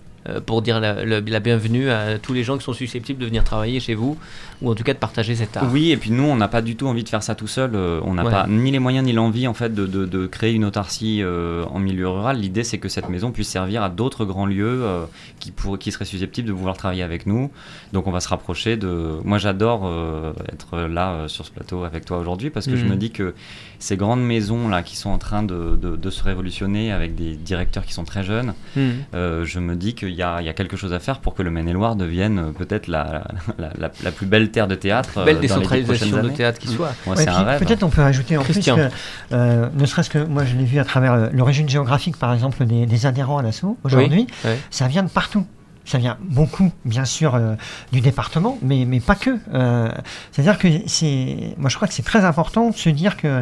pour 0.46 0.62
dire 0.62 0.80
la, 0.80 1.04
la- 1.06 1.20
la 1.22 1.40
bienvenue 1.40 1.90
à 1.90 2.18
tous 2.20 2.34
les 2.34 2.44
gens 2.44 2.58
qui 2.58 2.64
sont 2.64 2.74
susceptibles 2.74 3.20
de 3.20 3.26
venir 3.26 3.44
travailler 3.44 3.80
chez 3.80 3.96
vous, 3.96 4.18
ou 4.62 4.70
en 4.72 4.76
tout 4.76 4.84
cas 4.84 4.94
de 4.94 5.00
partager 5.00 5.36
cet 5.36 5.58
art. 5.58 5.70
Oui, 5.72 5.92
et 5.92 5.98
puis 5.98 6.12
nous, 6.12 6.24
on 6.24 6.36
n'a 6.36 6.48
pas 6.48 6.62
du 6.62 6.76
tout 6.76 6.88
envie 6.88 7.04
de 7.04 7.10
faire 7.10 7.24
ça 7.24 7.36
tout 7.36 7.48
seul. 7.48 7.72
euh, 7.76 8.00
on 8.04 8.14
n'a 8.14 8.24
Ouais. 8.26 8.32
pas 8.32 8.46
ni 8.48 8.72
les 8.72 8.80
moyens 8.80 9.06
ni 9.06 9.14
l'envie 9.14 9.48
en 9.48 9.54
fait 9.54 9.74
de, 9.74 9.86
de- 9.88 10.06
de 10.06 10.28
créer 10.28 10.54
une 10.54 10.66
autarcie 10.66 11.22
euh, 11.22 11.64
en 11.72 11.80
milieu 11.80 12.08
rural. 12.10 12.38
L'idée, 12.40 12.64
c'est 12.64 12.78
que 12.78 12.90
cette 12.90 13.10
maison 13.10 13.32
puisse 13.32 13.50
servir 13.50 13.84
à 13.84 13.90
d'autres 13.90 14.26
grands 14.26 14.46
lieux 14.46 14.82
euh, 14.84 15.06
qui, 15.40 15.52
pour, 15.52 15.78
qui 15.80 15.92
seraient 15.92 16.06
susceptibles 16.06 16.48
de 16.48 16.54
vouloir 16.54 16.76
travailler 16.78 17.04
avec 17.04 17.26
nous. 17.26 17.52
Donc, 17.94 18.08
on 18.08 18.12
va 18.12 18.20
se 18.20 18.30
rapprocher 18.30 18.78
de. 18.78 19.20
Moi, 19.24 19.38
j'adore 19.38 19.84
euh, 19.86 20.34
être 20.52 20.78
là 20.88 21.12
euh, 21.12 21.28
sur 21.28 21.46
ce 21.46 21.52
plateau 21.52 21.84
avec 21.84 22.06
toi 22.06 22.18
aujourd'hui 22.18 22.50
parce 22.50 22.66
que 22.68 22.76
je 22.76 22.84
Mhm. 22.86 22.92
me 22.92 22.96
dis 22.98 23.12
que 23.12 23.34
ces 23.80 23.96
grandes 23.98 24.22
maisons 24.24 24.68
là 24.68 24.84
qui 24.84 24.96
sont 24.98 25.10
en 25.10 25.18
train 25.18 25.42
de, 25.42 25.78
de- 25.82 25.96
de 25.96 26.10
se 26.10 26.22
révolutionner 26.24 26.92
avec 26.92 27.16
des 27.16 27.36
directeurs 27.36 27.86
qui 27.86 27.94
sont 27.94 28.04
très 28.04 28.24
jeunes, 28.24 28.54
Hmm. 28.76 28.90
euh, 29.16 29.46
je 29.46 29.60
me 29.60 29.76
dis 29.76 29.96
qu'il 29.96 30.10
y, 30.14 30.22
a 30.22 30.42
il 30.42 30.46
y 30.46 30.50
a 30.50 30.54
quelque 30.54 30.76
chose 30.78 30.94
à 30.94 31.00
faire 31.00 31.20
pour 31.20 31.34
que 31.34 31.42
le 31.44 31.50
Maine-et-Loire 31.50 31.96
devienne 31.96 32.40
euh, 32.40 32.52
peut-être 32.52 32.88
la, 32.88 33.24
la, 33.58 33.70
la- 33.78 33.92
la 34.04 34.12
plus 34.12 34.26
belle 34.28 34.52
terre 34.52 34.68
de 34.68 34.76
théâtre. 34.76 35.18
euh, 35.20 35.26
Belle 35.26 35.36
dans 35.36 35.42
dix 35.42 35.48
décentralisation 35.48 36.22
de 36.22 36.30
théâtre 36.30 36.60
qui 36.60 36.68
soit. 36.68 36.94
Ouais, 37.08 37.16
c'est 37.16 37.26
puis 37.26 37.34
un 37.36 37.44
rêve. 37.44 37.60
Peut-être 37.60 37.84
on 37.84 37.90
peut 37.90 38.02
rajouter 38.02 38.38
en 38.38 38.44
Christian. 38.44 38.76
plus 38.76 38.84
que, 38.90 39.36
euh, 39.36 39.70
ne 39.74 39.86
serait-ce 39.86 40.10
que 40.10 40.20
moi 40.20 40.44
je 40.46 40.56
l'ai 40.56 40.66
vu 40.66 40.80
à 40.80 40.84
travers 40.84 41.14
euh, 41.14 41.30
l'origine 41.32 41.68
géographique 41.70 42.18
par 42.18 42.34
exemple 42.34 42.66
des, 42.66 42.86
des 42.86 43.06
adhérents 43.06 43.38
à 43.38 43.44
l'assaut 43.44 43.78
aujourd'hui, 43.84 44.28
ouais. 44.46 44.58
ça 44.70 44.88
vient 44.88 45.04
de 45.04 45.10
partout. 45.10 45.46
Ça 45.90 45.98
vient 45.98 46.20
beaucoup, 46.22 46.72
bien 46.86 47.04
sûr, 47.04 47.34
euh, 47.34 47.56
du 47.92 48.00
département, 48.00 48.60
mais, 48.62 48.86
pas 49.00 49.16
que. 49.16 49.40
Euh, 49.52 49.90
C'est-à-dire 50.32 50.60
que 50.60 50.68
c'est, 50.86 51.56
moi 51.58 51.68
je 51.68 51.78
crois 51.78 51.88
que 51.88 51.96
c'est 51.96 52.04
très 52.04 52.26
important 52.26 52.70
de 52.70 52.76
se 52.76 52.90
dire 52.90 53.18
que 53.18 53.42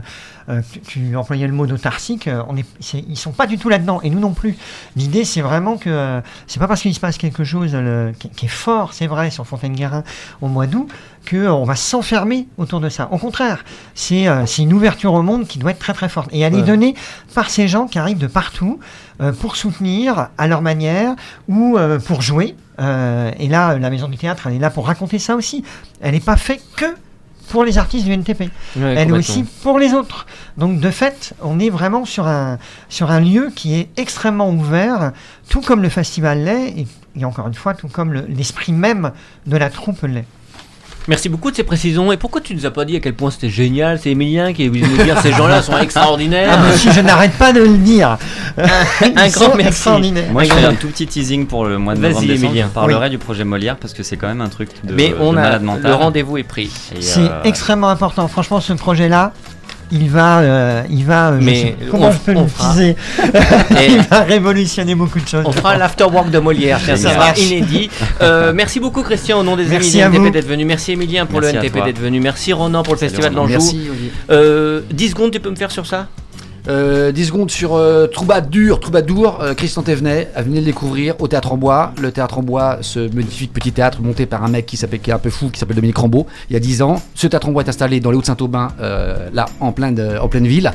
euh, 0.50 0.62
tu, 0.72 0.80
tu 0.82 1.16
employais 1.16 1.46
le 1.48 1.54
mot 1.54 1.66
d'autarcique, 1.68 2.28
euh, 2.28 2.42
on 2.48 2.56
est, 2.58 2.66
ils 2.94 3.18
sont 3.18 3.32
pas 3.32 3.48
du 3.48 3.58
tout 3.58 3.70
là-dedans, 3.70 4.00
et 4.02 4.10
nous 4.10 4.20
non 4.20 4.34
plus. 4.34 4.56
L'idée 4.96 5.26
c'est 5.26 5.42
vraiment 5.42 5.78
que 5.78 5.90
euh, 5.90 6.22
c'est 6.48 6.60
pas 6.60 6.68
parce 6.68 6.82
qu'il 6.82 6.94
se 6.94 7.00
passe 7.00 7.18
quelque 7.18 7.44
chose 7.44 7.72
euh, 7.74 8.08
le- 8.08 8.14
qui, 8.14 8.30
qui 8.30 8.46
est 8.46 8.50
fort, 8.50 8.94
c'est 8.94 9.08
vrai, 9.08 9.30
sur 9.30 9.46
Fontaine-Guérin 9.46 10.04
au 10.42 10.48
mois 10.48 10.68
d'août, 10.68 10.90
qu'on 11.30 11.64
va 11.66 11.76
s'enfermer 11.76 12.48
autour 12.58 12.80
de 12.80 12.90
ça. 12.90 13.10
Au 13.12 13.18
contraire, 13.18 13.66
c'est 13.96 14.28
euh, 14.28 14.46
une 14.46 14.72
ouverture 14.74 15.14
au 15.14 15.22
monde 15.22 15.46
qui 15.48 15.60
doit 15.60 15.72
être 15.72 15.80
très 15.80 15.94
très 15.94 16.08
forte. 16.10 16.30
Et 16.32 16.40
elle 16.40 16.56
est 16.56 16.62
donnée 16.64 16.96
par 17.36 17.50
ces 17.50 17.68
gens 17.68 17.88
qui 17.88 18.00
arrivent 18.00 18.18
de 18.18 18.28
partout 18.28 18.80
euh, 19.22 19.34
pour 19.34 19.56
soutenir 19.58 20.30
à 20.38 20.48
leur 20.48 20.62
manière 20.62 21.16
ou 21.50 21.78
euh, 21.78 22.00
pour 22.00 22.22
jouer. 22.22 22.56
Euh, 22.80 23.32
et 23.40 23.48
là, 23.50 23.78
la 23.78 23.90
Maison 23.90 24.08
du 24.08 24.18
Théâtre, 24.18 24.48
elle 24.48 24.54
est 24.54 24.60
là 24.60 24.70
pour 24.70 24.88
raconter 24.88 25.20
ça 25.20 25.36
aussi. 25.36 25.64
Elle 26.00 26.14
n'est 26.14 26.20
pas 26.22 26.38
faite 26.38 26.62
que 26.78 26.86
pour 27.50 27.64
les 27.64 27.78
artistes 27.78 28.06
du 28.06 28.12
NTP. 28.14 28.42
Ouais, 28.42 28.50
elle 28.98 29.10
est 29.10 29.12
aussi 29.12 29.44
pour 29.64 29.80
les 29.80 29.94
autres. 29.94 30.26
Donc 30.58 30.80
de 30.80 30.90
fait, 30.90 31.34
on 31.42 31.60
est 31.60 31.70
vraiment 31.70 32.06
sur 32.06 32.28
un, 32.28 32.58
sur 32.90 33.12
un 33.12 33.20
lieu 33.20 33.52
qui 33.56 33.76
est 33.76 33.90
extrêmement 33.98 34.50
ouvert, 34.50 35.12
tout 35.50 35.62
comme 35.62 35.82
le 35.82 35.90
festival 35.90 36.44
l'est, 36.44 36.70
et, 36.70 36.88
et 37.20 37.26
encore 37.26 37.48
une 37.48 37.54
fois, 37.54 37.74
tout 37.74 37.88
comme 37.88 38.14
le- 38.14 38.26
l'esprit 38.28 38.74
même 38.74 39.12
de 39.46 39.58
la 39.58 39.70
troupe 39.70 40.02
l'est. 40.04 40.26
Merci 41.08 41.30
beaucoup 41.30 41.52
de 41.52 41.56
ces 41.56 41.64
précisions. 41.64 42.12
Et 42.12 42.18
pourquoi 42.18 42.42
tu 42.42 42.54
nous 42.54 42.66
as 42.66 42.72
pas 42.72 42.84
dit 42.84 42.96
à 42.98 43.00
quel 43.00 43.14
point 43.14 43.32
c'était 43.32 43.50
génial 43.50 44.00
C'est 44.00 44.12
Emilien 44.12 44.52
qui 44.54 44.66
est 44.66 44.68
venu 44.68 44.82
nous 44.82 45.04
dire 45.04 45.20
ces 45.22 45.32
gens-là 45.32 45.62
sont 45.62 45.78
extraordinaires. 45.78 46.60
Ah, 46.60 46.76
je 46.92 47.00
n'arrête 47.02 47.32
pas 47.34 47.54
de 47.54 47.62
le 47.62 47.78
dire. 47.78 48.18
un 48.58 49.30
grand 49.30 49.56
merci. 49.56 49.90
Moi, 50.32 50.44
je 50.44 50.52
fais 50.52 50.66
un 50.66 50.74
tout 50.74 50.88
petit 50.88 51.08
teasing 51.08 51.46
pour 51.48 51.66
le 51.66 51.78
mois 51.78 51.96
de 51.96 52.02
Vas-y, 52.02 52.12
novembre. 52.14 52.32
Emilien. 52.34 52.66
Je 52.70 52.74
parlerai 52.74 53.10
du 53.10 53.18
projet 53.18 53.44
Molière 53.46 53.78
parce 53.78 53.94
que 53.94 54.04
c'est 54.04 54.18
quand 54.18 54.28
même 54.28 54.42
un 54.42 54.50
truc 54.50 54.70
de, 54.84 54.94
Mais 54.94 55.14
on 55.20 55.32
de 55.34 55.38
a 55.38 55.42
malade 55.42 55.64
mental. 55.64 55.90
le 55.92 55.94
rendez-vous 55.96 56.38
est 56.38 56.44
pris. 56.44 56.70
C'est 57.00 57.20
euh, 57.20 57.44
extrêmement 57.44 57.90
important. 57.90 58.28
Franchement, 58.28 58.60
ce 58.60 58.74
projet-là, 58.74 59.32
il 59.92 60.10
va, 60.10 60.40
euh, 60.40 60.82
il 60.90 61.06
va, 61.06 61.30
euh, 61.32 61.40
Mais 61.42 61.56
sais- 61.56 61.76
on- 61.88 61.92
comment 61.92 62.12
je 62.12 62.18
peux 62.18 62.36
on 62.36 62.42
le 62.44 62.48
fera. 62.48 62.70
teaser 62.74 62.96
Et 63.82 63.92
Il 63.92 64.02
va 64.02 64.22
révolutionner 64.22 64.96
beaucoup 64.96 65.20
de 65.20 65.28
choses. 65.28 65.44
on 65.46 65.52
fera 65.52 65.78
l'afterwork 65.78 66.30
de 66.30 66.40
Molière. 66.40 66.80
Ça 66.82 66.96
sera 66.98 67.34
inédit. 67.38 67.90
Euh, 68.22 68.52
merci 68.54 68.80
beaucoup 68.80 69.04
Christian 69.04 69.40
au 69.40 69.44
nom 69.44 69.56
des 69.56 69.66
Merci 69.66 70.00
Emiliens 70.00 70.08
à 70.08 70.10
NTP 70.10 70.32
d'être 70.34 70.48
venu. 70.48 70.66
Merci 70.66 70.92
Emilien 70.94 71.26
pour 71.28 71.40
Merci 71.40 71.54
le 71.56 71.60
NTP 71.64 71.84
d'être 71.86 72.00
venu. 72.00 72.20
Merci 72.20 72.52
Ronan 72.52 72.82
pour 72.84 72.94
le 72.96 73.00
Salut, 73.00 73.12
festival 73.12 73.34
d'Anjou. 73.36 73.60
Euh, 74.32 74.82
10 74.92 75.10
secondes, 75.10 75.32
tu 75.32 75.40
peux 75.40 75.50
me 75.52 75.56
faire 75.56 75.70
sur 75.72 75.86
ça? 75.86 76.08
Euh, 76.70 77.12
10 77.14 77.26
secondes 77.28 77.50
sur 77.52 77.76
euh, 77.76 78.08
Troubadour, 78.08 78.80
Troubadour, 78.80 79.40
euh, 79.42 79.54
Christian 79.54 79.84
Thévenet, 79.84 80.28
euh, 80.38 80.42
venez 80.42 80.60
le 80.60 80.66
découvrir 80.66 81.16
au 81.20 81.28
Théâtre 81.28 81.54
en 81.54 81.58
Bois. 81.58 81.94
Le 82.02 82.12
Théâtre 82.12 82.40
en 82.40 82.44
Bois, 82.44 82.80
ce 82.82 83.00
magnifique 83.14 83.54
petit 83.54 83.72
théâtre 83.72 84.02
monté 84.02 84.26
par 84.26 84.44
un 84.44 84.50
mec 84.50 84.66
qui 84.66 84.76
s'appelle, 84.76 85.00
qui 85.00 85.10
est 85.10 85.14
un 85.14 85.20
peu 85.20 85.30
fou, 85.30 85.50
qui 85.50 85.60
s'appelle 85.60 85.76
Dominique 85.78 85.98
Rambeau, 85.98 86.28
il 86.50 86.54
y 86.54 86.56
a 86.58 86.60
10 86.60 86.82
ans. 86.82 87.02
Ce 87.16 87.26
Théâtre 87.28 87.48
en 87.48 87.52
Bois 87.54 87.64
est 87.64 87.70
installé 87.70 88.00
dans 88.02 88.12
les 88.12 88.18
Hauts-de-Saint-Aubin, 88.18 88.70
euh, 88.82 89.30
là, 89.34 89.46
en, 89.62 89.72
plein 89.72 89.92
de- 89.94 90.18
en 90.22 90.28
pleine 90.28 90.48
ville, 90.48 90.72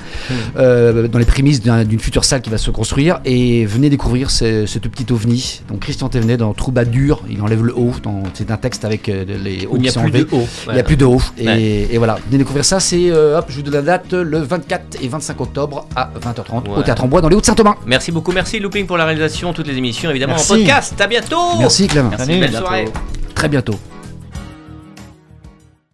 euh, 0.57 1.09
dans 1.09 1.19
les 1.19 1.25
prémices 1.25 1.63
d'un- 1.63 1.85
d'une 1.85 2.01
future 2.01 2.25
salle 2.25 2.41
qui 2.41 2.51
va 2.51 2.59
se 2.59 2.71
construire. 2.71 3.21
Et 3.25 3.67
venez 3.67 3.91
découvrir 3.91 4.31
ce, 4.31 4.65
ce 4.67 4.79
tout 4.79 4.89
petit 4.89 5.13
ovni. 5.13 5.61
Donc 5.69 5.81
Christian 5.81 6.09
Thévenet 6.09 6.37
dans 6.39 6.55
Troubadour, 6.55 7.23
il 7.31 7.41
enlève 7.43 7.65
le 7.65 7.75
haut, 7.77 7.93
c'est 8.35 8.51
un 8.51 8.57
texte 8.57 8.85
avec 8.85 9.09
euh, 9.09 9.25
les 9.27 9.67
hauts 9.67 9.73
Il 9.77 9.83
n'y 9.83 9.83
qui 9.83 9.89
a 9.89 9.93
sont 9.93 10.01
plus 10.01 10.09
enlevés. 10.11 10.25
de 10.25 10.35
haut. 10.37 10.47
Il 10.69 10.75
n'y 10.75 10.81
a 10.81 10.85
plus 10.85 10.97
de 10.97 11.05
haut. 11.05 11.21
Et, 11.39 11.47
Ouais. 11.47 11.89
et 11.91 11.99
voilà, 11.99 12.19
venez 12.29 12.39
découvrir 12.39 12.65
ça. 12.65 12.81
C'est, 12.81 13.11
euh, 13.11 13.39
hop, 13.39 13.47
je 13.49 13.57
vous 13.57 13.63
donne 13.63 13.75
la 13.75 13.83
date, 13.83 14.13
le 14.15 14.39
24 14.39 14.97
et 15.03 15.09
25 15.09 15.41
octobre 15.41 15.82
à 15.97 16.11
20h30 16.21 16.69
Ouais. 16.69 16.79
au 16.79 16.83
Théâtre 16.83 17.05
en 17.05 17.09
Bois 17.09 17.21
dans 17.21 17.29
les 17.29 17.37
Hauts-de-Saint-Aubin. 17.37 17.77
Merci 17.87 18.13
beaucoup, 18.13 18.33
merci 18.33 18.59
Looping 18.61 18.87
pour 18.87 18.97
la 18.97 19.05
réalisation, 19.05 19.53
toutes 19.53 19.67
les 19.67 19.77
émissions 19.77 20.11
évidemment 20.11 20.35
Merci. 20.35 20.53
en 20.53 20.57
podcast. 20.57 21.01
À 21.01 21.07
bientôt. 21.07 21.57
Merci 21.59 21.87
Clément. 21.87 22.11
Merci, 22.11 22.27
Salut. 22.27 22.41
Belle 22.41 22.51
bientôt. 22.51 22.67
soirée. 22.67 22.85
Très 23.35 23.49
bientôt. 23.49 23.92